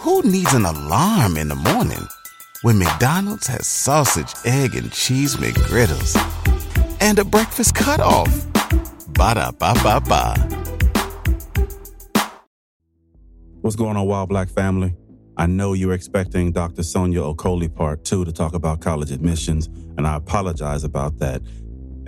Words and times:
Who 0.00 0.22
needs 0.22 0.54
an 0.54 0.64
alarm 0.64 1.36
in 1.36 1.48
the 1.48 1.54
morning 1.54 2.08
when 2.62 2.78
McDonald's 2.78 3.46
has 3.48 3.66
sausage, 3.66 4.32
egg, 4.46 4.74
and 4.74 4.90
cheese 4.90 5.36
McGriddles 5.36 6.16
and 7.02 7.18
a 7.18 7.24
breakfast 7.24 7.74
cutoff? 7.74 8.46
Ba 9.08 9.34
da 9.34 9.50
ba 9.50 9.74
ba 9.82 10.00
ba. 10.00 10.36
What's 13.60 13.76
going 13.76 13.98
on, 13.98 14.06
While 14.06 14.26
Black 14.26 14.48
family? 14.48 14.94
I 15.36 15.44
know 15.44 15.74
you're 15.74 15.92
expecting 15.92 16.50
Dr. 16.50 16.82
Sonia 16.82 17.20
Okoli 17.20 17.68
Part 17.68 18.02
2 18.06 18.24
to 18.24 18.32
talk 18.32 18.54
about 18.54 18.80
college 18.80 19.10
admissions, 19.10 19.66
and 19.98 20.06
I 20.06 20.16
apologize 20.16 20.82
about 20.82 21.18
that. 21.18 21.42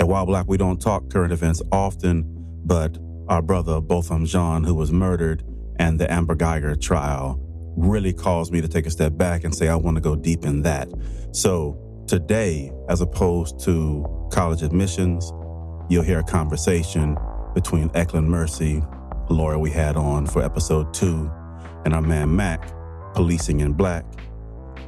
At 0.00 0.08
While 0.08 0.24
Black, 0.24 0.46
we 0.48 0.56
don't 0.56 0.80
talk 0.80 1.10
current 1.10 1.30
events 1.30 1.60
often, 1.70 2.24
but 2.64 2.96
our 3.28 3.42
brother 3.42 3.82
Botham 3.82 4.24
Jean, 4.24 4.64
who 4.64 4.74
was 4.74 4.90
murdered, 4.90 5.44
and 5.76 6.00
the 6.00 6.10
Amber 6.10 6.34
Guyger 6.34 6.80
trial 6.80 7.38
really 7.76 8.12
caused 8.12 8.52
me 8.52 8.60
to 8.60 8.68
take 8.68 8.86
a 8.86 8.90
step 8.90 9.16
back 9.16 9.44
and 9.44 9.54
say, 9.54 9.68
I 9.68 9.76
want 9.76 9.96
to 9.96 10.00
go 10.00 10.16
deep 10.16 10.44
in 10.44 10.62
that. 10.62 10.88
So 11.32 11.78
today, 12.06 12.72
as 12.88 13.00
opposed 13.00 13.60
to 13.60 14.28
college 14.32 14.62
admissions, 14.62 15.32
you'll 15.88 16.02
hear 16.02 16.18
a 16.18 16.24
conversation 16.24 17.16
between 17.54 17.88
Ecleynne 17.90 18.26
Mercy, 18.26 18.82
a 19.28 19.32
lawyer 19.32 19.58
we 19.58 19.70
had 19.70 19.96
on 19.96 20.26
for 20.26 20.42
episode 20.42 20.92
two, 20.94 21.30
and 21.84 21.94
our 21.94 22.02
man 22.02 22.34
Mac, 22.34 22.72
policing 23.14 23.60
in 23.60 23.72
black, 23.72 24.04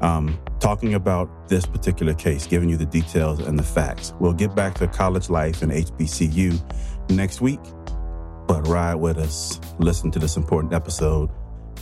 um, 0.00 0.38
talking 0.60 0.94
about 0.94 1.48
this 1.48 1.66
particular 1.66 2.14
case, 2.14 2.46
giving 2.46 2.68
you 2.68 2.76
the 2.76 2.86
details 2.86 3.40
and 3.40 3.58
the 3.58 3.62
facts. 3.62 4.12
We'll 4.20 4.32
get 4.32 4.54
back 4.54 4.74
to 4.76 4.86
college 4.86 5.30
life 5.30 5.62
and 5.62 5.72
HBCU 5.72 7.10
next 7.10 7.40
week, 7.40 7.60
but 8.46 8.66
ride 8.66 8.96
with 8.96 9.18
us. 9.18 9.60
Listen 9.78 10.10
to 10.12 10.18
this 10.18 10.36
important 10.36 10.72
episode, 10.72 11.30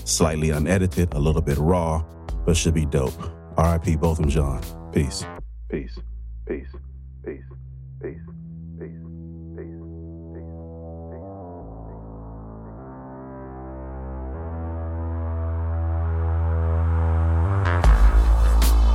slightly 0.04 0.50
unedited, 0.50 1.14
a 1.14 1.18
little 1.18 1.42
bit 1.42 1.58
raw, 1.58 2.04
but 2.44 2.56
should 2.56 2.74
be 2.74 2.86
dope. 2.86 3.20
RIP 3.58 4.00
Botham 4.00 4.28
Jean. 4.28 4.60
Peace. 4.92 5.24
Peace. 5.70 5.98
Peace. 6.46 6.66
Peace. 7.24 7.42
Peace. 8.02 8.20
Peace. 8.78 8.90
Peace. 9.54 9.82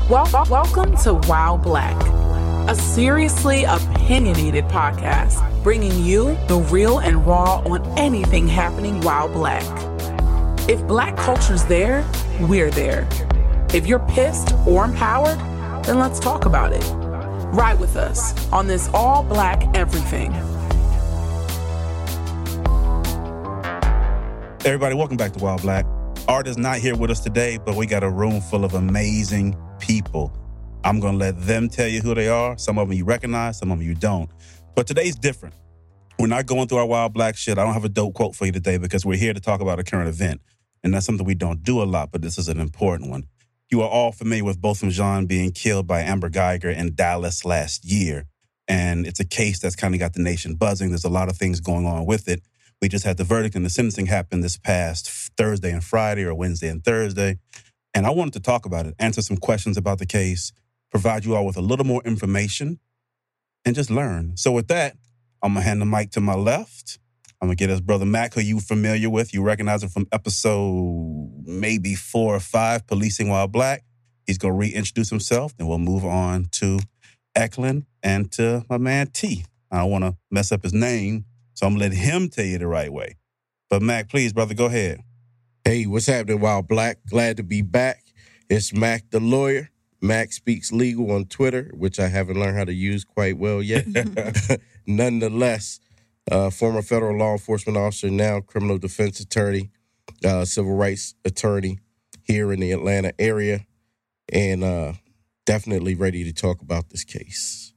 Wel- 0.10 0.48
welcome 0.50 0.96
to 0.98 1.16
While 1.28 1.58
Black, 1.58 1.96
a 2.70 2.76
seriously 2.76 3.66
opinionated 3.66 4.66
podcast 4.66 5.44
bringing 5.64 6.04
you 6.04 6.38
the 6.48 6.58
real 6.72 7.00
and 7.00 7.26
raw 7.28 7.60
on 7.66 7.86
anything 7.98 8.48
happening 8.48 9.02
while 9.02 9.28
black. 9.28 9.64
If 10.70 10.86
black 10.86 11.16
culture's 11.16 11.64
there, 11.64 12.06
we're 12.42 12.70
there. 12.70 13.08
If 13.74 13.88
you're 13.88 14.00
pissed 14.00 14.54
or 14.68 14.84
empowered, 14.84 15.40
then 15.86 15.98
let's 15.98 16.20
talk 16.20 16.44
about 16.44 16.74
it. 16.74 16.84
Ride 17.54 17.80
with 17.80 17.96
us 17.96 18.34
on 18.52 18.68
this 18.68 18.90
all 18.94 19.24
black 19.24 19.64
everything. 19.78 20.34
Everybody, 24.66 24.96
welcome 24.96 25.16
back 25.16 25.32
to 25.32 25.40
While 25.40 25.58
Black. 25.58 25.86
Art 26.28 26.50
is 26.50 26.58
not 26.58 26.80
here 26.80 26.98
with 26.98 27.12
us 27.12 27.22
today, 27.22 27.58
but 27.58 27.76
we 27.76 27.86
got 27.86 28.04
a 28.04 28.10
room 28.10 28.42
full 28.42 28.66
of 28.66 28.74
amazing 28.74 29.56
people. 29.80 30.38
I'm 30.84 31.00
going 31.00 31.14
to 31.14 31.20
let 31.20 31.40
them 31.46 31.70
tell 31.70 31.88
you 31.88 32.02
who 32.02 32.14
they 32.14 32.28
are. 32.28 32.58
Some 32.58 32.78
of 32.78 32.90
them 32.90 32.98
you 32.98 33.06
recognize, 33.06 33.58
some 33.58 33.72
of 33.72 33.80
them 33.80 33.88
you 33.88 33.96
don't. 33.96 34.30
But 34.76 34.86
today's 34.86 35.16
different. 35.16 35.56
We're 36.20 36.28
not 36.28 36.46
going 36.46 36.68
through 36.68 36.80
our 36.80 36.86
While 36.86 37.08
Black 37.08 37.38
shit. 37.38 37.58
I 37.58 37.64
don't 37.64 37.74
have 37.74 37.86
a 37.86 37.90
dope 37.90 38.16
quote 38.16 38.36
for 38.36 38.46
you 38.46 38.52
today 38.52 38.78
because 38.78 39.06
we're 39.06 39.18
here 39.18 39.34
to 39.34 39.40
talk 39.40 39.62
about 39.62 39.80
a 39.80 39.86
current 39.86 40.10
event. 40.10 40.42
And 40.88 40.94
that's 40.94 41.06
something 41.06 41.26
we 41.26 41.36
don't 41.36 41.64
do 41.64 41.84
a 41.84 41.84
lot, 41.84 42.14
but 42.14 42.22
this 42.22 42.38
is 42.38 42.48
an 42.48 42.62
important 42.62 43.10
one. 43.10 43.26
You 43.70 43.82
are 43.82 43.90
all 43.90 44.14
familiar 44.14 44.46
with 44.46 44.62
Botham 44.62 44.90
Jean 44.90 45.26
being 45.26 45.52
killed 45.52 45.86
by 45.86 46.00
Amber 46.00 46.30
Guyger 46.30 46.74
in 46.74 46.96
Dallas 46.96 47.44
last 47.44 47.84
year. 47.84 48.26
And 48.70 49.06
it's 49.06 49.20
a 49.20 49.26
case 49.26 49.60
that's 49.60 49.76
kind 49.76 49.94
of 49.94 50.00
got 50.00 50.14
the 50.14 50.22
nation 50.22 50.56
buzzing. 50.56 50.88
There's 50.88 51.04
a 51.04 51.10
lot 51.10 51.28
of 51.28 51.36
things 51.36 51.60
going 51.60 51.86
on 51.86 52.06
with 52.06 52.30
it. 52.30 52.42
We 52.82 52.88
just 52.88 53.04
had 53.04 53.18
the 53.18 53.26
verdict 53.26 53.54
and 53.54 53.66
the 53.66 53.70
sentencing 53.70 54.06
happen 54.06 54.40
this 54.40 54.58
past 54.58 55.10
Thursday 55.36 55.74
and 55.74 55.84
Friday 55.84 56.24
or 56.24 56.34
Wednesday 56.34 56.70
and 56.70 56.82
Thursday. 56.82 57.38
And 57.94 58.08
I 58.08 58.12
wanted 58.12 58.32
to 58.36 58.40
talk 58.40 58.66
about 58.66 58.86
it, 58.86 58.96
answer 58.98 59.22
some 59.22 59.36
questions 59.36 59.76
about 59.76 60.00
the 60.00 60.06
case, 60.06 60.54
provide 60.90 61.26
you 61.26 61.36
all 61.36 61.46
with 61.46 61.58
a 61.58 61.62
little 61.62 61.86
more 61.86 62.02
information, 62.06 62.80
and 63.66 63.76
just 63.76 63.92
learn. 63.92 64.38
So 64.38 64.54
with 64.54 64.70
that, 64.70 64.96
I'm 65.44 65.56
gonna 65.56 65.66
hand 65.66 65.82
the 65.82 65.86
mic 65.86 66.12
to 66.12 66.22
my 66.22 66.36
left. 66.36 66.98
I'm 67.40 67.48
gonna 67.48 67.56
get 67.56 67.70
his 67.70 67.82
brother 67.82 68.06
Mac, 68.06 68.34
who 68.34 68.42
you 68.42 68.60
familiar 68.60 69.10
with. 69.10 69.34
You 69.34 69.44
recognize 69.44 69.84
him 69.84 69.90
from 69.90 70.08
episode 70.12 71.44
maybe 71.46 71.94
four 71.94 72.36
or 72.36 72.40
five, 72.40 72.88
Policing 72.88 73.30
While 73.30 73.48
Black. 73.48 73.84
He's 74.26 74.38
gonna 74.38 74.56
reintroduce 74.56 75.10
himself, 75.10 75.54
and 75.60 75.68
we'll 75.68 75.78
move 75.78 76.04
on 76.04 76.46
to 76.54 76.80
Ecleynne 77.36 77.86
and 78.02 78.32
to 78.34 78.66
my 78.70 78.78
man 78.78 79.08
T. 79.08 79.46
I 79.72 79.80
don't 79.80 79.92
wanna 79.92 80.18
mess 80.32 80.52
up 80.52 80.64
his 80.64 80.74
name, 80.74 81.26
so 81.54 81.68
I'm 81.68 81.74
gonna 81.74 81.86
let 81.86 81.94
him 81.94 82.30
tell 82.30 82.46
you 82.46 82.58
the 82.58 82.68
right 82.68 82.92
way. 82.92 83.16
But 83.70 83.84
Mac, 83.84 84.10
please, 84.10 84.34
brother, 84.34 84.56
go 84.56 84.66
ahead. 84.66 85.02
Hey, 85.64 85.86
what's 85.86 86.08
happening, 86.08 86.40
While 86.40 86.64
Black? 86.64 87.00
Glad 87.08 87.38
to 87.38 87.44
be 87.44 87.62
back. 87.62 88.04
It's 88.50 88.74
Mac 88.74 89.04
the 89.12 89.20
lawyer. 89.20 89.70
Mac 90.02 90.32
speaks 90.32 90.72
legal 90.72 91.12
on 91.12 91.26
Twitter, 91.26 91.72
which 91.76 92.00
I 92.00 92.08
haven't 92.08 92.40
learned 92.40 92.58
how 92.58 92.64
to 92.66 92.74
use 92.74 93.04
quite 93.04 93.38
well 93.38 93.62
yet. 93.62 93.86
Nonetheless, 94.88 95.80
uh, 96.32 96.50
former 96.50 96.82
federal 96.82 97.18
law 97.18 97.34
enforcement 97.34 97.78
officer, 97.78 98.10
now 98.10 98.40
criminal 98.42 98.78
defense 98.78 99.20
attorney, 99.20 99.72
uh, 100.26 100.46
civil 100.46 100.76
rights 100.76 101.16
attorney 101.26 101.80
here 102.24 102.52
in 102.52 102.60
the 102.60 102.72
Atlanta 102.72 103.14
area, 103.20 103.66
and 104.32 104.64
uh, 104.64 104.94
definitely 105.46 105.96
ready 105.96 106.24
to 106.24 106.34
talk 106.34 106.62
about 106.62 106.90
this 106.90 107.04
case. 107.04 107.74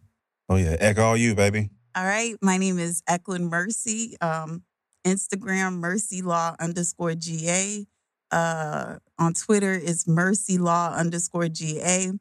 Oh 0.49 0.57
yeah, 0.57 0.77
Ek, 0.81 0.99
all 0.99 1.17
you, 1.17 1.35
baby. 1.35 1.71
All 1.95 2.05
right. 2.05 2.37
My 2.41 2.57
name 2.57 2.79
is 2.79 3.03
Ecleynne 3.09 3.49
Mercy. 3.51 4.17
Um, 4.21 4.63
Instagram 5.05 5.79
Mercy 5.79 6.23
Law 6.23 6.55
underscore 6.61 7.15
GA. 7.15 7.87
Uh, 8.31 8.99
on 9.19 9.35
Twitter 9.35 9.73
is 9.73 10.07
Mercy 10.07 10.57
Law 10.59 10.95
underscore 10.95 11.49
GA. 11.49 12.11
Uh, 12.11 12.15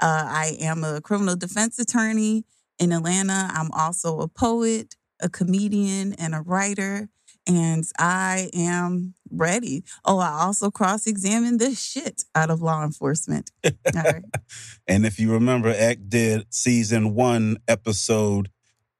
I 0.00 0.56
am 0.60 0.84
a 0.84 1.00
criminal 1.00 1.34
defense 1.34 1.78
attorney 1.78 2.44
in 2.78 2.92
Atlanta. 2.92 3.50
I'm 3.52 3.72
also 3.72 4.20
a 4.20 4.28
poet, 4.28 4.94
a 5.20 5.28
comedian, 5.28 6.12
and 6.14 6.34
a 6.34 6.40
writer. 6.40 7.08
And 7.48 7.84
I 7.96 8.50
am 8.54 9.14
ready. 9.30 9.84
Oh, 10.04 10.18
I 10.18 10.40
also 10.40 10.70
cross 10.70 11.06
examine 11.06 11.58
the 11.58 11.76
shit 11.76 12.24
out 12.34 12.50
of 12.50 12.60
law 12.60 12.82
enforcement. 12.82 13.52
All 13.64 13.72
right. 13.94 14.24
and 14.88 15.06
if 15.06 15.20
you 15.20 15.32
remember, 15.32 15.68
Ek 15.68 16.00
did 16.08 16.46
season 16.50 17.14
one, 17.14 17.58
episode 17.68 18.50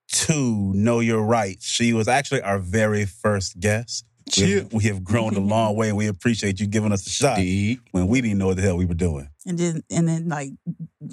two, 0.08 0.72
Know 0.74 1.00
Your 1.00 1.22
Rights. 1.22 1.66
She 1.66 1.92
was 1.92 2.06
actually 2.06 2.42
our 2.42 2.58
very 2.58 3.04
first 3.04 3.58
guest. 3.58 4.04
We 4.36 4.52
have, 4.52 4.72
we 4.72 4.84
have 4.84 5.04
grown 5.04 5.34
a 5.34 5.40
long 5.40 5.76
way, 5.76 5.88
and 5.88 5.96
we 5.96 6.06
appreciate 6.08 6.58
you 6.58 6.66
giving 6.66 6.92
us 6.92 7.06
a 7.06 7.10
shot 7.10 7.38
Indeed. 7.38 7.80
when 7.92 8.08
we 8.08 8.20
didn't 8.20 8.38
know 8.38 8.48
what 8.48 8.56
the 8.56 8.62
hell 8.62 8.76
we 8.76 8.84
were 8.84 8.94
doing. 8.94 9.28
And 9.46 9.58
then 9.58 9.82
and 9.90 10.08
then 10.08 10.28
like 10.28 10.50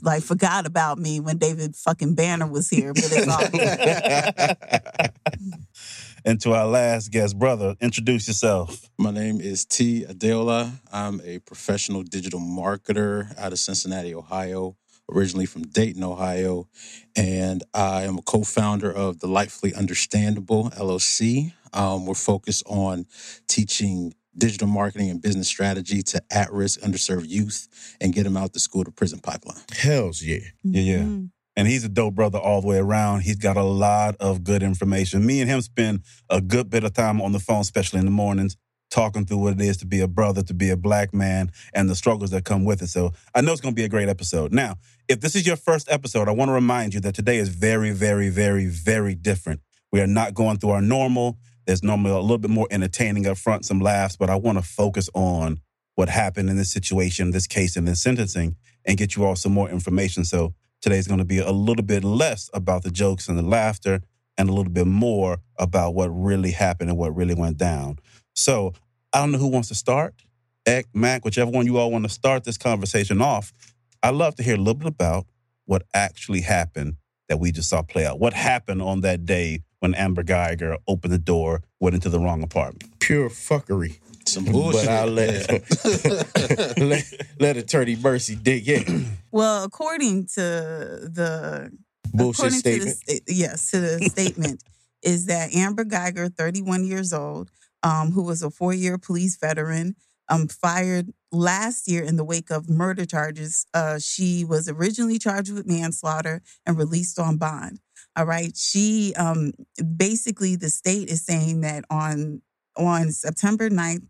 like 0.02 0.24
forgot 0.24 0.66
about 0.66 0.98
me 0.98 1.20
when 1.20 1.38
David 1.38 1.76
fucking 1.76 2.16
Banner 2.16 2.48
was 2.48 2.70
here. 2.70 2.94
But 2.94 3.04
it's 3.12 3.28
all 3.28 5.08
and 6.26 6.42
to 6.42 6.54
our 6.54 6.66
last 6.66 7.12
guest, 7.12 7.38
brother, 7.38 7.76
introduce 7.80 8.28
yourself. 8.28 8.90
My 8.98 9.12
name 9.12 9.40
is 9.40 9.66
T. 9.66 10.06
Adeola. 10.08 10.72
I'm 10.92 11.22
a 11.24 11.40
professional 11.40 12.04
digital 12.04 12.40
marketer 12.40 13.38
out 13.38 13.52
of 13.52 13.60
Cincinnati, 13.60 14.16
Ohio, 14.16 14.78
originally 15.12 15.46
from 15.46 15.64
Dayton, 15.64 16.04
Ohio. 16.04 16.68
And 17.16 17.64
I 17.74 18.04
am 18.04 18.18
a 18.18 18.22
co 18.22 18.44
founder 18.44 18.92
of 18.92 19.20
Delightfully 19.20 19.74
Understandable 19.74 20.70
LLC. 20.72 21.54
Um, 21.74 22.06
we're 22.06 22.14
focused 22.14 22.64
on 22.68 23.06
teaching 23.48 24.14
digital 24.38 24.68
marketing 24.68 25.10
and 25.10 25.22
business 25.22 25.48
strategy 25.48 26.02
to 26.04 26.22
at 26.32 26.52
risk, 26.52 26.80
underserved 26.82 27.30
youth 27.30 27.68
and 28.02 28.14
get 28.14 28.24
them 28.24 28.38
out 28.38 28.54
the 28.54 28.60
school 28.60 28.84
to 28.84 28.92
prison 28.92 29.20
pipeline. 29.20 29.62
Hells 29.78 30.22
yeah. 30.22 30.40
Yeah, 30.64 30.82
yeah. 30.82 31.00
Mhm. 31.00 31.30
And 31.56 31.68
he's 31.68 31.84
a 31.84 31.90
dope 31.90 32.16
brother 32.16 32.40
all 32.40 32.62
the 32.62 32.68
way 32.68 32.78
around. 32.78 33.22
He's 33.22 33.36
got 33.36 33.58
a 33.58 33.64
lot 33.64 34.16
of 34.20 34.44
good 34.44 34.64
information. 34.64 35.26
Me 35.26 35.40
and 35.40 35.50
him 35.50 35.62
spend 35.62 36.02
a 36.30 36.42
good 36.42 36.70
bit 36.70 36.84
of 36.84 36.94
time 36.94 37.22
on 37.22 37.32
the 37.32 37.40
phone, 37.40 37.62
especially 37.62 38.00
in 38.00 38.06
the 38.06 38.12
mornings, 38.12 38.58
talking 38.90 39.26
through 39.26 39.38
what 39.38 39.54
it 39.54 39.62
is 39.62 39.78
to 39.78 39.86
be 39.86 40.00
a 40.00 40.08
brother, 40.08 40.42
to 40.44 40.54
be 40.54 40.72
a 40.72 40.78
black 40.78 41.14
man, 41.14 41.52
and 41.74 41.88
the 41.88 41.96
struggles 41.96 42.32
that 42.32 42.44
come 42.44 42.66
with 42.66 42.82
it. 42.82 42.88
So 42.88 43.12
I 43.36 43.42
know 43.42 43.52
it's 43.52 43.62
going 43.62 43.76
to 43.76 43.80
be 43.80 43.86
a 43.86 43.90
great 43.90 44.10
episode. 44.10 44.52
Now, 44.52 44.78
if 45.08 45.20
this 45.20 45.36
is 45.36 45.46
your 45.46 45.56
first 45.56 45.92
episode, 45.92 46.28
I 46.28 46.32
want 46.32 46.50
to 46.50 46.54
remind 46.54 46.96
you 46.96 47.00
that 47.02 47.14
today 47.14 47.38
is 47.38 47.50
very, 47.50 47.92
very, 47.92 48.30
very, 48.30 48.66
very 48.66 49.14
different. 49.14 49.62
We 49.92 50.02
are 50.02 50.08
not 50.08 50.34
going 50.34 50.58
through 50.58 50.72
our 50.72 50.82
normal. 50.82 51.38
There's 51.66 51.84
normally 51.84 52.12
a 52.12 52.20
little 52.20 52.38
bit 52.38 52.52
more 52.52 52.68
entertaining 52.72 53.28
up 53.28 53.38
front, 53.38 53.66
some 53.66 53.80
laughs, 53.80 54.16
but 54.16 54.30
I 54.30 54.36
want 54.36 54.58
to 54.58 54.64
focus 54.64 55.10
on 55.14 55.62
what 55.96 56.10
happened 56.10 56.50
in 56.50 56.58
this 56.58 56.72
situation, 56.72 57.32
this 57.32 57.48
case, 57.48 57.76
and 57.76 57.88
this 57.88 58.02
sentencing, 58.02 58.56
and 58.86 58.98
get 58.98 59.16
you 59.16 59.26
all 59.26 59.36
some 59.36 59.54
more 59.54 59.70
information. 59.70 60.26
So 60.26 60.54
today's 60.82 61.08
going 61.08 61.20
to 61.20 61.26
be 61.26 61.40
a 61.40 61.52
little 61.52 61.84
bit 61.86 62.04
less 62.04 62.50
about 62.54 62.84
the 62.84 62.92
jokes 62.92 63.28
and 63.28 63.38
the 63.38 63.44
laughter 63.44 64.02
and 64.38 64.50
a 64.50 64.54
little 64.54 64.72
bit 64.72 64.88
more 64.88 65.38
about 65.58 65.94
what 65.94 66.08
really 66.10 66.52
happened 66.52 66.90
and 66.90 66.98
what 66.98 67.16
really 67.16 67.36
went 67.36 67.58
down. 67.58 68.00
So 68.34 68.74
I 69.14 69.20
don't 69.20 69.32
know 69.32 69.38
who 69.38 69.48
wants 69.48 69.70
to 69.70 69.76
start. 69.76 70.24
Eck, 70.66 70.86
Mac, 70.94 71.24
whichever 71.24 71.52
one 71.52 71.66
you 71.66 71.78
all 71.78 71.92
want 71.92 72.06
to 72.06 72.10
start 72.10 72.44
this 72.44 72.58
conversation 72.58 73.22
off, 73.22 73.54
I'd 74.02 74.16
love 74.16 74.36
to 74.36 74.44
hear 74.44 74.56
a 74.56 74.58
little 74.58 74.74
bit 74.74 74.88
about 74.88 75.28
what 75.66 75.84
actually 75.94 76.42
happened 76.42 76.96
that 77.30 77.40
we 77.40 77.52
just 77.52 77.70
saw 77.70 77.82
play 77.82 78.06
out. 78.06 78.20
What 78.20 78.34
happened 78.34 78.82
on 78.82 79.02
that 79.02 79.26
day 79.26 79.62
when 79.84 79.94
Amber 79.96 80.24
Guyger 80.24 80.78
opened 80.88 81.12
the 81.12 81.18
door, 81.18 81.62
went 81.82 81.94
into 81.94 82.08
the 82.08 82.18
wrong 82.18 82.42
apartment? 82.42 82.98
Pure 83.02 83.30
fuckery. 83.32 84.00
Some 84.26 84.46
bullshit. 84.46 84.86
But 84.86 84.90
I'll 84.90 85.08
let, 85.08 86.78
let 86.80 87.14
let 87.38 87.58
Attorney 87.58 87.98
Mercy 87.98 88.36
dig 88.36 88.70
in. 88.70 89.08
Well, 89.34 89.64
according 89.64 90.28
to 90.36 90.42
the 90.42 91.72
Bullshit 92.14 92.52
statement. 92.54 93.00
To 93.08 93.22
the, 93.26 93.34
yes, 93.34 93.72
to 93.72 93.80
the 93.80 94.00
statement 94.12 94.64
is 95.02 95.26
that 95.26 95.56
Amber 95.56 95.84
Guyger, 95.84 96.32
31 96.32 96.86
years 96.86 97.12
old, 97.12 97.50
um, 97.82 98.12
who 98.12 98.22
was 98.22 98.44
a 98.44 98.52
four-year 98.52 99.00
police 99.00 99.36
veteran, 99.38 99.96
um, 100.30 100.48
fired 100.48 101.10
last 101.32 101.90
year 101.90 102.04
in 102.04 102.16
the 102.16 102.24
wake 102.24 102.52
of 102.52 102.70
murder 102.70 103.06
charges. 103.06 103.66
Uh, 103.74 103.98
she 103.98 104.46
was 104.46 104.70
originally 104.70 105.18
charged 105.18 105.52
with 105.52 105.66
manslaughter 105.66 106.44
and 106.64 106.78
released 106.78 107.18
on 107.18 107.38
bond. 107.38 107.80
All 108.16 108.26
right, 108.26 108.56
she 108.56 109.14
um, 109.16 109.54
basically 109.98 110.56
the 110.56 110.70
state 110.70 111.10
is 111.10 111.26
saying 111.26 111.62
that 111.62 111.84
on 111.90 112.42
on 112.78 113.12
September 113.12 113.70
9th, 113.70 114.08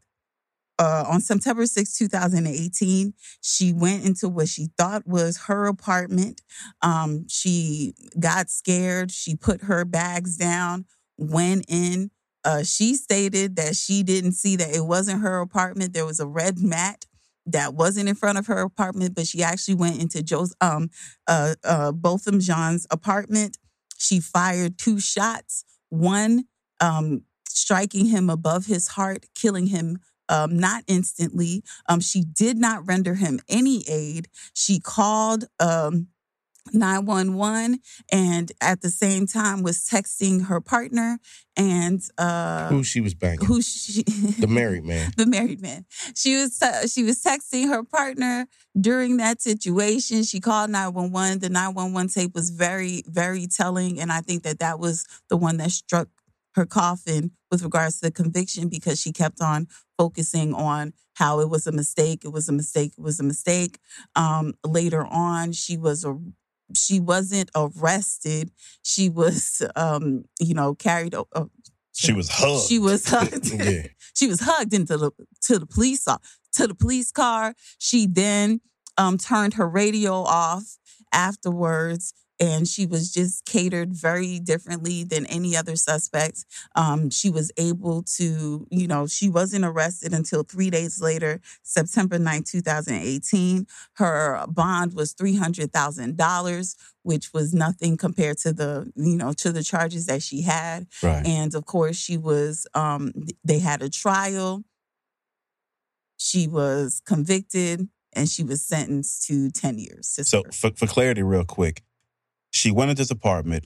uh, 0.79 1.05
on 1.07 1.21
September 1.21 1.65
6, 1.65 1.97
2018, 1.97 3.13
she 3.41 3.71
went 3.73 4.05
into 4.05 4.27
what 4.27 4.49
she 4.49 4.69
thought 4.77 5.07
was 5.07 5.43
her 5.43 5.67
apartment. 5.67 6.41
Um, 6.81 7.25
she 7.29 7.93
got 8.19 8.49
scared. 8.49 9.11
She 9.11 9.35
put 9.35 9.63
her 9.63 9.85
bags 9.85 10.37
down, 10.37 10.85
went 11.17 11.65
in. 11.67 12.11
Uh, 12.43 12.63
she 12.63 12.95
stated 12.95 13.55
that 13.55 13.75
she 13.75 14.03
didn't 14.03 14.33
see 14.33 14.55
that 14.57 14.75
it 14.75 14.85
wasn't 14.85 15.21
her 15.21 15.39
apartment. 15.39 15.93
There 15.93 16.05
was 16.05 16.19
a 16.19 16.27
red 16.27 16.59
mat 16.59 17.05
that 17.45 17.73
wasn't 17.73 18.09
in 18.09 18.15
front 18.15 18.37
of 18.37 18.47
her 18.47 18.59
apartment, 18.59 19.15
but 19.15 19.27
she 19.27 19.43
actually 19.43 19.75
went 19.75 20.01
into 20.01 20.23
Joe's, 20.23 20.53
um, 20.59 20.89
uh, 21.27 21.55
uh, 21.63 21.91
Botham 21.91 22.39
Jean's 22.39 22.87
apartment. 22.89 23.57
She 24.03 24.19
fired 24.19 24.77
two 24.77 24.99
shots, 24.99 25.63
one 25.89 26.45
um, 26.81 27.23
striking 27.47 28.07
him 28.07 28.29
above 28.29 28.65
his 28.65 28.89
heart, 28.89 29.25
killing 29.33 29.67
him 29.67 29.99
um, 30.29 30.57
not 30.57 30.83
instantly. 30.87 31.63
Um, 31.87 31.99
she 31.99 32.23
did 32.23 32.57
not 32.57 32.85
render 32.85 33.15
him 33.15 33.39
any 33.47 33.83
aid. 33.87 34.27
She 34.53 34.79
called 34.79 35.45
um, 35.59 36.07
911 36.71 37.79
and 38.11 38.51
at 38.61 38.81
the 38.81 38.89
same 38.89 39.27
time 39.27 39.63
was 39.63 39.79
texting 39.87 40.45
her 40.45 40.61
partner 40.61 41.19
and 41.57 42.01
uh, 42.17 42.69
Who 42.69 42.83
she 42.83 43.01
was 43.01 43.13
banging? 43.13 43.45
who 43.45 43.61
she 43.61 44.03
The 44.39 44.47
married 44.47 44.85
man. 44.85 45.11
the 45.17 45.25
married 45.25 45.61
man. 45.61 45.85
She 46.15 46.35
was 46.35 46.57
she 46.91 47.03
was 47.03 47.21
texting 47.21 47.67
her 47.67 47.83
partner 47.83 48.47
during 48.79 49.17
that 49.17 49.41
situation. 49.41 50.23
She 50.23 50.39
called 50.39 50.69
911. 50.71 51.39
The 51.39 51.49
911 51.49 52.09
tape 52.09 52.33
was 52.33 52.49
very 52.49 53.03
very 53.07 53.45
telling 53.47 53.99
and 53.99 54.11
I 54.11 54.21
think 54.21 54.43
that 54.43 54.59
that 54.59 54.79
was 54.79 55.05
the 55.29 55.37
one 55.37 55.57
that 55.57 55.71
struck 55.71 56.07
her 56.55 56.65
coffin 56.65 57.31
with 57.51 57.63
regards 57.63 57.95
to 57.99 58.01
the 58.07 58.11
conviction 58.11 58.69
because 58.69 58.99
she 59.01 59.11
kept 59.11 59.41
on 59.41 59.67
focusing 59.97 60.53
on 60.53 60.93
how 61.15 61.39
it 61.39 61.49
was 61.49 61.67
a 61.67 61.71
mistake, 61.71 62.23
it 62.23 62.31
was 62.31 62.47
a 62.49 62.51
mistake, 62.51 62.93
it 62.97 63.01
was 63.01 63.19
a 63.19 63.23
mistake. 63.23 63.79
Um, 64.15 64.53
later 64.65 65.05
on, 65.05 65.51
she 65.51 65.77
was 65.77 66.03
a 66.03 66.17
she 66.75 66.99
wasn't 66.99 67.49
arrested. 67.55 68.51
She 68.83 69.09
was, 69.09 69.61
um, 69.75 70.25
you 70.39 70.53
know, 70.53 70.75
carried. 70.75 71.15
o- 71.15 71.27
She 71.93 72.13
was 72.13 72.29
hugged. 72.29 72.67
She 72.67 72.79
was 72.79 73.07
hugged. 73.07 73.51
Yeah. 73.53 73.87
she 74.15 74.27
was 74.27 74.39
hugged 74.41 74.73
into 74.73 74.97
the 74.97 75.11
to 75.47 75.59
the 75.59 75.65
police 75.67 76.05
to 76.53 76.67
the 76.67 76.75
police 76.75 77.11
car. 77.11 77.53
She 77.77 78.07
then 78.07 78.61
um, 78.97 79.17
turned 79.17 79.55
her 79.55 79.67
radio 79.67 80.13
off 80.23 80.77
afterwards, 81.11 82.13
and 82.43 82.67
she 82.67 82.85
was 82.85 83.11
just 83.11 83.45
catered 83.45 83.93
very 83.93 84.37
differently 84.37 85.05
than 85.05 85.25
any 85.27 85.55
other 85.55 85.77
suspects. 85.77 86.45
Um, 86.75 87.09
she 87.09 87.29
was 87.29 87.51
able 87.57 88.03
to, 88.17 88.67
you 88.69 88.85
know, 88.85 89.07
she 89.07 89.29
wasn't 89.29 89.63
arrested 89.63 90.13
until 90.13 90.43
three 90.43 90.69
days 90.69 91.01
later, 91.01 91.39
September 91.63 92.19
9, 92.19 92.43
2018. 92.43 93.65
Her 93.93 94.45
bond 94.49 94.93
was 94.93 95.13
$300,000, 95.13 96.75
which 97.03 97.33
was 97.33 97.53
nothing 97.53 97.95
compared 97.95 98.39
to 98.39 98.51
the, 98.51 98.91
you 98.97 99.15
know, 99.15 99.31
to 99.33 99.53
the 99.53 99.63
charges 99.63 100.07
that 100.07 100.21
she 100.21 100.41
had. 100.41 100.87
right. 101.01 101.25
And 101.25 101.55
of 101.55 101.65
course, 101.65 101.95
she 101.95 102.17
was, 102.17 102.67
um, 102.73 103.13
they 103.45 103.59
had 103.59 103.81
a 103.81 103.89
trial. 103.89 104.65
She 106.17 106.47
was 106.47 107.01
convicted 107.05 107.87
and 108.11 108.27
she 108.27 108.43
was 108.43 108.61
sentenced 108.61 109.27
to 109.27 109.49
10 109.49 109.79
years. 109.79 110.19
So 110.27 110.43
for, 110.51 110.71
for 110.75 110.87
clarity, 110.87 111.23
real 111.23 111.45
quick, 111.45 111.83
she 112.53 112.71
went 112.71 112.89
into 112.91 113.01
his 113.01 113.11
apartment, 113.11 113.65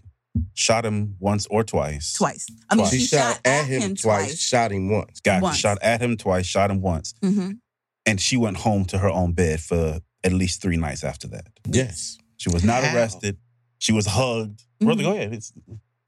shot 0.53 0.85
him 0.85 1.15
once 1.19 1.45
or 1.51 1.63
twice. 1.63 2.13
twice. 2.13 2.45
I 2.69 2.75
mean, 2.75 2.87
She, 2.87 2.99
she, 2.99 3.05
shot, 3.07 3.39
at 3.45 3.65
him, 3.65 3.95
twice, 3.95 4.39
shot 4.39 4.71
him 4.71 4.89
once. 4.89 5.19
Got 5.19 5.41
Once. 5.41 5.57
shot 5.57 5.77
at 5.81 6.01
him 6.01 6.17
twice, 6.17 6.45
shot 6.45 6.71
him 6.71 6.81
once, 6.81 7.13
hmm 7.21 7.51
and 8.05 8.21
she 8.21 8.37
went 8.37 8.55
home 8.55 8.85
to 8.85 8.97
her 8.97 9.09
own 9.09 9.33
bed 9.33 9.59
for 9.59 9.99
at 10.23 10.31
least 10.31 10.61
three 10.61 10.77
nights 10.77 11.03
after 11.03 11.27
that. 11.27 11.47
Yes. 11.69 12.17
She 12.37 12.49
was 12.49 12.63
not 12.63 12.81
How? 12.85 12.95
arrested. 12.95 13.37
She 13.79 13.91
was 13.91 14.05
hugged. 14.05 14.63
Mhm. 14.81 14.85
Brother, 14.85 15.03
go 15.03 15.11
ahead. 15.11 15.33
It's, 15.33 15.51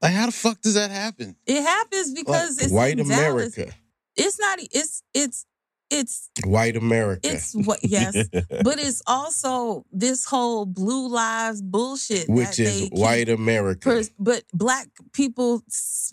Like, 0.00 0.14
how 0.14 0.24
the 0.24 0.32
fuck 0.32 0.62
does 0.62 0.74
that 0.74 0.90
happen? 0.90 1.36
It 1.46 1.60
happens 1.62 2.14
because 2.14 2.56
it's 2.58 2.72
White 2.72 2.98
in 2.98 3.06
Dallas. 3.06 3.54
America. 3.54 3.74
It's 4.16 4.38
not. 4.40 4.58
It's 4.62 5.02
it's 5.12 5.44
it's 5.90 6.30
White 6.44 6.76
America. 6.76 7.20
it's 7.28 7.54
what 7.54 7.80
yes, 7.82 8.14
but 8.32 8.78
it's 8.78 9.02
also 9.06 9.84
this 9.92 10.24
whole 10.24 10.64
blue 10.66 11.08
lives 11.08 11.60
bullshit, 11.62 12.26
that 12.26 12.32
which 12.32 12.56
they 12.56 12.64
is 12.64 12.88
white 12.90 13.28
America. 13.28 13.80
pers- 13.90 14.10
but 14.18 14.44
black 14.54 14.86
people, 15.12 15.62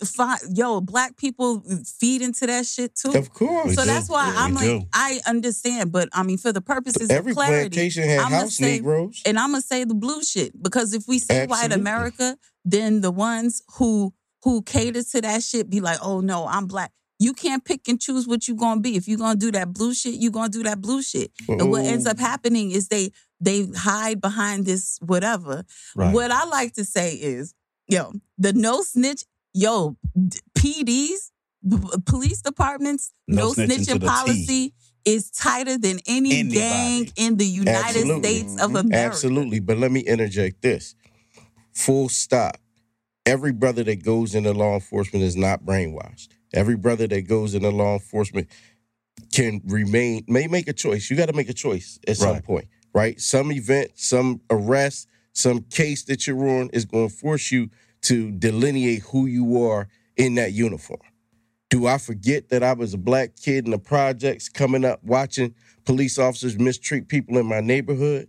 fi- 0.04 0.38
yo, 0.52 0.80
black 0.80 1.16
people 1.16 1.62
feed 1.98 2.22
into 2.22 2.46
that 2.46 2.66
shit 2.66 2.94
too. 2.94 3.12
of 3.16 3.32
course. 3.32 3.68
We 3.68 3.74
so 3.74 3.82
do. 3.82 3.86
that's 3.86 4.08
why 4.08 4.26
Yeah, 4.28 4.34
I'm 4.44 4.54
like, 4.54 4.64
do. 4.64 4.82
I 4.92 5.20
understand, 5.26 5.92
but 5.92 6.08
I 6.12 6.22
mean, 6.22 6.38
for 6.38 6.52
the 6.52 6.60
purposes 6.60 7.10
Every 7.10 7.32
of 7.32 7.36
clarity, 7.36 7.68
plantation 7.76 8.04
had 8.04 8.20
I'ma 8.20 8.28
house 8.40 8.54
say- 8.56 8.76
Negroes. 8.76 9.22
and 9.26 9.38
I'm 9.38 9.50
gonna 9.52 9.62
say 9.62 9.84
the 9.84 9.94
blue 9.94 10.22
shit 10.22 10.60
because 10.62 10.92
if 10.94 11.06
we 11.08 11.18
say 11.18 11.46
white 11.46 11.72
America, 11.72 12.36
then 12.64 13.00
the 13.00 13.10
ones 13.10 13.62
who 13.76 14.12
who 14.44 14.62
cater 14.62 15.02
to 15.02 15.20
that 15.20 15.42
shit 15.42 15.68
be 15.68 15.80
like, 15.80 15.98
oh 16.02 16.20
no, 16.20 16.46
I'm 16.46 16.66
black. 16.66 16.92
You 17.18 17.32
can't 17.32 17.64
pick 17.64 17.88
and 17.88 18.00
choose 18.00 18.26
what 18.28 18.46
you're 18.46 18.56
gonna 18.56 18.80
be. 18.80 18.96
If 18.96 19.08
you're 19.08 19.18
gonna 19.18 19.38
do 19.38 19.50
that 19.52 19.72
blue 19.72 19.92
shit, 19.94 20.14
you're 20.14 20.30
gonna 20.32 20.48
do 20.48 20.62
that 20.62 20.80
blue 20.80 21.02
shit. 21.02 21.32
And 21.48 21.70
what 21.70 21.84
ends 21.84 22.06
Oh. 22.06 22.10
up 22.12 22.18
happening 22.18 22.70
is 22.70 22.88
they 22.88 23.10
they 23.40 23.66
hide 23.76 24.20
behind 24.20 24.66
this 24.66 24.98
whatever. 25.00 25.64
right. 25.96 26.12
What 26.12 26.30
I 26.32 26.44
like 26.44 26.74
to 26.74 26.84
say 26.84 27.14
is, 27.14 27.54
yo, 27.88 28.12
the 28.36 28.52
no 28.52 28.82
snitch, 28.82 29.24
yo, 29.54 29.96
PDs, 30.56 31.30
police 32.06 32.40
departments, 32.42 33.12
No 33.26 33.48
no, 33.48 33.52
snitching 33.52 33.84
snitching 33.98 34.06
policy 34.06 34.74
is 35.04 35.30
tighter 35.30 35.78
than 35.78 36.00
any 36.06 36.32
Anybody. 36.40 36.58
gang 36.58 37.12
in 37.16 37.36
the 37.36 37.46
United 37.46 37.96
Absolutely. 37.96 38.22
States 38.40 38.52
of 38.62 38.70
Mhm. 38.72 38.80
America. 38.80 38.96
Absolutely. 39.14 39.60
But 39.60 39.78
let 39.78 39.90
me 39.90 40.00
interject 40.00 40.62
this. 40.62 40.94
Full 41.72 42.08
stop. 42.08 42.58
Every 43.24 43.52
brother 43.52 43.84
that 43.84 44.02
goes 44.04 44.34
into 44.34 44.52
law 44.52 44.74
enforcement 44.74 45.24
is 45.24 45.36
not 45.36 45.64
brainwashed. 45.64 46.28
Every 46.52 46.76
brother 46.76 47.06
that 47.06 47.22
goes 47.28 47.54
into 47.54 47.70
law 47.70 47.94
enforcement 47.94 48.48
can 49.32 49.60
remain, 49.66 50.24
may 50.28 50.46
make 50.46 50.68
a 50.68 50.72
choice. 50.72 51.10
You 51.10 51.16
got 51.16 51.26
to 51.26 51.32
make 51.34 51.48
a 51.48 51.54
choice 51.54 51.98
at 52.06 52.16
some 52.16 52.34
Right. 52.34 52.44
point, 52.44 52.68
right? 52.94 53.20
Some 53.20 53.52
event, 53.52 53.92
some 53.94 54.40
arrest, 54.50 55.08
some 55.32 55.62
case 55.62 56.04
that 56.04 56.26
you're 56.26 56.48
on 56.48 56.70
is 56.72 56.84
going 56.84 57.08
to 57.08 57.14
force 57.14 57.52
you 57.52 57.70
to 58.02 58.30
delineate 58.32 59.02
who 59.02 59.26
you 59.26 59.62
are 59.62 59.88
in 60.16 60.34
that 60.36 60.52
uniform. 60.52 61.00
Do 61.70 61.86
I 61.86 61.98
forget 61.98 62.48
that 62.48 62.62
I 62.62 62.72
was 62.72 62.94
a 62.94 62.98
black 62.98 63.36
kid 63.36 63.66
in 63.66 63.72
the 63.72 63.78
projects 63.78 64.48
coming 64.48 64.84
up 64.84 65.04
watching 65.04 65.54
police 65.84 66.18
officers 66.18 66.58
mistreat 66.58 67.08
people 67.08 67.36
in 67.36 67.46
my 67.46 67.60
neighborhood? 67.60 68.28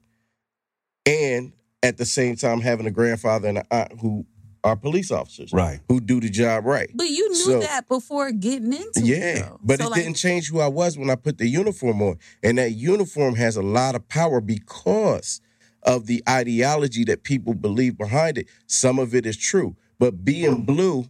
And 1.05 1.53
at 1.81 1.97
the 1.97 2.05
same 2.05 2.35
time, 2.35 2.59
having 2.61 2.85
a 2.85 2.91
grandfather 2.91 3.47
and 3.47 3.59
an 3.59 3.65
aunt 3.71 3.99
who 4.01 4.25
are 4.63 4.75
police 4.75 5.11
officers 5.11 5.53
right. 5.53 5.79
who 5.87 5.99
do 5.99 6.19
the 6.19 6.29
job 6.29 6.65
right. 6.65 6.89
But 6.93 7.09
you 7.09 7.29
knew 7.29 7.35
So- 7.35 7.59
that 7.59 7.87
before 7.87 8.31
getting 8.31 8.73
into 8.73 8.89
it. 8.97 9.05
Yeah, 9.05 9.41
though. 9.41 9.59
but 9.63 9.79
So, 9.79 9.85
it 9.85 9.89
like, 9.91 10.03
didn't 10.03 10.17
change 10.17 10.49
who 10.49 10.59
I 10.59 10.67
was 10.67 10.97
when 10.97 11.09
I 11.09 11.15
put 11.15 11.37
the 11.37 11.47
uniform 11.47 12.01
on. 12.01 12.17
And 12.43 12.57
that 12.57 12.71
uniform 12.71 13.35
has 13.35 13.55
a 13.55 13.61
lot 13.61 13.95
of 13.95 14.07
power 14.07 14.41
because 14.41 15.41
of 15.83 16.07
the 16.07 16.21
ideology 16.27 17.03
that 17.05 17.23
people 17.23 17.53
believe 17.53 17.97
behind 17.97 18.37
it. 18.37 18.47
Some 18.67 18.99
of 18.99 19.15
it 19.15 19.25
is 19.25 19.37
true, 19.37 19.75
but 19.97 20.25
being 20.25 20.63
blue 20.65 21.05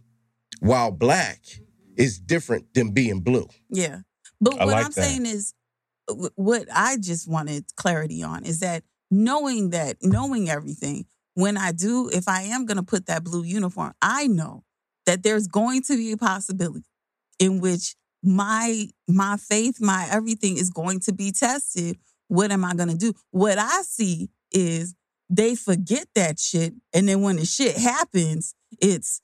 while 0.60 0.90
black 0.90 1.40
is 1.96 2.18
different 2.18 2.72
than 2.74 2.90
being 2.92 3.20
blue. 3.20 3.48
Yeah. 3.68 4.00
But 4.40 4.60
I 4.60 4.64
what 4.64 4.72
like 4.72 4.84
I'm 4.86 4.92
that. 4.92 5.04
saying 5.04 5.26
is, 5.26 5.54
what 6.34 6.66
I 6.72 6.96
just 6.96 7.28
wanted 7.28 7.64
clarity 7.76 8.22
on 8.22 8.44
is 8.44 8.60
that 8.60 8.84
knowing 9.10 9.70
that, 9.70 9.96
knowing 10.02 10.48
everything, 10.48 11.04
when 11.40 11.56
I 11.56 11.72
do, 11.72 12.08
if 12.12 12.28
I 12.28 12.42
am 12.42 12.66
going 12.66 12.76
to 12.76 12.82
put 12.82 13.06
that 13.06 13.24
blue 13.24 13.42
uniform, 13.42 13.92
I 14.00 14.26
know 14.26 14.64
that 15.06 15.22
there's 15.22 15.46
going 15.46 15.82
to 15.84 15.96
be 15.96 16.12
a 16.12 16.16
possibility 16.16 16.86
in 17.38 17.60
which 17.60 17.96
my 18.22 18.88
my 19.08 19.36
faith, 19.36 19.80
my 19.80 20.08
everything 20.10 20.58
is 20.58 20.70
going 20.70 21.00
to 21.00 21.12
be 21.12 21.32
tested. 21.32 21.98
What 22.28 22.52
am 22.52 22.64
I 22.64 22.74
going 22.74 22.90
to 22.90 22.96
do? 22.96 23.14
What 23.30 23.58
I 23.58 23.82
see 23.82 24.30
is 24.52 24.94
they 25.28 25.54
forget 25.54 26.06
that 26.14 26.38
shit, 26.38 26.74
and 26.92 27.08
then 27.08 27.22
when 27.22 27.36
the 27.36 27.46
shit 27.46 27.76
happens, 27.76 28.54
it's 28.80 29.22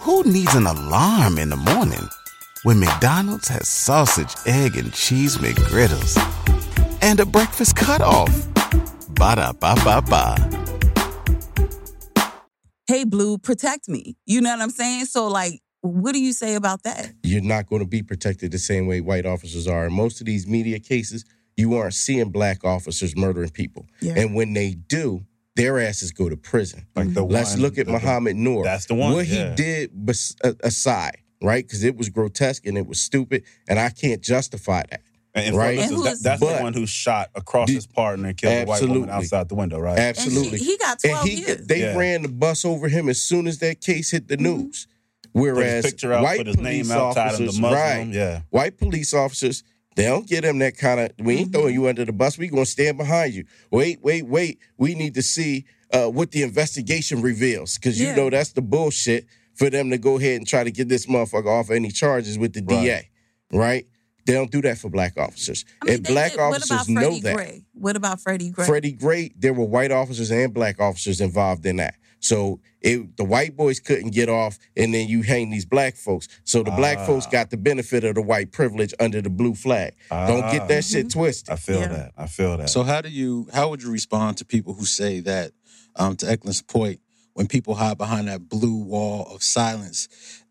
Who 0.00 0.22
needs 0.24 0.54
an 0.54 0.66
alarm 0.66 1.38
in 1.38 1.50
the 1.50 1.56
morning 1.56 2.08
when 2.62 2.80
McDonald's 2.80 3.48
has 3.48 3.68
sausage, 3.68 4.34
egg, 4.46 4.76
and 4.76 4.92
cheese 4.92 5.36
McGriddles 5.36 6.16
and 7.02 7.20
a 7.20 7.26
breakfast 7.26 7.76
cutoff? 7.76 8.30
Ba 9.14 9.34
da 9.36 9.52
ba 9.52 9.74
ba 9.84 10.00
ba. 10.02 10.36
hey, 12.86 13.04
Blue, 13.04 13.38
protect 13.38 13.88
me. 13.88 14.16
You 14.26 14.40
know 14.40 14.50
what 14.50 14.60
I'm 14.62 14.70
saying? 14.70 15.04
So, 15.06 15.28
like, 15.28 15.60
what 15.82 16.12
do 16.12 16.20
you 16.20 16.32
say 16.32 16.54
about 16.54 16.82
that? 16.82 17.12
You're 17.22 17.42
not 17.42 17.66
going 17.66 17.82
to 17.82 17.88
be 17.88 18.02
protected 18.02 18.50
the 18.50 18.58
same 18.58 18.86
way 18.86 19.00
white 19.00 19.26
officers 19.26 19.68
are. 19.68 19.86
In 19.86 19.92
most 19.92 20.20
of 20.20 20.26
these 20.26 20.46
media 20.46 20.78
cases, 20.80 21.24
you 21.56 21.74
aren't 21.74 21.94
seeing 21.94 22.30
black 22.30 22.64
officers 22.64 23.16
murdering 23.16 23.50
people. 23.50 23.86
Yeah. 24.00 24.14
And 24.16 24.34
when 24.34 24.54
they 24.54 24.74
do, 24.74 25.24
their 25.56 25.78
asses 25.78 26.10
go 26.12 26.28
to 26.28 26.36
prison. 26.36 26.86
Like 26.96 27.12
the 27.14 27.22
Let's 27.24 27.52
one- 27.52 27.60
look 27.62 27.78
at 27.78 27.86
the- 27.86 27.92
Mohamed 27.92 28.36
Noor. 28.36 28.64
That's 28.64 28.86
the 28.86 28.94
one, 28.94 29.12
What 29.12 29.26
yeah. 29.26 29.50
he 29.50 29.56
did 29.56 29.90
bes- 30.06 30.34
aside, 30.62 31.18
right? 31.42 31.64
Because 31.64 31.84
it 31.84 31.96
was 31.96 32.08
grotesque 32.08 32.66
and 32.66 32.76
it 32.78 32.86
was 32.86 33.00
stupid, 33.00 33.44
and 33.68 33.78
I 33.78 33.90
can't 33.90 34.22
justify 34.22 34.82
that. 34.90 35.02
And, 35.34 35.46
and 35.46 35.56
Right. 35.56 35.78
And 35.78 35.78
listeners, 35.78 35.98
who 35.98 36.04
that- 36.04 36.12
is- 36.14 36.22
that's 36.22 36.40
the 36.40 36.46
one 36.62 36.72
who 36.74 36.86
shot 36.86 37.30
across 37.34 37.66
Did- 37.68 37.74
his 37.76 37.86
partner 37.86 38.28
and 38.28 38.36
killed 38.36 38.52
a 38.54 38.64
white 38.64 38.82
woman 38.82 39.10
outside 39.10 39.48
the 39.48 39.54
window, 39.54 39.78
right? 39.78 39.98
Absolutely. 39.98 40.48
And 40.50 40.58
he, 40.58 40.64
he 40.64 40.76
got 40.78 40.98
And 41.04 41.12
12 41.12 41.24
he, 41.28 41.34
years. 41.34 41.66
they 41.66 41.80
Yeah. 41.80 41.96
ran 41.96 42.22
the 42.22 42.28
bus 42.28 42.64
over 42.64 42.88
him 42.88 43.08
as 43.08 43.22
soon 43.22 43.46
as 43.46 43.58
that 43.58 43.80
case 43.80 44.10
hit 44.10 44.26
the 44.28 44.36
Mm-hmm. 44.36 44.44
news. 44.64 44.86
Whereas 45.32 45.56
put 45.56 45.84
his 45.84 45.84
picture 45.92 46.12
out, 46.12 46.22
white 46.24 46.38
put 46.38 46.46
his 46.48 46.56
police 46.56 46.88
name 46.88 46.96
out, 46.96 47.14
tied 47.14 47.28
him 47.28 47.34
officers, 47.46 47.60
Muslim. 47.60 47.72
right? 47.80 48.06
Yeah. 48.08 48.40
White 48.50 48.76
police 48.78 49.14
officers, 49.14 49.62
they 49.94 50.04
don't 50.06 50.26
get 50.26 50.42
them 50.42 50.58
that 50.58 50.76
kind 50.76 50.98
of. 50.98 51.10
We 51.20 51.36
ain't 51.36 51.52
throwing 51.52 51.74
you 51.74 51.86
under 51.86 52.04
the 52.04 52.12
bus. 52.12 52.36
We 52.36 52.48
gonna 52.48 52.66
stand 52.66 52.98
behind 52.98 53.34
you. 53.34 53.44
Wait, 53.70 54.00
wait, 54.02 54.26
wait. 54.26 54.58
We 54.76 54.94
need 54.96 55.14
to 55.14 55.22
see 55.22 55.66
uh, 55.92 56.06
what 56.08 56.30
the 56.32 56.42
investigation 56.42 57.20
reveals, 57.22 57.74
because 57.76 58.00
you 58.00 58.06
Yeah. 58.08 58.14
know 58.16 58.30
that's 58.30 58.50
the 58.52 58.62
bullshit 58.62 59.26
for 59.54 59.70
them 59.70 59.90
to 59.90 59.98
go 59.98 60.18
ahead 60.18 60.36
and 60.38 60.46
try 60.48 60.64
to 60.64 60.70
get 60.70 60.88
this 60.88 61.06
motherfucker 61.06 61.46
off 61.46 61.70
any 61.70 61.90
charges 61.90 62.38
with 62.38 62.52
the 62.52 62.60
DA, 62.60 63.08
right? 63.52 63.86
They 64.26 64.32
don't 64.34 64.50
do 64.50 64.60
that 64.62 64.78
for 64.78 64.90
black 64.90 65.16
officers, 65.18 65.64
I 65.82 65.84
mean, 65.86 65.94
and 65.96 66.04
black 66.06 66.32
did- 66.32 66.38
what 66.40 66.46
officers 66.56 66.70
about 66.70 66.88
know 66.88 67.00
Freddie 67.00 67.20
that. 67.20 67.36
Gray? 67.36 67.64
What 67.72 67.96
about 67.96 68.20
Freddie 68.20 68.50
Gray? 68.50 68.66
Freddie 68.66 68.92
Gray, 68.92 69.32
there 69.36 69.52
were 69.54 69.64
white 69.64 69.90
officers 69.90 70.30
and 70.30 70.52
black 70.52 70.80
officers 70.80 71.20
involved 71.20 71.64
in 71.66 71.76
that. 71.76 71.94
So 72.22 72.60
it, 72.82 73.16
the 73.16 73.24
white 73.24 73.56
boys 73.56 73.80
couldn't 73.80 74.10
get 74.10 74.28
off, 74.28 74.58
and 74.76 74.92
then 74.92 75.08
you 75.08 75.22
hang 75.22 75.48
these 75.48 75.64
black 75.64 75.96
folks. 75.96 76.28
So 76.44 76.62
the 76.62 76.70
black 76.70 76.98
folks 77.06 77.24
Ah. 77.26 77.30
got 77.30 77.48
the 77.50 77.56
benefit 77.56 78.04
of 78.04 78.14
the 78.14 78.20
white 78.20 78.52
privilege 78.52 78.92
under 79.00 79.22
the 79.22 79.30
blue 79.30 79.54
flag. 79.54 79.94
Don't 80.10 80.50
get 80.52 80.68
that 80.68 80.84
shit 80.84 81.08
twisted. 81.10 81.48
I 81.50 81.56
feel 81.56 81.80
Yeah. 81.80 81.88
that. 81.88 82.12
I 82.18 82.26
feel 82.26 82.58
that. 82.58 82.68
So 82.68 82.82
how 82.82 83.00
do 83.00 83.08
you 83.08 83.48
how 83.54 83.70
would 83.70 83.82
you 83.82 83.90
respond 83.90 84.36
to 84.38 84.44
people 84.44 84.74
who 84.74 84.84
say 84.84 85.20
that 85.20 85.52
um, 85.96 86.14
to 86.16 86.26
Ecleynne's 86.26 86.60
point 86.60 87.00
when 87.32 87.46
people 87.46 87.74
hide 87.74 87.96
behind 87.96 88.28
that 88.28 88.50
blue 88.50 88.76
wall 88.84 89.26
of 89.34 89.42
silence 89.42 90.06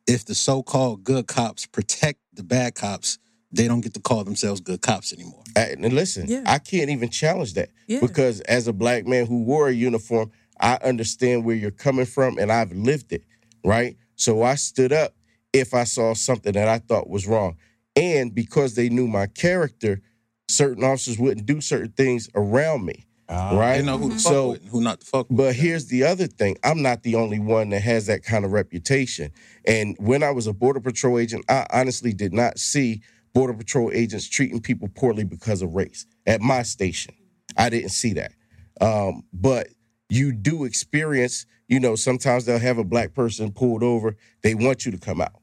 if 0.08 0.26
the 0.26 0.34
so-called 0.34 1.04
good 1.04 1.28
cops 1.28 1.68
protect 1.68 2.20
the 2.34 2.42
bad 2.44 2.74
cops 2.74 3.20
they 3.52 3.68
don't 3.68 3.82
get 3.82 3.94
to 3.96 4.00
call 4.00 4.24
themselves 4.24 4.62
good 4.62 4.82
cops 4.82 5.12
anymore. 5.14 5.44
And 5.56 5.82
listen, 5.94 6.28
Yeah. 6.28 6.44
I 6.46 6.60
can't 6.60 6.90
even 6.90 7.10
challenge 7.10 7.54
that 7.56 7.70
Yeah. 7.88 8.00
because 8.00 8.42
as 8.42 8.68
a 8.68 8.74
black 8.74 9.08
man 9.08 9.26
who 9.26 9.44
wore 9.44 9.70
a 9.70 9.74
uniform, 9.74 10.32
I 10.60 10.76
understand 10.84 11.46
where 11.46 11.56
you're 11.56 11.72
coming 11.72 12.06
from 12.06 12.38
and 12.38 12.52
I've 12.52 12.72
lived 12.72 13.12
it, 13.12 13.24
right? 13.64 13.98
So 14.16 14.44
I 14.44 14.56
stood 14.56 14.92
up 14.94 15.16
if 15.54 15.74
I 15.74 15.84
saw 15.86 16.14
something 16.14 16.54
that 16.54 16.68
I 16.68 16.78
thought 16.80 17.10
was 17.10 17.26
wrong. 17.26 17.56
And 17.96 18.34
because 18.36 18.76
they 18.76 18.90
knew 18.90 19.08
my 19.08 19.26
character, 19.28 20.02
certain 20.48 20.84
officers 20.84 21.18
wouldn't 21.18 21.46
do 21.48 21.60
certain 21.62 21.92
things 21.94 22.30
around 22.36 22.86
me, 22.86 23.06
Ah. 23.30 23.58
right? 23.58 23.78
They 23.80 23.86
know 23.86 23.98
who 23.98 24.10
to 24.10 24.16
fuck 24.16 24.22
So- 24.32 24.50
with 24.52 24.62
and 24.62 24.70
who 24.70 24.82
not 24.82 25.00
to 25.02 25.08
fuck 25.08 25.28
with. 25.30 25.38
But 25.38 25.56
here's 25.56 25.88
the 25.88 26.04
other 26.04 26.28
thing. 26.28 26.58
I'm 26.64 26.82
not 26.84 27.02
the 27.04 27.16
only 27.16 27.40
one 27.40 27.70
that 27.70 27.82
has 27.82 28.06
that 28.06 28.24
kind 28.24 28.46
of 28.46 28.52
reputation. 28.52 29.32
And 29.66 29.96
when 30.00 30.22
I 30.22 30.30
was 30.32 30.46
a 30.46 30.54
Border 30.54 30.80
Patrol 30.82 31.18
agent, 31.18 31.46
I 31.50 31.66
honestly 31.72 32.14
did 32.14 32.34
not 32.34 32.60
see 32.60 33.02
Border 33.40 33.54
Patrol 33.54 33.90
agents 33.94 34.28
treating 34.28 34.60
people 34.60 34.90
poorly 34.90 35.24
because 35.24 35.62
of 35.62 35.74
race 35.74 36.06
at 36.28 36.42
my 36.42 36.62
station. 36.62 37.14
I 37.56 37.70
didn't 37.70 37.92
see 37.92 38.12
that. 38.12 38.34
Um, 38.82 39.24
but 39.32 39.70
you 40.10 40.34
do 40.34 40.66
experience, 40.66 41.46
you 41.70 41.80
know, 41.80 41.96
sometimes 41.96 42.44
they'll 42.44 42.60
have 42.60 42.80
a 42.80 42.84
black 42.84 43.14
person 43.14 43.54
pulled 43.54 43.82
over. 43.82 44.18
They 44.44 44.56
want 44.56 44.86
you 44.86 44.92
to 44.92 44.98
come 44.98 45.22
out. 45.22 45.40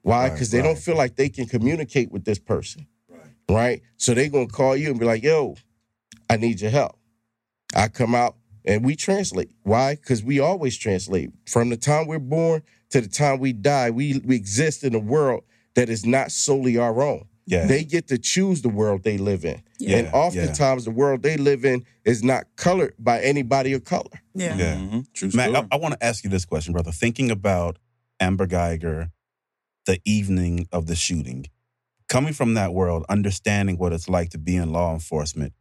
Why? 0.00 0.22
Right, 0.22 0.32
Because 0.32 0.52
they 0.52 0.62
don't 0.62 0.78
feel 0.78 0.96
like 0.96 1.16
they 1.16 1.28
can 1.28 1.44
communicate 1.44 2.10
with 2.10 2.24
this 2.24 2.38
person. 2.38 2.86
Right. 3.46 3.82
So 3.98 4.14
they're 4.14 4.30
going 4.30 4.48
to 4.48 4.54
call 4.54 4.74
you 4.74 4.88
and 4.88 4.98
be 4.98 5.04
like, 5.04 5.22
yo, 5.22 5.56
I 6.30 6.38
need 6.38 6.62
your 6.62 6.70
help. 6.70 6.96
I 7.76 7.88
come 7.88 8.14
out 8.14 8.36
and 8.64 8.82
we 8.82 8.96
translate. 8.96 9.50
Why? 9.64 9.96
Because 9.96 10.24
we 10.24 10.40
always 10.40 10.78
translate. 10.78 11.28
From 11.46 11.68
the 11.68 11.76
time 11.76 12.06
we're 12.06 12.20
born 12.20 12.62
to 12.88 13.02
the 13.02 13.08
time 13.08 13.38
we 13.38 13.52
die, 13.52 13.90
we, 13.90 14.22
we 14.24 14.34
exist 14.34 14.82
in 14.82 14.94
a 14.94 14.98
world 14.98 15.44
that 15.74 15.90
is 15.90 16.06
not 16.06 16.32
solely 16.32 16.78
our 16.78 17.02
own. 17.02 17.26
Yeah. 17.46 17.66
They 17.66 17.84
get 17.84 18.08
to 18.08 18.18
choose 18.18 18.62
the 18.62 18.68
world 18.68 19.02
they 19.02 19.18
live 19.18 19.44
in. 19.44 19.62
Yeah, 19.78 19.98
and 19.98 20.08
oftentimes 20.14 20.84
the 20.86 20.90
world 20.90 21.22
they 21.22 21.36
live 21.36 21.64
in 21.64 21.84
is 22.04 22.22
not 22.22 22.44
colored 22.56 22.94
by 22.98 23.20
anybody 23.20 23.72
of 23.74 23.84
color. 23.84 24.22
Yeah. 24.34 24.56
Yeah. 24.56 24.74
Mhm. 24.76 25.06
True 25.12 25.30
Matt, 25.34 25.50
story. 25.50 25.68
I, 25.70 25.74
I 25.74 25.78
want 25.78 25.94
to 25.94 26.04
ask 26.04 26.24
you 26.24 26.30
this 26.30 26.44
question, 26.44 26.72
brother. 26.72 26.90
Thinking 26.90 27.30
about 27.30 27.78
Amber 28.18 28.46
Guyger, 28.46 29.10
the 29.86 30.00
evening 30.04 30.66
of 30.72 30.86
the 30.86 30.96
shooting, 30.96 31.46
coming 32.08 32.32
from 32.32 32.54
that 32.54 32.72
world, 32.72 33.04
understanding 33.08 33.76
what 33.76 33.92
it's 33.92 34.08
like 34.08 34.30
to 34.30 34.38
be 34.38 34.56
in 34.56 34.72
law 34.72 34.94
enforcement, 34.94 35.52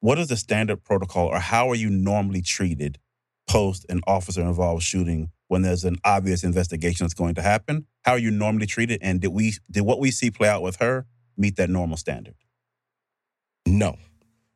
what 0.00 0.18
is 0.18 0.28
the 0.28 0.36
standard 0.36 0.84
protocol 0.84 1.28
or 1.28 1.38
how 1.38 1.70
are 1.70 1.74
you 1.76 1.88
normally 1.88 2.42
treated 2.42 2.98
post 3.48 3.86
an 3.88 4.00
officer 4.06 4.42
involved 4.42 4.82
shooting 4.82 5.30
when 5.48 5.62
there's 5.62 5.84
an 5.84 5.96
obvious 6.04 6.44
investigation 6.44 7.04
that's 7.04 7.14
going 7.14 7.34
to 7.36 7.42
happen? 7.42 7.86
How 8.02 8.12
are 8.12 8.18
you 8.18 8.30
normally 8.30 8.66
treated? 8.66 8.98
And 9.00 9.20
did 9.20 9.28
we 9.28 9.54
did 9.70 9.82
what 9.82 9.98
we 10.00 10.10
see 10.10 10.30
play 10.30 10.48
out 10.48 10.62
with 10.62 10.76
her 10.76 11.06
meet 11.36 11.56
that 11.56 11.70
normal 11.70 11.96
standard? 11.96 12.34
No. 13.66 13.96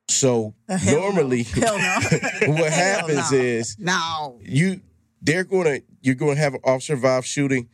So 0.09 0.55
Uh, 0.69 0.77
hell 0.77 0.95
no. 0.95 1.01
normally 1.11 1.43
Hell 1.45 1.79
no. 1.79 1.95
what 2.53 2.73
Hell 2.73 3.09
happens 3.09 3.33
no. 3.33 3.39
is 3.39 3.77
No. 3.79 4.39
you 4.43 4.81
they're 5.23 5.45
gonna 5.45 5.81
you're 6.01 6.15
gonna 6.15 6.37
have 6.37 6.55
an 6.55 6.61
officer 6.65 6.95
involved 6.95 7.27
shooting. 7.27 7.69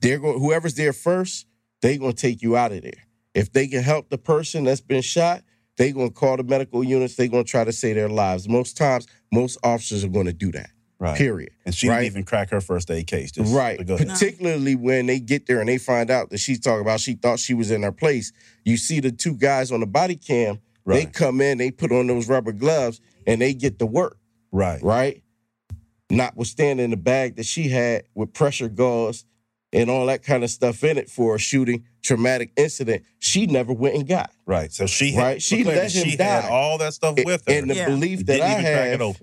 They're 0.00 0.18
going 0.18 0.38
whoever's 0.40 0.74
there 0.74 0.92
first, 0.92 1.46
they 1.82 1.98
gonna 1.98 2.12
take 2.12 2.40
you 2.42 2.56
out 2.56 2.72
of 2.72 2.82
there. 2.82 3.04
If 3.34 3.52
they 3.52 3.66
can 3.68 3.82
help 3.82 4.08
the 4.08 4.18
person 4.18 4.64
that's 4.64 4.80
been 4.80 5.02
shot, 5.02 5.42
they 5.76 5.92
gonna 5.92 6.10
call 6.10 6.36
the 6.36 6.42
medical 6.44 6.82
units. 6.82 7.16
They 7.16 7.28
gonna 7.28 7.44
try 7.44 7.64
to 7.64 7.72
save 7.72 7.96
their 7.96 8.08
lives. 8.08 8.48
Most 8.48 8.76
times, 8.76 9.06
most 9.32 9.58
officers 9.62 10.04
are 10.04 10.08
gonna 10.08 10.32
do 10.32 10.50
that. 10.52 10.70
Right. 11.00 11.16
Period. 11.16 11.50
And 11.64 11.72
she 11.74 11.88
Right. 11.88 12.00
didn't 12.00 12.12
even 12.12 12.24
crack 12.24 12.50
her 12.50 12.60
first 12.60 12.90
aid 12.90 13.06
case. 13.06 13.30
Just 13.30 13.54
right. 13.54 13.78
to 13.78 13.84
go 13.84 13.94
ahead. 13.94 14.08
Particularly 14.08 14.74
when 14.74 15.06
they 15.06 15.20
get 15.20 15.46
there 15.46 15.60
and 15.60 15.68
they 15.68 15.78
find 15.78 16.10
out 16.10 16.30
that 16.30 16.38
she's 16.38 16.58
talking 16.58 16.80
about 16.80 16.98
she 17.00 17.14
thought 17.14 17.38
she 17.38 17.54
was 17.54 17.70
in 17.70 17.82
her 17.84 17.92
place. 17.92 18.32
You 18.64 18.76
see 18.76 18.98
the 18.98 19.12
two 19.12 19.34
guys 19.34 19.70
on 19.70 19.78
the 19.80 19.86
body 19.86 20.16
cam. 20.16 20.58
They 20.86 21.04
come 21.04 21.40
in, 21.42 21.58
they 21.58 21.70
put 21.70 21.92
on 21.92 22.06
those 22.06 22.28
rubber 22.28 22.50
gloves, 22.52 23.00
and 23.26 23.40
they 23.42 23.52
get 23.52 23.78
to 23.78 23.86
work. 23.86 24.16
Right. 24.50 24.82
right? 24.82 25.22
Notwithstanding 26.10 26.88
the 26.90 26.96
bag 26.96 27.36
that 27.36 27.44
she 27.44 27.68
had 27.68 28.04
with 28.14 28.32
pressure 28.32 28.68
gauze 28.70 29.26
and 29.74 29.90
all 29.90 30.06
that 30.06 30.22
kind 30.22 30.42
of 30.42 30.48
stuff 30.48 30.82
in 30.82 30.96
it 30.96 31.10
for 31.10 31.34
a 31.34 31.38
shooting 31.38 31.84
traumatic 32.02 32.50
incident, 32.56 33.02
she 33.18 33.46
never 33.46 33.74
went 33.74 33.94
and 33.96 34.08
got. 34.08 34.30
Right. 34.46 34.72
So 34.72 34.86
she 34.86 35.12
had, 35.12 35.22
Right. 35.22 35.42
She 35.42 35.62
for 35.64 35.68
let 35.72 35.92
him 35.92 36.04
she 36.04 36.10
had 36.12 36.18
die. 36.44 36.48
all 36.48 36.78
that 36.78 36.94
stuff 36.94 37.16
with 37.22 37.44
her. 37.46 37.52
And 37.52 37.68
the 37.68 37.74
Yeah. 37.74 37.86
belief 37.86 38.20
that 38.24 38.32
didn't 38.38 38.46
I 38.66 38.94
even 38.94 39.14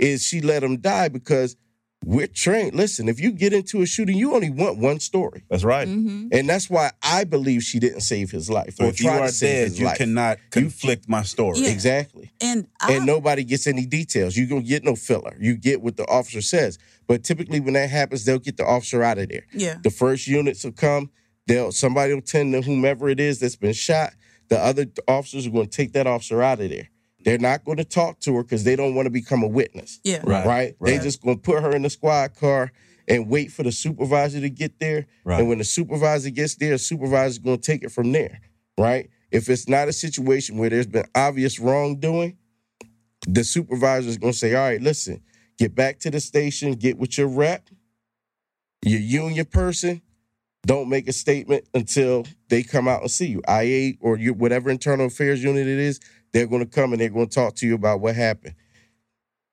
crack 0.00 0.08
it 0.08 0.12
have 0.12 0.12
open. 0.12 0.14
is 0.14 0.26
she 0.26 0.40
let 0.40 0.62
him 0.62 0.76
die 0.78 1.08
because 1.08 1.56
we're 2.02 2.26
trained. 2.26 2.74
Listen, 2.74 3.10
if 3.10 3.20
you 3.20 3.30
get 3.30 3.52
into 3.52 3.82
a 3.82 3.86
shooting, 3.86 4.16
you 4.16 4.34
only 4.34 4.48
want 4.48 4.78
one 4.78 5.00
story. 5.00 5.44
That's 5.50 5.64
right. 5.64 5.86
hmm 5.86 6.28
And 6.32 6.48
that's 6.48 6.70
why 6.70 6.92
I 7.02 7.24
believe 7.24 7.62
she 7.62 7.78
didn't 7.78 8.00
save 8.00 8.30
his 8.30 8.48
life. 8.48 8.76
So 8.76 8.84
or 8.86 8.88
if 8.88 9.00
you 9.00 9.06
try 9.10 9.18
to 9.18 9.24
are 9.24 9.28
save 9.28 9.68
dead, 9.72 9.78
you 9.78 9.84
life. 9.84 9.98
cannot 9.98 10.38
conflict 10.50 11.08
my 11.10 11.22
story. 11.22 11.58
Yeah. 11.58 11.68
Exactly. 11.68 12.30
And 12.40 12.66
I, 12.80 12.94
and 12.94 13.04
nobody 13.04 13.44
gets 13.44 13.66
any 13.66 13.84
details. 13.84 14.34
You 14.34 14.46
don't 14.46 14.66
get 14.66 14.82
no 14.82 14.96
filler. 14.96 15.36
You 15.38 15.56
get 15.56 15.82
what 15.82 15.98
the 15.98 16.06
officer 16.08 16.40
says. 16.40 16.78
But 17.06 17.22
typically, 17.22 17.60
when 17.60 17.74
that 17.74 17.90
happens, 17.90 18.24
they'll 18.24 18.38
get 18.38 18.56
the 18.56 18.64
officer 18.64 19.02
out 19.02 19.18
of 19.18 19.28
there. 19.28 19.44
yeah. 19.52 19.76
The 19.82 19.90
first 19.90 20.26
units 20.26 20.64
will 20.64 20.72
come. 20.72 21.10
They'll 21.46 21.70
somebody 21.72 22.14
will 22.14 22.22
tend 22.22 22.54
to 22.54 22.62
whomever 22.62 23.10
it 23.10 23.20
is 23.20 23.40
that's 23.40 23.56
been 23.56 23.72
shot. 23.74 24.14
The 24.48 24.58
other 24.58 24.86
officers 25.06 25.46
are 25.46 25.50
going 25.50 25.68
to 25.68 25.76
take 25.76 25.92
that 25.92 26.06
officer 26.06 26.42
out 26.42 26.60
of 26.60 26.70
there. 26.70 26.88
They're 27.24 27.38
not 27.38 27.64
going 27.64 27.76
to 27.78 27.84
talk 27.84 28.20
to 28.20 28.36
her 28.36 28.42
because 28.42 28.64
they 28.64 28.76
don't 28.76 28.94
want 28.94 29.06
to 29.06 29.10
become 29.10 29.42
a 29.42 29.48
witness. 29.48 30.00
Yeah. 30.04 30.20
Right. 30.24 30.46
Right. 30.46 30.76
They 30.80 30.92
right. 30.92 31.02
just 31.02 31.22
going 31.22 31.36
to 31.36 31.42
put 31.42 31.62
her 31.62 31.72
in 31.72 31.82
the 31.82 31.90
squad 31.90 32.34
car 32.34 32.72
and 33.08 33.28
wait 33.28 33.52
for 33.52 33.62
the 33.62 33.72
supervisor 33.72 34.40
to 34.40 34.48
get 34.48 34.78
there. 34.78 35.06
Right. 35.24 35.40
And 35.40 35.48
when 35.48 35.58
the 35.58 35.64
supervisor 35.64 36.30
gets 36.30 36.54
there, 36.56 36.70
the 36.70 36.78
supervisor's 36.78 37.38
going 37.38 37.58
to 37.58 37.62
take 37.62 37.82
it 37.82 37.92
from 37.92 38.12
there. 38.12 38.40
Right. 38.78 39.10
If 39.30 39.48
it's 39.48 39.68
not 39.68 39.88
a 39.88 39.92
situation 39.92 40.56
where 40.56 40.70
there's 40.70 40.86
been 40.86 41.06
obvious 41.14 41.58
wrongdoing, 41.60 42.38
the 43.26 43.44
supervisor 43.44 44.08
is 44.08 44.16
going 44.16 44.32
to 44.32 44.38
say, 44.38 44.54
"All 44.54 44.62
right, 44.62 44.80
listen, 44.80 45.22
get 45.58 45.74
back 45.74 45.98
to 46.00 46.10
the 46.10 46.20
station, 46.20 46.72
get 46.72 46.98
with 46.98 47.18
your 47.18 47.28
rep, 47.28 47.68
your 48.82 48.98
union 48.98 49.44
person, 49.44 50.02
don't 50.66 50.88
make 50.88 51.08
a 51.08 51.12
statement 51.12 51.64
until 51.74 52.26
they 52.48 52.62
come 52.62 52.88
out 52.88 53.02
and 53.02 53.10
see 53.10 53.26
you. 53.26 53.42
IA 53.48 53.94
or 54.00 54.18
your 54.18 54.34
whatever 54.34 54.70
internal 54.70 55.06
affairs 55.06 55.42
unit 55.42 55.66
it 55.66 55.78
is, 55.78 56.00
they're 56.32 56.46
going 56.46 56.64
to 56.64 56.70
come 56.70 56.92
and 56.92 57.00
they're 57.00 57.08
going 57.08 57.28
to 57.28 57.34
talk 57.34 57.56
to 57.56 57.66
you 57.66 57.74
about 57.74 58.00
what 58.00 58.14
happened. 58.14 58.54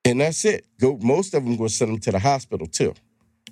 And 0.04 0.20
that's 0.20 0.44
it. 0.44 0.66
Go. 0.80 0.98
Most 1.02 1.34
of 1.34 1.44
them 1.44 1.56
will 1.56 1.68
send 1.68 1.92
them 1.92 2.00
to 2.00 2.12
the 2.12 2.18
hospital 2.18 2.66
too, 2.66 2.94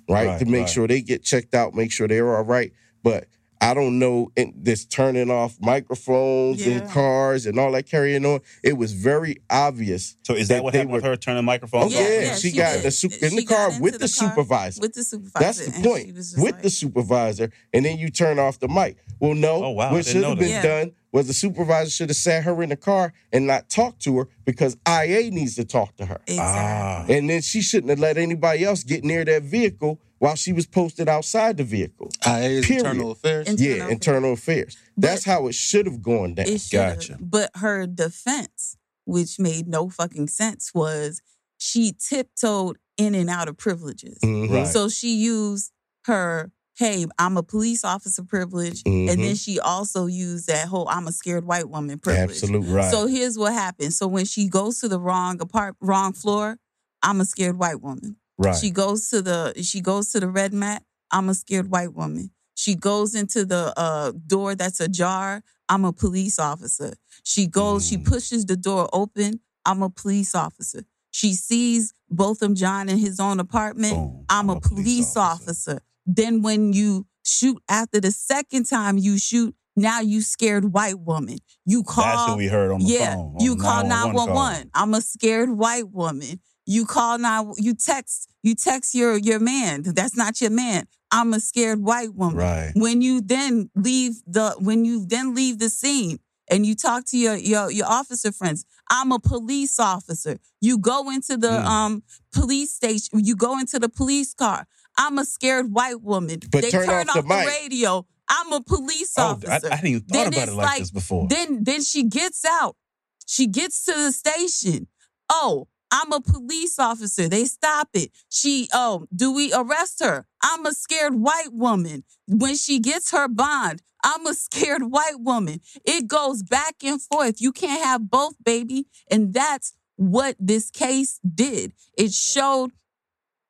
right? 0.09 0.27
Right, 0.27 0.39
to 0.39 0.45
make 0.45 0.61
right. 0.61 0.69
sure 0.69 0.87
they 0.87 1.01
get 1.01 1.23
checked 1.23 1.53
out, 1.53 1.75
make 1.75 1.91
sure 1.91 2.07
they're 2.07 2.35
all 2.35 2.43
right. 2.43 2.71
But 3.03 3.27
I 3.59 3.73
don't 3.73 3.97
know 3.99 4.31
in 4.35 4.53
this 4.55 4.85
turning 4.85 5.31
off 5.31 5.57
microphones 5.59 6.65
Yeah. 6.65 6.73
in 6.83 6.87
cars 6.89 7.45
and 7.45 7.59
all 7.59 7.71
that 7.71 7.87
carrying 7.87 8.25
on. 8.25 8.41
It 8.63 8.77
was 8.77 8.93
very 8.93 9.37
obvious. 9.49 10.15
So 10.23 10.33
is 10.35 10.47
that 10.49 10.55
that 10.55 10.63
what 10.63 10.73
they 10.73 10.79
happened 10.79 10.93
with 10.93 11.03
her 11.03 11.15
turning 11.15 11.37
the 11.37 11.51
Oh 11.51 11.53
microphone? 11.53 11.89
yeah, 11.89 11.99
Yeah, 12.01 12.21
yeah, 12.21 12.35
she, 12.35 12.49
she 12.51 12.57
got 12.57 12.69
in 12.75 12.81
did. 12.81 12.83
the 12.87 12.91
su- 12.91 13.09
in 13.21 13.29
She 13.31 13.35
the 13.37 13.45
car 13.45 13.71
with 13.79 13.93
the, 13.93 13.99
the 13.99 14.13
car 14.19 14.29
supervisor. 14.29 14.81
with 14.81 14.93
the 14.93 15.03
supervisor. 15.03 15.43
That's 15.45 15.65
the 15.65 15.83
point. 15.83 16.05
she 16.07 16.11
was 16.11 16.31
just 16.31 16.41
With 16.43 16.53
like- 16.55 16.61
the 16.63 16.69
supervisor, 16.69 17.51
and 17.73 17.85
then 17.85 17.97
you 17.97 18.09
turn 18.09 18.39
off 18.39 18.59
the 18.59 18.67
mic. 18.67 18.97
Well, 19.19 19.33
no. 19.33 19.63
Oh, 19.63 19.69
wow, 19.71 19.91
What 19.91 20.05
should 20.05 20.23
have 20.23 20.37
been 20.37 20.49
Yeah. 20.49 20.61
done 20.61 20.91
was 21.11 21.25
the 21.27 21.33
supervisor 21.33 21.89
should 21.89 22.09
have 22.09 22.17
sat 22.17 22.43
her 22.43 22.61
in 22.61 22.69
the 22.69 22.75
car 22.75 23.13
and 23.31 23.47
not 23.47 23.69
talked 23.69 24.01
to 24.03 24.17
her 24.19 24.27
because 24.45 24.77
IA 24.87 25.31
needs 25.31 25.55
to 25.55 25.65
talk 25.65 25.95
to 25.95 26.05
her. 26.05 26.19
Exactly. 26.27 26.37
Ah. 26.39 27.05
And 27.09 27.29
then 27.29 27.41
she 27.41 27.61
shouldn't 27.61 27.89
have 27.89 27.99
let 27.99 28.17
anybody 28.17 28.63
else 28.63 28.83
get 28.83 29.03
near 29.03 29.25
that 29.25 29.41
vehicle 29.43 29.99
while 30.19 30.35
she 30.35 30.51
was 30.53 30.65
posted 30.65 31.07
outside 31.07 31.57
the 31.57 31.63
vehicle. 31.63 32.09
IA 32.25 32.49
is 32.59 32.69
internal 32.69 33.11
affairs. 33.11 33.47
And- 33.47 33.59
yeah, 33.59 33.71
Internal 33.73 33.91
internal 33.91 34.33
affairs. 34.33 34.77
That's 34.97 35.23
But- 35.25 35.31
how 35.31 35.47
it 35.47 35.53
should 35.55 35.85
have 35.85 36.01
gone 36.01 36.33
down. 36.35 36.47
It. 36.47 36.67
Gotcha. 36.71 37.17
But 37.19 37.51
her 37.55 37.85
defense, 37.87 38.77
which 39.05 39.39
made 39.39 39.67
no 39.67 39.89
fucking 39.89 40.27
sense, 40.29 40.71
was 40.73 41.21
she 41.57 41.93
tiptoed 41.93 42.77
in 42.97 43.15
and 43.15 43.29
out 43.29 43.47
of 43.47 43.57
privileges. 43.57 44.17
Mhm. 44.23 44.49
Right. 44.49 44.67
So 44.67 44.89
she 44.89 45.15
used 45.15 45.71
her, 46.05 46.51
hey, 46.77 47.05
I'm 47.19 47.37
a 47.37 47.43
police 47.43 47.83
officer 47.83 48.23
privilege. 48.23 48.81
And 48.85 49.09
Mhm. 49.09 49.17
then 49.17 49.35
she 49.35 49.59
also 49.59 50.05
used 50.05 50.47
that 50.47 50.67
whole 50.67 50.87
I'm 50.89 51.07
a 51.07 51.11
scared 51.11 51.45
white 51.45 51.69
woman 51.69 51.99
privilege. 51.99 52.29
Absolutely. 52.37 52.69
Right. 52.71 52.91
So 52.91 53.07
here's 53.07 53.37
what 53.37 53.53
happens. 53.53 53.97
So 53.97 54.07
when 54.07 54.25
she 54.25 54.47
goes 54.47 54.79
to 54.81 54.87
the 54.87 54.99
wrong 54.99 55.39
apart 55.41 55.75
wrong 55.81 56.13
floor, 56.13 56.57
I'm 57.03 57.21
a 57.21 57.25
scared 57.25 57.57
white 57.57 57.81
woman. 57.81 58.17
Right. 58.37 58.55
She 58.55 58.69
goes 58.71 59.09
to 59.09 59.21
the 59.21 59.53
she 59.63 59.81
goes 59.81 60.11
to 60.11 60.19
the 60.19 60.27
red 60.29 60.53
mat. 60.53 60.83
I'm 61.11 61.29
a 61.29 61.33
scared 61.33 61.69
white 61.69 61.93
woman. 61.93 62.31
She 62.55 62.75
goes 62.75 63.15
into 63.15 63.45
the 63.45 63.73
uh, 63.77 64.11
door 64.25 64.55
that's 64.55 64.79
ajar. 64.79 65.43
I'm 65.69 65.85
a 65.85 65.93
police 65.93 66.39
officer. 66.39 66.93
She 67.23 67.47
goes. 67.47 67.87
She 67.87 67.97
Mm. 67.97 68.05
pushes 68.05 68.45
the 68.45 68.55
door 68.55 68.89
open. 68.93 69.39
I'm 69.65 69.81
a 69.83 69.89
police 69.89 70.33
officer. 70.33 70.81
She 71.11 71.33
sees 71.33 71.93
Botham 72.09 72.55
Jean 72.55 72.89
in 72.89 72.97
his 72.99 73.19
own 73.19 73.39
apartment. 73.39 73.93
Boom. 73.95 74.25
I'm, 74.29 74.49
a, 74.49 74.59
police, 74.59 75.15
officer. 75.17 75.79
Then 76.05 76.41
when 76.41 76.73
you 76.73 77.05
shoot 77.23 77.61
after 77.67 77.99
the 77.99 78.11
second 78.11 78.65
time 78.65 78.97
you 78.97 79.17
shoot, 79.17 79.53
now 79.75 79.99
you 79.99 80.21
scared 80.21 80.73
white 80.73 80.99
woman. 80.99 81.39
You 81.65 81.83
call 81.83 82.03
That's 82.05 82.27
what 82.29 82.37
we 82.37 82.47
heard 82.47 82.71
on 82.71 82.79
the 82.79 82.85
yeah, 82.85 83.15
phone. 83.15 83.35
on 83.35 83.43
you 83.43 83.55
the 83.55 83.61
call 83.63 83.83
911 83.83 84.15
call. 84.15 84.35
911. 84.35 84.69
I'm 84.73 84.93
a 84.93 85.01
scared 85.01 85.49
white 85.49 85.89
woman. 85.91 86.39
You 86.67 86.85
call 86.85 87.17
now. 87.17 87.53
you 87.57 87.73
text 87.73 88.29
you 88.43 88.53
text 88.53 88.93
your 88.93 89.17
your 89.17 89.39
man. 89.39 89.81
That's 89.83 90.15
not 90.15 90.39
your 90.41 90.51
man. 90.51 90.85
I'm 91.11 91.33
a 91.33 91.39
scared 91.39 91.79
white 91.81 92.13
woman. 92.13 92.35
Right. 92.37 92.71
When 92.75 93.01
you 93.01 93.21
then 93.21 93.69
leave 93.75 94.15
the 94.27 94.55
when 94.59 94.83
you 94.85 95.05
then 95.07 95.33
leave 95.33 95.59
the 95.59 95.69
scene 95.69 96.19
and 96.51 96.65
you 96.65 96.75
talk 96.75 97.05
to 97.07 97.17
your 97.17 97.35
your 97.35 97.71
your 97.71 97.87
officer 97.87 98.31
friends, 98.33 98.65
I'm 98.91 99.11
a 99.13 99.19
police 99.19 99.79
officer. 99.79 100.37
You 100.61 100.77
go 100.77 101.09
into 101.09 101.37
the 101.37 101.47
Mm. 101.47 101.65
um 101.65 102.03
police 102.33 102.73
station, 102.73 103.23
you 103.23 103.35
go 103.35 103.57
into 103.59 103.79
the 103.79 103.89
police 103.89 104.33
car. 104.33 104.67
I'm 104.97 105.17
a 105.19 105.25
scared 105.25 105.71
white 105.71 106.01
woman. 106.01 106.39
But 106.51 106.63
they 106.63 106.69
turn 106.71 106.85
turn 106.85 107.09
off 107.09 107.17
off 107.17 107.23
the 107.23 107.29
the, 107.29 107.45
radio. 107.61 108.05
I'm 108.29 108.51
a 108.51 108.61
police 108.61 109.13
Oh, 109.17 109.21
I, 109.21 109.25
I 109.25 109.31
officer. 109.55 109.69
hadn't 109.69 109.87
even 109.87 110.01
thought 110.01 110.13
Then 110.13 110.27
about 110.33 110.47
it 110.49 110.53
like, 110.53 110.65
like- 110.67 110.79
this 110.79 110.91
before. 110.91 111.27
Then 111.29 111.63
then 111.63 111.81
she 111.81 112.03
gets 112.03 112.43
out. 112.43 112.75
She 113.25 113.47
gets 113.47 113.85
to 113.85 113.93
the 113.93 114.11
station. 114.11 114.87
Oh, 115.29 115.67
I'm 115.91 116.11
a 116.11 116.19
police 116.21 116.77
officer. 116.79 117.29
They 117.29 117.45
stop 117.45 117.89
it. 117.93 118.11
She, 118.29 118.67
oh, 118.73 119.07
do 119.15 119.33
we 119.33 119.53
arrest 119.53 120.01
her? 120.03 120.25
I'm 120.43 120.65
a 120.65 120.73
scared 120.73 121.15
white 121.15 121.53
woman. 121.53 122.03
When 122.27 122.55
she 122.55 122.79
gets 122.79 123.11
her 123.11 123.27
bond, 123.27 123.81
I'm 124.03 124.25
a 124.27 124.33
scared 124.45 124.83
white 124.91 125.19
woman. 125.19 125.61
It 125.85 126.07
goes 126.07 126.43
back 126.43 126.75
and 126.83 127.01
forth. 127.01 127.39
You 127.41 127.51
can't 127.51 127.83
have 127.83 128.09
both, 128.09 128.35
baby. 128.43 128.87
And 129.09 129.33
that's 129.33 129.73
what 129.95 130.35
this 130.39 130.69
case 130.69 131.19
did. 131.19 131.73
It 131.97 132.11
showed 132.11 132.71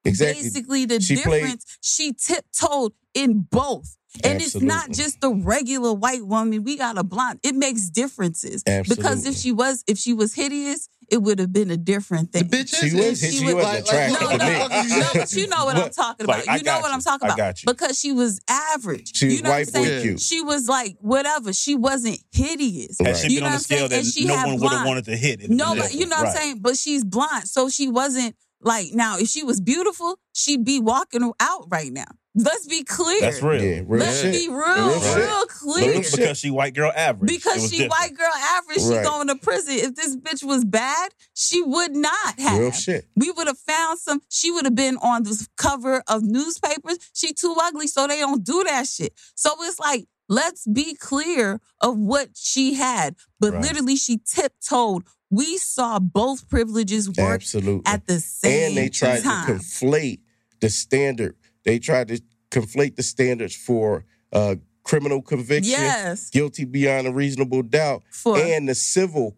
Exactly. 0.05 0.43
basically 0.43 0.85
the 0.85 1.01
She 1.01 1.15
played- 1.21 1.41
difference. 1.41 1.77
She 1.81 2.13
tiptoed 2.13 2.93
in 3.13 3.41
both. 3.49 3.96
And 4.23 4.41
it's 4.41 4.55
not 4.59 4.91
just 4.91 5.21
the 5.21 5.33
regular 5.33 5.93
white 5.93 6.25
woman. 6.25 6.63
We 6.63 6.77
got 6.77 6.97
a 6.97 7.03
blonde. 7.03 7.39
It 7.43 7.55
makes 7.55 7.89
differences. 7.89 8.63
Because 8.63 9.25
if 9.25 9.35
she 9.35 9.51
was 9.51 9.83
if 9.87 9.97
she 9.97 10.13
was 10.13 10.33
hideous, 10.33 10.89
it 11.09 11.21
would 11.21 11.39
have 11.39 11.53
been 11.53 11.71
a 11.71 11.77
different 11.77 12.33
The 12.33 12.39
thing. 12.39 12.49
bitch 12.49 12.75
She 12.75 12.93
was- 12.95 13.23
is- 13.23 13.33
she 13.37 13.45
was 13.45 13.53
like- 13.63 13.79
attractive 13.85 14.19
no, 14.21 14.29
no, 14.35 14.37
no, 14.37 14.67
but 15.13 15.31
you 15.33 15.47
know 15.47 15.63
what 15.65 15.77
I'm 15.77 15.89
talking 15.89 16.25
about. 16.25 16.47
I 16.49 16.57
You 16.57 16.63
know 16.63 16.79
what 16.81 16.89
you. 16.89 16.93
I'm 16.95 17.01
talking 17.01 17.25
I 17.29 17.33
about. 17.33 17.37
got 17.37 17.63
you. 17.63 17.67
Because 17.67 17.97
she 17.97 18.11
was 18.11 18.41
average. 18.49 19.15
She 19.15 19.25
was 19.27 19.35
you 19.35 19.41
know 19.43 19.49
white 19.51 19.67
what 19.67 19.75
I'm 19.77 19.81
boy 19.83 19.87
saying? 19.87 20.01
cute. 20.03 20.19
She 20.19 20.41
was 20.41 20.67
like 20.67 20.97
whatever. 20.99 21.53
She 21.53 21.75
wasn't 21.75 22.19
hideous. 22.31 22.97
Right. 23.01 23.15
she 23.15 23.29
You 23.33 23.39
know 23.39 23.45
on 23.47 23.51
what 23.53 23.55
I'm 23.55 23.59
saying? 23.61 23.79
scale 23.79 23.87
that 23.89 23.97
And 23.99 24.05
she 24.05 24.25
no 24.25 24.35
had 24.35 24.45
one 24.47 24.55
would 24.55 24.63
have 24.63 24.71
blonde. 24.71 24.87
wanted 24.87 25.05
to 25.05 25.15
hit. 25.17 25.39
it'd 25.39 25.51
No, 25.51 25.75
but 25.75 25.93
you 25.93 26.07
know 26.07 26.17
what. 26.17 26.27
I'm 26.27 26.35
saying? 26.35 26.59
But 26.59 26.77
she's 26.77 27.05
blonde. 27.05 27.47
So 27.47 27.69
she 27.69 27.87
wasn't 27.87 28.35
like 28.61 28.87
now, 28.93 29.17
if 29.17 29.27
she 29.29 29.43
was 29.43 29.61
beautiful, 29.61 30.19
she'd 30.33 30.65
be 30.65 30.79
walking 30.79 31.31
out 31.39 31.67
right 31.69 31.93
now. 31.93 32.05
Let's 32.39 32.67
be 32.67 32.83
clear. 32.83 33.19
That's 33.21 33.41
real. 33.41 33.63
Yeah, 33.63 33.81
real 33.87 33.99
Let's 33.99 34.21
shit. 34.21 34.31
be 34.33 34.47
real, 34.47 34.59
Real 34.59 35.15
real, 35.15 35.45
clear. 35.47 35.91
Real 35.91 36.01
shit. 36.03 36.15
Because 36.19 36.37
she 36.37 36.51
white 36.51 36.75
girl 36.75 36.91
average. 36.95 37.27
Because 37.31 37.63
she 37.63 37.79
different. 37.79 37.91
white 37.91 38.13
girl 38.15 38.31
average, 38.31 38.77
she 38.79 38.89
Right. 38.95 39.03
going 39.03 39.27
to 39.29 39.35
prison. 39.37 39.73
If 39.73 39.95
this 39.95 40.15
bitch 40.15 40.43
was 40.43 40.63
bad, 40.63 41.13
she 41.33 41.63
would 41.63 41.95
not 41.95 42.39
have. 42.39 42.59
Real 42.59 42.71
shit. 42.71 43.07
We 43.15 43.31
would 43.31 43.47
have 43.47 43.57
found 43.57 43.97
some. 43.99 44.21
She 44.29 44.51
would 44.51 44.65
have 44.65 44.75
been 44.75 44.97
on 44.97 45.23
the 45.23 45.47
cover 45.57 46.03
of 46.07 46.21
newspapers. 46.21 46.99
She 47.13 47.33
too 47.33 47.55
ugly, 47.59 47.87
so 47.87 48.05
they 48.05 48.19
don't 48.19 48.43
do 48.43 48.63
that 48.65 48.87
shit. 48.87 49.13
So 49.33 49.49
it's 49.61 49.79
like, 49.79 50.05
let's 50.29 50.67
be 50.67 50.93
clear 50.93 51.59
of 51.81 51.97
what 51.97 52.29
she 52.35 52.75
had. 52.75 53.15
But 53.39 53.53
Right. 53.53 53.63
literally, 53.63 53.95
she 53.95 54.19
tiptoed. 54.19 55.03
We 55.31 55.57
saw 55.57 55.97
both 55.99 56.47
privileges 56.47 57.09
work 57.09 57.41
Absolutely. 57.41 57.81
at 57.87 58.05
the 58.05 58.19
same 58.19 58.51
time. 58.51 58.67
and 58.67 58.77
they 58.77 58.89
tried 58.89 59.23
time. 59.23 59.47
to 59.47 59.53
conflate 59.55 60.19
the 60.61 60.69
standard. 60.69 61.35
They 61.67 61.79
tried 61.79 62.07
to 62.07 62.21
conflate 62.49 62.95
the 62.95 63.03
standards 63.03 63.53
for 63.53 64.05
uh, 64.31 64.55
criminal 64.83 65.21
conviction, 65.21 65.83
yes, 65.83 66.29
guilty 66.29 66.63
beyond 66.63 67.05
a 67.07 67.11
reasonable 67.11 67.61
doubt, 67.61 68.03
for 68.09 68.37
and 68.39 68.69
the 68.69 68.73
civil 68.75 69.35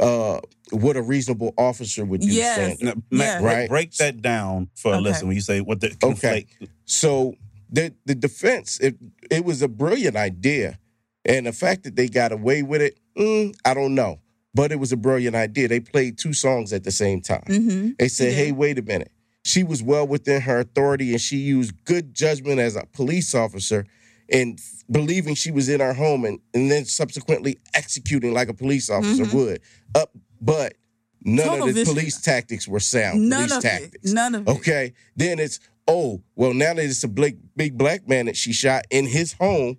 uh, 0.00 0.40
what 0.72 0.96
a 0.96 1.02
reasonable 1.02 1.54
officer 1.56 2.04
would 2.04 2.20
do 2.20 2.26
Yes. 2.26 2.78
Now, 2.82 2.94
Matt, 3.10 3.26
Yeah. 3.26 3.40
break- 3.40 3.54
Right. 3.56 3.68
break 3.68 3.92
that 3.96 4.20
down 4.20 4.68
for 4.74 4.92
a 4.92 4.96
Okay. 4.96 5.04
listen 5.04 5.28
when 5.28 5.36
you 5.36 5.40
say 5.40 5.60
what 5.60 5.80
the 5.80 5.96
Okay. 6.02 6.46
conflate. 6.60 6.68
So 6.84 7.36
the 7.70 7.94
the 8.04 8.14
defense, 8.16 8.78
it 8.80 8.96
it 9.30 9.44
was 9.44 9.62
a 9.62 9.68
brilliant 9.68 10.16
idea, 10.16 10.78
and 11.24 11.46
the 11.46 11.52
fact 11.52 11.84
that 11.84 11.94
they 11.96 12.08
got 12.08 12.32
away 12.32 12.62
with 12.64 12.82
it, 12.82 12.98
mm, 13.16 13.54
I 13.64 13.72
don't 13.72 13.94
know, 13.94 14.18
but 14.52 14.72
it 14.72 14.80
was 14.80 14.90
a 14.92 14.96
brilliant 14.96 15.36
idea. 15.36 15.68
They 15.68 15.80
played 15.80 16.18
two 16.18 16.32
songs 16.32 16.72
at 16.72 16.82
the 16.84 16.92
same 16.92 17.20
time. 17.22 17.44
hmm 17.46 17.90
They 17.98 18.08
said, 18.08 18.30
did. 18.30 18.34
hey, 18.34 18.52
wait 18.52 18.78
a 18.78 18.82
minute. 18.82 19.12
She 19.46 19.62
was 19.62 19.80
well 19.80 20.04
within 20.08 20.40
her 20.42 20.58
authority 20.58 21.12
and 21.12 21.20
she 21.20 21.36
used 21.36 21.84
good 21.84 22.12
judgment 22.14 22.58
as 22.58 22.74
a 22.74 22.84
police 22.92 23.32
officer 23.32 23.86
and 24.28 24.60
believing 24.90 25.36
she 25.36 25.52
was 25.52 25.68
in 25.68 25.78
her 25.78 25.94
home 25.94 26.24
and, 26.24 26.40
and 26.52 26.68
then 26.68 26.84
subsequently 26.84 27.58
executing 27.72 28.34
like 28.34 28.48
a 28.48 28.54
police 28.54 28.90
officer 28.90 29.24
Mhm. 29.24 29.34
would. 29.34 29.60
Up, 29.94 30.10
but 30.40 30.74
none 31.22 31.46
Tunnel 31.46 31.68
of 31.68 31.74
the 31.76 31.80
vision. 31.84 31.94
police 31.94 32.20
tactics 32.20 32.66
were 32.66 32.80
sound. 32.80 33.28
None 33.28 33.42
police 33.46 33.56
of 33.56 33.62
tactics. 33.62 34.10
it. 34.10 34.14
None 34.14 34.34
of 34.34 34.48
it. 34.48 34.50
Okay. 34.50 34.92
Then 35.14 35.38
it's, 35.38 35.60
oh, 35.86 36.22
well, 36.34 36.52
now 36.52 36.74
that 36.74 36.84
it's 36.84 37.04
a 37.04 37.08
big, 37.08 37.38
big 37.54 37.78
black 37.78 38.08
man 38.08 38.26
that 38.26 38.36
she 38.36 38.52
shot 38.52 38.84
in 38.90 39.06
his 39.06 39.34
home. 39.34 39.78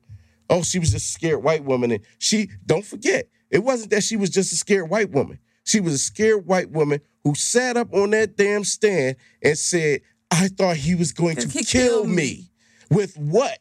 Oh, 0.49 0.63
she 0.63 0.79
was 0.79 0.91
just 0.91 1.07
a 1.09 1.11
scared 1.11 1.43
white 1.43 1.65
woman. 1.65 1.91
And 1.91 2.01
she, 2.19 2.47
don't 2.65 2.85
forget, 2.85 3.27
it 3.51 3.65
wasn't 3.65 3.91
that 3.91 4.03
she 4.03 4.15
was 4.15 4.29
just 4.29 4.53
a 4.53 4.55
scared 4.55 4.89
white 4.89 5.11
woman. 5.11 5.39
She 5.65 5.81
was 5.81 5.93
a 5.93 5.97
scared 5.97 6.45
white 6.45 6.71
woman 6.71 7.01
who 7.27 7.35
sat 7.35 7.75
up 7.75 7.93
on 7.93 8.11
that 8.11 8.37
damn 8.37 8.63
stand 8.63 9.17
and 9.43 9.57
said, 9.57 9.99
I 10.31 10.47
thought 10.47 10.77
he 10.77 10.95
was 10.95 11.11
going 11.11 11.35
to 11.37 11.47
He 11.49 11.63
kill, 11.65 12.05
me. 12.05 12.15
me. 12.15 12.51
With 12.89 13.17
what? 13.17 13.59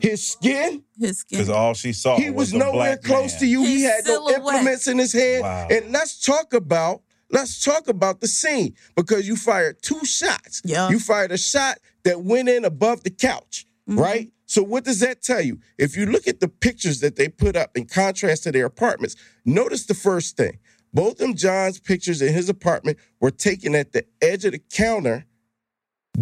His 0.00 0.26
skin? 0.26 0.82
His 0.98 1.18
skin. 1.18 1.38
Because 1.38 1.50
all 1.50 1.74
she 1.74 1.92
saw 1.92 2.16
he 2.16 2.30
was, 2.30 2.54
a 2.54 2.58
nowhere 2.58 2.72
black 2.96 3.02
close 3.02 3.32
man. 3.32 3.40
to 3.40 3.46
you. 3.46 3.62
he 3.64 3.82
His 3.82 3.90
had 3.90 4.04
no 4.06 4.14
silhouette. 4.26 4.36
implements 4.38 4.88
in 4.88 4.96
his 4.98 5.12
hand. 5.12 5.42
Wow. 5.42 5.68
And 5.70 5.92
let's 5.92 6.18
talk 6.24 6.54
about 6.54 7.02
let's 7.30 7.62
talk 7.62 7.88
about 7.88 8.20
the 8.22 8.28
scene 8.28 8.74
because 8.96 9.28
you 9.28 9.36
fired 9.36 9.82
two 9.82 10.02
shots. 10.04 10.62
Yeah. 10.64 10.88
You 10.88 10.98
fired 10.98 11.30
a 11.32 11.36
shot 11.38 11.78
that 12.04 12.22
went 12.22 12.48
in 12.48 12.64
above 12.64 13.02
the 13.04 13.10
couch, 13.10 13.66
Mhm. 13.88 13.98
right? 13.98 14.32
So 14.46 14.62
what 14.62 14.84
does 14.84 15.00
that 15.00 15.20
tell 15.22 15.40
you? 15.42 15.58
If 15.78 15.94
you 15.96 16.06
look 16.06 16.26
at 16.28 16.40
the 16.40 16.48
pictures 16.48 17.00
that 17.00 17.16
they 17.16 17.28
put 17.28 17.54
up 17.56 17.76
in 17.76 17.84
contrast 17.86 18.44
to 18.44 18.52
their 18.52 18.66
apartments, 18.66 19.16
notice 19.44 19.84
the 19.86 19.94
first 19.94 20.36
thing. 20.38 20.58
Botham 20.92 21.34
Jean's 21.34 21.80
pictures 21.80 22.20
in 22.20 22.32
his 22.32 22.48
apartment 22.48 22.98
were 23.20 23.30
taken 23.30 23.74
at 23.74 23.92
the 23.92 24.04
edge 24.20 24.44
of 24.44 24.52
the 24.52 24.58
counter 24.58 25.26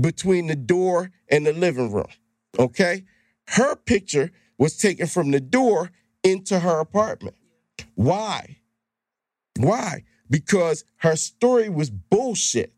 between 0.01 0.47
the 0.47 0.57
door 0.57 1.11
and 1.29 1.47
the 1.47 1.53
living 1.53 1.93
room. 1.93 2.07
Okay? 2.59 3.05
her 3.51 3.75
picture 3.75 4.31
was 4.59 4.77
taken 4.77 5.07
from 5.07 5.31
the 5.33 5.41
door 5.41 5.91
into 6.23 6.61
her 6.61 6.79
apartment. 6.79 7.37
Why? 7.95 8.59
Why? 9.59 10.05
Because 10.29 10.85
her 10.99 11.17
story 11.17 11.69
was 11.69 11.91
bullshit. 11.91 12.73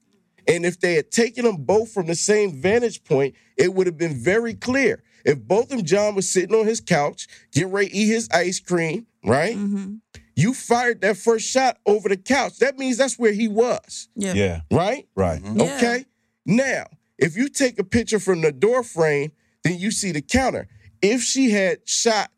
And 0.48 0.64
if 0.64 0.81
they 0.81 0.94
had 0.94 1.11
taken 1.11 1.44
them 1.44 1.57
both 1.59 1.92
from 1.92 2.07
the 2.07 2.14
same 2.14 2.61
vantage 2.61 3.05
point, 3.05 3.35
it 3.57 3.74
would 3.74 3.87
have 3.87 3.98
been 3.98 4.14
very 4.14 4.55
clear. 4.55 5.02
If 5.24 5.46
Botham 5.46 5.85
Jean 5.85 6.14
was 6.14 6.28
sitting 6.28 6.55
on 6.55 6.66
his 6.66 6.81
couch, 6.81 7.28
getting 7.52 7.70
ready 7.70 7.90
to 7.90 7.96
eat 7.96 8.07
his 8.07 8.28
ice 8.31 8.59
cream, 8.59 9.07
right? 9.24 9.55
hmm 9.55 9.96
You 10.37 10.55
fired 10.55 11.01
that 11.03 11.16
first 11.18 11.47
shot 11.49 11.79
over 11.87 12.09
the 12.09 12.16
couch. 12.16 12.59
That 12.59 12.79
means 12.79 12.97
that's 12.97 13.18
where 13.18 13.33
he 13.33 13.49
was, 13.49 14.09
Yeah. 14.16 14.33
Yeah, 14.35 14.61
right? 14.71 15.07
right. 15.14 15.42
Mm-hmm. 15.42 15.61
Yeah. 15.61 15.77
Okay. 15.77 16.05
Now, 16.47 16.87
if 17.18 17.37
you 17.37 17.49
take 17.49 17.79
a 17.79 17.85
picture 17.85 18.18
from 18.18 18.40
the 18.40 18.51
door 18.53 18.83
frame, 18.83 19.33
then 19.64 19.79
you 19.79 19.90
see 19.90 20.11
the 20.12 20.23
counter. 20.23 20.68
If 21.03 21.23
she 21.23 21.51
had 21.51 21.87
shot 21.88 22.31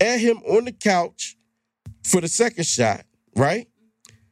at 0.00 0.18
him 0.20 0.38
on 0.48 0.64
the 0.64 0.72
couch 0.72 1.36
for 2.02 2.20
the 2.20 2.28
second 2.28 2.64
shot, 2.66 3.04
right? 3.34 3.68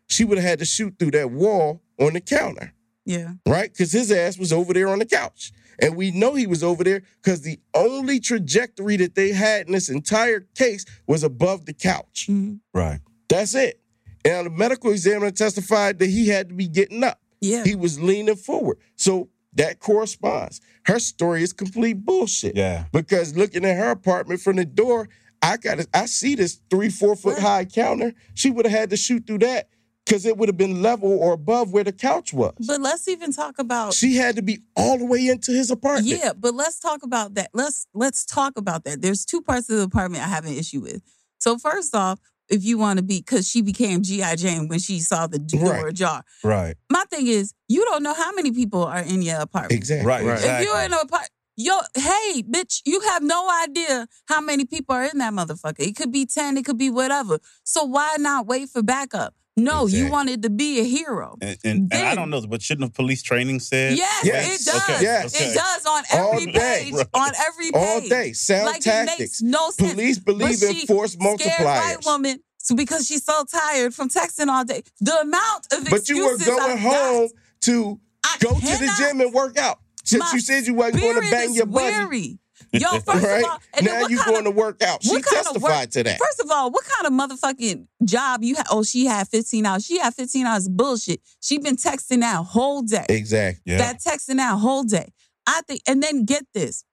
She 0.08 0.24
would 0.24 0.38
have 0.38 0.46
had 0.46 0.58
to 0.60 0.64
shoot 0.64 0.94
through 0.98 1.12
that 1.12 1.30
wall 1.30 1.82
on 2.00 2.12
the 2.14 2.20
counter, 2.20 2.72
Yeah. 3.04 3.34
right? 3.46 3.70
Because 3.70 3.92
his 3.92 4.10
ass 4.10 4.38
was 4.38 4.52
over 4.52 4.72
there 4.72 4.88
on 4.88 4.98
the 4.98 5.06
couch. 5.06 5.52
And 5.80 5.96
we 5.96 6.10
know 6.10 6.34
he 6.34 6.46
was 6.46 6.62
over 6.62 6.84
there 6.84 7.02
because 7.22 7.42
the 7.42 7.58
only 7.74 8.20
trajectory 8.20 8.96
that 8.98 9.14
they 9.14 9.30
had 9.32 9.66
in 9.66 9.72
this 9.72 9.88
entire 9.88 10.40
case 10.54 10.84
was 11.06 11.22
above 11.22 11.66
the 11.66 11.72
couch. 11.74 12.26
Mhm. 12.30 12.60
Right. 12.72 13.00
That's 13.28 13.54
it. 13.54 13.80
And 14.24 14.46
the 14.46 14.50
medical 14.50 14.90
examiner 14.90 15.30
testified 15.30 15.98
that 15.98 16.08
he 16.10 16.28
had 16.28 16.48
to 16.48 16.54
be 16.54 16.68
getting 16.68 17.04
up. 17.04 17.20
Yeah. 17.40 17.64
He 17.64 17.74
was 17.74 18.00
leaning 18.00 18.36
forward. 18.36 18.78
So 18.96 19.28
that 19.54 19.80
corresponds. 19.80 20.60
Her 20.86 20.98
story 20.98 21.42
is 21.42 21.52
complete 21.52 22.04
bullshit. 22.04 22.56
Yeah. 22.56 22.84
Because 22.92 23.36
looking 23.36 23.64
at 23.64 23.76
her 23.76 23.90
apartment 23.90 24.40
from 24.40 24.56
the 24.56 24.64
door, 24.64 25.08
I 25.42 25.58
got 25.58 25.78
I 25.92 26.06
see 26.06 26.34
this 26.36 26.60
three, 26.70 26.88
four 26.88 27.16
foot 27.16 27.34
Right. 27.34 27.42
high 27.42 27.64
counter. 27.66 28.14
She 28.32 28.50
would 28.50 28.64
have 28.64 28.78
had 28.78 28.90
to 28.90 28.96
shoot 28.96 29.26
through 29.26 29.38
that 29.40 29.68
because 30.04 30.26
it 30.26 30.36
would 30.36 30.48
have 30.48 30.56
been 30.56 30.82
level 30.82 31.10
or 31.18 31.32
above 31.32 31.72
where 31.72 31.84
the 31.84 31.92
couch 31.92 32.32
was. 32.32 32.54
But 32.66 32.80
let's 32.80 33.08
even 33.08 33.32
talk 33.32 33.58
about 33.58 33.94
she 33.94 34.16
had 34.16 34.36
to 34.36 34.42
be 34.42 34.60
all 34.76 34.98
the 34.98 35.06
way 35.06 35.28
into 35.28 35.52
his 35.52 35.70
apartment. 35.70 36.06
Yeah, 36.06 36.32
but 36.38 36.54
let's 36.54 36.78
talk 36.78 37.02
about 37.02 37.34
that. 37.34 37.50
Let's 37.54 37.86
let's 37.94 38.24
talk 38.24 38.56
about 38.56 38.84
that. 38.84 39.02
There's 39.02 39.24
two 39.24 39.40
parts 39.42 39.68
of 39.70 39.76
the 39.76 39.82
apartment 39.84 40.22
I 40.24 40.28
have 40.28 40.44
an 40.44 40.52
issue 40.54 40.80
with. 40.80 41.02
So 41.38 41.58
first 41.58 41.94
off, 41.94 42.18
if 42.48 42.64
you 42.64 42.76
want 42.78 42.98
to 42.98 43.02
be, 43.02 43.20
because 43.20 43.48
she 43.48 43.62
became 43.62 44.02
GI 44.02 44.36
Jane 44.36 44.68
when 44.68 44.78
she 44.78 45.00
saw 45.00 45.26
the 45.26 45.38
door 45.38 45.72
Right. 45.72 45.88
ajar. 45.88 46.24
Right. 46.42 46.74
My 46.90 47.04
thing 47.10 47.26
is, 47.26 47.54
you 47.68 47.84
don't 47.84 48.02
know 48.02 48.14
how 48.14 48.32
many 48.32 48.50
people 48.52 48.84
are 48.84 49.00
in 49.00 49.22
your 49.22 49.40
apartment. 49.40 49.72
Exactly. 49.72 50.06
Right. 50.06 50.24
Right. 50.24 50.34
Exactly. 50.34 50.66
If 50.66 50.70
you're 50.70 50.84
in 50.84 50.92
an 50.92 50.98
apartment, 51.02 51.30
yo, 51.56 51.78
hey, 51.94 52.42
bitch, 52.42 52.82
you 52.84 53.00
have 53.00 53.22
no 53.22 53.48
idea 53.62 54.06
how 54.26 54.40
many 54.42 54.66
people 54.66 54.94
are 54.94 55.04
in 55.04 55.18
that 55.18 55.32
motherfucker. 55.32 55.80
It 55.80 55.96
could 55.96 56.12
be 56.12 56.26
ten, 56.26 56.58
it 56.58 56.64
could 56.66 56.78
be 56.78 56.90
whatever. 56.90 57.38
So 57.62 57.84
why 57.84 58.16
not 58.18 58.46
wait 58.46 58.68
for 58.68 58.82
backup? 58.82 59.34
No, 59.56 59.86
you 59.86 60.08
wanted 60.10 60.42
to 60.42 60.50
be 60.50 60.80
a 60.80 60.84
hero. 60.84 61.36
and, 61.40 61.56
and, 61.64 61.92
and 61.92 62.08
I 62.08 62.14
don't 62.16 62.28
know, 62.30 62.40
but 62.46 62.60
shouldn't 62.60 62.84
have 62.86 62.94
police 62.94 63.22
training 63.22 63.60
said? 63.60 63.96
Yes, 63.96 64.24
Yes. 64.24 64.60
it 64.60 64.64
does. 64.72 64.90
Okay. 64.90 65.02
Yes. 65.02 65.40
It 65.40 65.54
does 65.54 65.86
on 65.86 66.02
All 66.12 66.32
every 66.34 66.52
day. 66.52 66.80
page. 66.86 66.94
Right. 66.94 67.06
On 67.14 67.32
every 67.46 67.70
page. 67.70 67.74
All 67.74 68.00
day. 68.00 68.32
Sound 68.32 68.66
like 68.66 68.76
it 68.78 68.82
tactics. 68.82 69.18
makes 69.20 69.42
no 69.42 69.70
sense. 69.70 69.92
Police 69.92 70.18
believe 70.18 70.60
But 70.60 70.70
in 70.70 70.86
force 70.86 71.12
Scared 71.12 71.64
white 71.64 71.96
woman 72.04 72.40
so 72.58 72.74
because 72.74 73.06
she's 73.06 73.24
so 73.24 73.44
tired 73.44 73.94
from 73.94 74.08
texting 74.08 74.48
all 74.48 74.64
day. 74.64 74.82
The 75.00 75.20
amount 75.20 75.66
of 75.72 75.88
But 75.88 76.08
you 76.08 76.24
were 76.24 76.36
going 76.38 76.72
I've 76.72 76.80
home 76.80 77.28
got, 77.28 77.30
to 77.62 78.00
I 78.24 78.36
go 78.40 78.54
to 78.54 78.60
the 78.60 78.94
gym 78.98 79.20
and 79.20 79.32
work 79.32 79.56
out. 79.58 79.78
Since 80.02 80.32
you 80.32 80.40
said 80.40 80.66
you 80.66 80.74
wasn't 80.74 81.02
going 81.02 81.22
to 81.22 81.30
bang 81.30 81.54
your 81.54 81.66
buddy. 81.66 81.96
weary. 81.96 82.38
Yo, 82.80 82.88
first 83.00 83.06
right? 83.24 83.44
of 83.44 83.50
all, 83.50 83.58
and 83.74 83.86
then 83.86 83.94
now 83.94 84.00
what 84.02 84.10
you 84.10 84.16
kind 84.18 84.28
going 84.34 84.46
of, 84.46 84.52
to 84.52 84.58
work 84.58 84.82
out. 84.82 85.02
She 85.02 85.10
what 85.10 85.22
kind 85.24 85.36
of 85.38 85.44
testified 85.44 85.80
work- 85.80 85.90
to 85.90 86.02
that. 86.04 86.18
First 86.18 86.40
of 86.40 86.50
all, 86.50 86.70
what 86.70 86.84
kind 86.84 87.06
of 87.06 87.12
motherfucking 87.38 87.86
job 88.04 88.42
you 88.42 88.54
had? 88.56 88.66
Oh, 88.70 88.82
she 88.82 89.06
had 89.06 89.28
15 89.28 89.64
hours. 89.66 89.84
She 89.86 89.98
had 89.98 90.14
15 90.14 90.46
hours 90.46 90.66
of 90.66 90.76
bullshit. 90.76 91.20
She 91.40 91.58
been 91.58 91.76
texting 91.76 92.20
that 92.20 92.42
whole 92.44 92.82
day. 92.82 93.06
exactly. 93.08 93.72
Yeah. 93.72 93.78
That 93.78 93.98
texting 94.00 94.36
that 94.36 94.58
whole 94.58 94.82
day. 94.84 95.12
I 95.46 95.60
think, 95.66 95.82
and 95.86 96.02
then 96.02 96.24
get 96.24 96.44
this. 96.54 96.84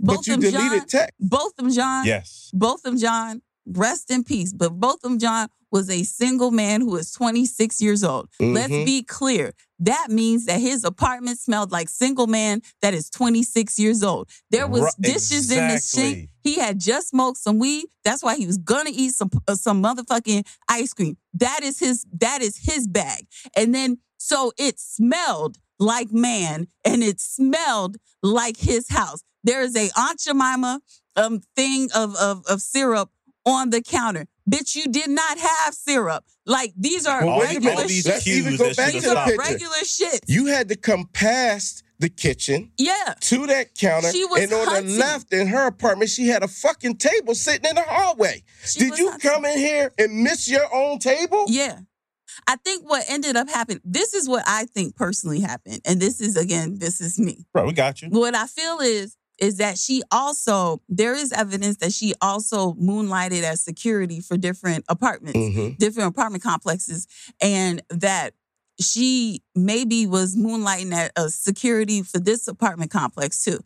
Both 0.00 0.16
But 0.18 0.26
you 0.26 0.32
them 0.34 0.40
deleted 0.40 0.70
John, 0.80 0.86
text. 0.88 1.12
both 1.20 1.52
of 1.58 1.64
them 1.64 1.70
John, 1.72 2.04
yes. 2.06 2.50
Botham 2.52 2.98
Jean, 2.98 3.42
rest 3.66 4.10
in 4.10 4.24
peace. 4.24 4.52
But 4.52 4.70
Botham 4.80 5.18
Jean 5.18 5.46
was 5.70 5.88
a 5.88 6.02
single 6.02 6.50
man 6.50 6.80
who 6.80 6.90
was 6.90 7.12
26 7.12 7.80
years 7.80 8.02
old. 8.02 8.28
Let's 8.40 8.72
Mhm. 8.72 8.84
be 8.84 9.02
clear. 9.02 9.52
That 9.82 10.10
means 10.10 10.46
that 10.46 10.60
his 10.60 10.84
apartment 10.84 11.38
smelled 11.38 11.72
like 11.72 11.88
single 11.88 12.28
man 12.28 12.62
that 12.82 12.94
is 12.94 13.10
26 13.10 13.80
years 13.80 14.04
old. 14.04 14.28
There 14.50 14.68
was 14.68 14.82
Right, 14.82 14.94
dishes 15.00 15.50
in 15.50 15.68
the 15.68 15.78
sink. 15.78 16.28
He 16.44 16.54
had 16.58 16.78
just 16.78 17.08
smoked 17.08 17.38
some 17.38 17.58
weed. 17.58 17.86
That's 18.04 18.22
why 18.22 18.36
he 18.36 18.46
was 18.46 18.58
gonna 18.58 18.90
eat 18.92 19.14
some 19.14 19.30
uh, 19.48 19.56
some 19.56 19.82
motherfucking 19.82 20.46
ice 20.68 20.94
cream. 20.94 21.16
That 21.34 21.64
is 21.64 21.80
his 21.80 22.06
that 22.20 22.42
is 22.42 22.58
his 22.58 22.86
bag. 22.86 23.26
And 23.56 23.74
then 23.74 23.98
so 24.18 24.52
it 24.56 24.78
smelled 24.78 25.58
like 25.80 26.12
man 26.12 26.68
and 26.84 27.02
it 27.02 27.20
smelled 27.20 27.96
like 28.22 28.58
his 28.58 28.88
house. 28.88 29.24
There 29.42 29.62
is 29.62 29.74
a 29.76 29.90
Aunt 29.96 30.20
Jemima 30.20 30.80
um 31.16 31.40
thing 31.56 31.88
of 31.92 32.14
of 32.16 32.44
of 32.48 32.60
syrup 32.62 33.10
on 33.44 33.70
the 33.70 33.82
counter. 33.82 34.26
Bitch, 34.50 34.74
you 34.74 34.86
did 34.86 35.08
not 35.10 35.38
have 35.38 35.74
syrup. 35.74 36.24
Like 36.46 36.72
these 36.76 37.06
are 37.06 37.24
Well, 37.24 37.38
wait 37.38 37.44
a 37.50 37.54
regular 37.54 37.74
minute. 37.76 37.88
these 37.88 38.06
Let's 38.06 38.24
cues 38.24 38.38
even 38.38 38.56
go 38.56 38.74
back 38.74 38.92
to 38.92 39.00
the 39.00 39.14
picture. 39.24 39.38
regular 39.38 39.84
shit. 39.84 40.20
You 40.26 40.46
had 40.46 40.68
to 40.70 40.76
come 40.76 41.08
past 41.12 41.84
the 42.00 42.08
kitchen 42.08 42.72
Yeah. 42.78 43.14
to 43.20 43.46
that 43.46 43.76
counter. 43.76 44.10
She 44.10 44.24
was 44.24 44.42
and 44.42 44.52
on 44.52 44.66
hunting. 44.66 44.92
the 44.94 44.98
left 44.98 45.32
in 45.32 45.46
her 45.46 45.66
apartment, 45.68 46.10
she 46.10 46.26
had 46.26 46.42
a 46.42 46.48
fucking 46.48 46.96
table 46.96 47.34
sitting 47.36 47.68
in 47.70 47.76
the 47.76 47.82
hallway. 47.86 48.42
She 48.66 48.80
Did 48.80 48.98
you 48.98 49.10
hunting. 49.10 49.30
come 49.30 49.44
in 49.44 49.58
here 49.58 49.92
and 49.98 50.22
miss 50.24 50.48
your 50.48 50.66
own 50.74 50.98
table? 50.98 51.44
Yeah. 51.46 51.78
I 52.48 52.56
think 52.56 52.88
what 52.88 53.04
ended 53.08 53.36
up 53.36 53.48
happening, 53.48 53.80
this 53.84 54.14
is 54.14 54.28
what 54.28 54.42
I 54.46 54.64
think 54.64 54.96
personally 54.96 55.40
happened. 55.40 55.80
And 55.84 56.00
this 56.00 56.20
is 56.20 56.36
again, 56.36 56.78
this 56.78 57.00
is 57.00 57.18
me. 57.20 57.46
Right. 57.54 57.66
We 57.66 57.72
got 57.72 58.02
you. 58.02 58.08
What 58.08 58.34
I 58.34 58.46
feel 58.48 58.80
is 58.80 59.16
is 59.42 59.56
that 59.56 59.76
she 59.76 60.02
also 60.12 60.80
there 60.88 61.14
is 61.14 61.32
evidence 61.32 61.76
that 61.78 61.92
she 61.92 62.14
also 62.22 62.72
moonlighted 62.74 63.42
as 63.42 63.60
security 63.62 64.20
for 64.20 64.36
different 64.38 64.84
apartments, 64.88 65.36
Mhm. 65.38 65.76
different 65.78 66.08
apartment 66.08 66.42
complexes, 66.44 67.06
and 67.40 67.82
that 67.90 68.34
she 68.80 69.42
maybe 69.54 70.06
was 70.06 70.36
moonlighting 70.36 70.92
at 70.94 71.12
a 71.16 71.28
security 71.28 72.02
for 72.02 72.18
this 72.20 72.46
apartment 72.48 72.90
complex 72.92 73.42
too. 73.42 73.60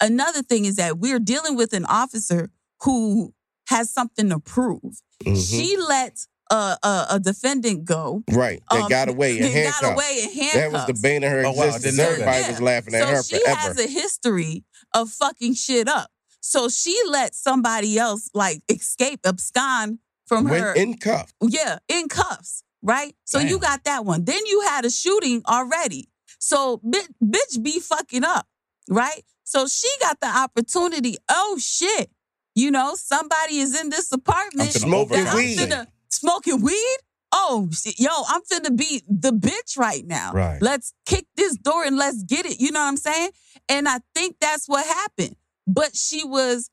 Another 0.00 0.42
thing 0.42 0.66
is 0.66 0.76
that 0.76 0.98
we're 0.98 1.18
dealing 1.18 1.56
with 1.56 1.72
an 1.72 1.86
officer 1.86 2.50
who 2.82 3.32
has 3.68 3.90
something 3.90 4.28
to 4.28 4.38
prove. 4.38 5.00
Mhm. 5.24 5.50
She 5.50 5.76
let 5.78 6.26
a, 6.50 6.76
a, 6.82 7.06
a 7.12 7.20
defendant 7.20 7.86
go. 7.86 8.22
Right. 8.30 8.62
They 8.70 8.78
Um, 8.80 8.88
got 8.90 9.08
away 9.08 9.38
in 9.38 9.42
they 9.44 9.50
handcuffs. 9.50 9.80
got 9.80 9.92
away 9.94 10.20
in 10.24 10.30
handcuffs. 10.30 10.54
That 10.54 10.72
was 10.72 10.86
the 10.86 11.00
bane 11.02 11.24
of 11.24 11.30
her 11.30 11.46
Oh, 11.46 11.50
existence. 11.52 11.84
didn't. 11.96 12.00
Everybody 12.00 12.40
Yeah. 12.42 12.50
was 12.50 12.60
laughing 12.60 12.94
at 12.94 13.02
so 13.08 13.14
her 13.14 13.22
she 13.22 13.40
forever. 13.40 13.58
has 13.60 13.78
a 13.78 13.86
history 13.88 14.64
of 14.94 15.10
fucking 15.10 15.54
shit 15.54 15.88
up. 15.88 16.10
So 16.40 16.68
she 16.68 16.98
let 17.08 17.34
somebody 17.34 17.98
else 17.98 18.30
like 18.34 18.62
escape, 18.68 19.20
abscond 19.26 19.98
from 20.26 20.44
Went 20.44 20.62
her. 20.62 20.72
in 20.74 20.96
cuff. 20.98 21.32
yeah, 21.40 21.78
in 21.88 22.08
cuffs, 22.08 22.62
right? 22.82 23.14
So 23.24 23.38
you 23.38 23.58
got 23.58 23.84
that 23.84 24.04
one. 24.04 24.24
Then 24.24 24.44
you 24.46 24.60
had 24.62 24.84
a 24.84 24.90
shooting 24.90 25.42
already. 25.48 26.08
So 26.38 26.78
bitch, 26.78 27.08
bitch 27.22 27.62
be 27.62 27.80
fucking 27.80 28.24
up, 28.24 28.46
right? 28.88 29.22
So 29.44 29.66
she 29.66 29.88
got 30.00 30.20
the 30.20 30.28
opportunity. 30.28 31.16
Oh 31.30 31.58
shit. 31.60 32.10
You 32.54 32.70
know, 32.70 32.94
somebody 32.94 33.58
is 33.58 33.78
in 33.80 33.88
this 33.90 34.12
apartment 34.12 34.70
Smoking 34.72 35.24
weed. 35.34 35.58
finna- 35.58 35.86
smoking 36.08 36.60
weed? 36.62 36.96
Oh, 37.32 37.68
shit. 37.72 37.98
yo, 37.98 38.10
I'm 38.28 38.42
finna 38.42 38.76
be 38.76 39.02
the 39.08 39.32
bitch 39.32 39.76
right 39.76 40.06
now. 40.06 40.30
Right. 40.32 40.62
Let's 40.62 40.92
kick 41.04 41.26
this 41.36 41.56
door 41.56 41.82
and 41.84 41.96
let's 41.96 42.22
get 42.22 42.46
it. 42.46 42.60
You 42.60 42.70
know 42.70 42.78
what 42.78 42.86
I'm 42.86 42.96
saying? 42.96 43.30
And 43.68 43.88
I 43.88 43.98
think 44.14 44.36
that's 44.40 44.66
what 44.68 44.84
happened. 44.86 45.36
But 45.66 45.96
she 45.96 46.24
was 46.24 46.70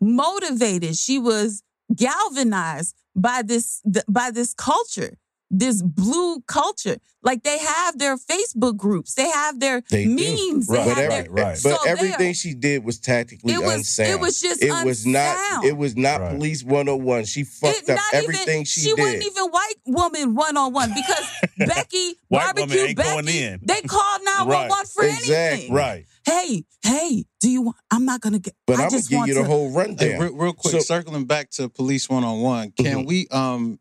motivated. 0.00 0.96
She 0.96 1.18
was 1.18 1.62
galvanized 1.94 2.94
by 3.16 3.42
this 3.42 3.82
by 4.08 4.30
this 4.30 4.54
culture, 4.54 5.16
this 5.50 5.82
blue 5.82 6.40
culture. 6.42 6.98
Like 7.20 7.42
they 7.42 7.58
have 7.58 7.98
their 7.98 8.16
Facebook 8.16 8.76
groups, 8.76 9.14
they 9.14 9.28
have 9.28 9.58
their 9.58 9.82
They 9.90 10.04
do. 10.04 10.14
memes, 10.54 10.68
Right, 10.68 10.84
they 10.84 10.84
But, 10.84 10.88
have 10.88 10.98
every- 10.98 11.08
their 11.08 11.30
right, 11.32 11.44
right. 11.46 11.60
but 11.62 11.80
So 11.80 11.84
everything 11.88 12.32
she 12.32 12.54
did 12.54 12.84
was 12.84 13.00
tactically 13.00 13.52
It 13.54 13.58
was- 13.62 13.74
unsound. 13.74 14.10
it 14.10 14.20
was 14.20 14.40
just 14.40 14.62
it 14.62 14.84
was 14.84 15.04
not 15.04 15.64
it 15.64 15.76
was 15.76 15.96
not 15.96 16.20
Right. 16.20 16.36
police 16.36 16.62
101. 16.62 17.24
She 17.24 17.42
fucked 17.42 17.88
It- 17.88 17.90
up 17.90 18.00
everything 18.12 18.48
even, 18.60 18.64
she, 18.66 18.80
she 18.82 18.86
did. 18.90 18.96
She 18.96 19.02
wasn't 19.02 19.24
even 19.24 19.44
white 19.46 19.74
woman 19.86 20.34
one 20.36 20.56
on 20.56 20.72
one 20.72 20.94
because 20.94 21.26
Becky 21.58 22.14
White 22.28 22.54
woman 22.54 22.68
barbecue 22.68 22.80
ain't 22.80 22.96
Becky. 22.96 23.10
going 23.10 23.28
in. 23.28 23.60
They 23.64 23.80
called 23.82 24.20
nine 24.24 24.46
one 24.46 24.68
one 24.68 24.86
for 24.86 25.04
Exactly. 25.04 25.34
anything. 25.34 25.72
Right. 25.72 26.06
Hey, 26.28 26.64
hey, 26.82 27.24
do 27.40 27.48
you 27.50 27.62
want? 27.62 27.76
I'm 27.90 28.04
not 28.04 28.20
gonna 28.20 28.38
get. 28.38 28.54
but 28.66 28.74
I 28.78 28.82
I'm 28.84 28.88
gonna 28.90 28.98
just 28.98 29.08
give 29.10 29.26
you 29.26 29.34
the 29.34 29.40
to. 29.42 29.46
whole 29.46 29.70
Hey, 29.70 29.76
rundown. 29.76 30.20
real, 30.20 30.34
real 30.36 30.52
quick, 30.52 30.72
So- 30.72 30.80
circling 30.80 31.24
back 31.24 31.50
to 31.52 31.68
police 31.70 32.08
one 32.08 32.22
on 32.24 32.40
one, 32.40 32.72
can 32.72 33.04
Mhm. 33.04 33.06
we 33.06 33.28
um 33.28 33.78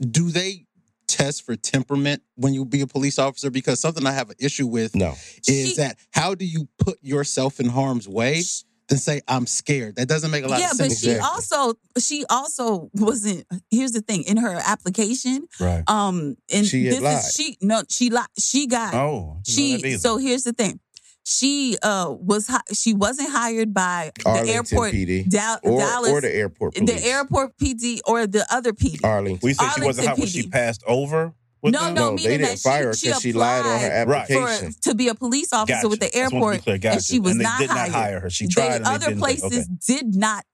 do 0.00 0.30
they 0.30 0.64
test 1.06 1.42
for 1.44 1.56
temperament 1.56 2.22
when 2.36 2.54
you 2.54 2.64
be 2.64 2.80
a 2.80 2.86
police 2.86 3.18
officer? 3.18 3.50
Because 3.50 3.80
something 3.80 4.06
I 4.06 4.12
have 4.12 4.30
an 4.30 4.36
issue 4.38 4.66
with 4.66 4.94
no. 4.94 5.14
is 5.46 5.70
She- 5.70 5.76
that 5.76 5.98
how 6.10 6.34
do 6.34 6.46
you 6.46 6.68
put 6.78 6.98
yourself 7.02 7.60
in 7.60 7.68
harm's 7.68 8.08
way 8.08 8.42
than 8.88 8.98
say 8.98 9.20
I'm 9.28 9.46
scared. 9.46 9.96
That 9.96 10.08
doesn't 10.08 10.30
make 10.32 10.44
a 10.44 10.48
lot 10.48 10.58
yeah, 10.60 10.70
of 10.70 10.76
sense. 10.78 11.04
Yeah, 11.04 11.18
but 11.18 11.20
she 11.22 11.32
Exactly. 11.34 11.54
also 11.58 11.78
she 11.98 12.24
also 12.30 12.90
wasn't. 12.94 13.44
Here's 13.70 13.92
the 13.92 14.00
thing: 14.00 14.22
in 14.24 14.36
her 14.38 14.54
application, 14.64 15.46
Right. 15.60 15.84
um, 15.88 16.36
and 16.50 16.66
She 16.66 16.84
this 16.84 17.00
lied. 17.00 17.18
is 17.24 17.32
she 17.34 17.56
no 17.60 17.82
she 17.88 18.08
lied. 18.10 18.26
She 18.38 18.66
got 18.66 18.94
Oh, 18.94 19.36
I 19.38 19.50
didn't 19.50 19.70
know 19.70 19.76
that 19.82 19.90
she. 19.90 19.98
So 19.98 20.16
here's 20.16 20.42
the 20.44 20.52
thing: 20.54 20.80
she 21.24 21.76
uh 21.82 22.14
was 22.18 22.46
hi- 22.48 22.60
she 22.72 22.94
wasn't 22.94 23.30
hired 23.30 23.72
by 23.74 24.10
Arlington 24.24 24.46
the 24.46 24.52
airport 24.54 24.92
PD. 24.92 25.28
Dal- 25.28 25.60
or, 25.62 25.78
Dallas 25.78 26.10
or 26.10 26.20
the 26.20 26.34
airport 26.34 26.74
police. 26.74 26.90
the 27.02 27.06
airport 27.08 27.56
PD 27.58 28.00
or 28.06 28.26
the 28.26 28.46
other 28.50 28.72
PD. 28.72 29.00
Arlington. 29.04 29.40
we 29.46 29.52
said 29.54 29.70
she 29.74 29.82
wasn't 29.82 30.06
Arlington 30.06 30.06
hot 30.08 30.18
when 30.18 30.28
she 30.28 30.48
passed 30.48 30.82
over. 30.86 31.34
With 31.62 31.74
No, 31.74 31.84
them? 31.84 31.94
no, 31.94 32.10
no, 32.12 32.16
they 32.16 32.38
that 32.38 32.44
didn't 32.46 32.58
fire 32.60 32.86
her 32.86 32.94
she- 32.94 33.08
because 33.08 33.20
she 33.20 33.28
she 33.32 33.32
lied 33.34 33.66
on 33.66 33.80
her 33.80 33.86
applied 33.86 34.08
Right. 34.08 34.30
application. 34.30 34.72
for 34.72 34.80
to 34.82 34.94
be 34.94 35.08
a 35.08 35.14
police 35.14 35.52
officer 35.52 35.74
Gotcha. 35.76 35.88
with 35.90 36.00
the 36.00 36.06
just 36.06 36.32
wanted 36.32 36.56
to 36.56 36.64
be 36.64 36.70
airport, 36.70 36.80
clear. 36.82 36.92
and 36.94 37.04
she 37.04 37.20
was 37.20 37.32
and 37.32 37.40
they 37.40 37.44
not 37.44 37.58
did 37.60 37.68
not 37.68 37.76
hired. 37.78 37.92
hire 37.92 38.20
her. 38.20 38.30
She 38.30 38.46
They- 38.46 38.52
tried. 38.54 38.72
and 38.76 38.86
they 38.86 38.90
other 38.90 38.98
didn't 39.08 39.22
take- 39.22 39.40
places 39.40 39.66
okay. 39.66 39.76
did 39.86 40.14
not. 40.14 40.44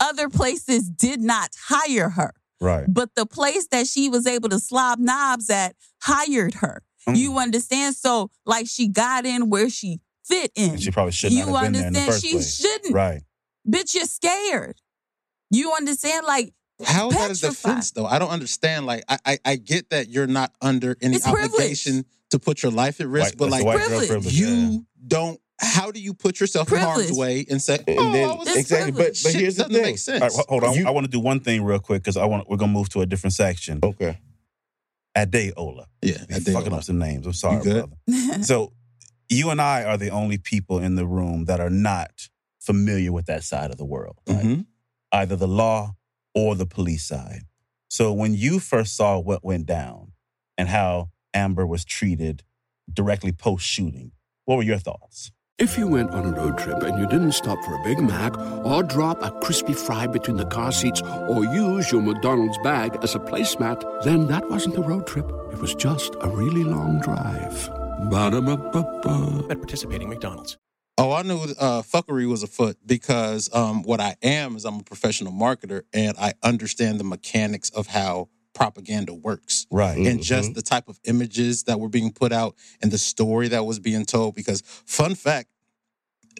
Other 0.00 0.28
places 0.28 0.90
did 0.90 1.22
not 1.22 1.50
hire 1.68 2.10
her, 2.10 2.34
Right. 2.60 2.84
but 2.86 3.14
the 3.14 3.24
place 3.24 3.66
that 3.70 3.86
she 3.86 4.10
was 4.10 4.26
able 4.26 4.50
to 4.50 4.60
slob 4.60 4.98
knobs 4.98 5.48
at 5.48 5.74
hired 6.02 6.54
her. 6.56 6.82
Mm. 7.08 7.16
You 7.16 7.38
understand? 7.38 7.96
So, 7.96 8.30
like, 8.46 8.66
she 8.68 8.88
got 8.88 9.26
in 9.26 9.50
where 9.50 9.68
she 9.68 10.00
fit 10.24 10.50
in. 10.54 10.70
And 10.70 10.82
she 10.82 10.90
probably 10.90 11.12
should 11.12 11.32
you 11.32 11.46
not 11.46 11.64
have 11.64 11.72
been 11.72 11.80
there 11.80 11.86
in 11.88 11.92
the 11.92 11.98
understand? 12.00 12.12
first 12.12 12.24
She 12.24 12.32
place. 12.32 12.56
shouldn't. 12.60 12.94
Right. 12.94 13.22
Bitch, 13.68 13.94
you're 13.94 14.04
scared. 14.06 14.76
You 15.50 15.72
understand? 15.72 16.26
Like, 16.26 16.52
How 16.84 17.08
is 17.08 17.14
that 17.14 17.20
a 17.20 17.28
petrified. 17.28 17.50
defense 17.50 17.90
though? 17.92 18.06
I 18.06 18.18
don't 18.18 18.30
understand. 18.30 18.86
Like 18.86 19.04
I, 19.08 19.18
I, 19.24 19.38
I 19.44 19.56
get 19.56 19.90
that 19.90 20.08
you're 20.08 20.26
not 20.26 20.52
under 20.60 20.96
any 21.00 21.16
It's 21.16 21.24
privilege. 21.30 21.52
obligation 21.52 22.04
to 22.30 22.38
put 22.38 22.62
your 22.62 22.72
life 22.72 23.00
at 23.00 23.06
risk, 23.06 23.26
White- 23.34 23.38
but 23.38 23.50
like 23.50 23.64
white 23.64 23.78
privilege. 23.78 24.08
privilege, 24.08 24.34
you 24.34 24.46
yeah. 24.48 24.78
don't. 25.06 25.40
How 25.60 25.92
do 25.92 26.00
you 26.00 26.14
put 26.14 26.40
yourself 26.40 26.72
in 26.72 26.78
harm's 26.78 27.12
way 27.12 27.46
and 27.48 27.62
say, 27.62 27.78
And 27.86 27.96
"Oh, 27.98 28.12
then 28.12 28.28
I 28.56 28.58
exactly, 28.58 28.90
but 28.90 29.06
but 29.08 29.16
shit 29.16 29.34
here's 29.36 29.54
the 29.56 29.62
doesn't 29.64 29.74
thing. 29.74 29.82
make 29.84 29.98
sense." 29.98 30.20
All 30.22 30.28
right, 30.38 30.46
hold 30.48 30.64
on. 30.64 30.74
You- 30.74 30.86
I 30.88 30.90
want 30.90 31.04
to 31.04 31.10
do 31.10 31.20
one 31.20 31.38
thing 31.40 31.62
real 31.62 31.78
quick 31.78 32.02
because 32.02 32.16
I 32.16 32.24
want 32.24 32.48
we're 32.50 32.56
gonna 32.56 32.72
move 32.72 32.88
to 32.90 33.02
a 33.02 33.06
different 33.06 33.34
section. 33.34 33.78
Okay. 33.82 34.18
Adeola. 35.16 35.86
Yeah, 36.02 36.24
did. 36.28 36.48
fucking 36.52 36.72
up 36.72 36.82
some 36.84 36.98
names. 36.98 37.26
I'm 37.26 37.32
sorry, 37.32 37.62
brother. 37.62 38.42
So 38.42 38.72
you 39.28 39.50
and 39.50 39.60
I 39.60 39.84
are 39.84 39.96
the 39.96 40.10
only 40.10 40.38
people 40.38 40.78
in 40.78 40.96
the 40.96 41.06
room 41.06 41.44
that 41.46 41.60
are 41.60 41.70
not 41.70 42.28
familiar 42.60 43.12
with 43.12 43.26
that 43.26 43.44
side 43.44 43.70
of 43.70 43.76
the 43.76 43.84
world, 43.84 44.18
right? 44.28 44.44
Mhm. 44.44 44.66
either 45.12 45.36
the 45.36 45.48
law 45.48 45.94
or 46.34 46.56
the 46.56 46.66
police 46.66 47.06
side. 47.06 47.42
So 47.88 48.12
when 48.12 48.34
you 48.34 48.58
first 48.58 48.96
saw 48.96 49.18
what 49.20 49.44
went 49.44 49.66
down 49.66 50.12
and 50.58 50.68
how 50.68 51.10
Amber 51.32 51.64
was 51.66 51.84
treated 51.84 52.42
directly 52.92 53.30
post 53.30 53.64
shooting, 53.64 54.10
what 54.44 54.56
were 54.56 54.64
your 54.64 54.78
thoughts? 54.78 55.30
If 55.56 55.78
you 55.78 55.86
went 55.86 56.10
on 56.10 56.26
a 56.26 56.32
road 56.32 56.58
trip 56.58 56.82
and 56.82 56.98
you 56.98 57.06
didn't 57.06 57.30
stop 57.30 57.62
for 57.64 57.76
a 57.76 57.84
Big 57.84 58.00
Mac 58.00 58.36
or 58.66 58.82
drop 58.82 59.22
a 59.22 59.30
crispy 59.40 59.72
fry 59.72 60.08
between 60.08 60.36
the 60.36 60.46
car 60.46 60.72
seats 60.72 61.00
or 61.00 61.44
use 61.44 61.92
your 61.92 62.02
McDonald's 62.02 62.58
bag 62.64 62.98
as 63.04 63.14
a 63.14 63.20
placemat, 63.20 64.02
then 64.02 64.26
that 64.26 64.50
wasn't 64.50 64.76
a 64.76 64.80
road 64.80 65.06
trip. 65.06 65.30
It 65.52 65.60
was 65.60 65.72
just 65.76 66.16
a 66.22 66.28
really 66.28 66.64
long 66.64 66.98
drive. 66.98 67.68
Ba-da-ba-ba-ba. 68.10 69.46
at 69.48 69.58
participating 69.58 70.08
McDonald's. 70.08 70.58
Oh, 70.98 71.12
I 71.12 71.22
knew 71.22 71.38
uh, 71.60 71.82
fuckery 71.82 72.28
was 72.28 72.42
afoot 72.42 72.76
because 72.84 73.48
um, 73.54 73.84
what 73.84 74.00
I 74.00 74.16
am 74.24 74.56
is 74.56 74.64
I'm 74.64 74.80
a 74.80 74.82
professional 74.82 75.32
marketer 75.32 75.82
and 75.92 76.16
I 76.18 76.34
understand 76.42 76.98
the 76.98 77.04
mechanics 77.04 77.70
of 77.70 77.86
how 77.86 78.28
propaganda 78.54 79.12
works. 79.12 79.66
Right. 79.70 79.98
and 79.98 80.22
just 80.22 80.54
the 80.54 80.62
type 80.62 80.88
of 80.88 80.98
images 81.04 81.64
that 81.64 81.78
were 81.80 81.88
being 81.88 82.12
put 82.12 82.32
out 82.32 82.54
and 82.80 82.90
the 82.90 82.98
story 82.98 83.48
that 83.48 83.64
was 83.66 83.78
being 83.78 84.04
told. 84.06 84.34
Because, 84.34 84.62
fun 84.86 85.14
fact, 85.14 85.48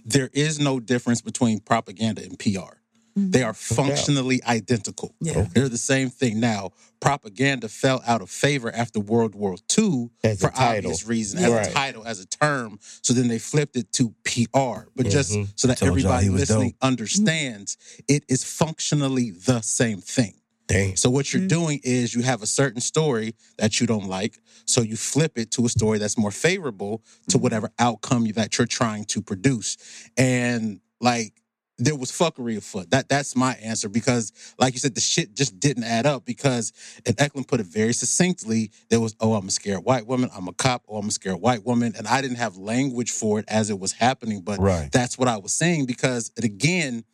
there 0.05 0.31
is 0.33 0.59
no 0.61 0.81
difference 0.81 1.21
between 1.21 1.61
propaganda 1.61 2.23
and 2.23 2.39
PR. 2.39 2.77
They 3.17 3.45
are 3.45 3.55
functionally 3.55 4.43
identical. 4.45 5.15
Yeah. 5.21 5.47
They're 5.55 5.69
the 5.69 5.79
same 5.79 6.11
thing. 6.11 6.41
Now, 6.41 6.73
propaganda 6.99 7.69
fell 7.69 8.03
out 8.07 8.23
of 8.23 8.29
favor 8.29 8.75
after 8.75 8.99
World 8.99 9.37
War 9.37 9.55
II 9.79 10.11
As 10.25 10.41
for 10.41 10.51
obvious 10.57 11.07
reasons, 11.07 11.45
as 11.45 11.51
Right. 11.53 11.67
a 11.69 11.71
title, 11.73 12.05
as 12.05 12.19
a 12.19 12.27
term. 12.27 12.81
So 13.03 13.13
then 13.15 13.29
they 13.29 13.39
flipped 13.39 13.77
it 13.77 13.93
to 13.93 14.15
PR. 14.25 14.89
But 14.97 15.11
just 15.11 15.31
Mhm. 15.31 15.49
so 15.55 15.69
that 15.69 15.81
everybody 15.83 16.29
listening 16.29 16.71
dope. 16.71 16.79
understands, 16.83 17.77
it 18.09 18.25
is 18.29 18.43
functionally 18.43 19.31
the 19.31 19.61
same 19.61 20.01
thing. 20.01 20.35
Damn. 20.67 20.97
So 20.97 21.11
what 21.11 21.33
you're 21.33 21.41
mm-hmm. 21.41 21.49
doing 21.49 21.81
is 21.83 22.15
you 22.15 22.23
have 22.23 22.43
a 22.43 22.47
certain 22.47 22.81
story 22.81 23.35
that 23.59 23.81
you 23.81 23.87
don't 23.87 24.07
like, 24.07 24.39
so 24.65 24.81
you 24.81 24.97
flip 24.97 25.33
it 25.37 25.51
to 25.53 25.67
a 25.67 25.69
story 25.69 25.99
that's 25.99 26.17
more 26.17 26.31
favorable 26.31 27.03
to 27.29 27.37
mm-hmm. 27.37 27.43
whatever 27.43 27.71
outcome 27.79 28.27
that 28.33 28.57
you're 28.57 28.67
trying 28.67 29.05
to 29.07 29.21
produce. 29.21 29.77
And 30.17 30.81
like 31.01 31.35
there 31.79 31.97
was 31.97 32.11
fuckery 32.11 32.57
afoot. 32.57 32.91
That 32.91 33.09
that's 33.09 33.35
my 33.35 33.55
answer 33.55 33.89
because, 33.89 34.33
like 34.59 34.75
you 34.75 34.79
said, 34.79 34.95
the 34.95 35.01
shit 35.01 35.35
just 35.35 35.59
didn't 35.59 35.85
add 35.85 36.07
up. 36.07 36.25
Because 36.25 36.73
and 37.05 37.17
Ecleynne 37.17 37.47
put 37.47 37.61
it 37.61 37.67
very 37.67 37.93
succinctly. 37.93 38.71
There 38.91 39.01
was, 39.01 39.17
oh, 39.21 39.35
I'm 39.35 39.49
a 39.49 39.51
scared 39.51 39.85
white 39.85 40.07
woman. 40.07 40.31
I'm 40.35 40.49
a 40.49 40.53
cop. 40.53 40.85
Oh, 40.89 40.99
I'm 40.99 41.09
a 41.09 41.11
scared 41.11 41.41
white 41.41 41.65
woman. 41.65 41.95
And 41.97 42.07
I 42.07 42.23
didn't 42.23 42.37
have 42.37 42.57
language 42.57 43.11
for 43.11 43.39
it 43.41 43.45
as 43.49 43.71
it 43.71 43.79
was 43.79 43.93
happening, 43.93 44.43
but 44.43 44.61
Right. 44.61 44.91
that's 44.93 45.19
what 45.19 45.29
I 45.29 45.37
was 45.37 45.53
saying 45.53 45.87
because, 45.87 46.31
again, 46.37 47.05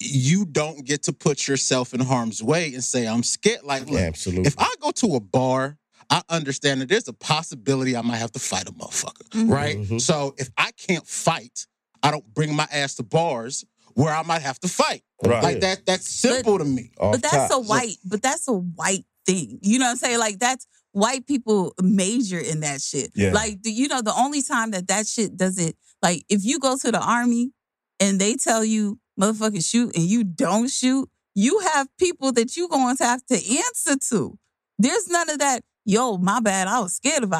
you 0.00 0.44
don't 0.46 0.84
get 0.84 1.02
to 1.04 1.12
put 1.12 1.48
yourself 1.48 1.92
in 1.94 2.00
harm's 2.00 2.42
way 2.42 2.72
and 2.74 2.82
say, 2.84 3.06
I'm 3.06 3.22
scared. 3.22 3.62
Like, 3.64 3.86
look, 3.88 4.00
Absolutely. 4.00 4.46
if 4.46 4.54
I 4.58 4.72
go 4.80 4.90
to 4.92 5.16
a 5.16 5.20
bar, 5.20 5.76
I 6.10 6.22
understand 6.30 6.80
that 6.80 6.88
there's 6.88 7.08
a 7.08 7.12
possibility 7.12 7.96
I 7.96 8.02
might 8.02 8.16
have 8.18 8.32
to 8.32 8.38
fight 8.38 8.68
a 8.68 8.72
motherfucker, 8.72 9.28
Mhm. 9.30 9.50
right? 9.50 9.76
Mhm. 9.76 10.00
So 10.00 10.34
if 10.38 10.48
I 10.56 10.70
can't 10.72 11.06
fight, 11.06 11.66
I 12.02 12.10
don't 12.10 12.32
bring 12.34 12.54
my 12.54 12.66
ass 12.70 12.94
to 12.96 13.02
bars 13.02 13.64
where 13.94 14.14
I 14.14 14.22
might 14.22 14.42
have 14.42 14.58
to 14.60 14.68
fight. 14.68 15.02
Right. 15.24 15.42
Like 15.42 15.60
that, 15.60 15.84
that's 15.84 16.08
simple 16.08 16.58
to 16.58 16.64
me. 16.64 16.92
But 16.98 17.20
that's 17.20 17.34
top. 17.34 17.50
a 17.50 17.58
white 17.58 17.96
but 18.04 18.22
that's 18.22 18.46
a 18.46 18.52
white 18.52 19.04
thing 19.26 19.58
you 19.62 19.78
know 19.78 19.84
what 19.84 19.90
i'm 19.90 19.96
saying 19.98 20.18
like 20.18 20.38
that's 20.38 20.66
white 20.92 21.26
people 21.26 21.74
major 21.82 22.38
in 22.38 22.60
that 22.60 22.80
shit 22.80 23.10
Yeah. 23.14 23.32
like 23.32 23.62
the, 23.62 23.70
you 23.70 23.86
know 23.88 24.00
the 24.00 24.14
only 24.14 24.40
time 24.40 24.70
that 24.70 24.86
that 24.88 25.06
shit 25.06 25.36
doesn't 25.36 25.76
like 26.00 26.24
if 26.30 26.46
you 26.46 26.58
go 26.58 26.78
to 26.78 26.90
the 26.90 26.98
army 27.00 27.50
and 28.00 28.18
they 28.18 28.36
tell 28.36 28.64
you 28.64 28.98
motherfucking 29.18 29.64
shoot 29.68 29.94
and 29.96 30.04
you 30.04 30.24
don't 30.24 30.68
shoot 30.70 31.08
you 31.34 31.58
have 31.72 31.88
people 31.98 32.32
that 32.32 32.56
you 32.56 32.68
going 32.68 32.96
to 32.96 33.04
have 33.04 33.24
to 33.26 33.34
answer 33.34 33.96
to 34.10 34.38
there's 34.78 35.08
none 35.08 35.28
of 35.30 35.38
that 35.38 35.62
yo 35.84 36.16
my 36.18 36.40
bad 36.40 36.68
i 36.68 36.80
was 36.80 36.94
scared 36.96 37.22
of 37.24 37.32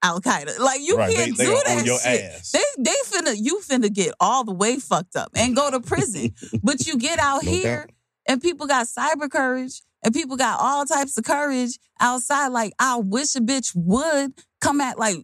Al 0.00 0.20
Qaeda. 0.20 0.60
Like 0.60 0.80
you 0.80 0.96
Right, 0.96 1.12
can't 1.12 1.36
they- 1.36 1.44
they 1.44 1.50
do 1.50 1.56
are 1.56 1.64
that 1.64 2.00
shit. 2.04 2.22
ass. 2.22 2.52
They 2.52 2.62
they 2.78 2.94
finna 3.06 3.34
you 3.36 3.60
finna 3.68 3.92
get 3.92 4.14
all 4.20 4.44
the 4.44 4.52
way 4.54 4.76
fucked 4.78 5.16
up 5.16 5.30
and 5.34 5.56
go 5.56 5.72
to 5.72 5.80
prison. 5.80 6.34
but 6.62 6.86
you 6.86 6.96
get 6.98 7.18
out 7.18 7.42
No 7.42 7.50
here 7.50 7.78
doubt. 7.86 7.90
and 8.28 8.40
people 8.40 8.68
got 8.68 8.86
cyber 8.86 9.28
courage 9.28 9.82
and 10.04 10.14
people 10.14 10.36
got 10.36 10.60
all 10.60 10.86
types 10.86 11.18
of 11.18 11.24
courage 11.24 11.80
outside. 11.98 12.46
Like 12.48 12.74
I 12.78 12.94
wish 12.98 13.34
a 13.34 13.40
bitch 13.40 13.72
would 13.74 14.34
come 14.60 14.80
at 14.80 15.00
like 15.00 15.16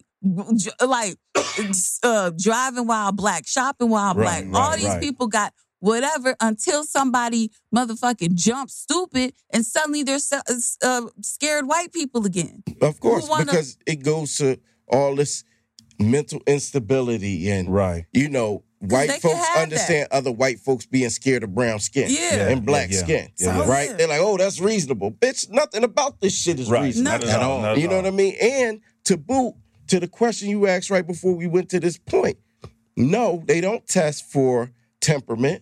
like 0.85 1.15
uh, 2.03 2.31
driving 2.37 2.87
while 2.87 3.11
black, 3.13 3.47
shopping 3.47 3.89
while 3.89 4.13
Right, 4.13 4.49
black. 4.49 4.61
all 4.61 4.69
right, 4.71 4.77
these 4.79 4.87
right. 4.89 5.01
people 5.01 5.27
got 5.27 5.53
whatever 5.79 6.35
until 6.41 6.83
somebody 6.83 7.51
motherfucking 7.73 8.33
jumps 8.35 8.73
stupid 8.75 9.33
and 9.51 9.65
suddenly 9.65 10.03
they're 10.03 10.19
uh, 10.81 11.01
scared 11.21 11.67
white 11.67 11.91
people 11.93 12.25
again. 12.25 12.63
Of 12.81 12.99
course, 12.99 13.27
wanna- 13.29 13.45
because 13.45 13.77
it 13.85 14.03
goes 14.03 14.37
to 14.37 14.57
all 14.87 15.15
this 15.15 15.43
mental 15.99 16.41
instability 16.47 17.49
and 17.49 17.73
Right. 17.73 18.05
you 18.13 18.29
know, 18.29 18.63
white 18.79 19.11
folks 19.21 19.47
have 19.47 19.63
understand 19.63 20.07
other 20.11 20.31
white 20.31 20.59
folks 20.59 20.85
being 20.85 21.09
scared 21.09 21.43
of 21.43 21.55
brown 21.55 21.79
skin 21.79 22.07
Yeah. 22.09 22.49
and 22.49 22.65
black 22.65 22.89
Yeah, 22.89 22.97
yeah. 22.97 23.03
skin, 23.03 23.29
Yeah, 23.37 23.57
yeah. 23.59 23.67
right? 23.69 23.89
Yeah. 23.91 23.95
They're 23.97 24.07
like, 24.09 24.21
oh, 24.21 24.37
that's 24.37 24.59
reasonable. 24.59 25.11
Bitch, 25.11 25.49
nothing 25.49 25.83
about 25.83 26.19
this 26.19 26.33
shit 26.37 26.59
is 26.59 26.69
Right. 26.69 26.83
reasonable. 26.83 27.11
Not 27.11 27.21
Nothing. 27.21 27.35
at 27.35 27.41
all. 27.41 27.61
not 27.61 27.77
You 27.77 27.87
know 27.87 27.95
all. 27.97 28.01
what 28.03 28.07
I 28.07 28.15
mean? 28.15 28.35
And 28.41 28.81
to 29.05 29.17
boot, 29.17 29.55
to 29.87 29.99
the 29.99 30.07
question 30.07 30.49
you 30.49 30.67
asked 30.67 30.89
right 30.89 31.05
before 31.05 31.33
we 31.33 31.47
went 31.47 31.69
to 31.69 31.79
this 31.79 31.97
point, 31.97 32.37
no, 32.97 33.43
they 33.47 33.61
don't 33.61 33.87
test 33.87 34.25
for 34.31 34.71
temperament. 35.05 35.61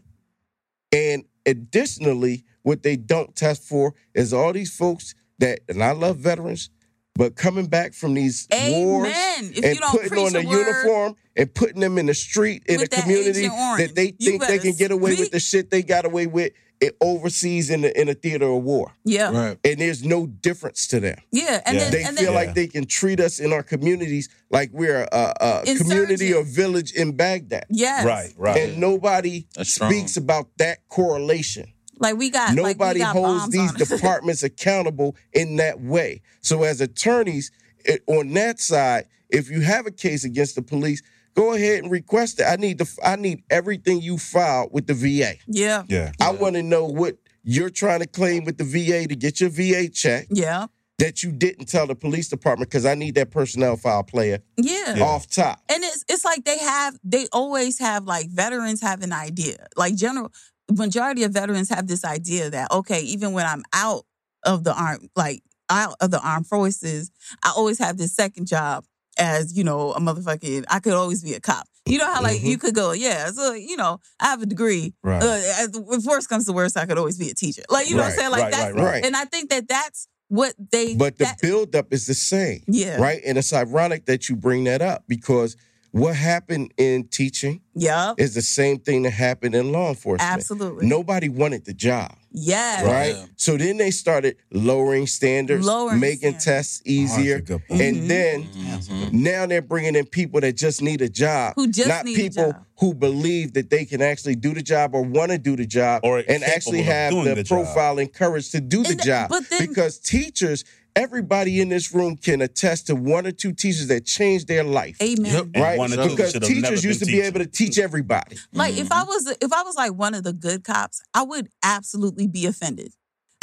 And 0.94 1.26
additionally, 1.46 2.46
what 2.62 2.82
they 2.84 2.96
don't 2.96 3.36
test 3.36 3.64
for 3.64 3.94
is 4.14 4.34
all 4.34 4.54
these 4.54 4.76
folks 4.76 5.16
that, 5.40 5.60
and 5.68 5.84
I 5.84 5.92
love 5.92 6.18
veterans, 6.18 6.70
but 7.16 7.36
coming 7.36 7.68
back 7.68 7.94
from 7.94 8.14
these 8.14 8.48
wars 8.52 9.12
If 9.52 9.66
and 9.66 9.80
putting 9.92 10.18
on 10.18 10.36
a 10.36 10.40
a 10.40 10.42
uniform 10.42 11.16
and 11.36 11.54
putting 11.54 11.82
them 11.82 11.98
in 11.98 12.06
the 12.06 12.14
street 12.14 12.64
in 12.68 12.82
a 12.82 12.88
community 12.88 13.48
that 13.48 13.92
they 13.96 14.12
think 14.12 14.46
they 14.48 14.60
can 14.60 14.74
get 14.76 14.92
away 14.92 15.16
with 15.16 15.32
the 15.32 15.40
shit 15.40 15.70
they 15.70 15.84
got 15.84 16.06
away 16.06 16.26
with 16.26 16.48
it 16.48 16.54
overseas 17.02 17.70
in 17.70 17.82
the 17.82 18.00
in 18.00 18.10
a 18.10 18.14
theater 18.14 18.46
of 18.46 18.64
war. 18.64 18.94
Yeah. 19.06 19.32
Right. 19.32 19.58
And 19.64 19.80
there's 19.80 20.04
no 20.04 20.28
difference 20.28 20.88
to 20.88 21.00
them. 21.00 21.18
Yeah. 21.32 21.62
And 21.66 21.78
Yeah. 21.78 21.84
then 21.84 21.92
They 21.92 22.04
and 22.04 22.18
feel 22.18 22.26
then 22.34 22.36
like 22.36 22.56
they 22.56 22.68
can 22.68 22.86
treat 22.86 23.20
us 23.20 23.40
in 23.40 23.54
our 23.54 23.64
communities 23.64 24.30
like 24.50 24.70
we're 24.74 25.08
a, 25.12 25.34
a 25.66 25.76
community 25.78 26.34
or 26.34 26.44
village 26.44 26.92
in 26.94 27.16
Baghdad. 27.16 27.66
yes. 27.70 28.06
Right. 28.06 28.34
Right. 28.38 28.58
And 28.70 28.78
nobody 28.80 29.48
speaks 29.62 30.18
about 30.18 30.48
that 30.58 30.80
correlation. 30.90 31.72
Like 32.00 32.18
we 32.18 32.30
got 32.32 32.50
like, 32.56 32.58
we 32.58 32.64
Nobody 32.84 33.00
got 33.00 33.14
holds 33.14 33.42
bombs 33.44 33.52
these 33.52 33.70
on 33.70 33.76
departments 33.98 34.44
accountable 34.44 35.16
in 35.32 35.58
that 35.58 35.80
way. 35.82 36.22
So, 36.42 36.64
as 36.64 36.82
attorneys 36.82 37.52
it, 37.86 38.02
on 38.08 38.34
that 38.34 38.60
side, 38.60 39.06
if 39.30 39.50
you 39.50 39.62
have 39.62 39.86
a 39.86 39.92
case 39.92 40.24
against 40.24 40.56
the 40.56 40.62
police, 40.62 41.02
go 41.36 41.54
ahead 41.54 41.84
and 41.84 41.92
request 41.92 42.40
it. 42.40 42.44
I 42.44 42.56
need 42.56 42.78
the 42.78 43.00
I 43.04 43.16
need 43.16 43.44
everything 43.50 44.02
you 44.02 44.18
filed 44.18 44.70
with 44.74 44.88
the 44.88 44.94
VA. 44.94 45.36
Yeah. 45.48 45.84
Yeah. 45.90 46.12
I 46.22 46.32
want 46.32 46.56
to 46.56 46.64
know 46.64 46.86
what 46.86 47.18
you're 47.44 47.70
trying 47.70 48.00
to 48.00 48.08
claim 48.08 48.44
with 48.46 48.58
the 48.58 48.64
VA 48.64 49.08
to 49.08 49.16
get 49.16 49.42
your 49.42 49.50
VA 49.50 49.90
check 49.90 50.28
Yeah. 50.30 50.68
that 51.00 51.24
you 51.24 51.32
didn't 51.32 51.66
tell 51.66 51.88
the 51.88 51.96
police 51.96 52.30
department 52.30 52.70
because 52.70 52.86
I 52.86 52.96
need 52.96 53.16
that 53.16 53.32
personnel 53.32 53.76
file 53.78 54.04
player 54.04 54.40
Yeah. 54.58 54.96
Yeah. 54.96 55.04
off 55.04 55.28
top. 55.30 55.62
And 55.70 55.84
it's 55.84 56.06
it's 56.08 56.24
like 56.26 56.46
they 56.46 56.60
have 56.60 56.98
they 57.04 57.28
always 57.34 57.80
have 57.80 58.06
like 58.06 58.30
veterans 58.30 58.82
have 58.82 59.02
an 59.02 59.12
idea. 59.14 59.68
Like 59.76 59.96
general 59.96 60.32
majority 60.72 61.24
of 61.24 61.32
veterans 61.34 61.70
have 61.70 61.88
this 61.88 62.06
idea 62.06 62.50
that 62.50 62.72
okay, 62.72 63.02
even 63.02 63.34
when 63.34 63.46
I'm 63.46 63.64
out 63.74 64.06
of 64.44 64.64
the 64.64 64.74
arm 64.74 65.10
like 65.16 65.44
out 65.70 65.96
of 66.02 66.12
the 66.12 66.20
armed 66.22 66.48
forces, 66.48 67.10
I 67.42 67.52
always 67.56 67.80
have 67.80 67.98
this 67.98 68.14
second 68.16 68.48
job 68.48 68.86
as, 69.18 69.56
you 69.58 69.64
know, 69.64 69.92
a 69.94 70.00
motherfucking 70.00 70.66
I 70.70 70.80
could 70.80 70.94
always 70.94 71.24
be 71.24 71.34
a 71.34 71.40
cop. 71.40 71.68
You 71.86 71.98
know 71.98 72.06
how 72.12 72.22
like 72.22 72.40
Mhm. 72.40 72.46
you 72.46 72.58
could 72.58 72.74
go, 72.76 72.94
yeah, 72.94 73.30
so 73.32 73.54
you 73.54 73.76
know, 73.76 74.00
I 74.20 74.28
have 74.28 74.42
a 74.42 74.46
degree. 74.46 74.94
Right. 75.04 75.22
Uh, 75.22 75.68
if 75.92 76.04
worst 76.06 76.30
comes 76.30 76.46
to 76.46 76.54
worst, 76.54 76.78
I 76.78 76.86
could 76.86 76.98
always 76.98 77.18
be 77.18 77.30
a 77.30 77.34
teacher. 77.34 77.64
Like 77.70 77.90
you 77.90 77.96
know 77.96 78.04
what 78.04 78.12
I'm 78.14 78.18
saying? 78.18 78.32
Like 78.32 78.42
right, 78.44 78.52
that 78.54 78.74
right, 78.76 78.84
right. 78.84 79.06
and 79.06 79.16
I 79.16 79.26
think 79.26 79.50
that 79.50 79.68
that's 79.68 80.08
what 80.30 80.54
they 80.72 80.96
But 80.96 81.18
the 81.18 81.36
buildup 81.42 81.94
is 81.94 82.06
the 82.08 82.14
same. 82.14 82.64
yeah. 82.68 82.98
Right. 82.98 83.22
And 83.26 83.38
it's 83.38 83.52
ironic 83.54 84.06
that 84.06 84.30
you 84.30 84.36
bring 84.36 84.64
that 84.64 84.82
up 84.82 85.04
because 85.08 85.56
what 85.94 86.16
happened 86.16 86.74
in 86.78 87.04
teaching 87.08 87.62
Yep. 87.76 88.16
is 88.20 88.34
the 88.34 88.42
same 88.42 88.80
thing 88.80 89.04
that 89.04 89.12
happened 89.12 89.54
in 89.56 89.72
law 89.72 89.90
enforcement. 89.90 90.30
Absolutely. 90.32 90.88
Nobody 90.88 91.30
wanted 91.30 91.66
the 91.66 91.74
job. 91.74 92.16
Yes. 92.32 92.84
Right. 92.84 93.16
Yeah. 93.16 93.26
So 93.36 93.58
then 93.58 93.78
they 93.78 93.92
started 93.92 94.38
lowering 94.52 95.06
standards, 95.06 95.64
Lowering 95.66 96.00
making 96.00 96.40
standards. 96.40 96.46
tests 96.46 96.82
Oh, 96.82 96.90
that's 96.90 97.18
a 97.18 97.20
easier. 97.22 97.40
good 97.42 97.68
point. 97.68 97.80
Mhm. 97.82 97.88
And 97.90 98.10
then 98.12 98.44
Mhm. 98.44 99.14
now 99.14 99.46
they're 99.46 99.62
bringing 99.62 99.96
in 99.96 100.06
people 100.06 100.42
that 100.42 100.54
just 100.58 100.82
need 100.82 101.02
a 101.02 101.10
job, 101.10 101.54
Who 101.58 101.68
just 101.68 101.88
not 101.88 102.06
need 102.06 102.18
a 102.18 102.22
people 102.22 102.52
job. 102.54 102.66
who 102.80 102.94
believe 102.96 103.54
that 103.54 103.70
they 103.70 103.86
can 103.86 104.02
actually 104.02 104.36
do 104.36 104.54
the 104.56 104.64
job 104.64 104.96
or 104.96 105.04
want 105.04 105.32
to 105.32 105.38
do 105.38 105.56
the 105.56 105.66
job, 105.68 106.02
Or 106.04 106.24
and 106.28 106.44
actually 106.44 106.82
have 106.84 107.14
the, 107.14 107.36
the 107.36 107.44
profile 107.44 108.00
and 108.00 108.12
courage 108.12 108.50
to 108.52 108.60
do 108.62 108.82
the 108.82 108.90
And 108.90 109.00
th- 109.00 109.06
job. 109.06 109.30
but 109.30 109.48
then- 109.52 109.68
because 109.68 110.00
teachers, 110.00 110.64
everybody 110.96 111.62
in 111.62 111.70
this 111.70 111.94
room 111.94 112.18
can 112.18 112.42
attest 112.42 112.88
to 112.88 112.96
one 112.96 113.26
or 113.26 113.32
two 113.32 113.52
teachers 113.54 113.88
that 113.88 114.06
changed 114.06 114.48
their 114.48 114.64
life. 114.64 114.98
Amen. 115.02 115.34
Yep. 115.34 115.48
Right, 115.56 115.78
one 115.78 115.94
or 115.94 116.08
because 116.10 116.32
should 116.32 116.44
teachers 116.44 116.84
used 116.84 117.00
to 117.00 117.06
been 117.06 117.16
be 117.16 117.22
able 117.22 117.40
to 117.40 117.46
teach 117.46 117.78
everybody. 117.78 118.38
Like 118.52 118.78
if 118.78 118.92
I 118.92 119.02
mm-hmm. 119.02 119.08
was 119.08 119.38
if 119.42 119.54
I 119.54 119.64
was 119.64 119.76
like 119.76 119.94
one 119.94 120.14
of 120.14 120.24
the 120.24 120.34
good 120.34 120.64
cops, 120.64 121.02
I 121.14 121.24
would 121.24 121.50
absolutely 121.64 122.28
be 122.28 122.46
offended. 122.46 122.94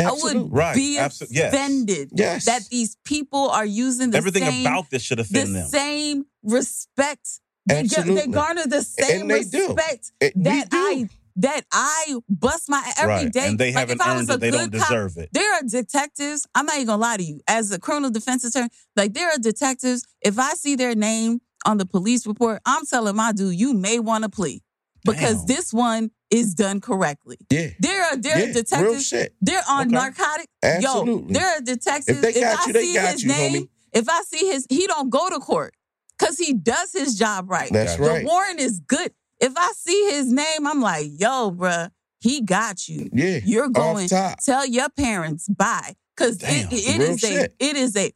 I 0.01 0.13
would 0.13 0.51
Right. 0.53 0.75
be 0.75 0.97
Abso- 0.99 1.31
offended 1.49 2.11
Yes. 2.15 2.47
that 2.47 2.63
these 2.71 2.97
people 3.05 3.51
are 3.51 3.67
using 3.67 4.11
the 4.11 4.17
Everything 4.19 4.45
same, 4.45 4.67
about 4.67 4.91
this 4.91 5.03
should 5.03 5.19
the 5.19 5.23
offend 5.23 5.55
them. 5.55 5.69
same 5.69 6.25
respect. 6.43 7.29
They, 7.67 7.83
get, 7.85 8.07
they 8.07 8.27
garner 8.27 8.67
the 8.67 8.83
same 8.83 9.29
they 9.29 9.43
do. 9.45 9.69
respect 9.75 10.13
It- 10.21 10.33
that 10.43 10.71
do. 10.71 10.77
I 10.77 11.09
that 11.41 11.65
I 11.73 12.17
bust 12.29 12.69
my 12.69 12.83
every 12.99 13.31
day. 13.31 13.41
right. 13.41 13.49
And 13.51 13.59
they 13.59 13.73
haven't 13.73 14.01
if 14.01 14.07
I 14.07 14.17
earned 14.19 14.31
it. 14.31 14.41
They 14.41 14.51
don't 14.51 14.71
good 14.71 14.81
cop, 14.81 14.89
deserve 14.91 15.17
it. 15.17 15.31
There 15.33 15.53
are 15.55 15.63
detectives. 15.63 16.47
I'm 16.55 16.67
not 16.67 16.77
even 16.77 16.87
gonna 16.89 17.03
lie 17.03 17.17
to 17.17 17.23
you. 17.23 17.41
As 17.49 17.71
a 17.73 17.79
criminal 17.79 18.11
defense 18.11 18.45
attorney, 18.45 18.69
like 18.97 19.15
there 19.15 19.29
are 19.29 19.39
detectives. 19.39 20.05
If 20.23 20.39
I 20.39 20.53
see 20.55 20.77
their 20.77 20.95
name 20.95 21.41
on 21.67 21.79
the 21.79 21.87
police 21.87 22.27
report, 22.27 22.61
I'm 22.67 22.85
telling 22.87 23.17
my 23.17 23.33
dude, 23.33 23.59
you 23.59 23.75
may 23.75 23.99
want 23.99 24.25
to 24.25 24.31
plea 24.31 24.63
because 25.05 25.45
Damn. 25.45 25.47
this 25.57 25.73
one 25.73 26.11
is 26.31 26.55
done 26.55 26.81
correctly. 26.81 27.39
Yeah. 27.51 27.69
There 27.81 28.05
are 28.05 28.17
there 28.17 28.37
are 28.49 28.53
detectives. 28.53 29.11
They're 29.41 29.63
on 29.69 29.87
Okay. 29.87 29.91
narcotic. 29.95 30.47
Absolutely. 30.63 31.35
Yo, 31.35 31.41
there 31.41 31.57
are 31.57 31.61
detectives. 31.61 32.19
If 32.19 32.35
they 32.35 32.41
got 32.41 32.61
I 32.61 32.67
you, 32.67 32.73
they 32.73 32.85
see 32.85 32.95
got 32.95 33.13
his 33.13 33.23
you, 33.23 33.29
name, 33.29 33.63
homie. 33.65 33.69
if 33.93 34.09
I 34.09 34.23
see 34.23 34.47
his, 34.47 34.67
he 34.69 34.87
don't 34.87 35.11
go 35.11 35.29
to 35.31 35.39
court 35.41 35.75
because 36.19 36.39
he 36.39 36.53
does 36.53 36.93
his 36.93 37.19
job 37.19 37.51
right. 37.51 37.71
That's 37.73 37.97
Gotcha. 37.97 38.11
right. 38.11 38.21
The 38.23 38.27
warrant 38.27 38.61
is 38.61 38.81
good. 38.81 39.13
If 39.41 39.53
I 39.57 39.73
see 39.77 40.11
his 40.13 40.31
name, 40.33 40.67
I'm 40.67 40.81
like, 40.81 41.07
yo, 41.17 41.51
bruh, 41.51 41.91
he 42.21 42.43
got 42.43 42.89
you. 42.89 43.09
Yeah. 43.13 43.41
You're 43.45 43.69
going. 43.71 44.13
Off. 44.13 44.45
Tell 44.45 44.67
your 44.67 44.89
parents 44.91 45.49
bye, 45.49 45.95
because 46.17 46.37
it, 46.37 46.41
Damn, 46.41 46.69
it 46.71 46.99
real 46.99 47.11
is 47.13 47.25
a 47.25 47.45
it 47.59 47.77
is 47.77 47.97
a 47.97 48.13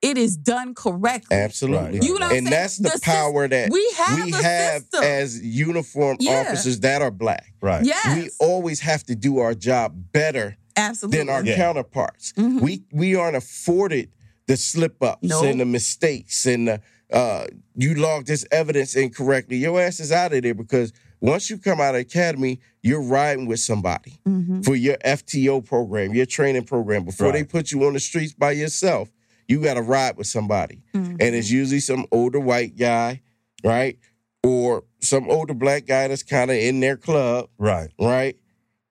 it 0.00 0.16
is 0.16 0.36
done 0.36 0.74
correctly. 0.74 1.36
Absolutely. 1.36 1.98
Right, 1.98 2.02
You 2.04 2.10
know 2.10 2.26
what 2.26 2.32
I'm 2.32 2.38
and 2.38 2.46
saying? 2.46 2.50
that's 2.50 2.76
the, 2.76 2.88
The 2.90 2.98
sys- 2.98 3.02
power 3.02 3.48
that 3.48 3.70
we 3.72 3.92
have 3.96 4.24
we 4.24 4.30
have 4.30 4.82
system. 4.82 5.02
as 5.02 5.42
uniform 5.42 6.18
Yeah. 6.20 6.42
officers 6.46 6.78
that 6.80 7.02
are 7.02 7.10
black. 7.10 7.52
Right. 7.60 7.84
Yes, 7.84 8.16
We 8.16 8.30
always 8.38 8.78
have 8.80 9.02
to 9.06 9.16
do 9.16 9.38
our 9.40 9.54
job 9.54 9.96
better 10.12 10.56
absolutely. 10.76 11.18
than 11.18 11.28
our 11.28 11.44
Yeah. 11.44 11.56
counterparts. 11.56 12.32
Mhm. 12.36 12.60
We 12.60 12.84
we 12.92 13.16
aren't 13.16 13.36
afforded 13.36 14.10
the 14.46 14.56
slip 14.56 15.02
ups 15.02 15.18
Nope. 15.24 15.46
and 15.46 15.58
the 15.60 15.64
mistakes 15.66 16.46
and 16.46 16.68
the 16.68 16.80
uh, 17.12 17.46
you 17.74 17.94
logged 17.94 18.26
this 18.26 18.44
evidence 18.50 18.94
incorrectly. 18.96 19.56
Your 19.56 19.80
ass 19.80 20.00
is 20.00 20.12
out 20.12 20.32
of 20.32 20.42
there 20.42 20.54
because 20.54 20.92
once 21.20 21.48
you 21.50 21.58
come 21.58 21.80
out 21.80 21.94
of 21.94 22.00
academy, 22.02 22.60
you're 22.82 23.02
riding 23.02 23.46
with 23.46 23.60
somebody 23.60 24.20
Mhm. 24.26 24.64
for 24.64 24.76
your 24.76 24.96
FTO 25.04 25.60
program, 25.60 26.14
your 26.14 26.26
training 26.26 26.64
program. 26.64 27.04
Before 27.04 27.32
they 27.32 27.44
put 27.44 27.72
you 27.72 27.84
on 27.84 27.94
the 27.94 28.00
streets 28.00 28.32
by 28.34 28.52
yourself, 28.52 29.10
you 29.48 29.60
got 29.62 29.74
to 29.74 29.82
ride 29.82 30.16
with 30.16 30.26
somebody. 30.26 30.82
Mhm. 30.94 31.16
And 31.20 31.34
it's 31.34 31.50
usually 31.50 31.80
some 31.80 32.06
older 32.12 32.38
white 32.40 32.76
guy, 32.76 33.22
right? 33.64 33.98
Or 34.44 34.84
some 35.00 35.28
older 35.30 35.54
black 35.54 35.86
guy 35.86 36.08
that's 36.08 36.22
kind 36.22 36.50
of 36.50 36.56
in 36.56 36.80
their 36.80 36.96
club, 36.96 37.48
Right. 37.58 37.90
right? 37.98 38.36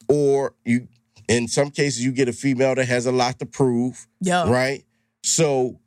Or 0.09 0.53
you, 0.65 0.87
in 1.29 1.47
some 1.47 1.69
cases, 1.69 2.03
you 2.03 2.11
get 2.11 2.27
a 2.27 2.33
female 2.33 2.75
that 2.75 2.87
has 2.87 3.05
a 3.05 3.11
lot 3.11 3.39
to 3.39 3.45
prove, 3.45 4.07
Yeah. 4.19 4.49
right? 4.49 4.83
So 5.23 5.79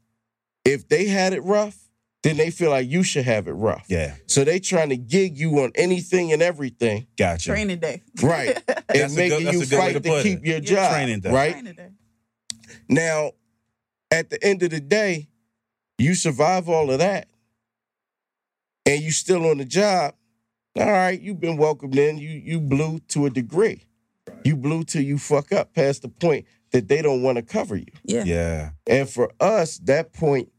if 0.64 0.88
they 0.88 1.06
had 1.06 1.32
it 1.32 1.42
rough, 1.42 1.79
then 2.22 2.36
they 2.36 2.50
feel 2.50 2.70
like 2.70 2.88
you 2.88 3.02
should 3.02 3.24
have 3.24 3.48
it 3.48 3.52
rough. 3.52 3.86
Yeah. 3.88 4.14
So 4.26 4.44
they 4.44 4.58
trying 4.60 4.90
to 4.90 4.96
gig 4.96 5.38
you 5.38 5.60
on 5.60 5.72
anything 5.74 6.32
and 6.32 6.42
everything, 6.42 7.06
Gotcha. 7.16 7.50
training 7.50 7.78
day. 7.78 8.02
right? 8.22 8.62
That's 8.66 8.84
and 8.88 8.96
a 8.96 9.06
good- 9.08 9.16
making 9.16 9.44
that's 9.46 9.70
you 9.70 9.78
way 9.78 9.84
fight 9.84 9.92
to 9.94 10.00
to, 10.00 10.08
put 10.08 10.22
keep 10.22 10.38
it. 10.40 10.44
your 10.46 10.54
Yeah. 10.58 10.60
job, 10.60 10.92
Training 10.92 11.20
day. 11.20 11.30
right? 11.32 11.52
Training 11.52 11.74
day. 11.74 11.88
Now, 12.88 13.32
at 14.10 14.28
the 14.30 14.42
end 14.44 14.62
of 14.62 14.70
the 14.70 14.80
day, 14.80 15.28
you 15.98 16.14
survive 16.14 16.68
all 16.68 16.90
of 16.90 16.98
that 16.98 17.28
and 18.86 19.02
you 19.02 19.10
still 19.10 19.46
on 19.46 19.58
the 19.58 19.64
job. 19.64 20.14
All 20.76 20.90
right, 20.90 21.20
you've 21.20 21.40
been 21.40 21.56
welcomed 21.56 21.96
in. 21.96 22.18
You 22.18 22.28
you 22.30 22.60
blew 22.60 23.00
to 23.08 23.26
a 23.26 23.30
degree. 23.30 23.86
You 24.44 24.56
blew 24.56 24.84
till 24.84 25.02
you 25.02 25.18
fuck 25.18 25.52
up 25.52 25.74
past 25.74 26.02
the 26.02 26.08
point 26.08 26.46
that 26.70 26.86
they 26.88 27.02
don't 27.02 27.22
want 27.22 27.36
to 27.36 27.42
cover 27.42 27.76
you. 27.76 27.86
Yeah. 28.04 28.22
Yeah. 28.24 28.70
And 28.86 29.08
for 29.08 29.30
us, 29.40 29.78
that 29.84 30.12
point 30.12 30.50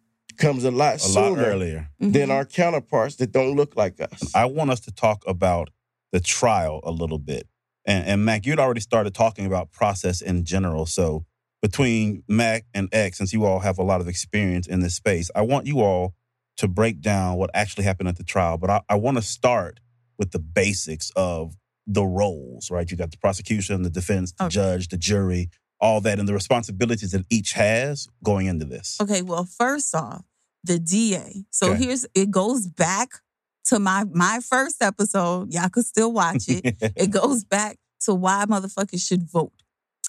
comes 0.42 0.64
a 0.64 0.72
lot 0.72 0.96
A 0.96 1.00
sooner 1.00 1.30
lot 1.30 1.38
earlier. 1.38 1.90
than 2.00 2.30
Mhm. 2.30 2.32
our 2.32 2.46
counterparts 2.46 3.16
that 3.18 3.32
don't 3.32 3.56
look 3.56 3.76
like 3.76 4.00
us. 4.02 4.34
I 4.36 4.46
want 4.46 4.70
us 4.72 4.80
to 4.82 4.92
talk 4.92 5.24
about 5.28 5.70
the 6.12 6.20
trial 6.20 6.80
a 6.84 6.92
little 6.92 7.20
bit. 7.20 7.48
And, 7.86 8.06
and 8.06 8.26
Mac, 8.26 8.46
you'd 8.46 8.60
already 8.60 8.82
started 8.82 9.14
talking 9.14 9.46
about 9.46 9.72
process 9.72 10.22
in 10.22 10.44
general. 10.46 10.86
So 10.86 11.26
between 11.62 12.24
Mac 12.28 12.66
and 12.74 12.90
X, 12.92 13.18
since 13.20 13.34
you 13.34 13.46
all 13.46 13.60
have 13.60 13.78
a 13.78 13.84
lot 13.84 14.02
of 14.02 14.08
experience 14.08 14.68
in 14.68 14.80
this 14.82 14.96
space, 14.96 15.30
I 15.36 15.42
want 15.42 15.68
you 15.68 15.80
all 15.82 16.16
to 16.58 16.68
break 16.68 17.02
down 17.02 17.38
what 17.38 17.50
actually 17.54 17.84
happened 17.86 18.10
at 18.10 18.18
the 18.18 18.24
trial. 18.24 18.58
But 18.58 18.70
I, 18.70 18.82
I 18.90 18.96
want 18.96 19.18
to 19.18 19.24
start 19.24 19.80
with 20.20 20.32
the 20.32 20.40
basics 20.40 21.12
of 21.16 21.56
the 21.88 22.04
roles, 22.04 22.70
right? 22.70 22.90
You 22.90 22.98
got 22.98 23.12
the 23.12 23.18
prosecution, 23.18 23.82
the 23.84 23.90
defense, 23.90 24.32
the 24.38 24.46
Okay. 24.46 24.54
judge, 24.54 24.88
the 24.90 24.98
jury, 24.98 25.50
all 25.80 26.02
that, 26.02 26.20
and 26.20 26.28
the 26.28 26.34
responsibilities 26.34 27.12
that 27.12 27.26
each 27.32 27.54
has 27.54 28.08
going 28.24 28.46
into 28.48 28.66
this. 28.66 28.98
Okay, 29.02 29.22
well, 29.24 29.46
first 29.46 29.96
off, 29.96 30.24
the 30.64 30.80
DA. 30.80 31.46
So 31.52 31.72
Okay. 31.72 31.86
here's 31.86 32.06
it 32.14 32.32
goes 32.32 32.68
back 32.68 33.10
to 33.66 33.80
my 33.80 34.06
my 34.12 34.40
first 34.48 34.82
episode. 34.82 35.54
Y'all 35.54 35.70
could 35.70 35.86
still 35.86 36.12
watch 36.12 36.48
it. 36.48 36.76
it 36.96 37.10
goes 37.12 37.44
back 37.44 37.78
to 38.02 38.14
why 38.14 38.46
motherfuckers 38.48 39.06
should 39.06 39.30
vote. 39.30 39.54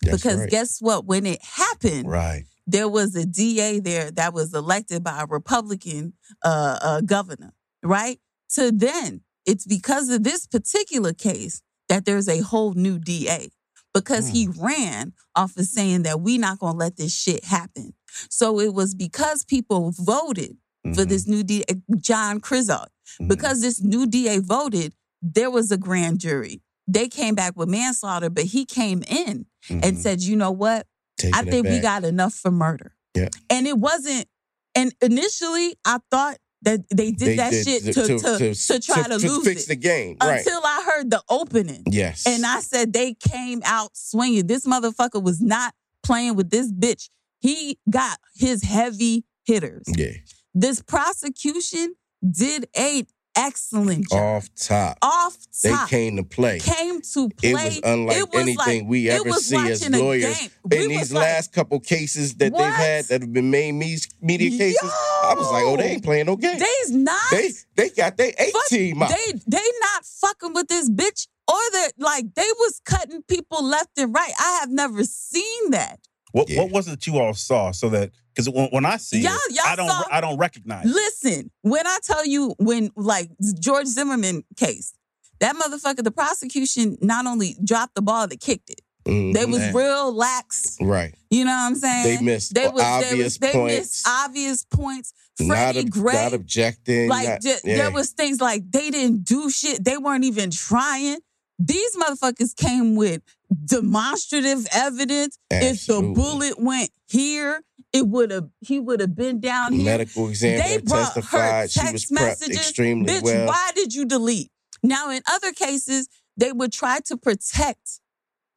That's 0.03 0.17
because 0.17 0.41
right. 0.41 0.51
guess 0.51 0.79
what? 0.81 1.05
When 1.05 1.27
it 1.27 1.39
happened, 1.45 2.09
right. 2.09 2.45
there 2.67 2.89
was 2.89 3.15
a 3.15 3.25
DA 3.25 3.79
there 3.79 4.11
that 4.13 4.35
was 4.35 4.53
elected 4.53 5.05
by 5.05 5.21
a 5.23 5.27
Republican 5.27 6.15
uh, 6.45 6.79
uh, 6.83 7.01
governor, 7.03 7.53
right? 7.83 8.19
So 8.49 8.71
then 8.71 9.21
it's 9.47 9.67
because 9.67 10.09
of 10.09 10.25
this 10.25 10.47
particular 10.47 11.13
case 11.13 11.63
that 11.89 12.05
there's 12.05 12.29
a 12.29 12.39
whole 12.41 12.75
new 12.75 12.99
DA 12.99 13.51
because 13.95 14.29
he 14.29 14.49
ran 14.59 15.13
off 15.37 15.57
of 15.57 15.67
saying 15.67 16.03
that 16.05 16.21
we 16.21 16.39
not 16.39 16.59
gonna 16.59 16.79
let 16.79 16.97
this 16.97 17.15
shit 17.15 17.45
happen. 17.45 17.93
So 18.31 18.61
it 18.61 18.75
was 18.75 18.95
because 18.95 19.45
people 19.45 19.93
voted 19.97 20.57
for 20.95 21.05
Mhm. 21.05 21.09
this 21.09 21.27
new 21.27 21.43
DA, 21.43 21.65
John 21.99 22.41
Creuzot, 22.41 22.87
Mhm. 23.21 23.29
because 23.29 23.61
this 23.61 23.81
new 23.81 24.07
DA 24.07 24.39
voted, 24.41 24.95
there 25.23 25.51
was 25.51 25.71
a 25.71 25.77
grand 25.77 26.19
jury. 26.19 26.63
They 26.89 27.09
came 27.09 27.35
back 27.35 27.57
with 27.57 27.69
manslaughter, 27.69 28.29
but 28.31 28.45
he 28.45 28.65
came 28.65 29.03
in 29.05 29.47
and 29.69 29.97
Mhm. 29.97 30.03
said, 30.03 30.23
you 30.23 30.35
know 30.37 30.51
what? 30.51 30.87
Taking 31.19 31.35
I 31.35 31.43
think 31.45 31.69
we 31.69 31.79
got 31.79 32.05
enough 32.05 32.35
for 32.35 32.51
murder. 32.51 32.95
Yeah. 33.15 33.29
And 33.49 33.67
it 33.69 33.79
wasn't, 33.79 34.27
and 34.75 34.93
initially 35.01 35.77
I 35.85 35.99
thought 36.11 36.39
that 36.63 36.81
they 36.91 37.11
did 37.13 37.29
They 37.29 37.37
that 37.37 37.51
did 37.51 37.65
shit 37.67 37.83
to, 37.85 37.93
to, 37.93 38.55
to, 38.55 38.81
try 38.81 39.03
to, 39.03 39.19
lose 39.19 39.45
fix 39.45 39.63
it. 39.65 39.69
the 39.69 39.77
game, 39.77 40.17
right? 40.23 40.39
Until 40.39 40.61
I 40.65 40.83
heard 40.87 41.11
the 41.11 41.23
opening. 41.29 41.83
yes, 41.91 42.25
And 42.27 42.45
I 42.47 42.61
said 42.61 42.93
they 42.93 43.15
came 43.15 43.63
out 43.65 43.97
swinging. 43.97 44.47
This 44.47 44.65
motherfucker 44.65 45.23
was 45.23 45.41
not 45.41 45.75
playing 46.03 46.35
with 46.37 46.51
this 46.51 46.71
bitch. 46.73 47.09
He 47.43 47.79
got 47.91 48.19
his 48.37 48.63
heavy 48.63 49.25
hitters. 49.45 49.85
yeah, 49.89 50.13
This 50.55 50.81
prosecution 50.81 51.97
did 52.31 52.69
a 52.79 53.05
excellent 53.35 54.09
job. 54.11 54.21
Off 54.43 54.49
top. 54.55 54.99
Off 55.03 55.37
top. 55.63 55.89
They 55.89 55.97
came 55.97 56.17
to 56.19 56.23
play. 56.23 56.61
came 56.61 57.01
to 57.01 57.29
play. 57.31 57.51
It 57.51 57.55
was 57.55 57.81
unlike 57.83 58.17
It 58.19 58.29
was 58.31 58.41
anything 58.43 58.83
like- 58.83 58.91
we 58.91 59.09
ever 59.11 59.33
see 59.33 59.57
as 59.57 59.89
lawyers. 59.89 60.37
In 60.39 60.51
We 60.71 60.87
these 60.99 61.13
like, 61.13 61.23
last 61.23 61.53
couple 61.53 61.81
cases 61.81 62.35
that 62.35 62.53
What? 62.53 62.59
they've 62.63 62.73
had 62.75 63.05
that 63.07 63.23
have 63.23 63.33
been 63.33 63.51
made 63.51 63.73
media 63.73 64.51
cases, 64.57 64.91
I 65.25 65.35
was 65.37 65.51
like, 65.51 65.65
oh, 65.65 65.77
they 65.79 65.93
ain't 65.93 66.05
playing 66.05 66.27
no 66.27 66.37
game. 66.37 66.59
They's 66.59 66.91
not. 66.91 67.31
They 67.31 67.51
they 67.75 67.89
got 67.89 68.17
their 68.19 68.33
A 68.39 68.51
fuck- 68.53 68.67
team 68.69 69.03
out. 69.03 69.09
They 69.11 69.33
they 69.49 69.65
not 69.81 70.05
fucking 70.05 70.53
with 70.53 70.69
this 70.69 70.89
bitch 70.91 71.27
or 71.49 71.57
that 71.73 71.93
like 71.99 72.35
they 72.35 72.49
was 72.61 72.81
cutting 72.85 73.23
people 73.23 73.65
left 73.65 73.99
and 73.99 74.15
right. 74.15 74.33
I 74.39 74.59
have 74.61 74.71
never 74.71 75.03
seen 75.05 75.71
that. 75.71 75.99
What 76.33 76.49
Yeah. 76.49 76.63
what 76.63 76.71
was 76.73 76.89
it 76.89 77.07
you 77.07 77.19
all 77.19 77.35
saw 77.35 77.71
so 77.73 77.89
that 77.91 78.11
because 78.35 78.49
when, 78.49 78.69
when 78.71 78.85
I 78.87 78.97
see 78.97 79.21
Y'all- 79.21 79.35
it, 79.49 79.55
y'all 79.55 79.67
I 79.67 79.77
don't 79.77 79.89
saw- 79.89 80.05
I 80.11 80.21
don't 80.21 80.39
recognize. 80.39 80.87
Listen, 80.87 81.51
when 81.63 81.87
I 81.87 81.99
tell 82.03 82.27
you 82.27 82.55
when 82.59 82.91
like 82.97 83.31
George 83.61 83.87
Zimmerman 83.87 84.43
case, 84.57 84.95
that 85.41 85.55
motherfucker, 85.57 86.03
the 86.03 86.11
prosecution 86.11 86.97
not 87.03 87.27
only 87.27 87.57
dropped 87.63 87.95
the 87.95 88.03
ball, 88.03 88.27
they 88.29 88.37
kicked 88.37 88.71
it. 88.71 88.81
Mhm. 89.07 89.35
They 89.35 89.45
was 89.45 89.59
Man. 89.59 89.75
real 89.75 90.13
lax. 90.15 90.77
right. 90.81 91.13
You 91.29 91.45
know 91.45 91.51
what 91.51 91.57
I'm 91.67 91.75
saying? 91.75 92.05
They 92.19 92.25
missed 92.25 92.55
They 92.55 92.69
was, 92.69 92.81
they 92.81 92.85
obvious 92.89 93.25
was, 93.25 93.39
they 93.39 93.53
points. 93.53 93.77
missed 93.79 94.09
obvious 94.09 94.65
points. 94.71 95.13
Not, 95.41 95.49
Freddie 95.57 95.81
ob- 95.81 95.91
Gray, 95.91 96.13
not 96.15 96.33
objecting. 96.35 97.09
like 97.09 97.27
not- 97.29 97.45
yeah. 97.45 97.77
there 97.77 97.91
was 97.91 98.11
things 98.11 98.41
like 98.41 98.71
they 98.71 98.91
didn't 98.91 99.25
do 99.25 99.51
shit. 99.51 99.85
They 99.85 99.97
weren't 99.99 100.25
even 100.25 100.51
trying. 100.53 101.19
These 101.59 101.97
motherfuckers 101.97 102.55
came 102.57 102.95
with 102.97 103.23
demonstrative 103.65 104.67
evidence. 104.73 105.39
If 105.51 105.87
the 105.87 106.01
bullet 106.15 106.59
went 106.59 106.91
here, 107.09 107.63
it 107.93 108.07
would 108.09 108.31
have 108.31 108.49
he 108.61 108.81
would 108.81 109.01
have 109.01 109.15
been 109.15 109.41
down 109.41 109.73
here. 109.73 109.85
medical 109.85 110.29
examiner 110.29 110.63
they 110.69 110.79
brought 110.79 111.15
her 111.15 111.21
testified 111.21 111.71
she 111.71 111.81
was 111.81 111.91
text 111.93 112.13
messages. 112.13 112.57
extremely 112.57 113.13
Bitch, 113.13 113.23
well. 113.23 113.47
why 113.49 113.71
did 113.75 113.95
you 113.95 114.05
delete? 114.05 114.51
Now, 114.83 115.11
in 115.11 115.23
other 115.31 115.53
cases, 115.53 116.09
they 116.37 116.53
would 116.53 116.73
try 116.73 117.01
to 117.07 117.17
protect 117.17 118.01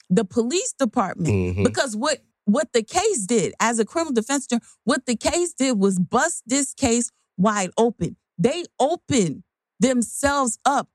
the 0.09 0.23
police 0.25 0.73
department 0.77 1.33
Mhm. 1.57 1.63
because 1.65 1.95
what 1.95 2.19
what 2.45 2.71
the 2.73 2.83
case 2.83 3.25
did 3.25 3.53
as 3.59 3.79
a 3.79 3.85
criminal 3.85 4.13
defense 4.13 4.45
attorney, 4.45 4.61
what 4.83 5.05
the 5.07 5.15
case 5.15 5.53
did 5.53 5.79
was 5.79 5.97
bust 5.97 6.43
this 6.45 6.73
case 6.75 7.09
wide 7.37 7.71
open. 7.77 8.15
They 8.37 8.65
opened 8.79 9.43
themselves 9.79 10.59
up 10.63 10.89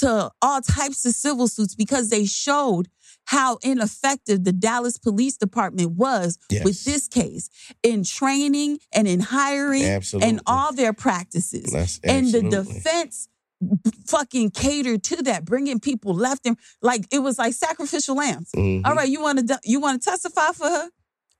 to 0.00 0.30
all 0.42 0.60
types 0.60 1.04
of 1.06 1.14
civil 1.14 1.46
suits 1.48 1.74
because 1.76 2.10
they 2.10 2.26
showed 2.26 2.88
how 3.28 3.58
ineffective 3.62 4.42
the 4.44 4.52
Dallas 4.52 4.96
Police 4.96 5.36
Department 5.36 5.90
was 5.92 6.38
Yes. 6.48 6.64
with 6.64 6.82
this 6.84 7.08
case 7.08 7.50
in 7.82 8.02
training 8.02 8.78
and 8.90 9.06
in 9.06 9.20
hiring 9.20 9.84
Absolutely. 9.84 10.30
and 10.30 10.40
all 10.46 10.72
their 10.72 10.94
practices. 10.94 11.70
That's 11.70 12.00
And 12.02 12.32
the 12.32 12.40
defense 12.40 13.28
fucking 14.06 14.50
catered 14.52 15.02
to 15.04 15.16
that, 15.24 15.44
bringing 15.44 15.78
people 15.78 16.14
left 16.14 16.46
and 16.46 16.56
like 16.80 17.06
it 17.12 17.18
was 17.18 17.38
like 17.38 17.52
sacrificial 17.52 18.16
lambs. 18.16 18.50
Mhm. 18.56 18.80
All 18.86 18.94
right, 18.94 19.08
you 19.10 19.20
want 19.20 19.46
to 19.46 19.60
you 19.62 19.78
want 19.78 20.00
to 20.02 20.10
testify 20.10 20.52
for 20.52 20.66
her? 20.68 20.88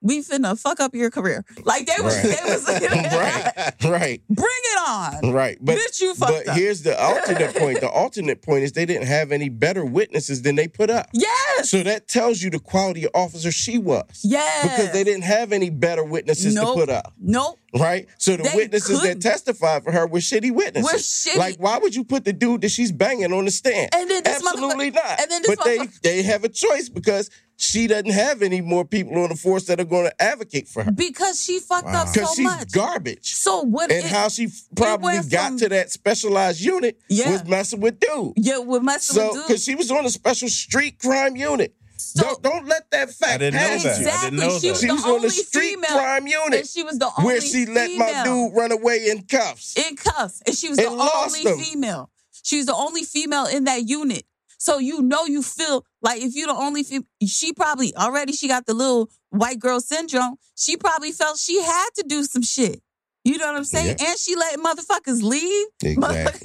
We 0.00 0.20
finna 0.22 0.58
fuck 0.58 0.78
up 0.78 0.94
your 0.94 1.10
career. 1.10 1.44
Like 1.64 1.86
they 1.86 2.00
was, 2.02 2.14
Right. 2.16 2.38
they 2.38 2.52
was 2.54 2.68
right, 2.68 3.74
right, 3.84 4.22
Bring 4.30 4.46
it 4.48 4.78
on, 4.88 5.32
right. 5.32 5.58
But 5.60 5.76
bitch. 5.78 6.00
You 6.00 6.14
fucked 6.14 6.32
but 6.32 6.48
up. 6.48 6.56
here's 6.56 6.82
the 6.82 6.96
alternate 7.00 7.56
point. 7.56 7.80
The 7.80 7.88
alternate 7.90 8.40
point 8.40 8.62
is 8.62 8.72
they 8.72 8.86
didn't 8.86 9.08
have 9.08 9.32
any 9.32 9.48
better 9.48 9.84
witnesses 9.84 10.42
than 10.42 10.54
they 10.54 10.68
put 10.68 10.88
up. 10.90 11.08
yes, 11.12 11.68
So 11.70 11.82
that 11.82 12.06
tells 12.06 12.40
you 12.42 12.50
the 12.50 12.60
quality 12.60 13.04
of 13.06 13.10
officer 13.14 13.50
she 13.50 13.76
was. 13.78 14.20
yes, 14.22 14.62
Because 14.62 14.92
they 14.92 15.02
didn't 15.02 15.24
have 15.24 15.52
any 15.52 15.70
better 15.70 16.04
witnesses 16.04 16.54
Nope. 16.54 16.74
to 16.76 16.80
put 16.80 16.88
up. 16.90 17.12
Nope. 17.18 17.58
Right? 17.76 18.06
So 18.18 18.36
the 18.36 18.44
They 18.44 18.54
witnesses 18.54 19.00
couldn't. 19.00 19.20
that 19.22 19.28
testified 19.28 19.82
for 19.84 19.90
her 19.92 20.06
were 20.06 20.20
shitty 20.20 20.52
witnesses. 20.52 20.90
We're 21.26 21.32
shitty. 21.32 21.36
Like, 21.38 21.56
why 21.56 21.78
would 21.78 21.94
you 21.94 22.04
put 22.04 22.24
the 22.24 22.32
dude 22.32 22.60
that 22.62 22.70
she's 22.70 22.92
banging 22.92 23.32
on 23.32 23.44
the 23.46 23.50
stand? 23.50 23.90
And 23.94 24.08
then 24.08 24.22
this 24.22 24.36
Absolutely 24.36 24.90
not. 24.92 25.20
and 25.20 25.30
then 25.30 25.42
this 25.42 25.56
but 25.56 25.64
they, 25.64 25.78
they 26.02 26.22
have 26.22 26.44
a 26.44 26.48
choice 26.48 26.88
because 26.88 27.30
she 27.60 27.88
doesn't 27.88 28.12
have 28.12 28.40
any 28.40 28.60
more 28.60 28.84
people 28.84 29.18
on 29.18 29.30
the 29.30 29.34
force 29.34 29.64
that 29.64 29.80
are 29.80 29.84
going 29.84 30.04
to 30.04 30.22
advocate 30.22 30.68
for 30.68 30.84
her. 30.84 30.92
Because 30.92 31.42
she 31.42 31.58
fucked 31.58 31.88
up 31.88 32.12
Because 32.12 32.28
so 32.30 32.34
she's 32.36 32.44
much. 32.44 32.70
garbage. 32.72 33.34
So 33.34 33.62
what? 33.62 33.90
and 33.90 34.04
it- 34.04 34.10
how 34.10 34.28
she 34.28 34.48
probably 34.76 35.14
went 35.14 35.28
got 35.30 35.48
from- 35.48 35.58
to 35.58 35.68
that 35.70 35.90
specialized 35.90 36.60
unit 36.60 37.00
Yeah. 37.08 37.32
was 37.32 37.44
messing 37.44 37.80
with 37.80 37.98
dude. 37.98 38.34
Yeah, 38.36 38.58
with 38.58 38.82
messing 38.84 39.16
So, 39.16 39.32
with 39.32 39.46
because 39.48 39.64
she 39.64 39.74
was 39.74 39.90
on 39.90 40.06
a 40.06 40.10
special 40.10 40.48
street 40.48 41.00
crime 41.00 41.34
unit. 41.34 41.74
So- 41.96 42.22
don't, 42.22 42.42
don't 42.42 42.66
let 42.68 42.88
that 42.92 43.10
fact 43.10 43.32
I 43.34 43.50
didn't 43.50 43.54
know 43.54 43.60
that. 43.60 43.82
you. 43.82 43.90
I 43.90 43.94
didn't 43.96 44.04
Exactly. 44.06 44.38
know 44.38 44.58
She 44.60 44.66
that. 44.68 44.70
was 44.72 44.80
She 44.80 44.86
the 44.86 44.94
was 44.94 45.04
on 45.04 45.10
only 45.10 45.28
the 45.28 45.34
street 45.34 45.70
female, 45.74 45.90
crime 45.90 46.26
unit 46.28 46.60
and 46.60 46.68
she 46.68 46.82
was 46.84 46.98
the 46.98 47.10
only 47.18 47.24
where 47.26 47.40
she 47.40 47.66
let 47.66 47.90
my 47.96 48.22
dude 48.24 48.54
run 48.54 48.70
away 48.70 49.08
in 49.10 49.22
cuffs. 49.22 49.76
in 49.76 49.96
cuffs, 49.96 50.40
and 50.46 50.56
she 50.56 50.68
was 50.68 50.78
And 50.78 50.86
the 50.96 51.10
only 51.16 51.42
them. 51.42 51.58
female. 51.58 52.10
She 52.44 52.58
was 52.58 52.66
the 52.66 52.74
only 52.76 53.02
female 53.02 53.46
in 53.46 53.64
that 53.64 53.88
unit. 53.88 54.24
So 54.58 54.78
you 54.78 55.02
know 55.02 55.24
you 55.26 55.42
feel 55.42 55.84
like 56.02 56.22
if 56.22 56.34
you're 56.34 56.46
the 56.48 56.54
only 56.54 56.82
female, 56.82 57.04
she 57.26 57.52
probably 57.52 57.94
already 57.96 58.32
she 58.32 58.48
got 58.48 58.66
the 58.66 58.74
little 58.74 59.10
white 59.30 59.58
girl 59.58 59.80
syndrome. 59.80 60.36
She 60.56 60.76
probably 60.76 61.12
felt 61.12 61.38
she 61.38 61.60
had 61.62 61.88
to 61.96 62.04
do 62.06 62.24
some 62.24 62.42
shit. 62.42 62.80
You 63.24 63.36
know 63.36 63.46
what 63.48 63.56
I'm 63.56 63.64
saying? 63.64 63.96
Yeah. 64.00 64.10
And 64.10 64.18
she 64.18 64.36
let 64.36 64.58
motherfuckers 64.58 65.22
leave. 65.22 65.66
Exactly. 65.82 66.02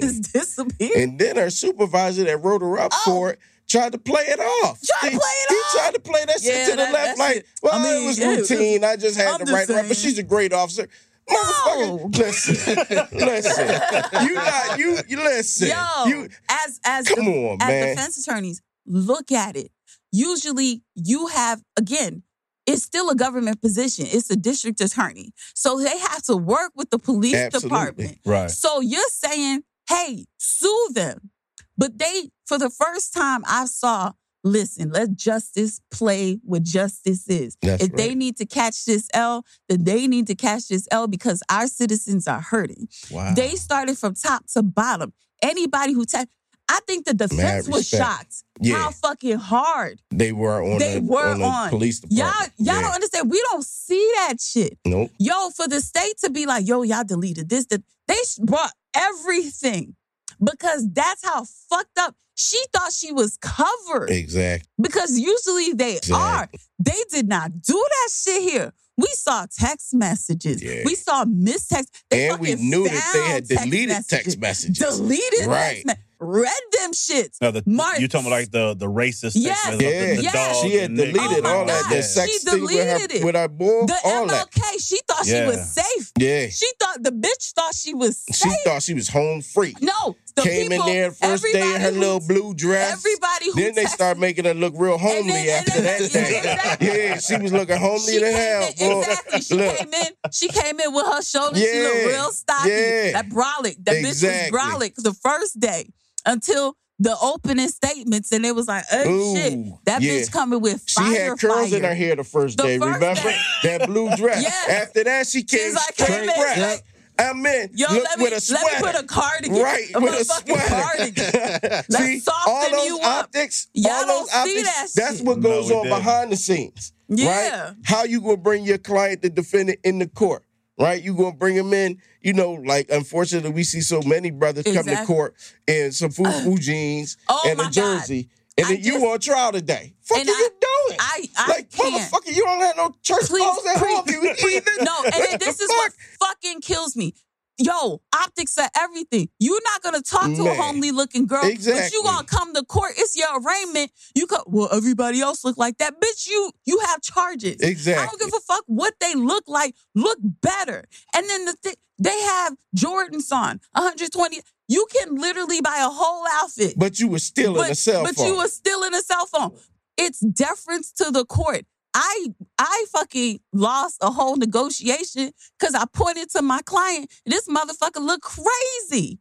Motherfuckers 0.08 0.32
disappear. 0.32 0.90
And 0.96 1.18
then 1.18 1.36
her 1.36 1.48
supervisor 1.50 2.24
that 2.24 2.38
wrote 2.38 2.62
her 2.62 2.78
up 2.78 2.90
Oh. 2.92 3.02
for 3.04 3.30
it 3.30 3.38
tried 3.66 3.92
to 3.92 3.98
play 3.98 4.22
it 4.26 4.38
off. 4.38 4.78
Tried 4.82 5.10
to 5.12 5.18
play 5.18 5.30
it 5.30 5.48
he 5.48 5.54
off? 5.54 5.72
tried 5.72 5.94
to 5.94 6.00
play 6.00 6.24
that 6.26 6.40
shit 6.40 6.54
Yeah, 6.54 6.64
to 6.66 6.70
the 6.72 6.76
that- 6.76 6.92
left, 6.92 7.18
like, 7.18 7.34
shit- 7.36 7.46
well, 7.62 7.74
I 7.74 7.82
mean, 7.82 8.02
it 8.02 8.06
was 8.06 8.20
routine. 8.20 8.84
I 8.84 8.96
just 8.96 9.16
had 9.16 9.28
I'm 9.40 9.46
to 9.46 9.52
her 9.56 9.78
up, 9.80 9.88
but 9.88 9.96
she's 9.96 10.18
a 10.18 10.22
great 10.22 10.52
officer. 10.52 10.86
Motherfucker, 11.30 12.18
listen, 12.18 12.76
listen. 13.12 14.26
You 14.26 14.34
not 14.34 14.78
you. 14.78 14.98
You 15.08 15.16
listen. 15.24 15.68
Yo, 15.68 16.04
you 16.06 16.28
as 16.50 16.80
as 16.84 17.08
come 17.08 17.24
the- 17.24 17.48
on, 17.50 17.58
as 17.62 17.68
man. 17.68 17.96
defense 17.96 18.18
attorneys, 18.26 18.60
look 18.86 19.32
at 19.32 19.56
it. 19.56 19.70
Usually, 20.12 20.82
you 20.94 21.28
have 21.28 21.62
again. 21.76 22.22
It's 22.66 22.82
still 22.82 23.10
a 23.10 23.14
government 23.14 23.60
position. 23.60 24.06
It's 24.08 24.30
a 24.30 24.36
district 24.36 24.80
attorney, 24.80 25.32
so 25.54 25.78
they 25.78 25.98
have 25.98 26.22
to 26.24 26.36
work 26.36 26.72
with 26.74 26.88
the 26.88 26.98
police 26.98 27.34
Absolutely. 27.34 27.68
department. 27.68 28.18
Right. 28.24 28.50
So 28.50 28.80
you're 28.80 29.02
saying, 29.10 29.64
"Hey, 29.88 30.24
sue 30.38 30.88
them," 30.94 31.30
but 31.76 31.98
they, 31.98 32.30
for 32.46 32.56
the 32.58 32.70
first 32.70 33.12
time, 33.12 33.42
I 33.46 33.66
saw. 33.66 34.12
Listen, 34.46 34.90
let 34.90 35.16
justice 35.16 35.80
play 35.90 36.38
what 36.44 36.64
justice 36.64 37.26
is. 37.28 37.56
That's 37.62 37.82
if 37.84 37.92
they 37.92 38.14
need 38.14 38.36
to 38.36 38.44
catch 38.44 38.84
this 38.84 39.08
L, 39.14 39.42
then 39.70 39.84
they 39.84 40.06
need 40.06 40.26
to 40.26 40.34
catch 40.34 40.68
this 40.68 40.86
L 40.90 41.06
because 41.06 41.42
our 41.48 41.66
citizens 41.66 42.28
are 42.28 42.42
hurting. 42.42 42.88
Wow. 43.10 43.32
They 43.34 43.54
started 43.54 43.96
from 43.96 44.12
top 44.14 44.46
to 44.48 44.62
bottom. 44.62 45.14
Anybody 45.42 45.94
who 45.94 46.04
ta- 46.04 46.26
I 46.68 46.80
think 46.86 47.04
the 47.04 47.14
defense 47.14 47.68
was 47.68 47.86
shocked 47.88 48.42
Yeah. 48.60 48.76
how 48.76 48.90
fucking 48.90 49.36
hard 49.38 50.00
They 50.10 50.32
were 50.32 50.62
on. 50.62 50.78
they 50.78 50.98
the, 50.98 51.06
were 51.06 51.26
on. 51.32 51.38
the 51.38 51.44
on. 51.44 51.68
police 51.70 52.00
Y'all, 52.08 52.26
y'all 52.56 52.76
Yeah. 52.76 52.80
don't 52.82 52.94
understand. 52.94 53.30
We 53.30 53.42
don't 53.50 53.64
see 53.64 54.10
that 54.16 54.40
shit. 54.40 54.78
Nope. 54.84 55.10
Yo, 55.18 55.50
for 55.50 55.68
the 55.68 55.80
state 55.80 56.18
to 56.24 56.30
be 56.30 56.46
like, 56.46 56.66
yo, 56.66 56.82
y'all 56.82 57.04
deleted 57.04 57.48
this, 57.48 57.66
that 57.66 57.82
they 58.08 58.16
brought 58.42 58.72
everything 58.94 59.94
because 60.42 60.88
that's 60.92 61.24
how 61.24 61.44
fucked 61.70 61.98
up. 61.98 62.16
She 62.36 62.58
thought 62.72 62.92
she 62.92 63.12
was 63.12 63.38
covered 63.40 64.10
Exactly. 64.10 64.68
because 64.80 65.16
usually 65.18 65.72
they 65.72 66.00
are. 66.12 66.48
They 66.80 67.00
did 67.10 67.28
not 67.28 67.62
do 67.62 67.74
that 67.88 68.10
shit 68.12 68.42
here. 68.42 68.72
We 68.96 69.06
saw 69.12 69.46
text 69.56 69.94
messages. 69.94 70.62
Yeah. 70.62 70.82
We 70.84 70.94
saw 70.96 71.24
missed 71.24 71.70
text. 71.70 71.90
They 72.10 72.28
And 72.28 72.40
we 72.40 72.54
knew 72.56 72.84
that 72.88 73.10
they 73.12 73.22
had 73.32 73.48
text 73.48 73.64
deleted 73.64 74.08
text 74.08 74.38
messages. 74.38 74.78
Deleted 74.78 75.46
Right. 75.46 75.84
me- 75.86 75.94
Read 76.24 76.62
them 76.78 76.92
shits. 76.92 77.36
No, 77.40 77.50
the, 77.50 77.62
Mark- 77.66 77.98
you 78.00 78.08
talking 78.08 78.26
about 78.26 78.36
like 78.40 78.50
the 78.50 78.74
the 78.74 78.86
racist 78.86 79.32
Yes. 79.34 79.62
text 79.64 79.80
Yeah, 79.82 80.00
the, 80.10 80.16
the 80.16 80.22
Yes. 80.22 80.32
dog, 80.32 80.64
she 80.70 80.76
had 80.76 80.94
deleted 80.96 81.18
Oh 81.20 81.40
my 81.42 81.50
all 81.50 81.64
that. 81.66 81.82
God. 81.82 81.90
The 81.92 81.96
She 81.96 82.02
sex 82.02 82.44
thing 82.44 82.62
with 82.62 82.70
her, 82.72 82.76
deleted 82.98 83.12
it. 83.16 83.24
with 83.24 83.34
her 83.34 83.48
boy, 83.48 83.86
The 83.86 83.98
all 84.04 84.26
that. 84.28 84.48
She 84.80 84.98
thought 85.08 85.26
Yeah. 85.26 85.44
she 85.50 85.56
was 85.56 85.70
safe. 85.74 86.12
Yeah. 86.18 86.48
She 86.48 86.66
thought 86.80 87.02
the 87.02 87.10
bitch 87.10 87.52
thought 87.52 87.74
she 87.74 87.94
was 87.94 88.22
She 88.32 88.50
thought 88.64 88.82
she 88.82 88.94
was 88.94 89.08
home 89.08 89.40
free. 89.42 89.74
no, 89.80 90.16
the 90.34 90.42
Came 90.42 90.70
people, 90.70 90.86
in 90.88 90.92
there 90.92 91.10
first 91.12 91.44
day 91.52 91.74
in 91.74 91.80
her 91.80 91.90
who- 91.92 92.00
little 92.00 92.20
blue 92.20 92.54
dress. 92.54 92.92
Everybody 92.98 93.44
who 93.52 93.60
Then 93.60 93.74
they 93.74 93.84
start 93.84 94.18
making 94.18 94.44
her 94.46 94.54
look 94.54 94.74
real 94.76 94.98
homely 94.98 95.32
then- 95.32 95.58
after 95.68 95.80
then- 95.80 95.84
that 96.02 96.12
day. 96.12 96.38
exactly. 96.38 96.86
Yeah, 97.04 97.18
she 97.18 97.36
was 97.36 97.52
looking 97.52 97.76
homely 97.76 98.12
She 98.14 98.18
to 98.20 98.24
came 98.26 98.34
hell, 98.36 98.68
in, 98.78 98.88
boy. 98.90 99.00
exactly. 99.00 99.40
She 99.42 99.54
Look, 99.54 99.76
came 99.76 99.94
in. 99.94 100.08
She 100.32 100.48
came 100.48 100.80
in 100.80 100.92
with 100.92 101.06
her 101.06 101.22
shoulders. 101.22 101.60
she 101.62 101.82
looked 101.82 101.96
Yeah, 101.96 102.04
real 102.06 102.30
stocky. 102.32 102.68
yeah. 102.70 103.12
That 103.12 103.28
brolic. 103.28 103.76
That 103.84 103.96
Exactly. 103.96 104.50
bitch 104.50 104.52
was 104.52 104.60
brolic 104.60 104.94
the 104.96 105.14
first 105.14 105.60
day 105.60 105.88
until 106.26 106.76
the 107.00 107.16
opening 107.20 107.68
statements, 107.68 108.30
and 108.32 108.46
it 108.46 108.54
was 108.54 108.68
like, 108.68 108.84
"Oh 108.92 109.08
Ooh, 109.08 109.36
shit, 109.36 109.84
that 109.84 110.00
yeah. 110.00 110.12
bitch 110.12 110.30
coming 110.32 110.60
with 110.60 110.82
she 110.86 110.94
fire, 110.94 111.30
had 111.30 111.38
curls 111.40 111.70
fire. 111.70 111.78
in 111.78 111.84
her 111.84 111.94
hair 111.94 112.16
the 112.16 112.24
first 112.24 112.56
The 112.56 112.62
day. 112.62 112.78
first 112.78 112.94
remember 113.00 113.22
day. 113.22 113.38
that 113.64 113.86
blue 113.86 114.10
dress? 114.16 114.42
Yes. 114.42 114.68
After 114.88 115.04
that, 115.04 115.26
she 115.26 115.42
came 115.42 115.74
like, 115.74 115.82
straight 115.94 116.08
came 116.08 116.28
in, 116.30 116.78
I'm 117.16 117.46
in. 117.46 117.70
Yo, 117.74 117.86
Look 117.92 118.04
let 118.04 118.18
me, 118.18 118.24
with 118.24 118.50
a 118.50 118.52
let 118.52 118.82
me 118.82 118.86
put 118.92 119.00
a 119.02 119.06
cardigan. 119.06 119.56
Right, 119.62 119.86
a 119.94 120.00
with 120.00 120.14
a 120.14 120.16
motherfucking 120.24 120.68
cardigan. 120.82 121.24
sweater. 121.30 121.60
Let's 121.88 121.96
See, 121.96 122.18
soften 122.20 122.52
all 122.52 122.70
those 122.70 122.86
you 122.86 122.98
up. 122.98 123.24
optics, 123.24 123.68
Y'all 123.74 123.92
all 123.92 124.06
don't 124.06 124.20
those 124.22 124.30
see 124.30 124.38
optics, 124.38 124.62
that 124.62 124.88
that's 124.94 125.16
shit. 125.18 125.26
what 125.26 125.40
goes 125.40 125.70
No, 125.70 125.76
on 125.78 125.82
didn't. 125.84 125.98
behind 125.98 126.32
the 126.32 126.36
scenes. 126.36 126.92
Yeah. 127.08 127.66
Right? 127.68 127.74
How 127.84 128.04
you 128.04 128.20
gonna 128.20 128.36
bring 128.36 128.64
your 128.64 128.78
client, 128.78 129.22
the 129.22 129.30
defendant, 129.30 129.78
in 129.84 129.98
the 130.00 130.06
court? 130.08 130.44
Right? 130.78 131.02
You 131.02 131.14
gonna 131.14 131.36
bring 131.36 131.56
him 131.56 131.72
in, 131.72 132.00
you 132.20 132.32
know, 132.32 132.52
like 132.52 132.90
unfortunately 132.90 133.50
we 133.50 133.64
see 133.64 133.80
so 133.80 134.00
many 134.02 134.30
brothers 134.30 134.64
come 134.64 134.84
to 134.86 135.04
court 135.04 135.34
in 135.66 135.92
some 135.92 136.10
foo 136.10 136.30
foo 136.42 136.58
jeans 136.58 137.16
Oh 137.28 137.42
and 137.46 137.58
a 137.60 137.64
God. 137.64 137.72
jersey, 137.72 138.28
and 138.58 138.66
I 138.66 138.74
then 138.74 138.82
you 138.82 138.96
on 139.10 139.18
trial 139.20 139.52
today. 139.52 139.94
Fuck 140.02 140.18
are 140.18 140.24
you 140.24 140.32
I- 140.32 140.48
doing? 140.60 140.98
I 141.00 141.28
I 141.36 141.48
like 141.50 141.70
can't. 141.70 141.94
motherfucker, 141.94 142.34
you 142.34 142.44
don't 142.44 142.60
have 142.60 142.76
no 142.76 142.94
church 143.02 143.26
Please, 143.26 143.42
clothes 143.42 143.66
at 143.66 143.76
please, 143.78 143.96
home. 143.96 144.04
You 144.08 144.34
please. 144.38 144.62
No, 144.80 145.04
and 145.04 145.40
this 145.40 145.60
is 145.60 145.68
what 145.68 145.92
fucking 146.20 146.60
kills 146.60 146.94
me. 146.96 147.14
Yo, 147.58 148.02
optics 148.14 148.58
are 148.58 148.68
everything. 148.76 149.28
You're 149.38 149.60
not 149.64 149.82
gonna 149.82 150.02
talk 150.02 150.24
to 150.34 150.42
a 150.42 150.54
homely 150.54 150.90
looking 150.90 151.26
girl, 151.26 151.42
but 151.42 151.92
you 151.92 152.02
gonna 152.02 152.26
come 152.26 152.52
to 152.54 152.64
court. 152.64 152.94
It's 152.96 153.16
your 153.16 153.28
arraignment. 153.40 153.92
You 154.14 154.26
co- 154.26 154.42
well, 154.46 154.68
everybody 154.72 155.20
else 155.20 155.44
look 155.44 155.56
like 155.56 155.78
that, 155.78 156.00
bitch. 156.00 156.26
You 156.28 156.50
you 156.64 156.80
have 156.80 157.00
charges. 157.00 157.60
Exactly. 157.60 158.02
I 158.02 158.06
don't 158.06 158.18
give 158.20 158.34
a 158.36 158.40
fuck 158.40 158.64
what 158.66 158.94
they 159.00 159.14
look 159.14 159.44
like. 159.46 159.76
Look 159.94 160.18
better. 160.20 160.84
And 161.14 161.28
then 161.28 161.44
the 161.44 161.52
thing 161.52 161.74
they 161.98 162.20
have 162.22 162.56
Jordans 162.76 163.30
on 163.32 163.60
120. 163.72 164.40
You 164.66 164.86
can 164.90 165.14
literally 165.16 165.60
buy 165.60 165.76
a 165.78 165.90
whole 165.90 166.26
outfit, 166.32 166.74
But 166.76 166.98
you 166.98 167.06
were 167.08 167.18
still 167.18 167.60
in 167.62 167.70
a 167.70 167.74
cell 167.74 168.02
but 168.02 168.16
phone. 168.16 168.26
you 168.26 168.36
were 168.36 168.48
still 168.48 168.82
in 168.82 168.94
a 168.94 169.02
cell 169.02 169.26
phone. 169.26 169.52
It's 169.96 170.18
deference 170.20 170.90
to 170.92 171.10
the 171.12 171.24
court. 171.24 171.66
I 171.94 172.34
I 172.66 172.86
fucking 172.92 173.40
lost 173.52 173.98
a 174.00 174.10
whole 174.10 174.36
negotiation 174.36 175.32
because 175.58 175.74
I 175.74 175.84
pointed 175.92 176.30
to 176.30 176.40
my 176.42 176.60
client. 176.64 177.10
This 177.26 177.46
motherfucker 177.46 178.00
looked 178.00 178.24
crazy. 178.24 179.18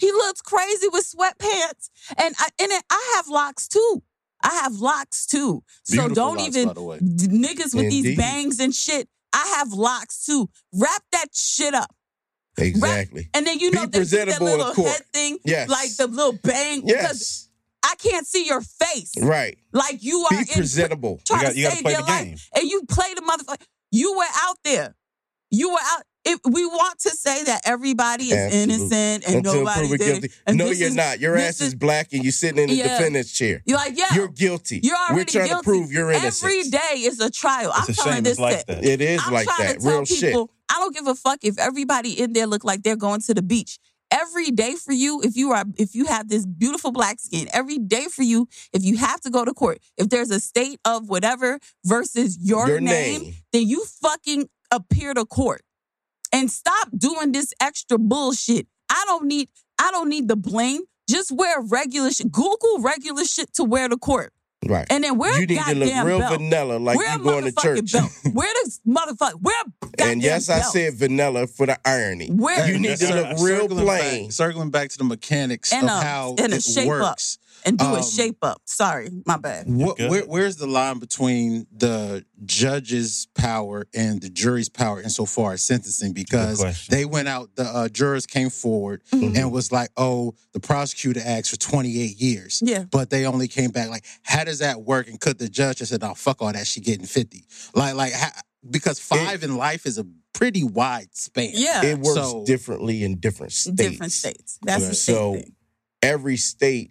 He 0.00 0.10
looks 0.12 0.40
crazy 0.40 0.88
with 0.90 1.04
sweatpants, 1.04 1.90
and 2.16 2.34
I 2.38 2.48
and 2.58 2.72
I 2.90 3.12
have 3.16 3.28
locks 3.28 3.68
too. 3.68 4.02
I 4.42 4.54
have 4.62 4.74
locks 4.76 5.26
too. 5.26 5.62
So 5.84 5.92
Beautiful 6.08 6.14
don't 6.14 6.36
locks, 6.36 6.56
even 6.56 6.68
the 6.68 7.28
niggas 7.28 7.74
with 7.74 7.90
these 7.90 8.16
bangs 8.16 8.60
and 8.60 8.74
shit. 8.74 9.08
I 9.32 9.54
have 9.58 9.72
locks 9.72 10.24
too. 10.24 10.48
Wrap 10.72 11.02
that 11.12 11.28
shit 11.34 11.74
up. 11.74 11.94
exactly. 12.58 13.28
And 13.34 13.46
then 13.46 13.58
you 13.58 13.70
Be 13.70 13.76
know 13.76 13.86
they 13.86 14.04
that 14.04 14.40
little 14.40 14.72
head 14.72 15.02
thing, 15.12 15.38
Yes. 15.44 15.68
like 15.68 15.94
the 15.96 16.06
little 16.06 16.38
bang. 16.42 16.82
Yes. 16.86 17.48
I 17.88 17.94
can't 17.98 18.26
see 18.26 18.44
your 18.46 18.60
face. 18.62 19.12
Right. 19.20 19.58
Like 19.72 20.02
you 20.02 20.20
are 20.24 20.30
Be 20.30 20.38
in 20.38 20.46
presentable. 20.46 21.20
trying 21.24 21.40
You 21.40 21.46
got- 21.46 21.52
to 21.52 21.58
you 21.58 21.64
gotta 21.64 21.76
save 21.76 21.84
play 21.84 21.94
the 21.94 22.00
life, 22.02 22.24
game. 22.24 22.38
and 22.56 22.68
you 22.68 22.82
play 22.88 23.14
the 23.14 23.20
motherfucker. 23.22 23.62
You 23.92 24.16
were 24.18 24.24
out 24.42 24.56
there. 24.64 24.96
You 25.50 25.70
were 25.70 25.78
out. 25.92 26.02
If 26.28 26.40
we 26.44 26.66
want 26.66 26.98
to 27.00 27.10
say 27.10 27.44
that 27.44 27.60
everybody 27.64 28.24
is 28.24 28.32
Absolutely. 28.32 28.74
innocent 28.74 29.24
and 29.28 29.34
Until 29.36 29.54
nobody 29.54 29.78
proven 29.82 29.98
did, 29.98 30.20
guilty. 30.22 30.34
and 30.44 30.58
No, 30.58 30.64
you're 30.72 30.88
is- 30.88 30.94
not. 30.96 31.20
Your 31.20 31.36
ass 31.36 31.60
is 31.60 31.76
black 31.76 32.08
and 32.12 32.24
you're 32.24 32.32
sitting 32.32 32.58
in 32.64 32.68
the 32.68 32.74
Yeah. 32.74 32.98
defendant's 32.98 33.30
chair. 33.30 33.62
You're 33.64 33.76
like, 33.78 33.96
yeah, 33.96 34.12
You're 34.12 34.26
guilty. 34.26 34.80
you're 34.82 34.96
already 34.96 35.14
We're 35.20 35.24
trying 35.26 35.46
guilty. 35.50 35.60
to 35.62 35.70
prove 35.70 35.92
your 35.92 36.10
innocence. 36.10 36.42
Every 36.42 36.62
day 36.68 36.94
is 36.96 37.20
a 37.20 37.30
trial. 37.30 37.70
It's 37.76 37.88
I'm 37.88 37.92
a 37.92 37.94
telling 37.96 38.22
this 38.24 38.40
like 38.40 38.66
that. 38.66 38.84
It 38.84 39.00
is 39.00 39.20
I'm 39.24 39.32
like 39.32 39.46
that. 39.46 39.74
to 39.76 39.80
tell 39.80 39.92
Real 39.98 40.04
shit. 40.04 40.20
people, 40.20 40.50
I 40.68 40.80
don't 40.80 40.92
give 40.92 41.06
a 41.06 41.14
fuck 41.14 41.38
if 41.44 41.58
everybody 41.58 42.20
in 42.20 42.32
there 42.32 42.48
look 42.48 42.64
like 42.64 42.82
they're 42.82 42.96
going 42.96 43.20
to 43.20 43.32
the 43.34 43.42
beach. 43.42 43.78
Every 44.10 44.50
day 44.50 44.76
for 44.76 44.92
you, 44.92 45.20
if 45.22 45.36
you 45.36 45.50
are 45.52 45.64
if 45.76 45.94
you 45.94 46.06
have 46.06 46.28
this 46.28 46.46
beautiful 46.46 46.92
black 46.92 47.18
skin, 47.18 47.48
every 47.52 47.78
day 47.78 48.06
for 48.10 48.22
you, 48.22 48.48
if 48.72 48.84
you 48.84 48.96
have 48.98 49.20
to 49.22 49.30
go 49.30 49.44
to 49.44 49.52
court, 49.52 49.78
if 49.96 50.08
there's 50.08 50.30
a 50.30 50.38
state 50.40 50.78
of 50.84 51.08
whatever 51.08 51.58
versus 51.84 52.38
your, 52.40 52.68
Your 52.68 52.80
name, 52.80 53.22
name. 53.22 53.34
then 53.52 53.66
you 53.66 53.84
fucking 53.84 54.48
appear 54.70 55.12
to 55.14 55.24
court. 55.24 55.62
And 56.32 56.50
stop 56.50 56.88
doing 56.96 57.32
this 57.32 57.52
extra 57.60 57.98
bullshit. 57.98 58.66
I 58.90 59.02
don't 59.06 59.26
need 59.26 59.48
I 59.80 59.90
don't 59.90 60.08
need 60.08 60.28
the 60.28 60.36
bling. 60.36 60.84
Just 61.08 61.30
wear 61.32 61.60
regular 61.60 62.10
shit. 62.10 62.30
Google 62.32 62.80
regular 62.80 63.24
shit 63.24 63.52
to 63.54 63.64
wear 63.64 63.88
to 63.88 63.96
court. 63.96 64.32
Right. 64.68 64.86
And 64.90 65.04
then 65.04 65.16
wear 65.18 65.32
you 65.34 65.46
need 65.46 65.48
to 65.48 65.54
goddamn 65.56 65.78
look 65.80 66.06
real 66.06 66.18
belt. 66.18 66.38
vanilla 66.40 66.78
like 66.78 66.96
wear 66.98 67.08
you 67.14 67.20
a 67.20 67.24
going 67.24 67.44
to 67.44 67.52
motherfucking 67.52 67.62
church. 67.88 67.92
belt. 67.92 68.34
Wear 68.34 68.48
this 68.64 68.80
motherfucker. 68.86 69.40
Wear 69.42 69.54
a 69.82 69.86
goddamn 69.86 70.08
And 70.12 70.22
yes, 70.22 70.48
I 70.48 70.60
said 70.60 70.94
vanilla 70.94 71.46
for 71.46 71.66
the 71.66 71.78
irony. 71.88 72.28
Where- 72.28 72.66
you 72.68 72.78
need 72.78 72.98
to 72.98 73.14
look 73.14 73.26
real 73.40 73.60
circling 73.62 73.84
plain. 73.84 74.24
Back, 74.24 74.32
circling 74.32 74.70
back 74.70 74.88
to 74.90 74.98
the 74.98 75.04
mechanics 75.04 75.72
And 75.72 75.84
of 75.84 75.90
a- 75.98 76.02
how 76.02 76.34
and 76.38 76.52
a 76.52 76.56
it 76.56 76.62
shape 76.62 76.90
up. 76.90 77.18
Works. 77.66 77.68
and 77.68 77.78
do 77.78 77.84
a 77.84 77.98
um, 77.98 78.02
shape 78.02 78.38
up. 78.42 78.62
Sorry, 78.64 79.08
my 79.26 79.36
bad. 79.36 79.66
What, 79.68 79.98
where, 79.98 80.22
where's 80.22 80.56
the 80.56 80.66
line 80.66 80.98
between 80.98 81.66
the 81.76 82.24
judge's 82.44 83.28
power 83.34 83.86
and 83.94 84.20
the 84.20 84.28
jury's 84.28 84.68
power 84.68 85.00
insofar 85.00 85.52
as 85.54 85.62
sentencing? 85.62 86.12
Because 86.12 86.86
they 86.88 87.04
went 87.04 87.28
out, 87.28 87.50
the 87.56 87.64
uh, 87.64 87.88
jurors 87.88 88.26
came 88.26 88.50
forward 88.50 89.02
Mm-hmm. 89.12 89.36
and 89.36 89.52
was 89.52 89.70
like, 89.72 89.90
"Oh, 89.96 90.34
the 90.52 90.60
prosecutor 90.60 91.20
asked 91.24 91.50
for 91.50 91.56
28 91.56 92.20
years." 92.20 92.62
Yeah. 92.64 92.84
but 92.90 93.10
they 93.10 93.26
only 93.26 93.48
came 93.48 93.70
back 93.70 93.88
like, 93.88 94.04
"How 94.22 94.44
does 94.44 94.58
that 94.60 94.82
work?" 94.82 95.08
And 95.08 95.20
could 95.20 95.38
the 95.38 95.48
judge 95.48 95.78
have 95.80 95.88
said, 95.88 96.02
"Oh, 96.02 96.14
fuck 96.14 96.42
all 96.42 96.52
that, 96.52 96.66
she 96.66 96.80
getting 96.80 97.06
50." 97.06 97.44
Like, 97.74 97.94
like 97.94 98.12
how, 98.12 98.28
because 98.68 98.98
five 98.98 99.42
in 99.42 99.56
life 99.56 99.86
is 99.86 99.98
a 99.98 100.06
pretty 100.32 100.64
wide 100.64 101.08
span. 101.14 101.50
Yeah. 101.54 101.84
It 101.84 101.98
works 101.98 102.14
So- 102.14 102.44
differently 102.44 103.04
in 103.04 103.16
different 103.18 103.52
states. 103.52 103.76
Different 103.76 104.12
states. 104.12 104.58
That's 104.62 104.82
the 104.82 104.88
Right. 104.88 104.96
same 104.96 105.14
So- 105.16 105.32
thing. 105.34 105.52
Every 106.02 106.36
state. 106.36 106.90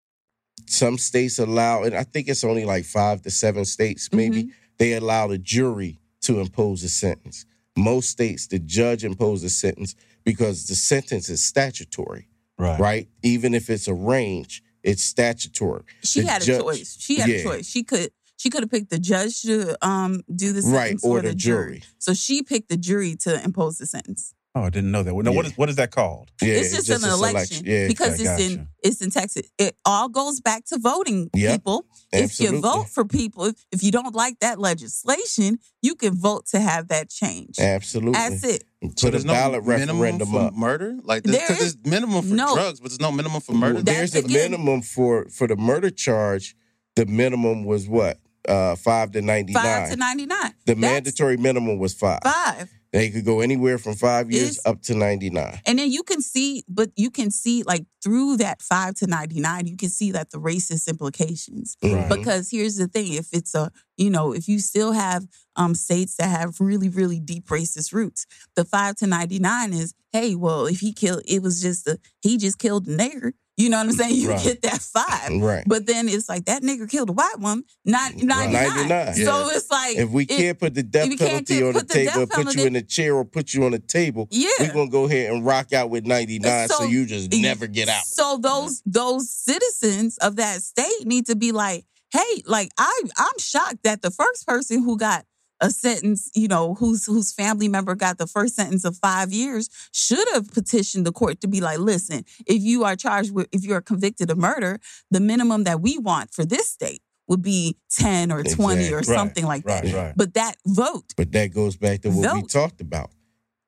Some 0.67 0.97
states 0.97 1.39
allow, 1.39 1.83
and 1.83 1.95
I 1.95 2.03
think 2.03 2.27
it's 2.27 2.43
only 2.43 2.65
like 2.65 2.85
five 2.85 3.21
to 3.23 3.29
seven 3.31 3.65
states, 3.65 4.09
maybe, 4.11 4.43
Mm-hmm. 4.43 4.49
they 4.77 4.93
allow 4.93 5.27
the 5.27 5.37
jury 5.37 5.99
to 6.21 6.39
impose 6.39 6.83
a 6.83 6.89
sentence. 6.89 7.45
Most 7.77 8.09
states, 8.09 8.47
the 8.47 8.59
judge 8.59 9.03
imposes 9.03 9.43
a 9.45 9.49
sentence 9.49 9.95
because 10.23 10.67
the 10.67 10.75
sentence 10.75 11.29
is 11.29 11.43
statutory, 11.43 12.27
Right. 12.57 12.79
right? 12.79 13.07
Even 13.23 13.53
if 13.53 13.69
it's 13.69 13.87
a 13.87 13.93
range, 13.93 14.63
it's 14.83 15.03
statutory. 15.03 15.83
She 16.03 16.21
The 16.21 16.27
had 16.27 16.41
a 16.41 16.45
choice. 16.59 16.97
She 16.99 17.17
had 17.19 17.29
yeah. 17.29 17.37
a 17.37 17.43
choice. 17.43 17.67
She 17.69 17.83
could 17.83 18.11
she 18.37 18.49
could 18.49 18.63
have 18.63 18.71
picked 18.71 18.89
the 18.89 18.97
judge 18.99 19.41
to 19.43 19.77
um 19.85 20.21
do 20.35 20.51
the 20.51 20.61
Right, 20.61 20.99
sentence 20.99 21.05
or 21.05 21.19
or, 21.19 21.21
the 21.21 21.29
the 21.29 21.35
jury. 21.35 21.65
jury. 21.79 21.83
So 21.99 22.13
she 22.15 22.41
picked 22.41 22.69
the 22.69 22.77
jury 22.77 23.15
to 23.21 23.43
impose 23.43 23.77
the 23.77 23.85
sentence. 23.85 24.33
Oh, 24.53 24.63
I 24.63 24.69
didn't 24.69 24.91
know 24.91 25.01
that. 25.01 25.13
No, 25.13 25.31
what 25.31 25.45
Yeah. 25.45 25.51
is 25.51 25.57
what 25.57 25.69
is 25.69 25.77
that 25.77 25.91
called? 25.91 26.29
Yeah, 26.41 26.55
it's 26.55 26.75
just, 26.75 26.89
an 26.89 27.09
a 27.09 27.13
election. 27.13 27.65
Yeah, 27.65 27.87
because 27.87 28.19
okay, 28.19 28.29
it's 28.29 28.41
in 28.53 28.67
it's 28.83 29.01
in 29.01 29.09
Texas. 29.09 29.49
It 29.57 29.77
all 29.85 30.09
goes 30.09 30.41
back 30.41 30.65
to 30.65 30.77
voting 30.77 31.29
Yep, 31.33 31.51
people. 31.53 31.85
If 32.11 32.37
you 32.41 32.59
vote 32.59 32.89
for 32.89 33.05
people, 33.05 33.45
if, 33.45 33.65
if 33.71 33.81
you 33.81 33.91
don't 33.91 34.13
like 34.13 34.39
that 34.41 34.59
legislation, 34.59 35.59
you 35.81 35.95
can 35.95 36.13
vote 36.15 36.47
to 36.47 36.59
have 36.59 36.89
that 36.89 37.09
change. 37.09 37.59
absolutely. 37.59 38.11
That's 38.13 38.43
it. 38.43 38.63
So 38.83 38.87
Put 38.89 39.03
a 39.05 39.11
there's 39.11 39.25
no 39.25 39.33
ballot 39.33 39.65
minimum 39.65 39.99
referendum 40.01 40.31
for 40.31 40.39
up. 40.41 40.53
murder, 40.53 40.97
like 41.03 41.23
There 41.23 41.33
because 41.39 41.61
is- 41.61 41.75
there's 41.77 41.85
minimum 41.85 42.27
for 42.27 42.33
no. 42.35 42.53
drugs, 42.53 42.81
but 42.81 42.89
there's 42.89 42.99
no 42.99 43.11
minimum 43.13 43.39
for 43.39 43.53
murder. 43.53 43.81
There's 43.81 44.15
a 44.15 44.19
again- 44.19 44.51
minimum 44.51 44.81
for 44.81 45.29
for 45.29 45.47
the 45.47 45.55
murder 45.55 45.89
charge. 45.91 46.55
The 46.97 47.05
minimum 47.05 47.63
was 47.63 47.87
what? 47.87 48.19
Uh, 48.47 48.75
five 48.75 49.11
to 49.11 49.21
ninety 49.21 49.53
Five 49.53 49.89
to 49.91 49.95
ninety 49.95 50.25
nine. 50.25 50.53
The 50.65 50.75
mandatory 50.75 51.37
minimum 51.37 51.77
was 51.77 51.93
five. 51.93 52.19
five. 52.23 52.71
They 52.91 53.09
could 53.09 53.23
go 53.23 53.39
anywhere 53.39 53.77
from 53.77 53.95
five 53.95 54.31
years 54.31 54.57
It's- 54.57 54.65
up 54.65 54.81
to 54.83 54.95
ninety 54.95 55.29
nine. 55.29 55.61
And 55.65 55.79
then 55.79 55.89
you 55.91 56.03
can 56.03 56.21
see, 56.21 56.63
but 56.67 56.89
you 56.97 57.09
can 57.09 57.31
see 57.31 57.63
like 57.63 57.85
through 58.03 58.37
that 58.37 58.61
five 58.61 58.95
to 58.95 59.07
ninety 59.07 59.39
nine, 59.39 59.67
you 59.67 59.77
can 59.77 59.89
see 59.89 60.11
that 60.11 60.31
the 60.31 60.39
racist 60.39 60.87
implications. 60.89 61.77
Right. 61.83 62.09
Because 62.09 62.49
here's 62.49 62.75
the 62.75 62.87
thing: 62.87 63.13
if 63.13 63.27
it's 63.31 63.55
a 63.55 63.71
you 64.01 64.09
know, 64.09 64.33
if 64.33 64.47
you 64.47 64.59
still 64.59 64.91
have 64.93 65.27
um, 65.55 65.75
states 65.75 66.15
that 66.15 66.27
have 66.29 66.59
really, 66.59 66.89
really 66.89 67.19
deep 67.19 67.45
racist 67.47 67.93
roots, 67.93 68.25
the 68.55 68.65
five 68.65 68.95
to 68.97 69.07
99 69.07 69.73
is, 69.73 69.93
hey, 70.11 70.35
well, 70.35 70.65
if 70.65 70.79
he 70.79 70.91
killed, 70.93 71.21
it 71.27 71.41
was 71.41 71.61
just 71.61 71.87
a, 71.87 71.99
he 72.21 72.37
just 72.37 72.57
killed 72.59 72.87
a 72.87 72.97
nigger. 72.97 73.33
You 73.57 73.69
know 73.69 73.77
what 73.77 73.87
I'm 73.87 73.91
saying? 73.91 74.15
You 74.21 74.29
Right. 74.29 74.43
get 74.43 74.61
that 74.63 74.81
five. 74.81 75.29
Right. 75.39 75.63
But 75.67 75.85
then 75.85 76.07
it's 76.09 76.27
like 76.29 76.45
that 76.45 76.63
nigger 76.63 76.89
killed 76.89 77.09
a 77.09 77.13
white 77.13 77.37
woman, 77.37 77.63
not 77.85 78.15
99. 78.15 78.87
99, 78.87 79.13
So 79.13 79.21
yeah. 79.21 79.55
it's 79.57 79.69
like, 79.69 79.97
If 79.97 80.09
we 80.09 80.23
it- 80.23 80.29
can't 80.29 80.57
put 80.59 80.73
the 80.73 80.81
death 80.83 81.03
if 81.05 81.09
we 81.09 81.17
can't 81.17 81.47
penalty 81.47 81.63
on 81.67 81.73
the 81.73 81.79
the 81.81 81.93
table 81.93 82.27
put 82.27 82.55
you 82.55 82.65
in 82.65 82.75
a 82.77 82.81
chair 82.81 83.13
or 83.15 83.25
put 83.25 83.53
you 83.53 83.65
on 83.65 83.73
a 83.75 83.79
table, 83.79 84.27
Yeah. 84.31 84.49
we're 84.61 84.73
gonna 84.73 84.89
go 84.89 85.05
ahead 85.05 85.31
and 85.31 85.45
rock 85.45 85.73
out 85.73 85.89
with 85.91 86.05
99 86.07 86.69
so, 86.69 86.75
So- 86.79 86.83
you 86.85 87.05
just 87.05 87.31
never 87.33 87.67
get 87.67 87.87
out. 87.89 88.05
So 88.05 88.37
those 88.41 88.81
those 88.85 89.29
citizens 89.29 90.17
of 90.19 90.37
that 90.37 90.63
state 90.63 91.05
need 91.05 91.27
to 91.27 91.35
be 91.35 91.51
like, 91.51 91.85
hey, 92.11 92.41
like 92.45 92.69
I 92.77 93.01
I'm 93.17 93.39
shocked 93.39 93.83
that 93.83 94.01
the 94.01 94.11
first 94.11 94.45
person 94.47 94.83
who 94.83 94.97
got 94.97 95.25
a 95.63 95.69
sentence, 95.69 96.29
you 96.35 96.47
know, 96.47 96.73
whose 96.73 97.05
whose 97.05 97.31
family 97.31 97.67
member 97.67 97.93
got 97.93 98.17
the 98.17 98.25
first 98.27 98.55
sentence 98.55 98.83
of 98.83 98.97
five 98.97 99.31
years 99.31 99.69
should 99.93 100.27
have 100.33 100.51
petitioned 100.51 101.05
the 101.05 101.11
court 101.11 101.39
to 101.41 101.47
be 101.47 101.61
like, 101.61 101.77
listen, 101.77 102.25
if 102.47 102.61
you 102.63 102.83
are 102.83 102.95
charged 102.95 103.31
with 103.31 103.47
if 103.51 103.63
you 103.65 103.73
are 103.73 103.81
convicted 103.81 104.31
of 104.31 104.37
murder, 104.37 104.79
the 105.11 105.19
minimum 105.19 105.63
that 105.65 105.79
we 105.81 105.97
want 105.99 106.33
for 106.33 106.43
this 106.45 106.67
state 106.69 107.01
would 107.27 107.43
be 107.43 107.77
10 107.91 108.31
or 108.31 108.43
20 108.43 108.91
or 108.91 108.99
Exactly. 108.99 109.15
something 109.15 109.45
like 109.45 109.63
that. 109.65 109.83
Right, 109.85 109.93
right. 109.93 110.13
But 110.17 110.33
that 110.33 110.55
vote, 110.65 111.13
But 111.15 111.31
that 111.33 111.53
goes 111.53 111.77
back 111.77 112.01
to 112.01 112.09
what 112.09 112.33
we 112.33 112.41
talked 112.41 112.81
about 112.81 113.11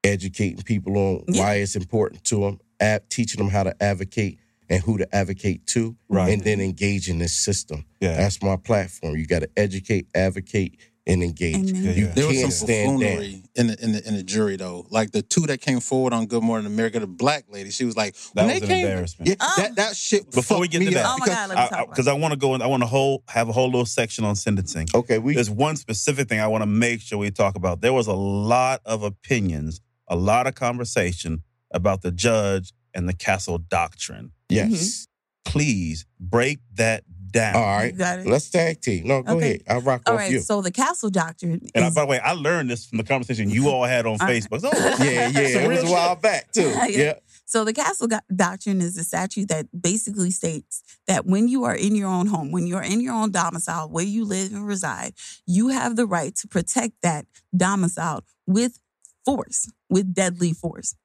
educating 0.03 0.63
people 0.63 0.97
on 0.97 1.23
Yeah. 1.27 1.43
why 1.43 1.55
it's 1.55 1.75
important 1.75 2.23
to 2.25 2.41
them, 2.41 2.59
ab- 2.79 3.07
teaching 3.09 3.37
them 3.37 3.49
how 3.49 3.63
to 3.63 3.81
advocate 3.81 4.39
and 4.69 4.81
who 4.83 4.97
to 4.97 5.15
advocate 5.15 5.65
to, 5.67 5.95
Right. 6.09 6.31
and 6.33 6.43
then 6.43 6.59
engage 6.61 7.09
in 7.09 7.19
this 7.19 7.33
system. 7.33 7.85
Yeah. 7.99 8.17
That's 8.17 8.41
my 8.41 8.55
platform. 8.55 9.15
You 9.17 9.25
got 9.25 9.39
to 9.39 9.49
educate, 9.57 10.07
advocate, 10.15 10.77
and 11.05 11.21
engage. 11.21 11.71
Yeah, 11.73 11.91
You 11.91 12.05
yeah. 12.05 12.13
There 12.13 12.27
was 12.27 12.37
can't 12.37 12.53
some 12.53 12.65
stand 12.67 12.99
down. 13.01 13.09
buffoonery 13.09 13.43
in 13.55 13.67
the, 13.67 13.83
in 13.83 13.91
the 13.91 14.07
in 14.07 14.15
the 14.15 14.23
jury 14.23 14.55
though. 14.55 14.87
Like 14.89 15.11
the 15.11 15.21
two 15.21 15.41
that 15.47 15.59
came 15.59 15.81
forward 15.81 16.13
on 16.13 16.27
Good 16.27 16.41
Morning 16.43 16.65
America, 16.65 16.97
the 17.01 17.07
black 17.07 17.43
lady, 17.49 17.71
she 17.71 17.83
was 17.83 17.97
like, 17.97 18.15
That 18.35 18.45
when 18.45 18.53
was 18.53 18.61
they 18.61 18.65
an 18.67 18.71
came, 18.71 18.85
embarrassment. 18.87 19.27
Yeah, 19.27 19.35
Oh. 19.41 19.53
that 19.57 19.75
that 19.75 19.95
shit. 19.97 20.31
Before 20.31 20.61
we 20.61 20.69
get 20.69 20.79
to 20.79 20.89
that, 20.91 21.05
up 21.05 21.15
Oh 21.15 21.17
my 21.19 21.25
because 21.25 21.35
God, 21.35 21.49
let 21.49 21.55
me 21.57 21.61
talk 21.61 21.71
about 21.71 21.89
because 21.89 22.07
I, 22.07 22.13
want 22.13 22.31
to 22.31 22.37
go 22.39 22.55
in, 22.55 22.61
I 22.61 22.67
want 22.67 22.83
to 22.83 22.87
whole 22.87 23.21
have 23.27 23.49
a 23.49 23.51
whole 23.51 23.65
little 23.65 23.85
section 23.85 24.23
on 24.23 24.37
sentencing. 24.37 24.87
Okay, 24.95 25.17
we 25.19 25.33
There's 25.35 25.49
one 25.49 25.75
specific 25.75 26.29
thing 26.29 26.39
I 26.39 26.47
want 26.47 26.61
to 26.61 26.67
make 26.67 27.01
sure 27.01 27.17
we 27.17 27.31
talk 27.31 27.55
about. 27.57 27.81
There 27.81 27.91
was 27.91 28.07
a 28.07 28.13
lot 28.13 28.79
of 28.85 29.03
opinions, 29.03 29.81
a 30.07 30.15
lot 30.15 30.47
of 30.47 30.55
conversation 30.55 31.43
about 31.71 32.01
the 32.01 32.11
judge 32.13 32.71
and 32.93 33.09
the 33.09 33.13
Castle 33.13 33.57
Doctrine. 33.57 34.31
Mm-hmm. 34.53 34.71
yes. 34.71 35.07
Please 35.45 36.05
break 36.19 36.59
that 36.75 37.03
down. 37.31 37.55
All 37.55 37.61
right. 37.63 37.95
Got 37.97 38.19
it? 38.19 38.27
let's 38.27 38.49
tag 38.49 38.79
team. 38.79 39.07
No, 39.07 39.23
go 39.23 39.35
Okay. 39.37 39.45
ahead. 39.45 39.63
I'll 39.67 39.81
rock 39.81 40.03
All 40.05 40.13
off 40.13 40.19
right, 40.19 40.31
you. 40.31 40.39
so 40.39 40.61
the 40.61 40.71
castle 40.71 41.09
doctrine 41.09 41.61
And 41.75 41.83
I, 41.85 41.89
by 41.89 42.01
the 42.01 42.07
way, 42.07 42.19
I 42.19 42.33
learned 42.33 42.69
this 42.69 42.85
from 42.85 42.99
the 42.99 43.03
conversation 43.03 43.49
you 43.49 43.69
all 43.69 43.83
had 43.83 44.05
on 44.05 44.13
All 44.21 44.27
right. 44.27 44.41
Facebook. 44.43 44.61
Oh, 44.63 44.71
yeah, 45.03 45.29
yeah, 45.29 45.47
some 45.49 45.63
it 45.63 45.67
was 45.67 45.83
a 45.83 45.91
while 45.91 46.15
back 46.15 46.51
too. 46.51 46.69
Yeah. 46.69 46.87
Yeah, 46.87 47.13
So 47.45 47.65
the 47.65 47.73
castle 47.73 48.07
doctrine 48.35 48.81
is 48.81 48.97
a 48.97 49.03
statute 49.03 49.49
that 49.49 49.65
basically 49.79 50.29
states 50.31 50.83
that 51.07 51.25
when 51.25 51.47
you 51.47 51.63
are 51.65 51.75
in 51.75 51.95
your 51.95 52.07
own 52.09 52.27
home, 52.27 52.51
when 52.51 52.67
you're 52.67 52.83
in 52.83 53.01
your 53.01 53.13
own 53.13 53.31
domicile, 53.31 53.89
where 53.89 54.05
you 54.05 54.25
live 54.25 54.53
and 54.53 54.65
reside, 54.67 55.13
you 55.47 55.69
have 55.69 55.95
the 55.95 56.05
right 56.05 56.35
to 56.37 56.47
protect 56.47 56.93
that 57.01 57.25
domicile 57.55 58.23
with 58.47 58.79
force, 59.25 59.69
with 59.89 60.13
deadly 60.13 60.53
force. 60.53 60.95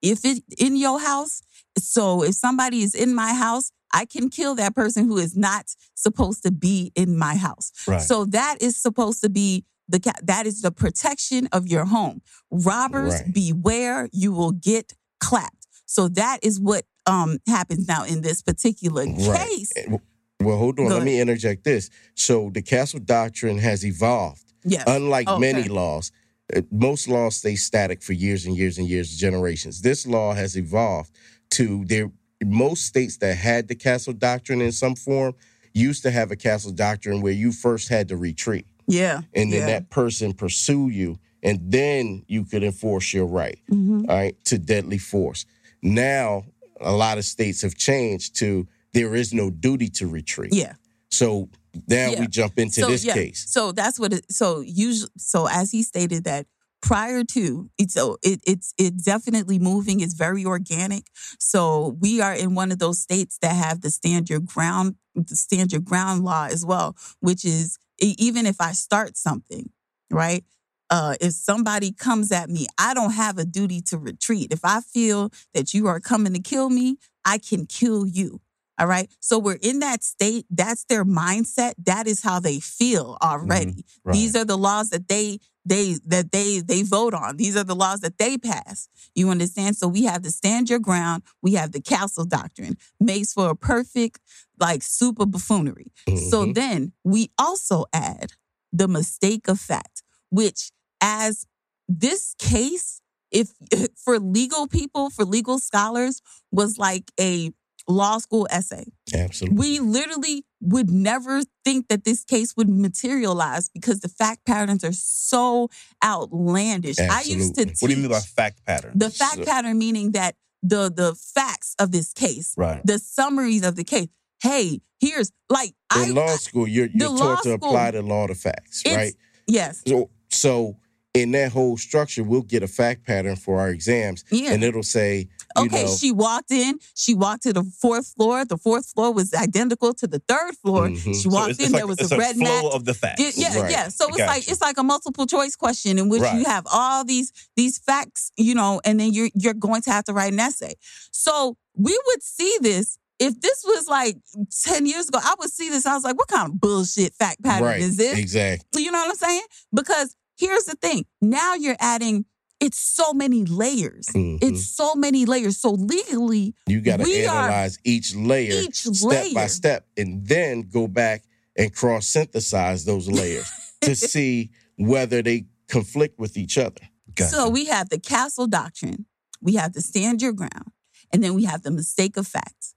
If 0.00 0.24
it 0.24 0.42
in 0.58 0.76
your 0.76 1.00
house, 1.00 1.42
so 1.78 2.22
if 2.22 2.34
somebody 2.34 2.82
is 2.82 2.94
in 2.94 3.14
my 3.14 3.32
house, 3.34 3.70
I 3.94 4.04
can 4.06 4.28
kill 4.30 4.54
that 4.56 4.74
person 4.74 5.06
who 5.06 5.18
is 5.18 5.36
not 5.36 5.66
supposed 5.94 6.42
to 6.44 6.50
be 6.50 6.92
in 6.94 7.18
my 7.18 7.36
house. 7.36 7.72
Right. 7.86 8.00
So 8.00 8.24
that 8.26 8.58
is 8.60 8.76
supposed 8.76 9.20
to 9.22 9.28
be 9.30 9.64
the 9.88 10.00
ca- 10.00 10.20
that 10.22 10.46
is 10.46 10.62
the 10.62 10.70
protection 10.72 11.48
of 11.52 11.66
your 11.66 11.84
home. 11.84 12.22
Robbers 12.50 13.12
Right. 13.14 13.32
beware, 13.34 14.08
you 14.12 14.32
will 14.32 14.52
get 14.52 14.94
clapped. 15.20 15.66
So 15.86 16.08
that 16.08 16.38
is 16.42 16.58
what 16.60 16.84
um 17.06 17.38
happens 17.46 17.86
now 17.88 18.04
in 18.04 18.22
this 18.22 18.42
particular 18.42 19.04
Right. 19.06 19.48
case. 19.48 19.72
Eh, 19.76 19.96
Well, 20.40 20.58
hold 20.58 20.80
on. 20.80 20.88
Go 20.88 20.96
Let 20.96 21.04
me 21.04 21.20
interject 21.20 21.62
this. 21.64 21.88
So 22.16 22.50
the 22.52 22.62
Castle 22.62 22.98
Doctrine 23.00 23.58
has 23.58 23.84
evolved. 23.84 24.44
Yes. 24.64 24.84
Unlike 24.86 25.28
Okay. 25.28 25.40
many 25.40 25.68
laws, 25.68 26.10
uh, 26.56 26.62
most 26.70 27.06
laws 27.08 27.36
stay 27.36 27.54
static 27.56 28.02
for 28.02 28.12
years 28.12 28.44
and 28.46 28.56
years 28.56 28.76
and 28.78 28.88
years, 28.88 29.16
generations. 29.16 29.82
This 29.82 30.04
law 30.06 30.34
has 30.34 30.56
evolved 30.56 31.10
to 31.52 31.84
there. 31.86 32.10
Most 32.44 32.86
states 32.86 33.18
that 33.18 33.36
had 33.36 33.68
the 33.68 33.76
Castle 33.76 34.12
Doctrine 34.12 34.60
in 34.60 34.72
some 34.72 34.96
form 34.96 35.34
used 35.74 36.02
to 36.02 36.10
have 36.10 36.32
a 36.32 36.36
Castle 36.36 36.72
Doctrine 36.72 37.20
where 37.22 37.32
you 37.32 37.52
first 37.52 37.88
had 37.88 38.08
to 38.08 38.16
retreat, 38.16 38.66
yeah. 38.88 39.20
and 39.32 39.52
then 39.52 39.60
yeah. 39.60 39.66
that 39.66 39.90
person 39.90 40.32
pursue 40.32 40.88
you, 40.88 41.18
and 41.42 41.60
then 41.70 42.24
you 42.26 42.44
could 42.44 42.64
enforce 42.64 43.14
your 43.14 43.26
right, 43.26 43.58
Mhm. 43.70 44.08
all 44.08 44.16
right, 44.16 44.36
to 44.46 44.58
deadly 44.58 44.98
force. 44.98 45.46
Now, 45.82 46.44
a 46.80 46.92
lot 46.92 47.16
of 47.18 47.24
states 47.24 47.62
have 47.62 47.76
changed 47.76 48.36
to 48.36 48.66
there 48.92 49.14
is 49.14 49.32
no 49.32 49.48
duty 49.50 49.88
to 49.88 50.06
retreat. 50.06 50.52
Yeah. 50.54 50.74
So 51.10 51.48
now 51.88 52.10
Yeah. 52.10 52.20
we 52.20 52.26
jump 52.26 52.58
into 52.58 52.80
so, 52.82 52.88
this 52.88 53.04
yeah, 53.04 53.14
case. 53.14 53.46
So 53.48 53.72
that's 53.72 53.98
what 53.98 54.12
it 54.12 54.30
so 54.30 54.60
usually 54.60 55.10
so 55.16 55.46
as 55.48 55.70
he 55.70 55.82
stated 55.82 56.24
that 56.24 56.46
prior 56.82 57.22
to 57.22 57.70
it 57.78 57.90
so 57.90 58.18
it, 58.22 58.40
it's 58.46 58.74
it's 58.76 59.04
definitely 59.04 59.58
moving 59.58 60.00
it's 60.00 60.14
very 60.14 60.44
organic 60.44 61.04
so 61.38 61.96
we 62.00 62.20
are 62.20 62.34
in 62.34 62.54
one 62.54 62.72
of 62.72 62.78
those 62.78 62.98
states 62.98 63.38
that 63.40 63.54
have 63.54 63.80
the 63.80 63.90
stand 63.90 64.28
your 64.28 64.40
ground 64.40 64.96
the 65.14 65.36
stand 65.36 65.72
your 65.72 65.80
ground 65.80 66.24
law 66.24 66.46
as 66.46 66.66
well 66.66 66.96
which 67.20 67.44
is 67.44 67.78
even 68.00 68.46
if 68.46 68.60
i 68.60 68.72
start 68.72 69.16
something 69.16 69.70
right 70.10 70.44
uh, 70.90 71.14
if 71.22 71.32
somebody 71.32 71.90
comes 71.90 72.30
at 72.30 72.50
me 72.50 72.66
i 72.78 72.92
don't 72.92 73.12
have 73.12 73.38
a 73.38 73.44
duty 73.44 73.80
to 73.80 73.96
retreat 73.96 74.52
if 74.52 74.60
i 74.64 74.80
feel 74.80 75.30
that 75.54 75.72
you 75.72 75.86
are 75.86 76.00
coming 76.00 76.34
to 76.34 76.40
kill 76.40 76.68
me 76.68 76.96
i 77.24 77.38
can 77.38 77.64
kill 77.64 78.06
you 78.06 78.40
all 78.78 78.86
right. 78.86 79.08
So 79.20 79.38
we're 79.38 79.58
in 79.62 79.80
that 79.80 80.02
state. 80.02 80.46
That's 80.50 80.84
their 80.84 81.04
mindset. 81.04 81.74
That 81.84 82.06
is 82.06 82.22
how 82.22 82.40
they 82.40 82.58
feel 82.58 83.16
already. 83.22 83.84
Right. 84.02 84.14
These 84.14 84.34
are 84.34 84.44
the 84.44 84.58
laws 84.58 84.90
that 84.90 85.08
they 85.08 85.38
they 85.64 85.96
that 86.06 86.32
they 86.32 86.60
they 86.60 86.82
vote 86.82 87.14
on. 87.14 87.36
These 87.36 87.56
are 87.56 87.64
the 87.64 87.74
laws 87.76 88.00
that 88.00 88.18
they 88.18 88.36
pass. 88.38 88.88
You 89.14 89.30
understand? 89.30 89.76
So 89.76 89.86
we 89.88 90.04
have 90.04 90.22
the 90.22 90.30
stand 90.30 90.68
your 90.70 90.78
ground. 90.80 91.22
We 91.42 91.52
have 91.54 91.72
the 91.72 91.80
castle 91.80 92.24
doctrine. 92.24 92.76
Makes 93.00 93.32
for 93.32 93.50
a 93.50 93.56
perfect 93.56 94.20
like 94.58 94.82
super 94.82 95.26
buffoonery. 95.26 95.92
So 96.30 96.46
Mhm. 96.46 96.54
then 96.54 96.92
we 97.04 97.30
also 97.38 97.86
add 97.92 98.32
the 98.72 98.88
mistake 98.88 99.48
of 99.48 99.60
fact, 99.60 100.02
which 100.30 100.70
as 101.00 101.46
this 101.88 102.34
case, 102.38 103.00
if 103.30 103.52
for 103.96 104.18
legal 104.18 104.66
people, 104.66 105.10
for 105.10 105.24
legal 105.24 105.58
scholars, 105.58 106.20
was 106.50 106.78
like 106.78 107.10
a 107.20 107.52
law 107.88 108.18
school 108.18 108.46
essay. 108.50 108.86
Absolutely. 109.12 109.58
We 109.58 109.80
literally 109.80 110.44
would 110.62 110.90
never 110.90 111.42
think 111.64 111.88
that 111.88 112.04
this 112.04 112.24
case 112.24 112.56
would 112.56 112.68
materialize 112.68 113.68
because 113.68 114.00
the 114.00 114.08
fact 114.08 114.44
patterns 114.46 114.84
are 114.84 114.92
so 114.92 115.68
outlandish. 116.04 116.98
I 116.98 117.22
used 117.22 117.56
to 117.56 117.62
Absolutely. 117.62 117.74
What 117.80 117.88
do 117.88 117.94
you 117.94 118.00
mean 118.02 118.10
by 118.10 118.20
fact 118.20 118.64
pattern? 118.64 118.92
the 118.94 119.10
fact 119.10 119.36
So- 119.36 119.44
pattern 119.44 119.78
meaning 119.78 120.12
that 120.12 120.36
the 120.62 120.90
the 120.94 121.14
facts 121.14 121.74
of 121.80 121.90
this 121.90 122.12
case, 122.12 122.54
right. 122.56 122.80
the 122.86 122.98
summaries 122.98 123.64
of 123.64 123.74
the 123.76 123.84
case. 123.84 124.08
Hey, 124.42 124.80
here's 125.00 125.32
like 125.50 125.74
I 125.90 126.08
law 126.10 126.28
school, 126.36 126.66
you're, 126.68 126.88
you're 126.92 127.16
taught 127.16 127.42
to 127.44 127.52
apply 127.52 127.90
the 127.92 128.02
law 128.02 128.26
to 128.28 128.34
facts, 128.34 128.82
right? 128.86 129.14
yes, 129.48 129.82
So, 129.86 130.10
so 130.30 130.76
in 131.14 131.30
that 131.32 131.52
whole 131.52 131.76
structure, 131.76 132.24
we'll 132.24 132.40
get 132.42 132.62
a 132.62 132.66
fact 132.68 133.04
pattern 133.06 133.36
for 133.36 133.60
our 133.60 133.68
exams, 133.68 134.24
yeah. 134.30 134.52
and 134.52 134.64
it'll 134.64 134.82
say, 134.82 135.28
you 135.58 135.64
Okay, 135.66 135.84
know, 135.84 135.94
she 135.94 136.10
walked 136.10 136.50
in. 136.50 136.78
She 136.94 137.12
walked 137.12 137.42
to 137.42 137.52
the 137.52 137.62
fourth 137.64 138.06
floor. 138.16 138.46
The 138.46 138.56
fourth 138.56 138.86
floor 138.86 139.12
was 139.12 139.34
identical 139.34 139.92
to 139.94 140.06
the 140.06 140.20
third 140.26 140.56
floor. 140.56 140.88
Mhm. 140.88 141.20
She 141.22 141.28
walked 141.28 141.50
it's, 141.50 141.60
in. 141.60 141.72
like, 141.72 141.80
there 141.80 141.86
was 141.86 141.98
it's 141.98 142.10
a 142.12 142.14
a 142.14 142.18
red 142.18 142.36
flow 142.36 142.62
mat. 142.62 142.72
of 142.72 142.86
the 142.86 142.94
facts. 142.94 143.20
Yeah, 143.20 143.30
yeah, 143.52 143.60
Right. 143.60 143.70
yeah. 143.70 143.88
So 143.88 144.08
it's 144.08 144.18
like 144.20 144.46
you. 144.46 144.52
it's 144.52 144.62
like 144.62 144.78
a 144.78 144.82
multiple 144.82 145.26
choice 145.26 145.54
question 145.54 145.98
in 145.98 146.08
which 146.08 146.22
Right. 146.22 146.38
you 146.38 146.44
have 146.46 146.64
all 146.72 147.04
these 147.04 147.30
these 147.56 147.76
facts, 147.78 148.32
you 148.38 148.54
know, 148.54 148.80
and 148.86 148.98
then 148.98 149.12
you're 149.12 149.28
you're 149.34 149.52
going 149.52 149.82
to 149.82 149.90
have 149.90 150.04
to 150.04 150.14
write 150.14 150.32
an 150.32 150.40
essay. 150.40 150.72
So 151.10 151.58
we 151.76 151.98
would 152.06 152.22
see 152.22 152.56
this 152.62 152.96
if 153.18 153.38
this 153.42 153.62
was 153.66 153.86
like 153.88 154.16
ten 154.64 154.86
years 154.86 155.08
ago. 155.08 155.18
I 155.22 155.34
would 155.38 155.50
see 155.50 155.68
this. 155.68 155.84
I 155.84 155.92
was 155.94 156.04
like, 156.04 156.16
what 156.16 156.28
kind 156.28 156.48
of 156.50 156.58
bullshit 156.58 157.12
fact 157.12 157.42
pattern 157.42 157.66
right, 157.66 157.80
is 157.82 157.98
this? 157.98 158.16
exactly. 158.18 158.82
You 158.84 158.90
know 158.90 159.00
what 159.00 159.10
I'm 159.10 159.16
saying? 159.16 159.42
Because 159.74 160.16
here's 160.42 160.64
the 160.64 160.74
thing. 160.74 161.04
Now 161.20 161.54
you're 161.54 161.76
adding. 161.78 162.24
It's 162.60 162.78
so 162.78 163.12
many 163.12 163.44
layers. 163.44 164.06
Mhm. 164.14 164.38
It's 164.40 164.64
so 164.68 164.94
many 164.94 165.26
layers. 165.26 165.58
So 165.60 165.72
legally, 165.72 166.54
you 166.66 166.80
got 166.80 167.00
to 167.00 167.12
analyze 167.12 167.78
each 167.84 168.14
layer, 168.14 168.52
each 168.52 168.76
step 168.84 169.34
by 169.34 169.48
step, 169.48 169.86
and 169.96 170.24
then 170.26 170.62
go 170.62 170.86
back 170.86 171.24
and 171.56 171.74
cross 171.74 172.06
synthesize 172.06 172.84
those 172.84 173.08
layers 173.08 173.50
to 173.80 173.96
see 174.12 174.50
whether 174.76 175.22
they 175.22 175.46
conflict 175.68 176.18
with 176.20 176.36
each 176.36 176.56
other. 176.56 176.82
Gotcha. 177.14 177.30
So 177.30 177.48
we 177.48 177.64
have 177.66 177.88
the 177.88 177.98
castle 177.98 178.46
doctrine, 178.46 179.06
we 179.40 179.54
have 179.56 179.72
the 179.72 179.80
stand 179.80 180.22
your 180.22 180.32
ground, 180.32 180.70
and 181.12 181.22
then 181.22 181.34
we 181.34 181.44
have 181.44 181.62
the 181.62 181.70
mistake 181.72 182.16
of 182.16 182.28
facts 182.28 182.74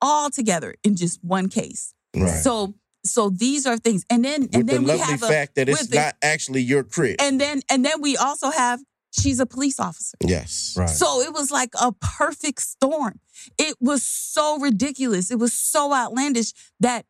all 0.00 0.30
together 0.30 0.74
in 0.82 0.96
just 0.96 1.22
one 1.22 1.48
case. 1.48 1.94
Right. 2.14 2.42
So 2.42 2.74
so 3.04 3.30
these 3.30 3.66
are 3.66 3.76
things, 3.78 4.04
and 4.10 4.24
then 4.24 4.42
With 4.42 4.54
and 4.54 4.68
the 4.68 4.72
then 4.72 4.82
we 4.84 4.88
lovely 4.90 5.04
have 5.06 5.22
a, 5.22 5.28
fact 5.28 5.54
that 5.56 5.68
it's 5.68 5.80
with 5.80 5.90
the- 5.90 5.96
not 5.96 6.14
actually 6.22 6.62
your 6.62 6.82
crib. 6.84 7.16
and 7.20 7.40
then 7.40 7.62
and 7.70 7.84
then 7.84 8.00
we 8.00 8.16
also 8.16 8.50
have 8.50 8.80
she's 9.18 9.40
a 9.40 9.46
police 9.46 9.80
officer. 9.80 10.16
yes. 10.24 10.74
Right. 10.76 10.88
So 10.88 11.20
it 11.22 11.32
was 11.32 11.50
like 11.50 11.70
a 11.80 11.92
perfect 11.92 12.60
storm. 12.62 13.20
It 13.58 13.76
was 13.80 14.02
so 14.02 14.58
ridiculous. 14.60 15.30
It 15.30 15.38
was 15.38 15.52
so 15.54 15.94
outlandish 15.94 16.52
that 16.80 17.06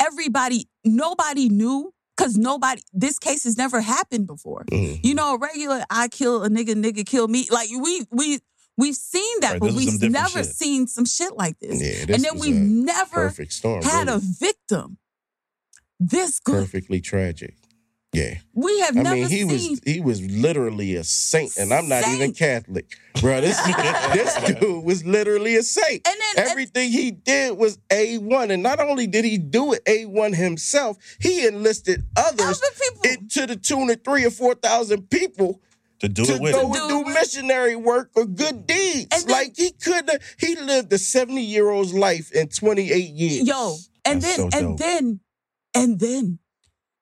everybody, 0.00 0.68
nobody 0.84 1.48
knew 1.48 1.92
because 2.16 2.36
nobody, 2.36 2.82
this 2.92 3.18
case 3.18 3.44
has 3.44 3.56
never 3.56 3.80
happened 3.80 4.26
before. 4.26 4.64
Mhm. 4.70 5.00
You 5.04 5.14
know, 5.14 5.34
a 5.34 5.38
regular 5.38 5.82
I 5.90 6.08
kill 6.08 6.44
a 6.44 6.48
nigga, 6.48 6.74
nigga 6.74 7.04
kill 7.06 7.26
me. 7.28 7.48
Like 7.50 7.68
we, 7.70 8.06
we, 8.10 8.38
we've 8.76 8.94
seen 8.94 9.40
that, 9.40 9.52
Right, 9.52 9.60
but 9.60 9.72
this 9.74 9.86
is 9.86 9.92
some 9.94 9.98
we've 10.00 10.10
never 10.12 10.44
shit. 10.44 10.54
seen 10.54 10.86
some 10.86 11.04
shit 11.04 11.36
like 11.36 11.58
this. 11.58 11.80
Yeah, 11.82 12.04
this 12.06 12.16
and 12.16 12.24
then 12.24 12.38
we've 12.38 12.54
never 12.54 13.14
Perfect 13.28 13.52
storm. 13.52 13.82
had 13.82 14.08
a 14.08 14.18
victim 14.18 14.98
this 16.10 16.40
good. 16.40 16.54
perfectly 16.64 17.00
tragic. 17.00 17.54
Yeah. 18.14 18.34
We 18.52 18.78
have 18.80 18.94
I 18.94 19.02
never 19.02 19.16
mean, 19.16 19.28
he 19.30 19.48
seen. 19.48 19.70
was 19.70 19.80
he 19.86 20.00
was 20.02 20.20
literally 20.20 20.96
a 20.96 21.04
saint, 21.04 21.56
and 21.56 21.72
I'm 21.72 21.88
not 21.88 22.06
even 22.08 22.34
Catholic, 22.34 22.84
bro. 23.22 23.40
This 23.40 23.58
this 24.12 24.34
dude 24.60 24.84
was 24.84 25.02
literally 25.06 25.56
a 25.56 25.62
saint. 25.62 26.06
and 26.06 26.14
then 26.20 26.44
and- 26.44 26.50
Everything 26.50 26.90
he 26.92 27.10
did 27.10 27.56
was 27.56 27.78
a 27.90 28.18
one, 28.18 28.50
and 28.50 28.62
not 28.62 28.80
only 28.80 29.06
did 29.06 29.24
he 29.24 29.38
do 29.38 29.72
it 29.72 29.80
a 29.86 30.04
one 30.04 30.34
himself, 30.34 30.98
he 31.20 31.46
enlisted 31.46 32.04
others 32.14 32.60
other 32.62 32.74
people. 32.78 33.00
it, 33.04 33.30
to 33.30 33.46
the 33.46 33.56
tune 33.56 33.88
of 33.88 34.04
three 34.04 34.26
or 34.26 34.30
four 34.30 34.56
thousand 34.56 35.08
people 35.08 35.62
to 36.00 36.08
do 36.10 36.26
to 36.26 36.34
it 36.34 36.40
with 36.42 36.52
go 36.52 36.66
him. 36.66 36.72
and 36.82 36.88
Do 36.90 37.04
do 37.04 37.14
missionary 37.14 37.76
work 37.76 38.10
or 38.14 38.26
good 38.26 38.66
deeds. 38.66 39.06
Then- 39.24 39.26
like 39.34 39.54
he 39.56 39.70
could 39.70 40.10
have, 40.10 40.20
he 40.38 40.54
lived 40.56 40.92
a 40.92 40.98
seventy 40.98 41.44
year 41.44 41.70
old's 41.70 41.94
life 41.94 42.30
in 42.32 42.48
twenty 42.48 42.92
eight 42.92 43.08
years. 43.14 43.46
Yo, 43.48 43.76
and 44.04 44.20
That's 44.20 44.36
then 44.36 44.50
so 44.50 44.58
and 44.58 44.78
then 44.78 45.20
and 45.74 45.98
then 46.00 46.38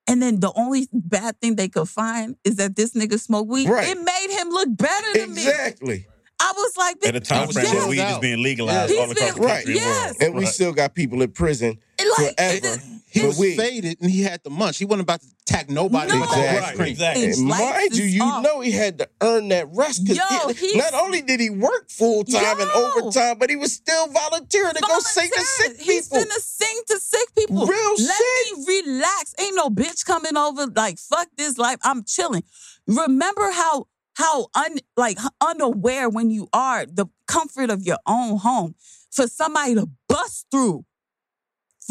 and 0.06 0.20
then 0.20 0.40
the 0.40 0.52
only 0.56 0.88
bad 0.92 1.40
thing 1.40 1.56
they 1.56 1.68
could 1.68 1.88
find 1.88 2.36
is 2.44 2.56
that 2.56 2.74
this 2.76 2.92
nigga 2.94 3.18
smoked 3.20 3.48
weed. 3.48 3.68
Right. 3.68 3.88
It 3.88 3.98
made 3.98 4.36
him 4.38 4.48
look 4.50 4.76
better 4.76 5.12
than 5.18 5.34
me. 5.34 5.42
exactly. 5.46 6.06
I 6.42 6.52
was 6.56 6.72
like, 6.76 6.96
At 7.06 7.14
a 7.14 7.20
time 7.20 7.48
frame 7.48 7.66
chilled 7.66 7.78
when 7.80 7.88
weed 7.90 8.00
is 8.00 8.18
being 8.18 8.42
legalized 8.42 8.92
Yeah. 8.92 9.00
all 9.02 9.10
across 9.10 9.18
He's 9.28 9.34
the 9.34 9.40
been- 9.40 9.48
country 9.48 9.72
and 9.72 9.80
yes. 9.80 10.04
world. 10.06 10.16
And 10.22 10.34
we 10.34 10.44
Right. 10.44 10.54
still 10.54 10.72
got 10.72 10.94
people 10.94 11.20
in 11.22 11.30
prison 11.32 11.78
like, 12.18 12.34
forever. 12.36 12.82
It- 13.10 13.12
He 13.12 13.20
for 13.20 13.26
was 13.28 13.38
weed. 13.38 13.56
faded 13.56 13.98
and 14.00 14.10
he 14.10 14.22
had 14.22 14.42
the 14.44 14.50
munch. 14.50 14.78
He 14.78 14.84
wasn't 14.84 15.02
about 15.02 15.20
to 15.20 15.26
attack 15.42 15.68
nobody 15.68 16.12
No. 16.12 16.20
with 16.20 16.30
Exactly. 16.30 16.58
ice 16.70 16.76
cream. 16.76 16.88
exactly. 16.88 17.24
And 17.32 17.42
mind 17.44 17.96
you, 17.96 18.04
you 18.04 18.22
off. 18.22 18.42
know 18.44 18.60
he 18.60 18.70
had 18.70 18.98
to 18.98 19.08
earn 19.20 19.48
that 19.48 19.68
rest. 19.74 20.06
'cause 20.06 20.16
Yo, 20.16 20.48
it- 20.48 20.56
he's- 20.56 20.76
not 20.76 20.94
only 20.94 21.20
did 21.22 21.40
he 21.40 21.50
work 21.50 21.90
full 21.90 22.24
time 22.24 22.60
and 22.60 22.70
overtime, 22.70 23.38
but 23.38 23.50
he 23.50 23.56
was 23.56 23.72
still 23.72 24.06
volunteering 24.08 24.74
to 24.74 24.80
go 24.80 25.00
sing 25.00 25.28
to 25.28 25.40
sick 25.40 25.66
Volunteer. 25.76 25.94
He's 25.94 26.08
gonna 26.08 26.40
sing 26.40 26.80
to 26.88 27.00
sick 27.00 27.34
people. 27.36 27.66
Real 27.66 27.94
Let 27.98 28.16
shit. 28.16 28.58
me 28.58 28.64
relax. 28.82 29.34
Ain't 29.38 29.56
no 29.56 29.68
bitch 29.70 30.04
coming 30.04 30.36
over. 30.36 30.66
Like 30.68 30.98
fuck 30.98 31.28
this 31.36 31.58
life. 31.58 31.78
I'm 31.82 32.04
chilling. 32.04 32.44
Remember 32.86 33.50
how 33.50 33.86
how 34.14 34.48
un 34.54 34.78
like 34.96 35.18
unaware 35.40 36.08
when 36.08 36.30
you 36.30 36.48
are 36.52 36.84
the 36.86 37.06
comfort 37.26 37.70
of 37.70 37.82
your 37.82 37.98
own 38.06 38.36
home 38.38 38.74
for 39.10 39.26
somebody 39.26 39.74
to 39.74 39.88
bust 40.08 40.46
through. 40.50 40.84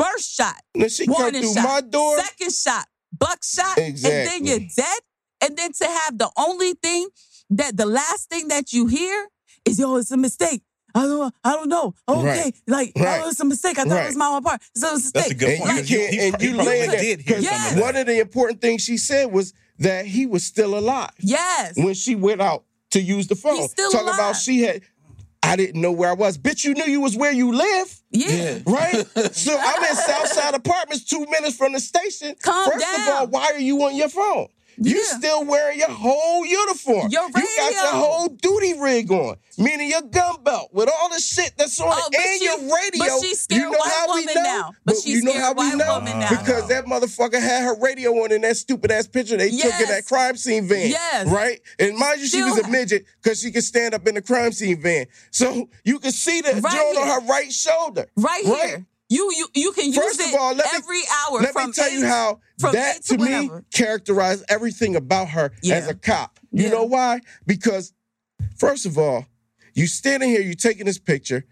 First 0.04 0.36
shot, 0.36 0.56
And 0.76 0.92
she 0.92 1.06
come 1.06 1.16
warning 1.20 1.42
through 1.42 1.54
shot, 1.54 1.64
my 1.64 1.82
door. 1.82 2.20
second 2.20 2.54
shot, 2.54 2.86
buckshot, 3.18 3.78
and 3.78 3.98
then 3.98 4.46
you're 4.46 4.60
dead. 4.60 5.00
And 5.42 5.58
then 5.58 5.72
to 5.74 5.86
have 5.86 6.18
the 6.18 6.30
only 6.38 6.74
thing 6.74 7.08
that 7.52 7.76
the 7.78 7.86
last 7.86 8.30
thing 8.30 8.48
that 8.50 8.74
you 8.74 8.88
hear 8.88 9.28
is 9.66 9.80
yo, 9.80 9.96
it's 9.98 10.12
a 10.12 10.18
mistake. 10.18 10.62
I 10.96 11.02
don't, 11.04 11.34
I 11.44 11.52
don't 11.54 11.70
know. 11.70 11.94
Okay, 12.08 12.20
oh, 12.20 12.24
Right. 12.26 12.56
like 12.68 12.92
Right. 12.98 13.22
oh, 13.24 13.30
it's 13.30 13.40
a 13.40 13.46
mistake. 13.46 13.78
I 13.78 13.84
thought 13.84 13.92
Right. 13.92 14.04
it 14.04 14.08
was 14.08 14.16
my 14.16 14.28
own 14.28 14.42
part. 14.44 14.62
So 14.76 14.96
it's 14.96 15.04
a 15.04 15.04
mistake. 15.06 15.14
That's 15.14 15.32
a 15.32 15.36
good 15.36 15.50
And 15.50 15.60
point. 15.62 15.90
you 15.90 16.00
He- 16.00 16.18
can't- 16.18 16.34
and 16.34 16.42
he 16.42 16.48
you 16.48 16.54
probably 16.56 16.72
laying 16.74 16.92
there- 16.92 17.02
did 17.02 17.22
hear 17.22 17.40
Yes. 17.40 17.74
of. 17.74 17.80
One 17.80 17.96
of 17.96 18.06
the 18.08 18.20
important 18.20 18.62
things 18.62 18.82
she 18.84 18.98
said 18.98 19.32
was 19.32 19.54
that 19.78 20.06
he 20.08 20.26
was 20.26 20.44
still 20.44 20.78
alive 20.78 21.12
Yes. 21.20 21.74
when 21.78 21.94
she 21.94 22.16
went 22.16 22.42
out 22.42 22.66
to 22.92 23.00
use 23.02 23.28
the 23.28 23.36
phone. 23.36 23.56
He's 23.62 23.72
still 23.72 23.92
Talking 23.92 24.08
alive. 24.08 24.20
about 24.20 24.36
she 24.36 24.64
had. 24.64 24.82
I 25.50 25.56
didn't 25.56 25.82
know 25.82 25.92
where 25.92 26.10
I 26.10 26.14
was. 26.14 26.38
Bitch, 26.38 26.64
you 26.64 26.74
knew 26.74 26.86
you 26.86 27.02
was 27.02 27.16
where 27.16 27.32
you 27.32 27.54
live. 27.54 28.02
Yeah. 28.12 28.60
Right? 28.66 29.06
so 29.34 29.58
I'm 29.60 29.84
in 29.84 29.96
Southside 29.96 30.54
Apartments, 30.54 31.06
two 31.06 31.26
minutes 31.30 31.58
from 31.58 31.74
the 31.74 31.80
station. 31.80 32.36
Calm 32.42 32.70
First 32.72 32.86
of 32.86 33.10
all, 33.10 33.28
why 33.28 33.52
are 33.54 33.60
you 33.60 33.82
on 33.84 33.96
your 33.96 34.10
phone? 34.10 34.48
You 34.82 34.96
Yeah. 34.96 35.18
still 35.18 35.44
wearing 35.46 35.80
your 35.80 35.90
whole 35.92 36.46
uniform. 36.46 37.10
Your 37.12 37.26
radio. 37.28 37.42
You 37.42 37.56
got 37.58 37.72
your 37.74 37.92
whole 37.92 38.28
duty 38.30 38.74
rig 38.80 39.12
on, 39.12 39.36
meaning 39.58 39.90
your 39.90 40.02
gun 40.02 40.42
belt 40.44 40.70
with 40.72 40.90
all 40.90 41.10
the 41.10 41.20
shit 41.20 41.52
that's 41.58 41.80
on 41.80 41.88
Oh, 41.92 42.10
it 42.12 42.20
and 42.20 42.40
she- 42.40 42.46
your 42.46 42.58
radio. 42.76 43.00
but 43.00 43.22
she's 43.22 43.40
scared 43.42 43.62
you 43.62 43.72
know 43.72 43.78
white 43.78 43.92
how 43.92 44.06
we 44.16 44.22
woman 44.22 44.34
know? 44.36 44.44
now. 44.44 44.72
But 44.86 44.96
she's 44.96 45.06
you 45.08 45.22
know 45.24 45.32
scared 45.32 45.44
how 45.44 45.54
we 45.54 45.68
white 45.68 45.78
know? 45.78 45.94
woman 45.96 46.20
now. 46.20 46.30
Because 46.30 46.68
that 46.70 46.86
motherfucker 46.86 47.42
had 47.42 47.64
her 47.64 47.76
radio 47.76 48.12
on 48.24 48.32
in 48.32 48.42
that 48.42 48.58
stupid 48.58 48.92
ass 48.92 49.08
picture 49.08 49.38
they 49.38 49.50
took 49.52 49.80
in 49.80 49.88
that 49.90 50.06
crime 50.06 50.38
scene 50.38 50.68
van. 50.68 50.90
Yes. 50.90 51.28
Right? 51.28 51.60
And 51.78 51.98
mind 51.98 52.20
you, 52.22 52.26
she 52.28 52.38
Still 52.38 52.50
was 52.56 52.60
a 52.60 52.68
midget 52.70 53.06
because 53.22 53.40
she 53.42 53.52
could 53.52 53.64
stand 53.64 53.94
up 53.94 54.08
in 54.08 54.16
the 54.16 54.22
crime 54.22 54.52
scene 54.52 54.82
van. 54.82 55.08
So 55.32 55.70
you 55.84 56.00
could 56.00 56.14
see 56.14 56.42
the 56.42 56.54
Right 56.62 56.74
joint 56.74 56.98
on 56.98 57.08
her 57.08 57.28
right 57.28 57.52
shoulder. 57.52 58.08
Right, 58.16 58.44
Right? 58.46 58.70
here. 58.70 58.86
You 59.10 59.32
you 59.36 59.48
you 59.56 59.72
can 59.72 59.86
use 59.86 59.96
First 59.98 60.20
it 60.22 60.30
of 60.34 60.40
all, 60.40 60.54
let 60.54 60.66
me- 60.72 60.78
every 60.78 61.02
hour 61.30 61.42
Let 61.42 61.54
from 61.54 61.68
me 61.68 61.74
tell 61.74 61.88
eight, 61.88 61.94
you 61.94 62.06
how 62.06 62.40
that 62.60 62.98
eight 62.98 63.04
to 63.06 63.18
me 63.18 63.50
characterized 63.74 64.44
everything 64.50 64.96
about 64.96 65.30
her 65.30 65.52
Yeah. 65.64 65.76
as 65.76 65.88
a 65.88 65.96
cop. 65.96 66.40
You 66.52 66.64
Yeah. 66.66 66.70
know 66.70 66.84
why? 66.86 67.22
Because 67.46 67.94
first 68.58 68.86
of 68.86 68.98
all, 68.98 69.26
you 69.74 69.88
standing 69.88 70.30
here, 70.30 70.42
you 70.42 70.54
taking 70.54 70.86
this 70.86 71.00
picture, 71.00 71.46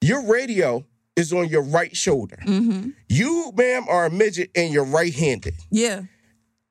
your 0.00 0.22
radio 0.26 0.84
is 1.16 1.32
on 1.32 1.48
your 1.48 1.62
right 1.62 1.96
shoulder. 1.96 2.38
Mm-hmm. 2.44 2.90
You, 3.08 3.52
ma'am, 3.54 3.84
are 3.88 4.06
a 4.06 4.10
midget 4.10 4.50
and 4.56 4.72
you're 4.72 4.84
right-handed. 4.84 5.54
Yeah. 5.70 6.02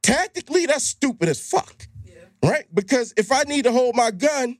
Tactically, 0.02 0.66
that's 0.66 0.84
stupid 0.84 1.30
as 1.30 1.40
fuck. 1.40 1.88
Yeah. 2.04 2.16
Right? 2.44 2.66
Because 2.74 3.14
if 3.16 3.32
I 3.32 3.44
need 3.44 3.64
to 3.64 3.72
hold 3.72 3.96
my 3.96 4.12
gun, 4.12 4.58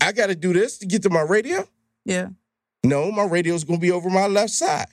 I 0.00 0.10
gotta 0.12 0.34
do 0.34 0.52
this 0.52 0.78
to 0.78 0.86
get 0.86 1.02
to 1.02 1.10
my 1.10 1.20
radio. 1.20 1.68
Yeah. 2.04 2.30
No, 2.84 3.10
my 3.10 3.24
radio's 3.24 3.64
gonna 3.64 3.78
be 3.78 3.90
over 3.90 4.10
my 4.10 4.26
left 4.26 4.52
side. 4.52 4.86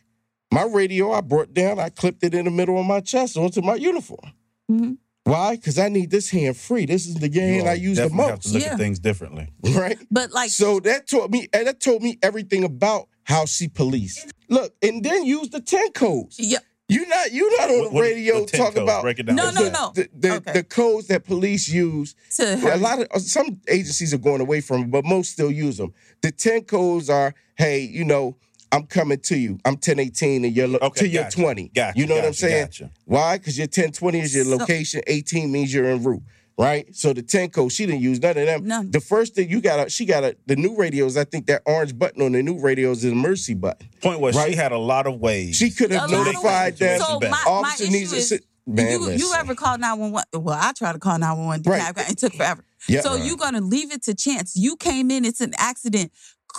My 0.52 0.64
radio, 0.64 1.12
I 1.12 1.22
brought 1.22 1.54
down, 1.54 1.80
I 1.80 1.90
clipped 1.90 2.24
it 2.24 2.34
in 2.34 2.46
the 2.46 2.52
middle 2.52 2.80
of 2.80 2.86
my 2.86 3.00
chest 3.02 3.38
onto 3.38 3.62
my 3.62 3.76
uniform. 3.76 4.34
Mhm. 4.70 4.98
Why? 5.24 5.56
Because 5.56 5.78
I 5.78 5.88
need 5.90 6.10
this 6.10 6.30
hand 6.30 6.58
free. 6.58 6.86
This 6.86 7.06
is 7.06 7.16
the 7.16 7.30
game 7.30 7.68
I 7.68 7.74
use 7.74 7.98
the 7.98 8.04
definitely 8.04 8.30
have 8.32 8.40
to 8.42 8.50
look 8.54 8.62
Yeah. 8.64 8.72
at 8.74 8.78
things 8.78 9.00
differently. 9.00 9.50
Right? 9.64 10.00
But 10.10 10.32
like 10.32 10.50
So 10.50 10.80
that 10.82 11.08
taught 11.08 11.30
me, 11.32 11.48
and 11.54 11.68
that 11.68 11.80
told 11.80 12.02
me 12.02 12.18
everything 12.24 12.64
about 12.64 13.08
how 13.24 13.46
she 13.46 13.68
policed. 13.68 14.32
Look, 14.50 14.74
and 14.82 15.04
then 15.04 15.26
use 15.26 15.50
the 15.50 15.62
10 15.62 15.92
codes. 15.92 16.38
yeah. 16.40 16.60
You 16.92 17.08
not 17.08 17.32
you 17.32 17.58
not 17.58 17.70
on 17.70 17.80
What- 17.86 17.94
the 17.94 18.00
radio 18.02 18.40
the 18.42 18.46
10 18.48 18.60
talking 18.60 18.74
codes, 18.76 18.84
about 18.84 19.02
break 19.04 19.20
it 19.20 19.24
down. 19.24 19.36
No, 19.38 19.46
What's 19.46 19.56
no, 19.58 19.64
that? 19.64 19.74
no. 19.74 19.92
the, 19.96 20.10
the, 20.20 20.36
Okay. 20.36 20.54
the 20.54 20.64
codes 20.64 21.08
that 21.08 21.24
police 21.24 21.68
use 21.70 22.16
To 22.36 22.76
a 22.76 22.78
lot 22.78 23.00
of 23.02 23.08
uh, 23.12 23.20
some 23.20 23.62
agencies 23.70 24.14
are 24.14 24.18
going 24.18 24.42
away 24.42 24.60
from 24.62 24.82
them, 24.82 24.90
but 24.92 25.06
most 25.06 25.32
still 25.32 25.52
use 25.52 25.78
them. 25.78 25.94
The 26.22 26.32
10 26.32 26.64
codes 26.66 27.10
are, 27.10 27.34
hey, 27.56 27.80
you 27.80 28.04
know, 28.04 28.36
I'm 28.74 28.86
coming 28.88 29.20
to 29.20 29.38
you. 29.38 29.60
I'm 29.66 29.74
1018 29.76 30.46
and 30.46 30.56
you're 30.56 30.68
lo- 30.68 30.80
Okay, 30.82 31.02
to 31.02 31.08
your 31.08 31.30
20. 31.30 31.70
Gotcha, 31.76 31.98
you 32.00 32.06
know 32.08 32.16
what 32.16 32.26
I'm 32.26 32.34
saying? 32.34 32.66
gotcha. 32.66 32.92
Why? 33.06 33.38
Because 33.38 33.58
your 33.58 33.68
1020 33.68 34.20
is 34.20 34.36
your 34.36 34.46
So- 34.46 34.58
location, 34.58 35.02
18 35.08 35.52
means 35.52 35.74
you're 35.74 35.88
en 35.90 36.04
route. 36.04 36.24
Right? 36.58 36.94
So 36.96 37.14
the 37.14 37.22
10 37.24 37.50
code, 37.50 37.72
she 37.72 37.86
didn't 37.86 38.02
use 38.02 38.20
none 38.22 38.38
of 38.38 38.46
them. 38.46 38.66
None. 38.68 38.92
The 38.92 39.00
first 39.00 39.34
thing 39.36 39.50
you 39.50 39.62
got, 39.62 39.88
a, 39.88 39.90
she 39.90 40.06
got 40.06 40.24
a, 40.24 40.36
the 40.46 40.56
new 40.56 40.76
radios. 40.76 41.18
I 41.18 41.24
think 41.24 41.48
that 41.48 41.64
orange 41.66 41.98
button 41.98 42.22
on 42.22 42.34
the 42.34 42.44
new 42.44 42.60
radios 42.60 43.04
is 43.04 43.12
a 43.12 43.16
mercy 43.16 43.54
button. 43.56 43.88
Point 44.02 44.20
was, 44.20 44.36
Right. 44.36 44.52
she 44.52 44.56
had 44.56 44.72
a 44.72 44.78
lot 44.78 45.08
of 45.08 45.20
ways. 45.20 45.56
She 45.56 45.72
could 45.72 45.92
have 45.92 46.10
notified 46.12 46.74
ways. 46.74 46.80
them. 46.80 47.00
So 47.00 47.20
my, 47.22 47.30
my 47.30 47.44
Officer 47.48 47.84
issue 47.86 47.92
needs 47.94 48.12
to 48.12 48.18
is, 48.18 48.30
sit- 48.30 48.46
Man, 48.68 48.92
you, 48.92 49.10
you 49.12 49.34
ever 49.36 49.56
call 49.56 49.78
911? 49.80 50.44
Well, 50.44 50.58
I 50.60 50.72
tried 50.74 50.94
to 50.94 51.00
call 51.00 51.18
911. 51.18 51.64
Right. 51.70 52.10
It 52.12 52.20
took 52.20 52.34
forever. 52.34 52.64
Yeah. 52.88 53.02
so 53.02 53.16
you're 53.16 53.36
going 53.38 53.56
to 53.56 53.62
leave 53.62 53.92
it 53.92 54.04
to 54.04 54.14
chance. 54.14 54.56
You 54.56 54.76
came 54.76 55.10
in, 55.10 55.26
it's 55.26 55.42
an 55.42 55.54
accident. 55.58 56.12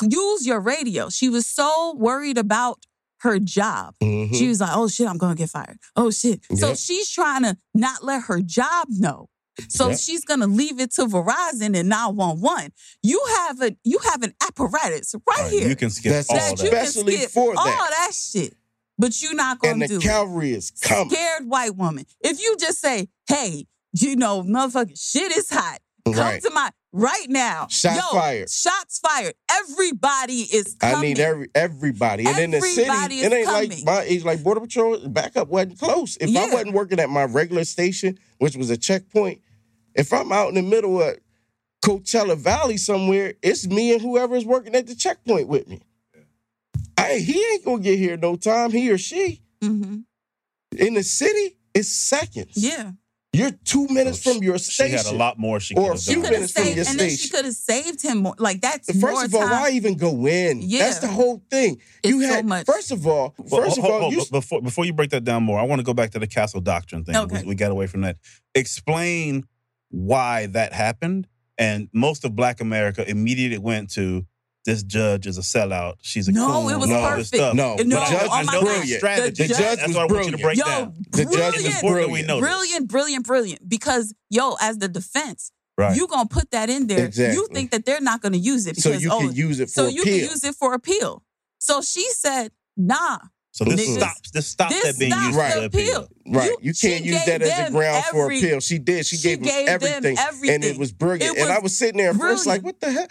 Use 0.03 0.45
your 0.47 0.59
radio. 0.61 1.11
She 1.11 1.29
was 1.29 1.47
so 1.47 1.95
worried 1.97 2.39
about 2.39 2.81
her 3.21 3.39
job. 3.39 3.95
Mhm. 4.03 4.35
She 4.35 4.49
was 4.49 4.61
like, 4.61 4.71
oh 4.75 4.89
shit, 4.89 5.07
I'm 5.07 5.17
going 5.17 5.37
to 5.37 5.39
get 5.39 5.51
fired. 5.51 5.79
Oh 5.95 6.11
shit. 6.11 6.41
So 6.57 6.75
she's 6.75 7.09
trying 7.09 7.43
to 7.45 7.57
not 7.73 8.03
let 8.03 8.23
her 8.25 8.41
job 8.43 8.89
know. 8.91 9.29
So 9.69 9.89
Yep. 9.91 9.99
she's 10.01 10.25
gonna 10.25 10.47
leave 10.47 10.81
it 10.81 10.93
to 10.95 11.07
Verizon 11.07 11.77
and 11.79 11.89
911. 11.89 12.73
You 13.03 13.23
have 13.39 13.61
a 13.61 13.77
you 13.85 13.99
have 14.11 14.23
an 14.23 14.35
apparatus 14.47 15.15
right, 15.15 15.39
Right, 15.39 15.51
here 15.51 15.69
You 15.69 15.77
can 15.77 15.91
skip 15.91 16.13
That's 16.13 16.31
all 16.31 16.37
that 16.37 16.57
that. 16.57 16.65
Especially 16.65 17.17
skip 17.17 17.31
for 17.31 17.51
all 17.57 17.65
that. 17.65 17.91
that 17.91 18.13
shit. 18.15 18.57
But 18.99 19.21
you're 19.21 19.35
not 19.35 19.59
gonna 19.59 19.87
the 19.87 19.89
do 19.89 19.97
it 19.99 20.03
cavalry 20.03 20.53
is 20.53 20.71
coming. 20.71 21.11
scared 21.11 21.47
white 21.47 21.77
woman. 21.77 22.07
If 22.21 22.41
you 22.41 22.57
just 22.59 22.81
say, 22.81 23.09
hey, 23.29 23.67
you 23.93 24.17
know, 24.17 24.43
motherfucking 24.43 24.99
shit 24.99 25.33
is 25.37 25.51
hot. 25.51 25.81
Come 26.05 26.15
Right. 26.15 26.43
to 26.43 26.51
my 26.51 26.71
right 26.93 27.27
now. 27.29 27.67
Shots 27.69 27.97
Yo, 27.97 28.19
fired. 28.19 28.51
Shots 28.51 28.99
fired. 28.99 29.35
Everybody 29.51 30.41
is 30.43 30.77
coming. 30.79 30.97
I 30.97 31.03
need 31.03 31.19
every 31.21 31.49
everybody. 31.55 32.27
And 32.27 32.39
in 32.39 32.51
the 32.51 32.61
city, 32.61 33.15
is 33.17 33.25
it 33.27 33.33
ain't 33.33 33.47
coming. 33.47 33.71
like 33.71 33.85
my 33.85 34.03
age, 34.03 34.25
like 34.25 34.43
Border 34.43 34.61
Patrol, 34.61 35.09
backup 35.09 35.49
wasn't 35.49 35.79
close. 35.79 36.17
If 36.21 36.37
I 36.37 36.53
wasn't 36.53 36.73
working 36.73 37.01
at 37.01 37.11
my 37.11 37.25
regular 37.25 37.65
station, 37.65 38.19
which 38.39 38.57
was 38.57 38.71
a 38.71 38.77
checkpoint, 38.77 39.41
if 39.95 40.13
I'm 40.13 40.33
out 40.33 40.49
in 40.49 40.55
the 40.55 40.63
middle 40.63 41.03
of 41.03 41.17
Coachella 41.85 42.37
Valley 42.37 42.77
somewhere, 42.77 43.35
it's 43.43 43.67
me 43.67 43.93
and 43.93 44.01
whoever 44.01 44.37
is 44.37 44.45
working 44.45 44.75
at 44.75 44.87
the 44.87 44.95
checkpoint 44.95 45.49
with 45.49 45.69
me. 45.69 45.81
I, 46.97 47.19
he 47.19 47.43
ain't 47.53 47.65
gonna 47.65 47.83
get 47.83 47.99
here 47.99 48.17
no 48.17 48.37
time, 48.37 48.71
he 48.71 48.91
or 48.91 48.99
she. 48.99 49.43
hmm 49.61 50.01
In 50.77 50.95
the 50.95 51.03
city, 51.03 51.57
it's 51.75 51.89
seconds. 51.89 52.53
Yeah. 52.57 52.93
You're 53.35 53.51
two 53.65 53.87
oh, 53.89 53.93
minutes 53.95 54.23
So 54.23 54.35
from 54.35 54.43
your 54.43 54.59
station. 54.59 54.93
She 54.93 54.99
station. 54.99 55.07
had 55.07 55.15
a 55.15 55.19
lot 55.19 55.39
more 55.39 55.59
she 55.59 55.75
Or 55.75 55.93
could 55.93 55.99
a 55.99 56.03
few 56.03 56.13
She 56.13 56.21
have 56.21 56.23
done. 56.23 56.33
have 56.33 56.33
minutes 56.33 56.53
from 56.53 56.65
saved, 56.65 56.77
your 56.77 56.87
and 56.91 57.01
then 57.01 57.11
she 57.17 57.29
could 57.31 57.45
have 57.47 57.55
saved 57.55 58.03
him 58.03 58.19
more. 58.19 58.35
Like 58.39 58.61
that's 58.61 58.89
First 58.89 59.01
more 59.01 59.25
of 59.25 59.35
all, 59.35 59.41
time. 59.41 59.51
why 59.51 59.71
even 59.71 59.97
go 59.97 60.27
in? 60.27 60.61
Yeah. 60.61 60.81
That's 60.85 60.99
the 60.99 61.07
whole 61.09 61.43
thing. 61.51 61.79
you 62.05 62.21
It's 62.21 62.29
so 62.29 62.35
had 62.35 62.45
much. 62.47 62.67
first 62.67 62.91
of 62.91 63.07
all, 63.07 63.35
Well, 63.39 63.63
first 63.63 63.79
of 63.79 63.85
all, 63.87 64.01
hold- 64.03 64.13
you 64.13 64.23
before 64.31 64.61
before 64.61 64.85
you 64.85 64.93
break 64.93 65.11
that 65.11 65.25
down 65.25 65.45
more, 65.45 65.59
I 65.59 65.63
want 65.63 65.79
to 65.79 65.85
go 65.85 65.95
back 65.95 66.11
to 66.11 66.19
the 66.19 66.27
castle 66.27 66.61
doctrine 66.61 67.05
thing. 67.05 67.17
Okay. 67.17 67.41
We, 67.43 67.49
we 67.49 67.55
got 67.55 67.71
away 67.71 67.87
from 67.87 68.03
that. 68.03 68.19
Explain 68.55 69.45
why 69.89 70.47
that 70.49 70.73
happened, 70.75 71.27
and 71.57 71.89
most 71.95 72.25
of 72.25 72.37
Black 72.37 72.61
America 72.61 73.09
immediately 73.09 73.59
went 73.59 73.91
to 73.93 74.27
this 74.65 74.83
judge 74.83 75.27
is 75.27 75.39
a 75.39 75.41
sellout. 75.41 75.95
She's 76.03 76.29
a 76.29 76.33
No, 76.33 76.47
coon, 76.63 76.73
it 76.73 76.77
was 76.79 76.89
and 76.91 76.99
all 76.99 77.17
this 77.17 77.31
perfect. 77.31 77.35
stuff. 77.35 77.55
No, 77.55 77.75
No, 77.77 77.77
the 77.77 77.85
judge 78.11 78.29
was 78.29 78.47
brilliant. 78.63 78.89
Strategy. 78.89 79.43
The 79.43 79.49
judge 79.49 79.59
That's 79.59 79.87
was 79.89 79.97
what 79.97 80.11
I 80.11 80.13
want 80.15 80.25
you 80.27 80.31
to 80.33 80.37
brilliant. 80.39 80.43
break 80.43 80.57
Yo, 80.59 80.65
down. 80.65 80.95
The 81.11 81.25
judge 81.25 81.55
brilliant, 81.55 81.75
was 81.75 81.83
we 81.83 81.89
brilliant. 81.91 82.29
know 82.29 82.41
brilliant, 82.41 82.89
brilliant, 82.89 83.27
brilliant. 83.27 83.69
Because 83.69 84.15
yo, 84.31 84.57
as 84.61 84.79
the 84.79 84.89
defense, 84.89 85.51
Right. 85.79 85.97
you 85.97 86.07
gonna 86.07 86.29
put 86.29 86.51
that 86.51 86.69
in 86.71 86.87
there. 86.87 87.09
You 87.11 87.49
think 87.53 87.71
that 87.73 87.87
they're 87.87 88.01
not 88.01 88.21
gonna 88.21 88.37
use 88.37 88.67
it 88.67 88.77
so 88.77 88.91
because 88.91 89.03
you 89.03 89.11
oh, 89.11 89.21
can 89.21 89.33
use 89.33 89.59
it 89.59 89.67
for 89.71 89.73
so 89.73 89.87
you 89.89 90.03
can 90.05 90.13
use 90.15 90.45
it 90.45 90.55
for 90.55 90.75
appeal. 90.75 91.25
So 91.59 91.81
she 91.81 92.07
said, 92.13 92.53
nah. 92.77 93.19
So 93.55 93.65
this 93.65 93.81
Niggas, 93.87 93.97
stops. 93.99 94.31
This 94.31 94.47
stops 94.47 94.73
this 94.75 94.85
that 94.95 94.99
being 94.99 95.11
stops 95.13 95.27
used 95.27 95.39
Right. 95.39 95.53
for 95.53 95.59
appeal. 95.65 95.97
appeal. 96.05 96.09
Right. 96.27 96.51
You- 96.51 96.57
You, 96.63 96.75
can't 96.75 97.05
use 97.05 97.25
that 97.27 97.43
as 97.43 97.49
a 97.59 97.63
them 97.65 97.73
ground 97.73 98.05
for 98.11 98.27
appeal. 98.27 98.61
She 98.61 98.79
did. 98.79 99.05
She, 99.05 99.17
she 99.17 99.29
gave, 99.29 99.43
gave 99.43 99.67
them 99.81 100.03
them 100.03 100.15
everything. 100.19 100.55
And 100.55 100.65
it 100.65 100.79
was 100.79 100.91
brilliant. 100.93 101.37
It 101.37 101.43
and 101.43 101.51
I 101.51 101.57
was 101.57 101.65
was 101.65 101.79
sitting 101.79 101.99
there 101.99 102.11
at 102.11 102.17
first 102.17 102.47
like, 102.47 102.63
what 102.63 102.81
the 102.81 102.91
hell? 102.91 103.07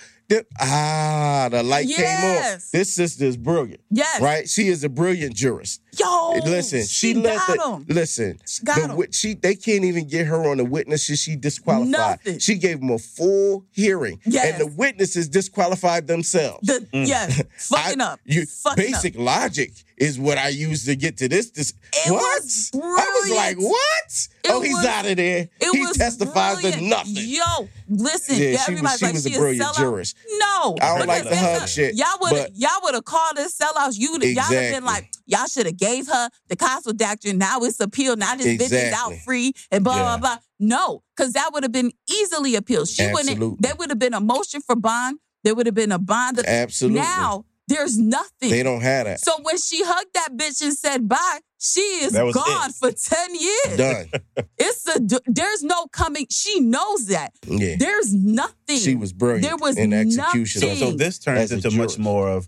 Ah, 0.60 1.48
the 1.52 1.64
light 1.64 1.88
came 1.88 1.96
Yes. 2.00 2.54
on. 2.54 2.80
This 2.80 2.94
sister 2.94 3.26
is 3.26 3.38
brilliant. 3.38 3.82
Yes. 3.90 4.22
Right? 4.22 4.48
She 4.50 4.68
is 4.68 4.84
a 4.84 4.90
brilliant 4.90 5.36
jurist. 5.36 5.82
Yo, 6.00 6.32
listen, 6.46 6.82
she, 6.84 6.88
she, 6.88 7.14
let 7.16 7.36
got 7.48 7.58
the 7.58 7.72
him. 7.76 7.86
listen. 7.90 8.40
She 8.48 8.64
got 8.64 8.76
the, 8.90 8.96
him. 8.96 9.12
she 9.12 9.34
they 9.34 9.56
can't 9.56 9.84
even 9.84 10.08
get 10.08 10.26
her 10.28 10.50
on 10.50 10.58
the 10.58 10.66
witnesses. 10.66 11.20
She 11.20 11.36
disqualified. 11.36 11.90
Nothing. 11.92 12.40
She 12.40 12.56
gave 12.56 12.80
them 12.80 12.92
a 12.92 12.98
full 12.98 13.66
hearing, 13.72 14.20
Yes. 14.26 14.54
and 14.54 14.62
the 14.62 14.76
witnesses 14.78 15.28
disqualified 15.28 16.08
themselves. 16.08 16.66
The, 16.68 16.88
Yes, 16.94 17.42
fucking 17.58 18.00
I- 18.00 18.06
up. 18.14 18.20
You 18.26 18.46
fucking 18.46 18.84
basic 18.86 19.16
up. 19.16 19.22
logic 19.22 19.72
is 20.02 20.20
what 20.20 20.38
I 20.38 20.50
used 20.50 20.86
to 20.88 20.96
get 20.96 21.18
to 21.18 21.30
this. 21.30 21.52
this 21.52 21.74
It 21.94 22.12
what? 22.12 22.22
was 22.44 22.72
I 22.74 23.22
was 23.22 23.32
like, 23.36 23.58
what? 23.58 24.28
It 24.44 24.50
oh, 24.52 24.62
he's 24.62 24.76
was- 24.76 24.86
out 24.86 25.06
of 25.06 25.16
there. 25.18 25.48
It 25.60 25.72
he 25.76 25.80
was 25.82 25.96
testifies 25.96 26.60
to 26.62 26.82
nothing. 26.82 27.14
Yo, 27.16 27.70
listen, 27.88 28.36
Yeah, 28.36 28.42
she 28.42 28.52
was- 28.52 28.68
everybody's 28.68 29.00
she 29.00 29.06
like 29.06 29.14
was 29.14 29.26
a 29.28 29.30
brilliant 29.38 29.76
jurist. 29.76 30.18
No, 30.40 30.76
I 30.82 30.98
don't 30.98 31.08
like 31.08 31.24
the 31.24 31.36
hug 31.36 31.62
listen, 31.62 31.68
shit, 31.68 31.96
Y'all 31.96 32.08
would 32.22 32.34
have 32.34 32.50
y'all 32.56 32.70
would 32.84 32.96
have 32.96 33.06
called 33.06 33.38
us 33.38 33.56
sellouts. 33.58 33.98
You 34.00 34.14
would 34.14 34.24
have 34.24 34.32
y'all 34.32 34.44
have 34.44 34.74
been 34.74 34.84
like 34.86 35.12
y'all 35.28 35.46
should 35.46 35.68
have 35.68 35.78
gave 35.78 36.08
her 36.08 36.30
the 36.50 36.56
castle 36.56 36.94
doctrine. 36.94 37.38
Now 37.38 37.60
it's 37.60 37.80
appeal. 37.80 38.16
Now 38.18 38.36
this 38.36 38.48
bitch 38.62 38.72
is 38.74 38.94
out 38.94 39.14
free 39.24 39.54
and 39.72 39.84
blah 39.84 39.96
Yeah. 39.96 40.04
blah 40.04 40.18
blah. 40.18 40.38
No, 40.60 41.04
because 41.16 41.34
that 41.34 41.52
would 41.54 41.64
have 41.64 41.72
been 41.72 41.92
easily 42.10 42.56
appealed. 42.56 42.88
She 42.90 43.04
wouldn't. 43.08 43.30
Absolutely. 43.30 43.58
There 43.62 43.76
would 43.78 43.90
have 43.90 44.00
been 44.00 44.14
a 44.14 44.20
motion 44.22 44.62
for 44.62 44.76
bond. 44.76 45.20
There 45.44 45.56
would 45.56 45.66
have 45.66 45.76
been 45.76 45.92
a 45.92 45.98
bond. 46.00 46.40
Absolutely. 46.46 47.00
Now 47.02 47.46
there's 47.72 47.98
nothing. 47.98 48.50
They 48.50 48.64
don't 48.64 48.82
have 48.82 49.06
that. 49.06 49.20
So 49.22 49.34
when 49.42 49.58
she 49.58 49.84
hugged 49.84 50.14
that 50.14 50.30
bitch 50.36 50.62
and 50.62 50.74
said 50.74 51.08
bye, 51.08 51.40
she 51.60 51.82
is 51.82 52.12
gone 52.12 52.70
it. 52.70 52.76
for 52.76 52.92
ten 52.92 53.36
years. 53.36 53.78
Done. 53.78 54.12
It's 54.64 54.88
a 54.88 55.00
there's 55.26 55.64
no 55.64 55.88
coming. 55.88 56.28
She 56.30 56.60
knows 56.60 57.08
that. 57.08 57.34
Yeah. 57.48 57.76
There's 57.80 58.14
nothing. 58.14 58.78
She 58.78 58.96
was 58.96 59.12
brilliant 59.12 59.44
There 59.44 59.58
was 59.58 59.78
in 59.78 59.92
execution. 59.92 60.62
So, 60.62 60.68
nothing. 60.68 60.92
so 60.92 60.98
this 60.98 61.18
turns 61.18 61.52
into 61.52 61.72
much 61.72 61.98
more 61.98 62.30
of 62.30 62.48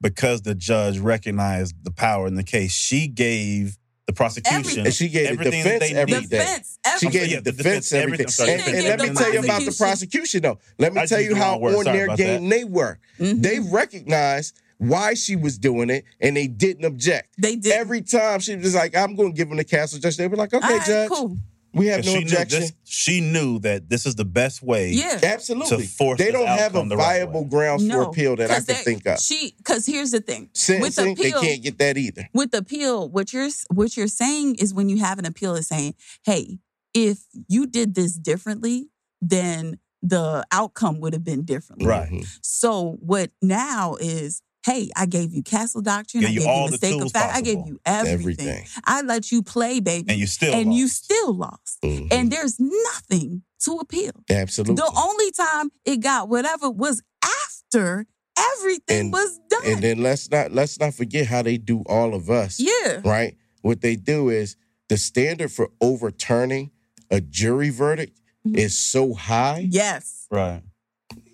because 0.00 0.42
the 0.42 0.54
judge 0.54 0.98
recognized 0.98 1.76
the 1.84 1.92
power 1.92 2.26
in 2.26 2.34
the 2.34 2.42
case. 2.42 2.72
She 2.72 3.06
gave 3.06 3.78
the 4.06 4.12
prosecution 4.12 4.58
Everything. 4.60 4.84
And 4.86 4.94
she 4.94 5.08
gave 5.08 5.26
the 5.26 5.32
everything 5.32 5.64
that 5.64 5.72
defense 5.80 5.90
they 5.92 5.96
every 5.98 6.14
needed. 6.14 6.30
day. 6.30 6.38
defense. 6.38 6.78
She 7.00 7.08
gave 7.08 7.28
yeah, 7.28 7.36
the 7.40 7.42
the 7.44 7.52
defense 7.52 7.88
defense, 7.88 7.92
everything. 7.92 8.26
everything. 8.26 8.28
Sorry, 8.28 8.50
And, 8.52 8.62
and 8.62 8.84
let 8.86 9.00
me 9.00 9.14
tell 9.14 9.32
you 9.32 9.38
about 9.40 9.60
the 9.60 9.72
prosecution. 9.72 9.86
prosecution, 9.86 10.42
though. 10.42 10.58
Let 10.78 10.92
me 10.94 11.00
I 11.00 11.06
tell 11.06 11.20
you 11.20 11.34
how 11.34 11.58
wrong 11.60 11.74
on 11.76 11.84
their 11.84 12.04
about 12.06 12.18
game 12.18 12.48
they 12.48 12.64
were. 12.64 12.98
Mhm. 13.18 13.42
They 13.42 13.60
recognized 13.60 14.60
why 14.78 15.14
she 15.14 15.36
was 15.36 15.56
doing 15.56 15.88
it, 15.88 16.04
and 16.20 16.36
they 16.36 16.46
didn't 16.48 16.84
object. 16.84 17.28
They 17.38 17.56
did. 17.56 17.72
Every 17.72 18.02
time 18.02 18.40
she 18.40 18.56
was 18.56 18.74
like, 18.74 18.94
"I'm 18.96 19.14
going 19.14 19.32
to 19.32 19.36
give 19.36 19.48
him 19.50 19.56
the 19.56 19.64
castle 19.64 19.98
judge," 19.98 20.16
they 20.16 20.28
were 20.28 20.36
like, 20.36 20.52
"Okay, 20.52 20.66
All 20.66 20.76
right, 20.78 20.86
judge, 20.86 21.08
cool. 21.08 21.36
We 21.74 21.86
have 21.88 22.04
no 22.04 22.12
she 22.12 22.18
knew 22.18 22.24
objection." 22.24 22.60
this. 22.60 22.72
She 22.84 23.20
knew 23.20 23.58
that 23.60 23.88
this 23.88 24.06
is 24.06 24.14
the 24.14 24.24
best 24.24 24.62
way. 24.62 24.90
Yeah. 24.90 25.18
Absolutely. 25.22 25.84
to 25.86 25.88
force 25.88 26.18
they 26.18 26.30
don't 26.30 26.46
have 26.46 26.74
a 26.74 26.78
outcome 26.78 26.88
the 26.88 26.96
right 26.96 27.18
viable 27.20 27.42
way. 27.44 27.48
grounds 27.50 27.82
for 27.82 27.88
No, 27.88 28.10
appeal 28.10 28.36
that 28.36 28.50
I 28.50 28.54
can 28.56 28.64
they- 28.66 28.74
think 28.74 29.06
of. 29.06 29.18
She 29.20 29.54
because 29.58 29.86
here's 29.86 30.10
the 30.12 30.20
thing. 30.20 30.50
Sentencing, 30.54 31.06
with 31.06 31.18
appeal, 31.18 31.40
they 31.40 31.46
can't 31.48 31.62
get 31.62 31.78
that 31.78 31.96
either. 31.98 32.28
with 32.32 32.54
appeal, 32.54 33.08
what 33.08 33.32
you're 33.32 33.48
what 33.72 33.96
you're 33.96 34.06
saying 34.08 34.56
is 34.56 34.72
when 34.72 34.88
you 34.88 34.98
have 34.98 35.18
an 35.18 35.26
appeal 35.26 35.54
is 35.56 35.66
saying, 35.68 35.94
hey, 36.24 36.58
if 36.94 37.18
you 37.48 37.66
did 37.66 37.94
this 37.94 38.14
differently, 38.16 38.88
then 39.20 39.78
the 40.02 40.44
outcome 40.52 41.00
would 41.00 41.12
have 41.14 41.24
been 41.24 41.44
differently. 41.44 41.86
Right. 41.86 42.10
Mhm. 42.10 42.38
So 42.42 42.98
what 43.00 43.30
now 43.42 43.96
is, 43.98 44.42
hey, 44.64 44.90
I 44.96 45.06
gave 45.06 45.32
you 45.32 45.42
castle 45.42 45.82
doctrine, 45.82 46.22
Gave 46.22 46.30
I 46.30 46.32
you 46.32 46.38
gave 46.40 46.48
all 46.48 46.60
you 46.62 46.66
the 46.66 46.70
mistake 46.72 46.90
tools 46.92 47.04
of 47.06 47.12
fact, 47.12 47.34
I 47.36 47.40
gave 47.42 47.56
possible. 47.56 47.68
you 47.72 47.80
everything. 47.84 48.48
Everything. 48.48 48.66
I 48.84 49.02
let 49.02 49.30
you 49.30 49.42
play, 49.42 49.80
baby, 49.80 50.06
And 50.10 50.18
you 50.18 50.26
still 50.26 50.54
and 50.54 50.72
you 50.74 50.84
lost. 50.84 51.04
still 51.04 51.34
lost. 51.34 51.78
Mhm. 51.82 52.08
And 52.12 52.30
there's 52.32 52.58
nothing 52.58 53.42
to 53.64 53.72
appeal. 53.78 54.12
Absolutely. 54.30 54.76
The 54.76 54.92
only 54.96 55.30
time 55.32 55.70
it 55.84 55.98
got 55.98 56.28
whatever 56.28 56.70
was 56.70 57.02
after 57.22 58.06
everything 58.38 59.00
And- 59.00 59.12
was 59.12 59.38
done. 59.48 59.62
and 59.66 59.82
then 59.82 60.02
let's 60.02 60.30
not 60.30 60.52
let's 60.52 60.78
not 60.80 60.94
forget 60.94 61.26
how 61.26 61.42
they 61.42 61.56
do 61.58 61.82
all 61.86 62.14
of 62.14 62.30
us. 62.30 62.58
yeah. 62.58 63.00
Right? 63.04 63.36
What 63.62 63.80
they 63.80 63.96
do 63.96 64.28
is 64.28 64.56
the 64.88 64.98
standard 64.98 65.50
for 65.52 65.70
overturning 65.80 66.70
a 67.10 67.20
jury 67.20 67.70
verdict 67.70 68.20
Mhm. 68.46 68.56
is 68.58 68.78
so 68.78 69.14
high 69.14 69.66
Yes. 69.70 70.26
right. 70.30 70.62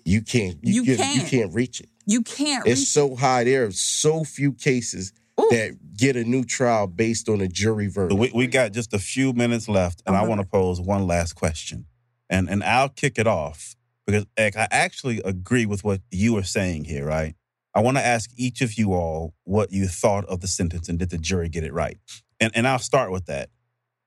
you 0.05 0.21
can't 0.21 0.57
You 0.63 0.83
you, 0.83 0.83
can, 0.83 0.91
you 1.13 1.19
can't. 1.21 1.29
can't 1.29 1.53
reach 1.53 1.79
it. 1.81 1.89
You 2.05 2.21
can't 2.21 2.65
It's 2.67 2.81
reach 2.81 2.87
so 2.89 3.15
high. 3.15 3.43
There 3.43 3.65
are 3.65 3.71
so 3.71 4.23
few 4.23 4.53
cases 4.53 5.13
Ooh. 5.39 5.47
that 5.51 5.95
get 5.97 6.15
a 6.15 6.23
new 6.23 6.43
trial 6.43 6.87
based 6.87 7.29
on 7.29 7.41
a 7.41 7.47
jury 7.47 7.87
verdict. 7.87 8.19
we, 8.19 8.31
we 8.33 8.47
got 8.47 8.71
just 8.73 8.93
a 8.93 8.99
few 8.99 9.33
minutes 9.33 9.67
left, 9.69 10.01
and 10.05 10.15
I 10.15 10.19
Uh-huh. 10.19 10.29
want 10.29 10.41
to 10.41 10.47
pose 10.47 10.81
one 10.81 11.05
last 11.07 11.33
question, 11.33 11.85
and 12.29 12.49
and 12.49 12.63
I'll 12.63 12.89
kick 12.89 13.17
it 13.19 13.27
off 13.27 13.75
because 14.05 14.25
Ek, 14.37 14.55
I 14.57 14.67
actually 14.71 15.21
agree 15.23 15.65
with 15.65 15.83
what 15.83 16.01
you 16.11 16.37
are 16.37 16.43
saying 16.43 16.85
here. 16.85 17.05
Right? 17.05 17.35
I 17.73 17.79
want 17.81 17.97
to 17.97 18.05
ask 18.05 18.29
each 18.35 18.61
of 18.61 18.73
you 18.77 18.93
all 18.93 19.33
what 19.43 19.71
you 19.71 19.87
thought 19.87 20.25
of 20.25 20.41
the 20.41 20.47
sentence, 20.47 20.89
and 20.89 20.99
did 20.99 21.09
the 21.09 21.17
jury 21.17 21.49
get 21.49 21.63
it 21.63 21.73
right? 21.73 21.97
And 22.39 22.51
and 22.55 22.67
I'll 22.67 22.79
start 22.79 23.11
with 23.11 23.25
that. 23.27 23.49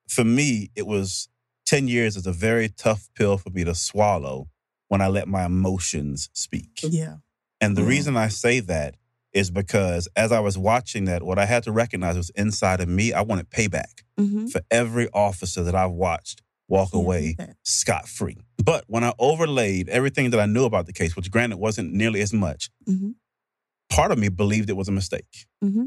For 0.08 0.24
me, 0.24 0.70
it 0.74 0.86
was 0.86 1.28
ten 1.64 1.88
years 1.88 2.16
is 2.16 2.26
a 2.26 2.32
very 2.32 2.68
tough 2.68 3.08
pill 3.14 3.38
for 3.38 3.50
me 3.50 3.64
to 3.64 3.74
swallow 3.74 4.48
when 4.88 5.00
I 5.00 5.06
let 5.08 5.28
my 5.28 5.44
emotions 5.46 6.28
speak. 6.34 6.80
Yeah. 6.82 7.16
And 7.64 7.76
the 7.76 7.82
reason 7.82 8.16
I 8.16 8.28
say 8.28 8.60
that 8.60 8.96
is 9.32 9.50
because 9.50 10.06
as 10.16 10.30
I 10.32 10.40
was 10.40 10.56
watching 10.56 11.06
that, 11.06 11.22
what 11.22 11.38
I 11.38 11.44
had 11.46 11.62
to 11.64 11.72
recognize 11.72 12.16
was 12.16 12.30
inside 12.36 12.80
of 12.80 12.88
me, 12.88 13.12
I 13.12 13.22
wanted 13.22 13.50
payback 13.50 14.02
Mm-hmm. 14.16 14.46
for 14.46 14.60
every 14.70 15.08
officer 15.12 15.64
that 15.64 15.74
I've 15.74 15.90
watched 15.90 16.40
walk 16.68 16.94
away 16.94 17.34
scot 17.64 18.06
free. 18.08 18.36
But 18.64 18.84
when 18.86 19.02
I 19.02 19.12
overlaid 19.18 19.88
everything 19.88 20.30
that 20.30 20.38
I 20.38 20.46
knew 20.46 20.64
about 20.64 20.86
the 20.86 20.92
case, 20.92 21.16
which 21.16 21.32
granted 21.32 21.56
wasn't 21.58 21.92
nearly 21.92 22.20
as 22.20 22.32
much, 22.32 22.70
Mm-hmm. 22.88 23.10
part 23.90 24.12
of 24.12 24.18
me 24.18 24.28
believed 24.28 24.70
it 24.70 24.76
was 24.76 24.88
a 24.88 24.92
mistake. 24.92 25.46
Mm-hmm. 25.64 25.86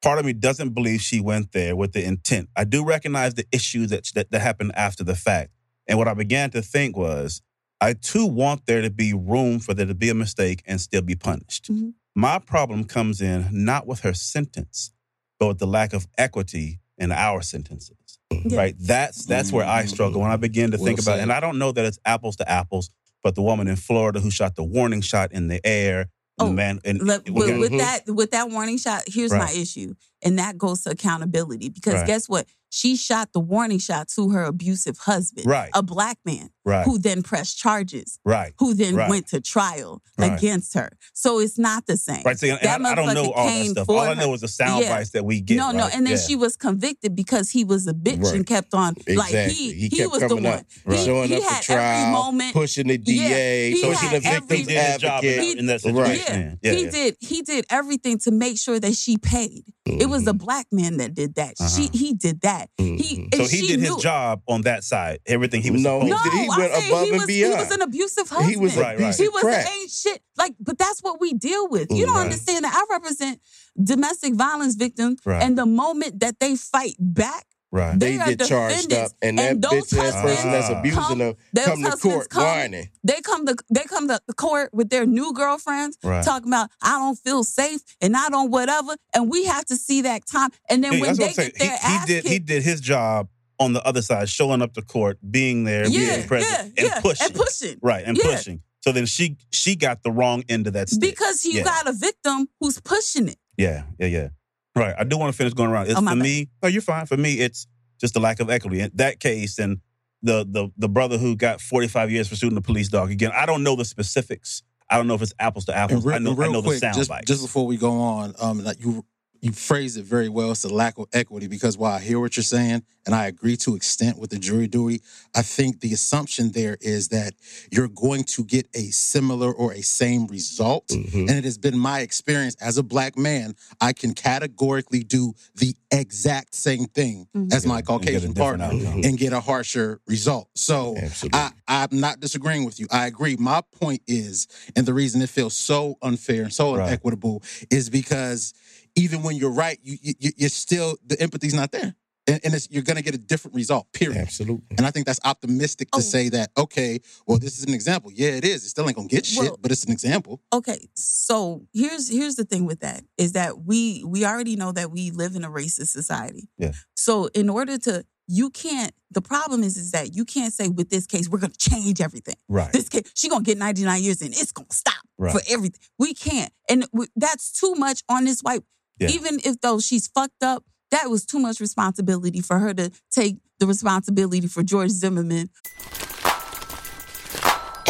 Part 0.00 0.18
of 0.18 0.24
me 0.24 0.32
doesn't 0.32 0.70
believe 0.70 1.00
she 1.02 1.20
went 1.20 1.52
there 1.52 1.76
with 1.76 1.92
the 1.92 2.02
intent. 2.04 2.48
I 2.56 2.64
do 2.64 2.84
recognize 2.84 3.34
the 3.34 3.44
issues 3.52 3.90
that, 3.90 4.08
that, 4.14 4.30
that 4.30 4.40
happened 4.40 4.72
after 4.74 5.04
the 5.04 5.14
fact. 5.14 5.50
And 5.86 5.98
what 5.98 6.08
I 6.08 6.14
began 6.14 6.50
to 6.52 6.62
think 6.62 6.96
was, 6.96 7.42
I 7.82 7.94
too 7.94 8.26
want 8.26 8.66
there 8.66 8.80
to 8.82 8.90
be 8.90 9.12
room 9.12 9.58
for 9.58 9.74
there 9.74 9.86
to 9.86 9.94
be 9.94 10.08
a 10.08 10.14
mistake 10.14 10.62
and 10.66 10.80
still 10.80 11.02
be 11.02 11.16
punished. 11.16 11.70
Mhm. 11.70 11.94
My 12.14 12.38
problem 12.38 12.84
comes 12.84 13.20
in 13.20 13.48
not 13.50 13.86
with 13.86 14.00
her 14.00 14.14
sentence, 14.14 14.92
but 15.40 15.48
with 15.48 15.58
the 15.58 15.66
lack 15.66 15.92
of 15.92 16.06
equity 16.16 16.78
in 16.96 17.10
our 17.10 17.42
sentences. 17.42 17.96
Yeah. 18.30 18.56
Right? 18.56 18.74
That's 18.78 19.24
that's 19.26 19.50
where 19.52 19.66
I 19.66 19.86
struggle 19.86 20.20
when 20.20 20.30
I 20.30 20.36
begin 20.36 20.70
to 20.70 20.76
Well 20.76 20.86
think 20.86 21.00
about 21.00 21.14
said. 21.16 21.22
and 21.24 21.32
I 21.32 21.40
don't 21.40 21.58
know 21.58 21.72
that 21.72 21.84
it's 21.84 21.98
apples 22.04 22.36
to 22.36 22.48
apples, 22.48 22.90
but 23.22 23.34
the 23.34 23.42
woman 23.42 23.66
in 23.68 23.76
Florida 23.76 24.20
who 24.20 24.30
shot 24.30 24.54
the 24.54 24.64
warning 24.64 25.00
shot 25.00 25.32
in 25.32 25.48
the 25.48 25.60
air, 25.66 26.06
Oh, 26.38 26.46
the 26.46 26.52
man 26.52 26.80
and 26.84 26.98
Look, 27.02 27.26
we 27.26 27.32
with, 27.32 27.48
got- 27.48 27.60
with 27.60 27.70
that 27.78 28.06
with 28.06 28.30
that 28.30 28.50
warning 28.50 28.78
shot, 28.78 29.02
here's 29.06 29.32
my 29.32 29.50
issue, 29.52 29.94
and 30.22 30.38
that 30.38 30.56
goes 30.58 30.82
to 30.82 30.90
accountability. 30.90 31.68
Because 31.68 31.94
Right. 31.94 32.06
guess 32.06 32.28
what? 32.28 32.46
She 32.74 32.96
shot 32.96 33.34
the 33.34 33.40
warning 33.40 33.78
shot 33.78 34.08
to 34.16 34.30
her 34.30 34.44
abusive 34.44 34.96
husband, 34.96 35.44
Right. 35.46 35.68
a 35.74 35.82
black 35.82 36.16
man, 36.24 36.48
right, 36.64 36.86
who 36.86 36.98
then 36.98 37.22
pressed 37.22 37.58
charges, 37.58 38.18
right. 38.24 38.54
who 38.58 38.72
then 38.72 38.94
Right. 38.94 39.10
went 39.10 39.26
to 39.28 39.42
trial 39.42 40.00
against 40.16 40.72
her. 40.72 40.88
So 41.12 41.38
it's 41.38 41.58
not 41.58 41.86
the 41.86 41.98
same. 41.98 42.22
Right. 42.24 42.42
And 42.42 42.58
That 42.62 42.80
I, 42.80 42.92
I 42.92 42.94
don't 42.94 43.12
know 43.12 43.30
all 43.32 43.46
that 43.46 43.66
stuff. 43.66 43.88
All 43.90 44.00
I 44.00 44.14
know 44.14 44.28
her. 44.30 44.34
is 44.36 44.40
the 44.40 44.48
sound 44.48 44.84
Yeah. 44.84 44.96
bites 44.96 45.10
that 45.10 45.26
we 45.26 45.42
get. 45.42 45.56
no, 45.58 45.70
no, 45.72 45.86
and 45.92 46.06
then 46.06 46.14
Yeah. 46.14 46.18
she 46.26 46.34
was 46.34 46.56
convicted 46.56 47.14
because 47.14 47.50
he 47.50 47.62
was 47.62 47.86
a 47.86 47.92
bitch 47.92 48.32
and 48.32 48.46
kept 48.46 48.72
on 48.72 48.94
like 49.06 49.28
Exactly. 49.28 49.54
he 49.54 49.72
He 49.74 49.90
kept 49.90 50.10
was 50.12 50.20
the 50.22 50.34
one. 50.36 50.46
up. 50.46 50.66
He, 50.88 50.96
showing 51.04 51.28
he 51.28 51.36
up 51.36 51.42
had 51.42 51.64
for 51.64 51.72
trial, 51.74 52.00
every 52.00 52.12
moment. 52.12 52.52
pushing 52.54 52.86
the 52.86 52.96
DA, 52.96 53.70
he 53.72 53.82
pushing 53.82 53.94
had 54.08 54.22
the 54.22 54.28
every- 54.28 54.56
victim's 54.56 54.68
he 54.94 54.98
job 54.98 55.24
in 55.24 55.30
advocate. 55.30 55.58
in 55.58 55.66
that 55.66 55.72
Right. 55.72 55.80
situation. 55.82 56.58
Yeah, 56.62 56.72
Yeah, 56.72 56.78
he 56.78 56.86
did. 56.86 57.16
He 57.20 57.42
did 57.42 57.66
everything 57.68 58.16
to 58.20 58.30
make 58.30 58.58
sure 58.58 58.80
that 58.80 58.94
she 58.96 59.18
paid. 59.18 59.64
It 59.84 60.08
was 60.08 60.22
Mhm. 60.22 60.26
the 60.26 60.34
black 60.34 60.66
man 60.70 60.98
that 60.98 61.12
did 61.12 61.34
that. 61.34 61.54
She 61.58 61.64
Uh-huh. 61.64 61.88
he 61.92 62.14
did 62.14 62.40
that. 62.42 62.70
He 62.78 62.84
Mhm. 62.94 63.22
and 63.32 63.34
So 63.34 63.48
he 63.48 63.60
she 63.62 63.66
did 63.66 63.80
his 63.80 63.96
job 63.96 64.40
on 64.46 64.62
that 64.62 64.84
side. 64.84 65.18
Everything 65.26 65.60
he 65.60 65.72
was 65.72 65.82
No, 65.82 66.00
he 66.02 66.08
No, 66.10 66.16
he 66.18 66.28
I'm 66.48 66.58
went 66.58 66.72
saying 66.72 66.86
above 66.92 67.04
he 67.04 67.10
and 67.10 67.18
was, 67.20 67.28
He 67.28 67.44
was 67.48 67.70
an 67.72 67.82
abusive 67.82 68.28
husband. 68.28 68.50
He 68.50 68.56
was 68.56 68.76
a 68.76 68.80
Right, 68.80 68.98
right. 68.98 69.06
piece 69.08 69.18
He 69.18 69.28
was 69.28 69.42
crap. 69.42 69.66
ain't 69.68 69.90
shit. 69.90 70.22
Like, 70.38 70.54
but 70.60 70.78
that's 70.78 71.00
what 71.02 71.20
we 71.20 71.32
deal 71.34 71.66
with. 71.68 71.90
You 71.90 72.06
don't 72.06 72.14
Right. 72.14 72.22
understand 72.22 72.64
that 72.64 72.74
I 72.74 72.94
represent 72.94 73.40
domestic 73.82 74.34
violence 74.34 74.76
victims, 74.76 75.18
Right. 75.26 75.42
and 75.42 75.58
the 75.58 75.66
moment 75.66 76.20
that 76.20 76.38
they 76.38 76.54
fight 76.54 76.94
back, 77.00 77.46
Right. 77.74 77.98
They 77.98 78.18
They 78.18 78.36
get 78.36 78.46
charged 78.48 78.92
up, 78.92 79.12
and 79.22 79.38
that 79.38 79.50
and 79.52 79.62
those 79.62 79.88
bitch 79.90 79.98
ass 79.98 80.20
person 80.20 80.52
that's 80.52 80.68
abusing 80.68 81.00
come- 81.00 81.18
them 81.18 81.34
those 81.54 81.64
come 81.64 81.82
to 81.82 81.88
husbands 81.88 82.02
court 82.02 82.28
come- 82.28 82.44
whining. 82.44 82.90
they 83.02 83.20
come 83.22 83.46
to 83.46 83.56
they 83.70 83.84
come 83.84 84.08
to 84.08 84.20
court 84.36 84.74
with 84.74 84.90
their 84.90 85.06
new 85.06 85.32
girlfriends, 85.32 85.96
Right. 86.04 86.22
talking 86.22 86.48
about 86.48 86.68
I 86.82 86.98
don't 86.98 87.16
feel 87.18 87.44
safe 87.44 87.80
and 88.02 88.14
I 88.14 88.28
don't 88.28 88.50
whatever, 88.50 88.94
and 89.14 89.30
we 89.30 89.46
have 89.46 89.64
to 89.66 89.76
see 89.76 90.02
that 90.02 90.26
time. 90.26 90.50
And 90.68 90.84
then 90.84 90.92
Yeah, 90.94 91.00
when 91.00 91.16
they 91.16 91.24
what 91.28 91.34
saying. 91.34 91.50
get 91.56 91.58
their 91.58 91.70
He, 91.70 91.76
he 91.88 91.94
ass 91.94 92.06
did. 92.06 92.24
He 92.26 92.38
did 92.38 92.62
his 92.62 92.80
job 92.82 93.28
on 93.58 93.72
the 93.72 93.82
other 93.86 94.02
side, 94.02 94.28
showing 94.28 94.60
up 94.60 94.74
to 94.74 94.82
court, 94.82 95.18
being 95.30 95.64
there, 95.64 95.86
yeah, 95.88 96.16
being 96.16 96.28
present, 96.28 96.52
yeah, 96.76 96.82
and 96.84 96.90
yeah, 96.94 97.00
pushing. 97.00 97.26
and 97.26 97.34
pushing. 97.34 97.78
Right, 97.80 98.04
and 98.06 98.18
Yeah. 98.18 98.24
pushing. 98.36 98.60
So 98.82 98.92
then 98.92 99.06
she 99.06 99.38
she 99.50 99.76
got 99.76 100.02
the 100.02 100.10
wrong 100.12 100.44
end 100.48 100.66
of 100.66 100.74
that 100.74 100.90
stick. 100.90 101.00
Because 101.00 101.46
you 101.46 101.52
Yeah. 101.60 101.62
got 101.64 101.88
a 101.88 101.92
victim 101.94 102.48
who's 102.60 102.80
pushing 102.80 103.28
it. 103.28 103.38
Yeah, 103.56 103.84
yeah, 103.98 104.06
yeah. 104.08 104.28
Right. 104.74 104.94
I 104.98 105.04
do 105.04 105.18
want 105.18 105.32
to 105.32 105.36
finish 105.36 105.52
going 105.54 105.70
around. 105.70 105.86
It's 105.86 105.94
Oh, 105.96 106.00
for 106.00 106.06
bad. 106.06 106.18
me. 106.18 106.48
No, 106.62 106.68
you're 106.68 106.82
fine. 106.82 107.06
For 107.06 107.16
me, 107.16 107.34
it's 107.40 107.66
just 108.00 108.14
the 108.14 108.20
lack 108.20 108.40
of 108.40 108.48
equity. 108.50 108.80
In 108.80 108.90
that 108.94 109.20
case, 109.20 109.58
and 109.58 109.80
the 110.22 110.46
the 110.48 110.68
the 110.78 110.88
brother 110.88 111.18
who 111.18 111.36
got 111.36 111.60
45 111.60 112.10
years 112.10 112.28
for 112.28 112.36
shooting 112.36 112.54
the 112.54 112.62
police 112.62 112.88
dog. 112.88 113.10
Again, 113.10 113.32
I 113.34 113.44
don't 113.46 113.62
know 113.62 113.76
the 113.76 113.84
specifics. 113.84 114.62
I 114.88 114.96
don't 114.96 115.06
know 115.06 115.14
if 115.14 115.22
it's 115.22 115.34
apples 115.38 115.64
to 115.66 115.76
apples. 115.76 116.04
And 116.04 116.06
re- 116.10 116.14
I 116.14 116.18
know 116.18 116.34
real 116.34 116.50
I 116.50 116.52
know 116.52 116.62
quick, 116.62 116.74
the 116.76 116.80
sound 116.80 116.96
just, 116.96 117.08
bite. 117.10 117.24
just 117.26 117.42
before 117.42 117.66
we 117.66 117.76
go 117.76 117.92
on, 118.00 118.34
um, 118.40 118.64
that 118.64 118.80
you 118.80 119.04
you 119.42 119.50
phrased 119.50 119.98
it 119.98 120.04
very 120.04 120.28
well. 120.28 120.52
It's 120.52 120.62
the 120.62 120.72
lack 120.72 120.98
of 120.98 121.06
equity 121.12 121.48
because 121.48 121.76
while 121.76 121.94
I 121.94 122.00
hear 122.00 122.20
what 122.20 122.36
you're 122.36 122.44
saying, 122.44 122.84
and 123.04 123.12
I 123.16 123.26
agree 123.26 123.56
to 123.58 123.74
extent 123.74 124.16
with 124.16 124.30
the 124.30 124.38
jury 124.38 124.68
duty, 124.68 125.02
I 125.34 125.42
think 125.42 125.80
the 125.80 125.92
assumption 125.92 126.52
there 126.52 126.78
is 126.80 127.08
that 127.08 127.34
you're 127.72 127.88
going 127.88 128.22
to 128.24 128.44
get 128.44 128.68
a 128.74 128.84
similar 128.90 129.52
or 129.52 129.72
a 129.72 129.82
same 129.82 130.28
result. 130.28 130.86
Mhm. 130.88 131.28
And 131.28 131.30
it 131.30 131.42
has 131.42 131.58
been 131.58 131.76
my 131.76 132.00
experience 132.00 132.54
as 132.60 132.78
a 132.78 132.84
black 132.84 133.18
man, 133.18 133.56
I 133.80 133.92
can 133.92 134.14
categorically 134.14 135.02
do 135.02 135.34
the 135.56 135.74
exact 135.90 136.54
same 136.54 136.84
thing 136.86 137.26
Mhm. 137.34 137.52
as 137.52 137.66
my 137.66 137.78
and 137.78 137.86
Caucasian 137.88 138.32
different 138.32 138.36
partner 138.62 138.64
outcome. 138.66 139.00
and 139.02 139.18
get 139.18 139.32
a 139.32 139.40
harsher 139.40 140.00
result. 140.06 140.48
So 140.54 140.96
Absolutely. 140.96 141.40
I, 141.40 141.50
I'm 141.66 141.98
not 141.98 142.20
disagreeing 142.20 142.64
with 142.64 142.78
you. 142.78 142.86
I 142.92 143.06
agree. 143.06 143.34
My 143.36 143.62
point 143.80 144.02
is, 144.06 144.46
and 144.76 144.86
the 144.86 144.94
reason 144.94 145.20
it 145.22 145.28
feels 145.30 145.56
so 145.56 145.98
unfair 146.02 146.44
and 146.44 146.52
so 146.52 146.76
Right. 146.76 146.86
inequitable 146.86 147.42
is 147.68 147.90
because 147.90 148.54
even 148.96 149.22
when 149.22 149.36
you're 149.36 149.52
right, 149.52 149.78
you, 149.82 149.96
you 150.02 150.30
you're 150.36 150.48
still 150.48 150.96
the 151.06 151.20
empathy's 151.20 151.54
not 151.54 151.72
there, 151.72 151.94
and, 152.26 152.40
and 152.44 152.54
it's, 152.54 152.68
you're 152.70 152.82
going 152.82 152.96
to 152.96 153.02
get 153.02 153.14
a 153.14 153.18
different 153.18 153.54
result. 153.54 153.86
Period. 153.92 154.18
Absolutely. 154.18 154.76
And 154.76 154.86
I 154.86 154.90
think 154.90 155.06
that's 155.06 155.20
optimistic 155.24 155.90
to 155.92 155.98
Oh. 155.98 156.00
say 156.02 156.28
that. 156.30 156.50
Okay, 156.56 157.00
well, 157.26 157.38
this 157.38 157.58
is 157.58 157.64
an 157.64 157.74
example. 157.74 158.10
Yeah, 158.12 158.30
it 158.30 158.44
is. 158.44 158.64
It 158.64 158.68
still 158.68 158.86
ain't 158.86 158.96
gonna 158.96 159.08
get 159.08 159.24
shit, 159.26 159.42
Well- 159.42 159.58
but 159.60 159.72
it's 159.72 159.84
an 159.84 159.92
example. 159.92 160.40
Okay, 160.52 160.88
so 160.94 161.66
here's 161.72 162.08
here's 162.08 162.36
the 162.36 162.44
thing 162.44 162.64
with 162.66 162.80
that 162.80 163.04
is 163.18 163.32
that 163.32 163.64
we 163.64 164.04
we 164.06 164.24
already 164.24 164.56
know 164.56 164.72
that 164.72 164.90
we 164.90 165.10
live 165.10 165.34
in 165.36 165.44
a 165.44 165.50
racist 165.50 165.88
society. 165.88 166.48
Yeah. 166.58 166.72
So 166.94 167.26
in 167.34 167.48
order 167.48 167.78
to 167.78 168.04
you 168.28 168.50
can't 168.50 168.92
the 169.10 169.20
problem 169.20 169.62
is 169.64 169.76
is 169.76 169.90
that 169.90 170.14
you 170.14 170.24
can't 170.24 170.54
say 170.54 170.68
with 170.68 170.88
this 170.90 171.06
case 171.06 171.28
we're 171.28 171.38
gonna 171.40 171.52
change 171.58 172.00
everything. 172.00 172.36
right. 172.48 172.72
This 172.72 172.88
case 172.88 173.10
she 173.14 173.28
gonna 173.28 173.42
get 173.44 173.58
99 173.58 174.02
years 174.02 174.22
and 174.22 174.30
it's 174.32 174.52
gonna 174.52 174.68
stop 174.72 174.94
Right. 175.18 175.32
for 175.32 175.40
everything. 175.48 175.80
We 175.98 176.14
can't. 176.14 176.52
And 176.68 176.86
we, 176.92 177.06
that's 177.16 177.52
too 177.52 177.74
much 177.74 178.02
on 178.08 178.24
this 178.24 178.40
white. 178.40 178.62
Yeah. 178.98 179.08
Even 179.08 179.40
if 179.44 179.60
though 179.60 179.80
she's 179.80 180.06
fucked 180.06 180.42
up, 180.42 180.64
that 180.90 181.08
was 181.08 181.24
too 181.24 181.38
much 181.38 181.60
responsibility 181.60 182.40
for 182.40 182.58
her 182.58 182.74
to 182.74 182.90
take 183.10 183.36
the 183.58 183.66
responsibility 183.66 184.46
for 184.46 184.62
George 184.62 184.90
Zimmerman 184.90 185.48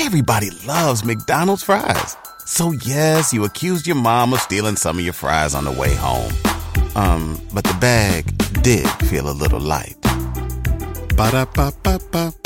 Everybody 0.04 0.50
loves 0.66 1.04
McDonald's 1.04 1.62
fries. 1.62 2.16
So 2.44 2.72
yes, 2.72 3.32
you 3.32 3.44
accused 3.44 3.86
your 3.86 3.96
mom 3.96 4.32
of 4.32 4.40
stealing 4.40 4.76
some 4.76 4.98
of 4.98 5.04
your 5.04 5.12
fries 5.12 5.54
on 5.54 5.64
the 5.64 5.70
way 5.70 5.94
home. 5.94 6.32
Um, 6.96 7.40
but 7.54 7.62
the 7.64 7.76
bag 7.80 8.26
did 8.62 8.86
feel 9.06 9.30
a 9.30 9.32
little 9.32 9.60
light. 9.60 9.96
Ba-da-ba-ba-ba. 11.16 12.41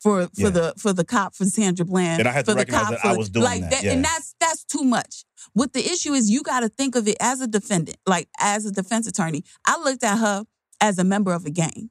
For 0.00 0.26
for 0.26 0.30
Yeah. 0.34 0.50
the 0.50 0.74
for 0.76 0.92
the 0.92 1.04
cop 1.04 1.34
for 1.34 1.44
Sandra 1.44 1.84
Bland. 1.84 2.20
And 2.20 2.28
I 2.28 2.32
had 2.32 2.44
to 2.46 2.52
for 2.52 2.54
the 2.54 2.58
recognize 2.60 2.82
cop 2.82 2.90
that 2.90 3.00
for 3.00 3.08
I 3.08 3.16
was 3.16 3.30
doing 3.30 3.44
like 3.44 3.62
that, 3.70 3.84
and 3.84 4.02
yeah. 4.02 4.08
that's 4.10 4.34
that's 4.40 4.64
too 4.64 4.84
much. 4.84 5.24
What 5.52 5.72
the 5.72 5.80
issue 5.80 6.12
is, 6.12 6.30
you 6.30 6.42
got 6.42 6.60
to 6.60 6.68
think 6.68 6.94
of 6.94 7.08
it 7.08 7.16
as 7.20 7.40
a 7.40 7.46
defendant, 7.46 7.98
like 8.06 8.28
as 8.38 8.64
a 8.66 8.72
defense 8.72 9.06
attorney. 9.06 9.44
I 9.66 9.78
looked 9.82 10.04
at 10.04 10.18
her 10.18 10.44
as 10.80 10.98
a 10.98 11.04
member 11.04 11.32
of 11.32 11.44
a 11.46 11.50
gang. 11.50 11.90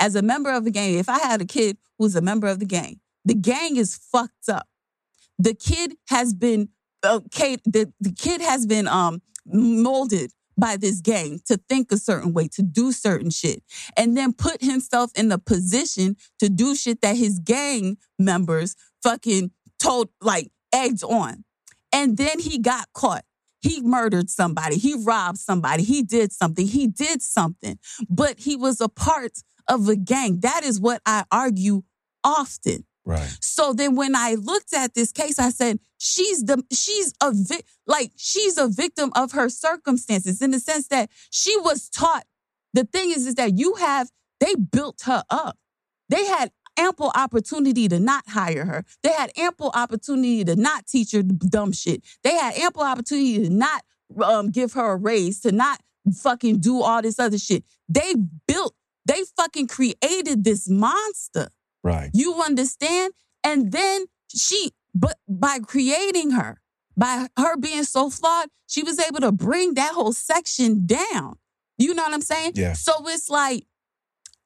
As 0.00 0.14
a 0.14 0.22
member 0.22 0.50
of 0.50 0.66
a 0.66 0.70
gang, 0.70 0.94
if 0.94 1.08
I 1.08 1.18
had 1.18 1.40
a 1.40 1.44
kid 1.44 1.76
who's 1.98 2.16
a 2.16 2.20
member 2.20 2.48
of 2.48 2.58
the 2.58 2.64
gang, 2.66 3.00
the 3.24 3.34
gang 3.34 3.76
is 3.76 3.96
fucked 3.96 4.48
up. 4.48 4.66
The 5.38 5.54
kid 5.54 5.94
has 6.08 6.34
been 6.34 6.68
okay. 7.04 7.56
The 7.64 7.92
the 8.00 8.12
kid 8.12 8.40
has 8.40 8.66
been 8.66 8.88
um 8.88 9.22
molded 9.46 10.32
by 10.56 10.76
this 10.76 11.00
gang 11.00 11.40
to 11.46 11.56
think 11.68 11.90
a 11.92 11.96
certain 11.96 12.32
way, 12.32 12.48
to 12.48 12.62
do 12.62 12.92
certain 12.92 13.30
shit, 13.30 13.62
and 13.96 14.16
then 14.16 14.32
put 14.32 14.62
himself 14.62 15.10
in 15.14 15.28
the 15.28 15.38
position 15.38 16.16
to 16.38 16.48
do 16.48 16.74
shit 16.74 17.00
that 17.00 17.16
his 17.16 17.38
gang 17.38 17.96
members 18.18 18.76
fucking 19.02 19.50
told, 19.78 20.08
like, 20.20 20.50
egged 20.72 21.04
on. 21.04 21.44
And 21.92 22.16
then 22.16 22.38
he 22.38 22.58
got 22.58 22.88
caught. 22.94 23.24
He 23.60 23.80
murdered 23.80 24.28
somebody. 24.28 24.76
He 24.76 24.94
robbed 24.94 25.38
somebody. 25.38 25.84
He 25.84 26.02
did 26.02 26.32
something. 26.32 26.66
He 26.66 26.86
did 26.86 27.22
something. 27.22 27.78
But 28.08 28.40
he 28.40 28.56
was 28.56 28.80
a 28.80 28.88
part 28.88 29.38
of 29.68 29.88
a 29.88 29.96
gang. 29.96 30.40
That 30.40 30.64
is 30.64 30.80
what 30.80 31.00
I 31.06 31.24
argue 31.30 31.82
often. 32.24 32.84
Right. 33.04 33.36
So 33.40 33.72
then 33.72 33.96
when 33.96 34.14
I 34.14 34.34
looked 34.34 34.72
at 34.72 34.94
this 34.94 35.12
case, 35.12 35.38
I 35.38 35.50
said, 35.50 35.80
she's 35.98 36.44
the 36.44 36.62
she's 36.72 37.12
a 37.20 37.32
vic 37.32 37.64
like 37.86 38.12
she's 38.16 38.58
a 38.58 38.68
victim 38.68 39.12
of 39.14 39.32
her 39.32 39.48
circumstances 39.48 40.42
in 40.42 40.50
the 40.50 40.60
sense 40.60 40.88
that 40.88 41.10
she 41.30 41.56
was 41.58 41.88
taught. 41.88 42.24
The 42.74 42.84
thing 42.84 43.10
is, 43.10 43.26
is 43.26 43.34
that 43.36 43.58
you 43.58 43.74
have 43.74 44.10
they 44.40 44.54
built 44.54 45.02
her 45.04 45.22
up. 45.30 45.58
They 46.08 46.26
had 46.26 46.50
ample 46.76 47.12
opportunity 47.14 47.88
to 47.88 48.00
not 48.00 48.24
hire 48.28 48.64
her. 48.64 48.84
They 49.02 49.12
had 49.12 49.30
ample 49.36 49.70
opportunity 49.74 50.44
to 50.44 50.56
not 50.56 50.86
teach 50.86 51.12
her 51.12 51.22
dumb 51.22 51.72
shit. 51.72 52.04
They 52.24 52.34
had 52.34 52.54
ample 52.54 52.82
opportunity 52.82 53.44
to 53.44 53.50
not 53.50 53.82
um, 54.22 54.50
give 54.50 54.72
her 54.72 54.92
a 54.92 54.96
raise, 54.96 55.40
to 55.40 55.52
not 55.52 55.80
fucking 56.14 56.58
do 56.58 56.82
all 56.82 57.02
this 57.02 57.18
other 57.18 57.38
shit. 57.38 57.64
They 57.88 58.14
built, 58.46 58.74
they 59.06 59.22
fucking 59.36 59.68
created 59.68 60.44
this 60.44 60.68
monster. 60.68 61.48
Right. 61.82 62.10
You 62.12 62.40
understand? 62.42 63.12
And 63.44 63.72
then 63.72 64.06
she, 64.34 64.72
but 64.94 65.16
by 65.28 65.58
creating 65.58 66.32
her, 66.32 66.60
by 66.96 67.28
her 67.38 67.56
being 67.56 67.84
so 67.84 68.10
flawed, 68.10 68.48
she 68.66 68.82
was 68.82 68.98
able 68.98 69.20
to 69.20 69.32
bring 69.32 69.74
that 69.74 69.92
whole 69.94 70.12
section 70.12 70.86
down. 70.86 71.38
You 71.78 71.94
know 71.94 72.02
what 72.02 72.14
I'm 72.14 72.22
saying? 72.22 72.52
Yeah. 72.54 72.74
So 72.74 72.92
it's 73.08 73.28
like, 73.28 73.66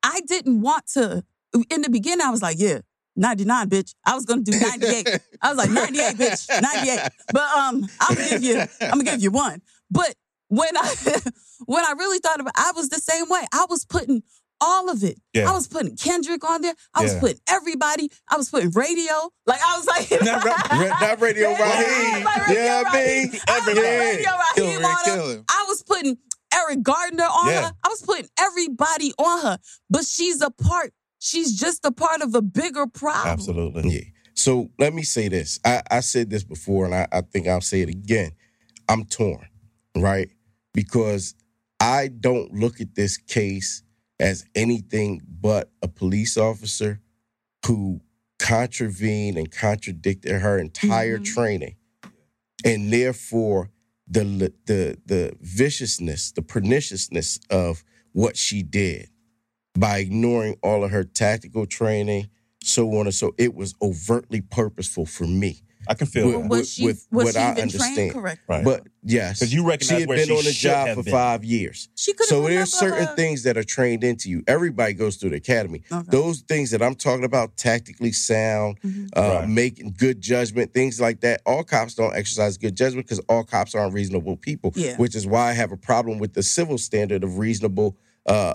I 0.02 0.20
didn't 0.26 0.60
want 0.62 0.86
to, 0.94 1.24
in 1.70 1.82
the 1.82 1.90
beginning, 1.90 2.24
I 2.24 2.30
was 2.30 2.42
like, 2.42 2.56
yeah, 2.58 2.80
99, 3.16 3.68
bitch. 3.70 3.94
I 4.06 4.14
was 4.14 4.24
gonna 4.24 4.42
do 4.42 4.58
98. 4.58 5.08
I 5.42 5.52
was 5.52 5.58
like, 5.58 5.70
98, 5.70 6.16
bitch, 6.16 6.62
98. 6.62 7.00
But 7.32 7.42
um, 7.56 7.88
I'm 8.00 8.14
gonna 8.14 8.30
give 8.30 8.42
you, 8.42 8.60
I'm 8.80 8.90
gonna 8.90 9.04
give 9.04 9.22
you 9.22 9.30
one. 9.30 9.62
But 9.90 10.14
when 10.48 10.76
I 10.76 10.94
when 11.66 11.84
I 11.84 11.92
really 11.92 12.18
thought 12.18 12.40
about 12.40 12.52
I 12.56 12.72
was 12.74 12.88
the 12.88 13.00
same 13.00 13.28
way. 13.28 13.44
I 13.52 13.66
was 13.68 13.84
putting 13.84 14.22
all 14.60 14.88
of 14.90 15.02
it. 15.04 15.18
Yeah. 15.34 15.50
I 15.50 15.52
was 15.52 15.68
putting 15.68 15.96
Kendrick 15.96 16.44
on 16.44 16.62
there. 16.62 16.74
I 16.94 17.02
was 17.02 17.14
Yeah. 17.14 17.20
putting 17.20 17.38
everybody. 17.48 18.10
I 18.30 18.36
was 18.36 18.48
putting 18.50 18.70
radio. 18.70 19.30
Like 19.46 19.60
I 19.64 19.76
was 19.76 19.86
like 19.86 20.10
Not 20.22 20.44
Ra- 20.44 20.98
not 21.00 21.20
Radio 21.20 21.50
Yeah, 21.50 21.62
Raheem. 21.62 22.26
Radio 22.26 22.62
Yeah, 22.64 22.82
I 22.86 22.92
mean, 22.96 23.40
I 23.48 23.58
was 23.58 23.64
putting 23.64 23.84
everybody. 23.84 24.16
Radio 24.16 24.30
Raheem 24.56 24.84
on 24.84 25.36
her. 25.36 25.44
I 25.48 25.64
was 25.68 25.82
putting 25.82 26.18
Eric 26.54 26.82
Garner 26.82 27.24
on 27.24 27.48
Yeah. 27.48 27.62
her. 27.66 27.72
I 27.84 27.88
was 27.88 28.02
putting 28.02 28.28
everybody 28.38 29.12
on 29.18 29.42
her. 29.42 29.58
But 29.90 30.04
she's 30.04 30.40
a 30.40 30.50
part. 30.50 30.92
She's 31.18 31.58
just 31.58 31.84
a 31.84 31.90
part 31.92 32.22
of 32.22 32.34
a 32.34 32.42
bigger 32.42 32.86
problem. 32.86 33.28
Absolutely. 33.32 33.90
Yeah. 33.94 34.00
So 34.34 34.68
let 34.78 34.92
me 34.94 35.02
say 35.02 35.28
this. 35.28 35.58
I, 35.64 35.82
I 35.90 36.00
said 36.00 36.28
this 36.30 36.44
before, 36.44 36.84
and 36.84 36.94
I, 36.94 37.08
I 37.10 37.22
think 37.22 37.48
I'll 37.48 37.60
say 37.62 37.80
it 37.80 37.88
again. 37.88 38.32
I'm 38.88 39.04
torn, 39.06 39.48
right? 39.96 40.28
Because 40.74 41.34
I 41.80 42.08
don't 42.08 42.52
look 42.52 42.80
at 42.80 42.94
this 42.94 43.16
case 43.16 43.82
as 44.18 44.44
anything 44.54 45.20
but 45.28 45.70
a 45.82 45.88
police 45.88 46.36
officer 46.36 47.00
who 47.66 48.00
contravened 48.38 49.36
and 49.36 49.50
contradicted 49.50 50.40
her 50.40 50.58
entire 50.58 51.18
Mhm. 51.18 51.24
training. 51.24 51.76
And 52.64 52.92
therefore, 52.92 53.70
the 54.08 54.24
the 54.66 54.98
the 55.04 55.36
viciousness, 55.40 56.32
the 56.32 56.42
perniciousness 56.42 57.38
of 57.50 57.82
what 58.12 58.36
she 58.36 58.62
did 58.62 59.10
by 59.74 59.98
ignoring 59.98 60.56
all 60.62 60.84
of 60.84 60.90
her 60.90 61.04
tactical 61.04 61.66
training, 61.66 62.28
so 62.62 62.96
on 62.98 63.06
and 63.06 63.14
so 63.14 63.34
it 63.36 63.54
was 63.54 63.74
overtly 63.82 64.40
purposeful 64.40 65.06
for 65.06 65.26
me. 65.26 65.62
I 65.88 65.94
can 65.94 66.06
feel 66.06 66.26
With- 66.26 66.34
that. 66.42 66.48
was 66.48 66.58
with- 66.60 66.68
she 66.68 66.84
with 66.84 67.06
was 67.10 67.24
what 67.26 67.34
she 67.34 67.40
I 67.40 67.50
even 67.52 67.62
understand. 67.62 67.94
trained 67.96 68.12
correctly? 68.12 68.44
Right. 68.56 68.64
But 68.64 68.86
yes, 69.04 69.38
'Cause 69.40 69.52
you 69.52 69.66
recognize 69.66 69.88
she 69.96 70.00
had 70.00 70.08
where 70.08 70.18
been 70.18 70.26
she 70.28 70.36
on 70.36 70.44
the 70.44 70.52
job 70.52 70.94
for 70.96 71.02
been. 71.02 71.12
five 71.12 71.44
years. 71.44 71.88
She 71.94 72.12
could 72.12 72.26
So 72.26 72.42
there's 72.42 72.72
certain 72.72 73.08
things 73.16 73.42
that 73.44 73.56
are 73.56 73.64
trained 73.64 74.04
into 74.04 74.28
you. 74.30 74.42
Everybody 74.46 74.92
goes 74.94 75.16
through 75.16 75.30
the 75.30 75.36
academy. 75.36 75.82
Okay. 75.92 76.06
Those 76.10 76.40
things 76.40 76.70
that 76.70 76.82
I'm 76.82 76.94
talking 76.94 77.24
about, 77.24 77.56
tactically 77.56 78.12
sound, 78.12 78.80
Mhm. 78.84 79.08
uh, 79.16 79.20
Right. 79.40 79.48
making 79.48 79.94
good 79.96 80.20
judgment, 80.20 80.72
things 80.74 81.00
like 81.00 81.20
that. 81.20 81.40
All 81.46 81.62
cops 81.64 81.94
don't 81.94 82.14
exercise 82.14 82.56
good 82.56 82.76
judgment 82.76 83.06
because 83.06 83.20
all 83.28 83.44
cops 83.44 83.74
aren't 83.74 83.94
reasonable 83.94 84.36
people. 84.36 84.72
Yeah. 84.74 84.96
Which 84.96 85.14
is 85.14 85.26
why 85.26 85.50
I 85.50 85.52
have 85.52 85.72
a 85.72 85.76
problem 85.76 86.18
with 86.18 86.34
the 86.34 86.42
civil 86.42 86.78
standard 86.78 87.22
of 87.24 87.38
reasonable. 87.38 87.96
Uh, 88.26 88.54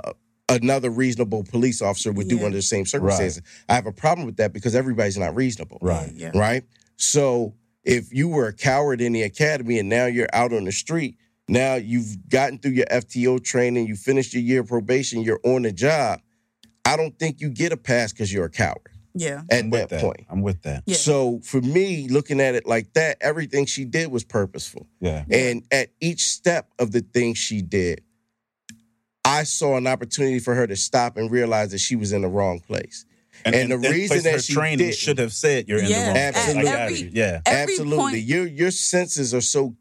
another 0.50 0.90
reasonable 0.90 1.44
police 1.46 1.82
officer 1.82 2.12
would 2.12 2.28
do 2.28 2.44
under 2.44 2.58
the 2.58 2.62
same 2.62 2.86
circumstances. 2.86 3.42
I 3.70 3.76
have 3.76 3.86
a 3.86 3.92
problem 3.94 4.26
with 4.26 4.36
that 4.36 4.52
because 4.52 4.76
everybody's 4.76 5.18
not 5.18 5.34
reasonable 5.34 5.78
Right. 5.82 6.12
Yeah. 6.14 6.32
right? 6.36 6.64
So 7.02 7.56
if 7.84 8.14
you 8.14 8.28
were 8.30 8.47
a 8.47 8.54
coward 8.54 9.02
in 9.02 9.12
the 9.14 9.24
academy 9.24 9.80
and 9.80 9.89
now 9.89 10.06
you're 10.06 10.30
out 10.34 10.54
on 10.54 10.66
the 10.66 10.72
street, 10.72 11.18
now 11.47 11.76
you've 11.76 12.30
gotten 12.30 12.60
through 12.60 12.72
your 12.74 12.86
FTO 12.86 13.43
training, 13.43 13.88
you 13.88 13.95
finished 13.95 14.34
your 14.34 14.43
year 14.43 14.62
of 14.62 14.68
probation, 14.68 15.22
you're 15.22 15.39
on 15.43 15.64
the 15.64 15.72
job. 15.72 16.20
I 16.86 16.95
don't 16.97 17.18
think 17.18 17.41
you 17.41 17.49
get 17.49 17.72
a 17.72 17.78
pass 17.78 18.12
because 18.12 18.32
you're 18.32 18.45
a 18.45 18.49
coward 18.52 18.89
Yeah. 19.16 19.41
at 19.49 19.64
that, 19.64 19.70
with 19.72 19.89
that. 19.89 20.02
point. 20.02 20.26
I'm 20.30 20.41
with 20.43 20.62
that. 20.62 20.84
Yeah. 20.86 20.95
So 20.95 21.39
for 21.43 21.60
me, 21.60 22.08
looking 22.08 22.39
at 22.39 22.54
it 22.54 22.68
like 22.68 22.93
that, 22.93 23.18
everything 23.20 23.66
she 23.66 23.84
did 23.84 24.12
was 24.12 24.24
purposeful. 24.24 24.88
Yeah. 24.99 25.26
And 25.32 25.64
at 25.72 25.89
each 25.99 26.26
step 26.26 26.70
of 26.78 26.91
the 26.91 27.02
things 27.02 27.39
she 27.39 27.64
did, 27.64 28.02
I 29.26 29.43
saw 29.43 29.76
an 29.78 29.88
opportunity 29.88 30.39
for 30.39 30.54
her 30.54 30.68
to 30.68 30.76
stop 30.76 31.18
and 31.18 31.32
realize 31.32 31.72
that 31.72 31.80
she 31.80 31.95
was 31.95 32.12
in 32.12 32.22
the 32.22 32.28
wrong 32.28 32.60
place. 32.60 33.06
And 33.46 33.72
the 33.72 33.78
reason 33.78 34.08
place 34.22 34.24
that 34.24 34.44
she 34.44 34.54
training 34.54 34.78
didn't- 34.80 34.96
should 34.96 35.18
have 35.18 35.34
said 35.34 35.68
you're 35.68 35.80
in 35.80 35.86
Yeah, 35.89 36.00
the 36.00 36.08
wrong 36.08 36.18
absolutely. 36.18 36.68
every- 36.70 37.12
Yeah. 37.14 37.42
Every 37.46 37.74
Absolutely. 37.74 37.98
point- 37.98 38.24
Your 38.24 38.48
your 38.48 38.72
senses 38.72 39.34
are 39.34 39.42
so 39.42 39.76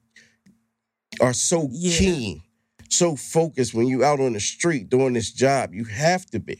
are 1.21 1.33
so 1.35 1.69
Yeah. 1.73 1.99
keen, 1.99 2.43
so 2.89 3.17
focused 3.17 3.75
when 3.75 3.87
you 3.87 4.05
out 4.05 4.21
on 4.21 4.33
the 4.33 4.41
street 4.41 4.89
doing 4.89 5.13
this 5.15 5.31
job. 5.33 5.75
You 5.75 5.85
have 5.85 6.27
to 6.27 6.41
be. 6.41 6.59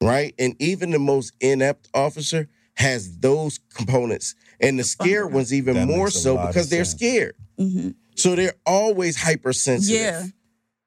Right? 0.00 0.34
And 0.38 0.54
even 0.60 0.90
the 0.90 0.98
most 0.98 1.32
inept 1.40 1.88
officer 1.94 2.48
has 2.74 3.18
those 3.18 3.58
components. 3.74 4.34
And 4.60 4.78
the 4.78 4.84
scared 4.84 5.32
ones 5.32 5.52
even 5.52 5.74
That 5.74 5.86
more 5.86 6.10
so 6.10 6.46
because 6.46 6.68
they're 6.68 6.84
sense. 6.84 6.96
scared. 6.98 7.34
hmm 7.58 7.90
So 8.16 8.34
they're 8.36 8.54
always 8.64 9.16
hypersensitive. 9.16 9.96
Yeah. 10.00 10.26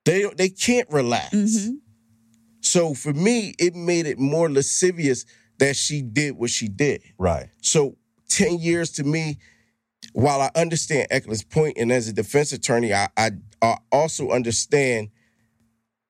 They 0.05 0.23
they 0.37 0.49
can't 0.49 0.89
relax. 0.89 1.31
hmm 1.33 1.75
So 2.67 2.93
for 2.93 3.13
me, 3.13 3.53
it 3.57 3.75
made 3.75 4.05
it 4.05 4.19
more 4.19 4.49
lascivious 4.49 5.25
that 5.59 5.75
she 5.75 6.01
did 6.01 6.37
what 6.37 6.49
she 6.49 6.67
did. 6.67 7.01
Right. 7.17 7.49
So 7.61 7.97
10 8.29 8.59
years 8.59 8.91
to 8.93 9.03
me, 9.03 9.37
while 10.13 10.41
I 10.41 10.51
understand 10.55 11.07
Ecleynne's 11.09 11.43
point, 11.43 11.77
and 11.77 11.91
as 11.91 12.07
a 12.07 12.13
defense 12.13 12.51
attorney, 12.51 12.93
I, 12.93 13.07
I, 13.17 13.31
I 13.61 13.77
also 13.91 14.31
understand 14.31 15.09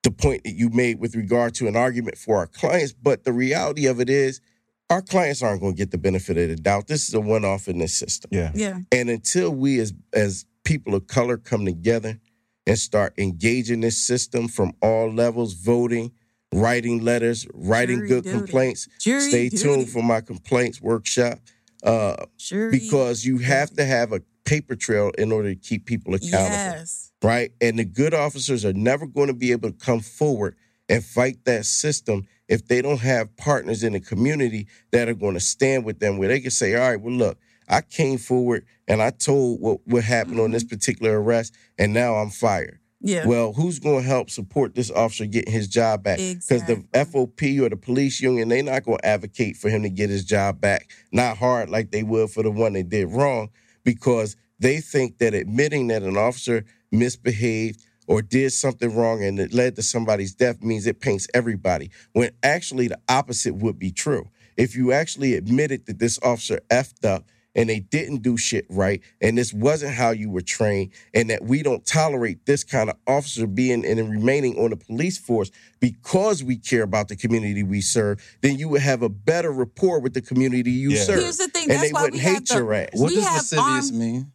the 0.03 0.11
point 0.11 0.43
that 0.43 0.53
you 0.53 0.69
made 0.69 0.99
with 0.99 1.15
regard 1.15 1.53
to 1.55 1.67
an 1.67 1.75
argument 1.75 2.17
for 2.17 2.37
our 2.37 2.47
clients. 2.47 2.93
But 2.93 3.23
the 3.23 3.33
reality 3.33 3.85
of 3.85 3.99
it 3.99 4.09
is, 4.09 4.41
our 4.89 5.01
clients 5.01 5.43
aren't 5.43 5.61
going 5.61 5.73
to 5.73 5.77
get 5.77 5.91
the 5.91 5.97
benefit 5.97 6.37
of 6.37 6.49
the 6.49 6.55
doubt. 6.55 6.87
This 6.87 7.07
is 7.09 7.13
a 7.13 7.19
one 7.19 7.43
off 7.43 7.67
in 7.67 7.77
this 7.77 7.93
system. 7.93 8.29
Yeah. 8.31 8.51
Yeah. 8.55 8.79
And 8.91 9.09
until 9.09 9.51
we 9.51 9.79
as 9.79 9.93
as 10.13 10.45
people 10.63 10.95
of 10.95 11.07
color 11.07 11.37
come 11.37 11.65
together 11.65 12.19
and 12.65 12.79
start 12.79 13.13
engaging 13.17 13.81
this 13.81 13.97
system 13.97 14.47
from 14.47 14.73
all 14.81 15.11
levels, 15.11 15.53
voting, 15.53 16.11
writing 16.53 17.03
letters, 17.03 17.47
writing 17.53 17.97
Jury 17.97 18.07
good 18.07 18.23
duty. 18.23 18.37
complaints. 18.37 18.87
Jury 18.99 19.21
Stay 19.21 19.49
duty. 19.49 19.63
tuned 19.63 19.89
for 19.89 20.01
my 20.03 20.21
complaints 20.21 20.81
workshop. 20.81 21.39
Uh, 21.83 22.25
because 22.71 23.23
you 23.23 23.37
have 23.37 23.69
to 23.71 23.85
have 23.85 24.11
a 24.11 24.21
paper 24.45 24.75
trail 24.75 25.11
in 25.17 25.31
order 25.31 25.53
to 25.53 25.55
keep 25.59 25.85
people 25.85 26.13
accountable 26.15 26.39
Yes. 26.55 27.11
right? 27.21 27.51
And 27.61 27.77
the 27.77 27.85
good 27.85 28.13
officers 28.13 28.65
are 28.65 28.73
never 28.73 29.05
going 29.05 29.27
to 29.27 29.33
be 29.33 29.51
able 29.51 29.69
to 29.71 29.77
come 29.77 29.99
forward 29.99 30.55
and 30.89 31.03
fight 31.03 31.37
that 31.45 31.65
system 31.65 32.25
if 32.47 32.67
they 32.67 32.81
don't 32.81 33.01
have 33.01 33.35
partners 33.37 33.83
in 33.83 33.93
the 33.93 33.99
community 33.99 34.67
that 34.91 35.07
are 35.07 35.13
going 35.13 35.33
to 35.35 35.39
stand 35.39 35.85
with 35.85 35.99
them, 35.99 36.17
where 36.17 36.29
they 36.29 36.39
can 36.39 36.49
say, 36.51 36.73
"All 36.75 36.81
right, 36.89 36.99
well, 36.99 37.13
look, 37.13 37.37
I 37.67 37.81
came 37.81 38.17
forward 38.17 38.65
and 38.87 39.01
I 39.01 39.09
told 39.11 39.59
what 39.61 39.85
what 39.85 40.03
happened 40.05 40.39
on 40.39 40.51
this 40.51 40.63
particular 40.63 41.21
arrest, 41.21 41.55
and 41.77 41.93
now 41.93 42.15
I'm 42.15 42.29
fired." 42.29 42.79
Yeah. 42.99 43.27
Well, 43.27 43.53
who's 43.53 43.79
going 43.79 44.01
to 44.01 44.07
help 44.07 44.29
support 44.29 44.73
this 44.73 44.89
officer 44.89 45.25
getting 45.25 45.53
his 45.53 45.67
job 45.67 46.03
back? 46.03 46.17
Because 46.17 46.63
the 46.65 46.83
FOP 46.93 47.59
or 47.61 47.69
the 47.69 47.77
police 47.77 48.19
union, 48.19 48.49
they're 48.49 48.63
not 48.63 48.83
going 48.83 48.97
to 48.97 49.05
advocate 49.05 49.55
for 49.55 49.69
him 49.69 49.83
to 49.83 49.89
get 49.89 50.09
his 50.09 50.25
job 50.25 50.59
back. 50.59 50.89
Not 51.11 51.37
hard 51.37 51.69
like 51.69 51.91
they 51.91 52.03
would 52.03 52.31
for 52.31 52.43
the 52.43 52.51
one 52.51 52.73
they 52.73 52.83
did 52.83 53.07
wrong, 53.07 53.49
because 53.83 54.35
they 54.59 54.81
think 54.81 55.19
that 55.19 55.33
admitting 55.33 55.87
that 55.87 56.01
an 56.03 56.17
officer 56.17 56.65
misbehaved 56.91 57.85
or 58.07 58.21
did 58.21 58.51
something 58.51 58.95
wrong 58.95 59.23
and 59.23 59.39
it 59.39 59.53
led 59.53 59.75
to 59.75 59.83
somebody's 59.83 60.33
death 60.33 60.63
means 60.63 60.87
it 60.87 60.99
paints 60.99 61.27
everybody. 61.33 61.91
When 62.13 62.31
actually 62.41 62.87
the 62.87 62.99
opposite 63.09 63.55
would 63.55 63.77
be 63.77 63.91
true. 63.91 64.29
If 64.55 64.75
you 64.75 64.91
actually 64.91 65.35
admitted 65.35 65.85
that 65.85 65.99
this 65.99 66.17
officer 66.23 66.59
effed 66.71 67.05
up 67.05 67.25
and 67.57 67.67
they 67.69 67.79
didn't 67.81 68.21
do 68.21 68.37
shit 68.37 68.65
right, 68.69 69.01
and 69.19 69.37
this 69.37 69.51
wasn't 69.53 69.93
how 69.93 70.11
you 70.11 70.29
were 70.29 70.41
trained, 70.41 70.91
and 71.13 71.29
that 71.29 71.43
we 71.43 71.61
don't 71.63 71.85
tolerate 71.85 72.45
this 72.45 72.63
kind 72.63 72.89
of 72.89 72.95
officer 73.07 73.45
being 73.47 73.85
and 73.85 74.09
remaining 74.09 74.57
on 74.59 74.69
the 74.69 74.77
police 74.77 75.17
force 75.17 75.51
because 75.81 76.43
we 76.43 76.55
care 76.57 76.83
about 76.83 77.07
the 77.09 77.15
community 77.15 77.63
we 77.63 77.81
serve, 77.81 78.21
then 78.41 78.57
you 78.57 78.69
would 78.69 78.81
have 78.81 79.01
a 79.01 79.09
better 79.09 79.51
rapport 79.51 79.99
with 79.99 80.13
the 80.13 80.21
community 80.21 80.71
you 80.71 80.91
Yeah. 80.91 81.03
serve. 81.03 81.19
Here's 81.21 81.37
the 81.37 81.47
thing. 81.49 81.63
and 81.63 81.71
That's 81.71 81.81
they 81.81 81.91
why 81.91 82.01
wouldn't 82.03 82.13
we 82.13 82.19
hate 82.19 82.33
have 82.35 82.45
the, 82.45 82.53
your 82.55 82.73
ass. 82.73 82.89
What 82.93 83.09
does 83.11 83.23
have 83.25 83.33
lascivious 83.35 83.89
armed- 83.91 83.93
mean? 83.93 84.31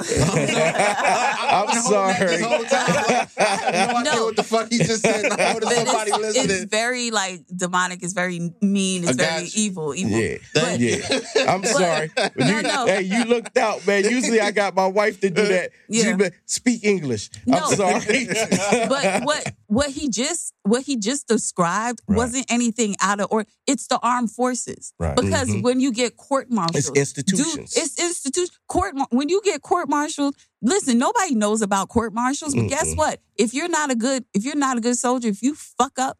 Oh. 0.00 1.66
I'm 1.68 1.82
sorry. 1.82 2.14
I 2.42 3.26
have 3.72 4.04
no 4.04 4.12
No. 4.12 4.24
what 4.26 4.36
the 4.36 4.42
fuck 4.42 4.70
he 4.70 4.78
just 4.78 5.02
said. 5.02 5.22
Now 5.22 5.54
But 5.54 5.64
somebody 5.64 6.10
it's, 6.10 6.18
listening. 6.18 6.50
it's 6.50 6.64
very 6.64 7.10
like 7.10 7.44
demonic. 7.54 8.02
It's 8.02 8.12
very 8.12 8.52
mean. 8.60 9.04
It's 9.04 9.16
very 9.16 9.44
you. 9.44 9.50
evil. 9.54 9.94
Evil. 9.94 10.18
Yeah. 10.18 10.36
But- 10.54 10.80
Yeah, 10.80 11.52
I'm 11.52 11.64
sorry. 11.64 12.10
No, 12.36 12.46
You- 12.46 12.62
no. 12.62 12.86
Hey, 12.86 13.02
you 13.02 13.24
looked 13.24 13.56
out, 13.58 13.86
man. 13.86 14.04
Usually 14.04 14.40
I 14.40 14.50
got 14.50 14.74
my 14.74 14.86
wife 14.86 15.20
to 15.20 15.30
do 15.30 15.42
uh, 15.42 15.48
that. 15.48 15.70
She 15.90 16.02
Yeah. 16.02 16.16
be- 16.16 16.30
speak 16.46 16.84
English. 16.84 17.30
No. 17.46 17.58
I'm 17.58 17.74
sorry. 17.76 18.26
but 18.88 19.24
what 19.24 19.52
what 19.66 19.90
he 19.90 20.08
just 20.08 20.54
what 20.64 20.82
he 20.82 20.96
just 20.96 21.26
described 21.26 22.00
Right. 22.06 22.16
wasn't 22.16 22.46
anything 22.48 22.94
out 23.00 23.20
of 23.20 23.26
or 23.30 23.44
it's 23.66 23.86
the 23.88 23.98
armed 24.02 24.30
forces 24.30 24.92
Right. 24.98 25.16
because 25.16 25.48
Mhm. 25.48 25.62
when 25.62 25.80
you 25.80 25.90
get 25.92 26.16
court 26.16 26.50
martialed 26.50 26.76
It's 26.96 27.14
institutions. 27.14 27.76
it's 27.76 27.98
institution 27.98 28.54
court 28.68 28.94
when 29.10 29.28
you 29.28 29.40
get 29.44 29.62
court 29.62 29.88
martialed 29.88 30.36
listen 30.60 30.98
nobody 30.98 31.34
knows 31.34 31.62
about 31.62 31.88
court 31.88 32.12
martials 32.14 32.54
but 32.54 32.68
guess 32.68 32.88
Mm-mm. 32.88 32.96
what 32.98 33.20
if 33.36 33.52
you're 33.54 33.68
not 33.68 33.90
a 33.90 33.96
good 33.96 34.24
if 34.34 34.44
you're 34.44 34.54
not 34.56 34.76
a 34.78 34.80
good 34.80 34.96
soldier 34.96 35.28
if 35.28 35.42
you 35.42 35.54
fuck 35.54 35.98
up 35.98 36.16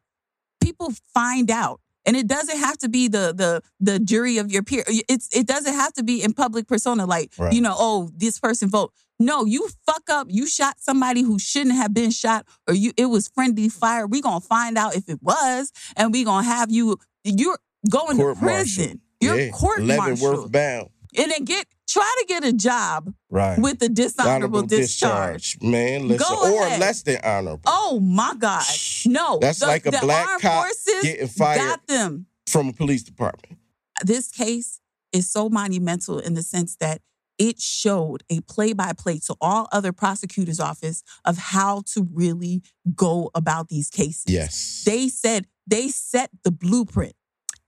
people 0.61 0.93
find 1.15 1.51
out 1.51 1.81
and 2.05 2.17
it 2.17 2.27
doesn't 2.27 2.59
have 2.59 2.77
to 2.79 2.89
be 2.89 3.09
the 3.09 3.33
the 3.37 3.63
the 3.81 3.99
jury 3.99 4.39
of 4.39 4.51
your 4.51 4.63
peer 4.63 4.85
it's 4.87 5.29
it 5.37 5.47
doesn't 5.47 5.75
have 5.75 5.93
to 5.93 6.03
be 6.03 6.23
in 6.23 6.33
public 6.33 6.67
persona 6.67 7.07
like 7.07 7.31
Right. 7.39 7.53
you 7.53 7.61
know 7.61 7.75
oh 7.77 8.11
this 8.17 8.39
person 8.39 8.69
vote 8.69 8.93
no 9.19 9.45
you 9.45 9.69
fuck 9.87 10.03
up 10.11 10.27
you 10.31 10.47
shot 10.47 10.75
somebody 10.79 11.23
who 11.23 11.39
shouldn't 11.39 11.77
have 11.77 11.93
been 11.95 12.11
shot 12.11 12.47
or 12.69 12.75
you 12.75 12.93
it 12.97 13.07
was 13.07 13.29
friendly 13.29 13.69
fire 13.69 14.07
we 14.07 14.21
gonna 14.21 14.41
find 14.41 14.77
out 14.77 14.95
if 14.97 15.09
it 15.09 15.19
was 15.23 15.73
and 15.97 16.13
we 16.13 16.25
gonna 16.25 16.47
have 16.47 16.71
you 16.71 16.97
you're 17.25 17.59
going 17.91 18.17
Court 18.17 18.37
to 18.37 18.41
prison 18.41 18.85
martial. 18.85 19.01
you're 19.21 19.41
yeah. 19.41 19.51
court 19.51 19.81
Leavenworth 19.83 20.51
bound. 20.53 20.89
And 21.17 21.31
then 21.31 21.45
get 21.45 21.67
try 21.89 22.11
to 22.21 22.27
get 22.27 22.45
a 22.45 22.53
job 22.53 23.13
Right. 23.31 23.59
with 23.59 23.83
a 23.83 23.89
dishonorable 23.89 24.59
Honorable 24.59 24.63
discharge. 24.63 25.43
discharge. 25.53 25.71
Man, 25.71 26.09
listen. 26.09 26.27
Go 26.29 26.55
or 26.55 26.67
ahead. 26.67 26.81
less 26.81 27.03
than 27.03 27.19
honorable. 27.23 27.63
Oh 27.67 28.01
my 28.01 28.35
God. 28.39 28.65
No. 29.07 29.39
That's 29.41 29.59
the- 29.61 29.67
like 29.67 29.85
a 29.87 29.91
black 29.93 30.41
cop 30.41 30.69
getting 31.03 31.29
fired 31.29 31.59
got 31.59 31.87
them. 31.87 32.27
from 32.47 32.69
a 32.69 32.73
police 32.73 33.03
department. 33.03 33.59
This 34.05 34.29
case 34.31 34.81
is 35.13 35.31
so 35.31 35.49
monumental 35.51 36.19
in 36.19 36.35
the 36.35 36.43
sense 36.43 36.77
that 36.81 37.03
it 37.39 37.61
showed 37.61 38.23
a 38.31 38.41
play 38.43 38.73
by 38.73 38.93
play 38.93 39.19
to 39.19 39.35
all 39.41 39.69
other 39.73 39.93
prosecutors' 39.93 40.61
office 40.61 41.03
of 41.25 41.37
how 41.39 41.83
to 41.93 42.09
really 42.13 42.63
go 42.95 43.31
about 43.35 43.69
these 43.69 43.91
cases. 43.91 44.25
Yes. 44.29 44.83
They 44.87 45.09
said 45.09 45.47
they 45.67 45.89
set 45.89 46.31
the 46.45 46.51
blueprint. 46.51 47.15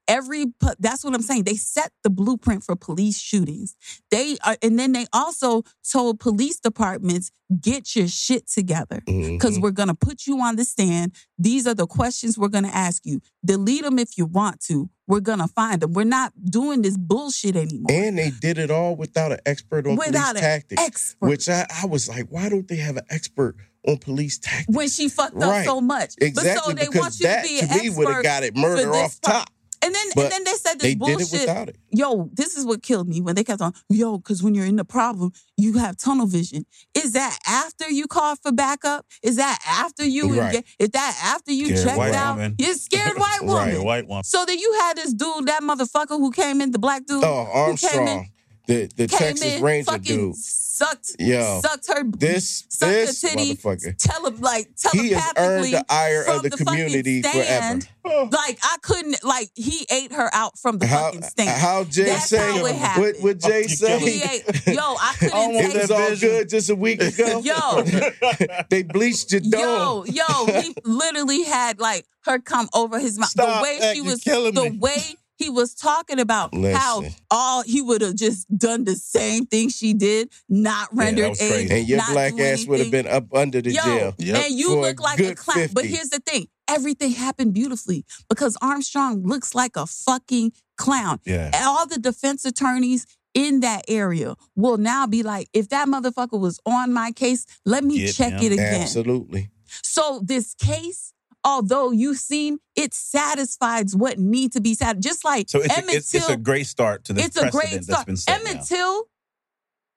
Every 0.07 0.47
that's 0.79 1.03
what 1.05 1.15
I'm 1.15 1.23
saying. 1.23 1.45
They 1.45 1.55
set 1.55 1.91
the 2.03 2.11
blueprint 2.11 2.63
for 2.63 2.77
police 2.77 3.19
shootings. 3.19 3.75
They 4.11 4.37
are, 4.45 4.57
and 4.63 4.79
then 4.79 4.93
they 4.93 5.07
also 5.13 5.63
told 5.91 6.21
police 6.21 6.61
departments 6.61 7.31
get 7.61 7.95
your 7.97 8.09
shit 8.09 8.49
together 8.49 9.01
because 9.07 9.59
Mhm. 9.59 9.63
we're 9.63 9.71
gonna 9.71 9.95
put 9.95 10.27
you 10.27 10.41
on 10.41 10.57
the 10.57 10.65
stand. 10.65 11.13
These 11.39 11.67
are 11.67 11.75
the 11.75 11.87
questions 11.87 12.37
we're 12.37 12.49
gonna 12.49 12.69
ask 12.69 13.07
you. 13.07 13.21
Delete 13.45 13.83
them 13.83 13.99
if 13.99 14.19
you 14.19 14.27
want 14.27 14.61
to. 14.67 14.91
We're 15.07 15.21
gonna 15.21 15.49
find 15.49 15.81
them. 15.81 15.93
We're 15.93 16.05
not 16.05 16.33
doing 16.51 16.83
this 16.83 16.97
bullshit 16.99 17.57
anymore. 17.57 17.87
And 17.91 18.19
they 18.19 18.31
did 18.31 18.59
it 18.59 18.71
all 18.71 18.97
without 18.97 19.33
an 19.33 19.39
expert 19.47 19.87
on 19.87 19.97
Without 19.97 20.29
police 20.37 20.41
tactics. 20.43 20.83
expert. 20.83 21.29
Which 21.29 21.49
I, 21.49 21.67
I 21.83 21.87
was 21.87 22.09
like, 22.09 22.27
why 22.31 22.49
don't 22.49 22.67
they 22.69 22.77
have 22.77 22.97
an 22.97 23.05
expert 23.11 23.57
on 23.87 23.99
police 23.99 24.39
tactics? 24.39 24.75
when 24.75 24.89
she 24.89 25.09
fucked 25.09 25.37
up 25.37 25.51
Right. 25.51 25.65
so 25.67 25.81
much. 25.81 26.15
Exactly, 26.21 26.53
but 26.55 26.65
so 26.65 26.73
they 26.73 26.87
because 26.87 27.01
want 27.01 27.21
you 27.21 27.27
that 27.27 27.43
to 27.43 27.49
be 27.49 27.59
to 27.61 27.73
an 27.73 27.79
me 27.81 27.91
would 27.91 28.09
have 28.09 28.23
got 28.23 28.43
it 28.43 28.57
murder 28.57 28.95
off 28.95 29.21
part. 29.21 29.35
top. 29.35 29.51
And 29.85 29.95
then 29.95 30.07
and 30.17 30.33
then 30.33 30.45
they 30.45 30.53
said 30.53 30.75
this 30.81 30.83
they 30.83 30.95
bullshit. 30.95 31.19
did 31.19 31.35
it 31.35 31.41
without 31.49 31.69
it. 31.69 31.77
Yo, 31.91 32.31
this 32.33 32.57
is 32.57 32.65
what 32.65 32.83
killed 32.83 33.07
me 33.09 33.21
when 33.21 33.35
they 33.35 33.45
kept 33.45 33.61
on, 33.61 33.73
yo, 33.91 34.17
because 34.19 34.43
when 34.43 34.55
you're 34.55 34.65
in 34.67 34.77
the 34.77 34.85
problem, 34.85 35.33
you 35.57 35.75
have 35.79 35.97
tunnel 35.97 36.27
vision. 36.27 36.65
Is 36.95 37.13
that 37.13 37.39
after 37.47 37.91
you 37.91 38.07
call 38.07 38.37
for 38.37 38.51
backup? 38.51 39.05
Is 39.23 39.37
that 39.37 39.59
after 39.67 40.05
you 40.07 40.29
Right. 40.41 40.47
engage? 40.55 40.77
Is 40.79 40.89
that 40.91 41.21
after 41.23 41.53
you 41.53 41.67
Scared 41.67 41.85
checked 41.85 41.99
white 41.99 42.15
out? 42.15 42.37
woman. 42.37 42.55
You're 42.59 42.75
scared 42.75 43.19
white 43.19 43.41
woman. 43.43 43.75
Right. 43.77 43.85
White 43.85 44.07
one. 44.09 44.25
So 44.25 44.45
then 44.47 44.59
you 44.59 44.73
had 44.81 44.97
this 44.97 45.13
dude, 45.13 45.47
that 45.47 45.63
motherfucker 45.63 46.17
who 46.19 46.31
came 46.33 46.61
in, 46.63 46.71
the 46.71 46.79
black 46.79 47.05
dude. 47.07 47.23
Oh, 47.23 47.45
who 47.45 47.77
came 47.77 48.01
in- 48.03 48.09
Armstrong, 48.09 48.29
the 48.67 48.91
the 48.97 49.07
Texas 49.07 49.45
in, 49.57 49.63
Ranger 49.63 49.99
dude. 49.99 50.35
Sucked, 50.75 51.13
Yo, 51.21 51.61
sucked 51.63 51.87
her, 51.87 52.03
This 52.05 52.65
sucked 52.69 52.91
this 52.91 53.23
her 53.23 53.29
titty, 53.29 53.55
motherfucker. 53.55 53.97
tele, 53.97 54.31
like 54.41 54.69
He 54.93 55.11
has 55.11 55.33
earned 55.37 55.67
the 55.73 55.85
ire 55.89 56.25
from 56.25 56.37
of 56.39 56.43
the, 56.43 56.51
fucking 56.51 56.67
community 56.67 57.23
stand. 57.23 57.87
forever. 58.03 58.29
Like 58.33 58.59
I 58.63 58.77
couldn't, 58.83 59.23
like 59.23 59.51
he 59.55 59.87
ate 59.89 60.13
her 60.13 60.29
out 60.35 60.59
from 60.59 60.79
the 60.79 60.87
How 60.89 61.05
fucking 61.13 61.23
stand. 61.23 61.61
how 61.61 61.85
Jay 61.85 62.05
That's 62.07 62.27
say? 62.29 62.39
how 62.39 62.57
it 62.59 62.63
What 62.63 62.75
happened. 62.75 63.17
what 63.21 63.39
Jay 63.39 63.63
He 63.63 63.69
say? 63.69 63.99
he 64.01 64.23
ate, 64.23 64.67
yo, 64.67 64.83
I 64.83 65.15
couldn't 65.19 65.51
It 65.55 65.71
take 65.73 65.75
was 65.83 65.91
all 65.93 66.17
good 66.17 66.49
just 66.49 66.71
a 66.71 66.75
week 66.75 67.01
ago. 67.01 67.41
Yo. 67.45 67.83
they 68.71 68.83
bleached 68.83 69.31
your 69.31 69.43
dog 69.43 70.09
Yo, 70.09 70.23
yo, 70.49 70.61
he 70.61 70.75
literally 70.85 71.45
had 71.45 71.79
like 71.79 72.05
her 72.25 72.39
come 72.41 72.69
over 72.75 72.99
his 72.99 73.17
mouth. 73.19 73.29
Stop 73.31 73.61
the 73.61 73.63
way 73.63 73.79
that, 73.79 73.95
she 73.95 74.01
was, 74.01 74.21
killing 74.23 74.55
the 74.55 74.71
me. 74.71 74.79
way 74.79 75.15
he 75.37 75.51
was 75.51 75.75
talking 75.75 76.19
about 76.21 76.55
how 76.55 77.03
all 77.31 77.63
he 77.63 77.83
would 77.83 78.01
have 78.03 78.15
just 78.15 78.47
done 78.57 78.85
the 78.85 78.95
same 78.95 79.47
thing 79.47 79.69
she 79.69 79.93
did, 79.95 80.31
not 80.49 80.89
Yeah, 80.93 81.03
rendered 81.05 81.31
was 81.31 81.43
aid. 81.43 81.71
And 81.73 81.89
your 81.89 82.01
black 82.11 82.39
ass 82.39 82.67
would 82.67 82.81
have 82.81 82.91
been 82.91 83.07
up 83.07 83.33
under 83.35 83.61
the 83.61 83.73
Yo, 83.73 83.83
jail. 83.83 84.15
Yep. 84.19 84.37
and 84.45 84.55
you 84.55 84.69
For 84.71 84.81
look 84.83 85.01
like 85.01 85.21
a 85.21 85.35
clown. 85.35 85.69
But 85.73 85.87
here's 85.87 86.11
the 86.11 86.21
thing: 86.21 86.47
everything 86.69 87.13
happened 87.13 87.55
beautifully 87.55 88.05
because 88.29 88.57
Armstrong 88.63 89.23
looks 89.25 89.55
like 89.55 89.77
a 89.77 89.87
fucking 89.87 90.53
clown. 90.77 91.21
Yeah. 91.25 91.51
All 91.63 91.87
the 91.87 91.99
defense 91.99 92.45
attorneys 92.45 93.07
in 93.35 93.61
that 93.61 93.85
area 93.89 94.35
will 94.55 94.77
now 94.77 95.07
be 95.07 95.23
like, 95.25 95.49
if 95.53 95.69
that 95.71 95.89
motherfucker 95.89 96.39
was 96.39 96.61
on 96.65 96.93
my 96.93 97.11
case, 97.11 97.47
let 97.65 97.83
me 97.83 97.99
Get 97.99 98.15
check 98.15 98.33
him. 98.35 98.45
it 98.45 98.53
again. 98.53 98.83
Absolutely. 98.83 99.51
So 99.83 100.21
this 100.25 100.55
case, 100.55 101.13
although 101.45 101.91
you 101.91 102.15
seem 102.15 102.59
it 102.77 102.95
satisfies 102.95 103.95
what 103.95 104.19
need 104.19 104.53
to 104.53 104.61
be 104.61 104.75
satisfied, 104.75 105.03
just 105.03 105.25
like 105.25 105.49
So 105.51 105.61
it's, 105.61 105.77
Emmett 105.79 105.95
a, 105.95 105.97
it's, 105.99 106.15
it's 106.15 106.29
a 106.29 106.37
great 106.37 106.67
start 106.67 107.05
to 107.05 107.13
the 107.13 107.21
it's 107.23 107.37
a 107.37 107.43
precedent 107.43 107.53
great 107.71 107.73
that's 107.75 107.87
start. 107.87 108.07
been 108.07 108.17
set 108.17 108.41
Emmett 108.41 108.55
now. 108.57 108.63
Till 108.63 109.05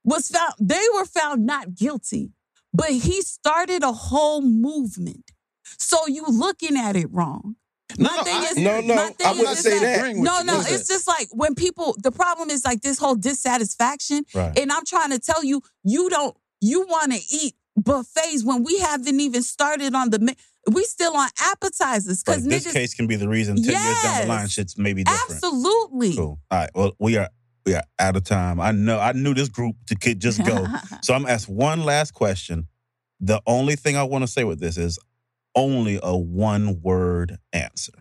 was 0.04 0.30
found. 0.30 0.54
They 0.60 0.84
were 0.96 1.06
found 1.06 1.46
not 1.46 1.76
guilty, 1.76 2.32
but 2.74 2.90
he 2.90 3.22
started 3.22 3.84
a 3.84 3.92
whole 3.92 4.42
movement. 4.42 5.32
So 5.78 5.98
you 6.08 6.24
looking 6.28 6.78
at 6.78 6.96
it 6.96 7.08
wrong. 7.12 7.56
No, 7.98 8.10
My 8.10 8.16
no, 8.18 8.24
thing 8.24 8.36
I- 8.36 8.44
is, 8.46 8.58
No, 8.58 8.82
no, 8.82 8.96
my 8.96 9.10
thing 9.12 9.28
I 9.28 9.32
wouldn't 9.34 9.58
say 9.58 9.72
like- 9.74 9.82
that. 9.82 10.16
No, 10.16 10.42
no, 10.42 10.58
Listen. 10.58 10.76
it's 10.76 10.88
just 10.88 11.08
like 11.08 11.28
when 11.32 11.56
people. 11.56 11.96
The 12.04 12.12
problem 12.12 12.50
is 12.50 12.64
like 12.66 12.82
this 12.82 13.00
whole 13.00 13.16
dissatisfaction, 13.16 14.26
Right. 14.36 14.58
and 14.60 14.72
I'm 14.72 14.86
trying 14.86 15.12
to 15.12 15.20
tell 15.20 15.44
you, 15.44 15.62
you 15.84 16.10
don't. 16.10 16.36
You 16.60 16.86
want 16.88 17.14
to 17.14 17.20
eat 17.32 17.56
buffets 17.76 18.44
when 18.44 18.64
we 18.64 18.80
haven't 18.80 19.20
even 19.20 19.42
started 19.44 19.94
on 19.96 20.10
the. 20.10 20.36
We 20.72 20.84
still 20.84 21.16
on 21.16 21.30
appetizers 21.52 22.24
because 22.24 22.44
this 22.46 22.68
niggas. 22.68 22.74
case 22.74 22.94
can 22.94 23.08
be 23.08 23.16
the 23.16 23.30
reason 23.30 23.56
10 23.56 23.66
years 23.66 23.74
down 24.04 24.22
the 24.22 24.28
line 24.28 24.42
Yes. 24.42 24.52
shit's 24.52 24.78
maybe 24.78 25.04
different. 25.04 25.32
absolutely. 25.32 26.16
Cool. 26.16 26.40
All 26.52 26.60
right. 26.60 26.70
Well, 26.76 26.94
we 27.00 27.18
are 27.18 27.30
we 27.66 27.74
are 27.76 27.84
out 28.00 28.16
of 28.16 28.24
time. 28.24 28.60
I 28.60 28.72
know 28.72 29.00
I 29.00 29.12
knew 29.14 29.34
this 29.34 29.50
group 29.50 29.76
to 29.88 29.96
could 29.96 30.20
just 30.20 30.44
go. 30.46 30.66
so 31.04 31.14
I'm 31.14 31.22
gonna 31.24 31.34
ask 31.34 31.48
one 31.48 31.84
last 31.84 32.14
question. 32.14 32.68
The 33.20 33.42
only 33.48 33.76
thing 33.76 33.96
I 33.98 34.04
want 34.04 34.24
to 34.24 34.28
say 34.28 34.44
with 34.44 34.60
this 34.60 34.78
is 34.78 35.00
only 35.56 36.00
a 36.04 36.16
one 36.16 36.82
word 36.82 37.38
answer. 37.54 37.94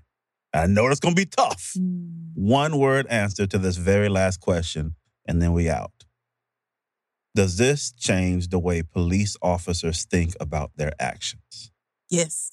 I 0.52 0.66
know 0.66 0.86
it's 0.88 1.00
gonna 1.00 1.14
be 1.14 1.26
tough. 1.26 1.72
Mm. 1.76 2.32
One 2.34 2.78
word 2.78 3.06
answer 3.08 3.46
to 3.46 3.58
this 3.58 3.76
very 3.76 4.08
last 4.08 4.40
question, 4.40 4.94
and 5.26 5.40
then 5.40 5.52
we 5.52 5.68
out. 5.70 5.92
Does 7.34 7.58
this 7.58 7.92
change 7.92 8.48
the 8.48 8.58
way 8.58 8.82
police 8.82 9.36
officers 9.42 10.04
think 10.04 10.34
about 10.40 10.72
their 10.76 10.92
actions? 10.98 11.70
yes. 12.08 12.52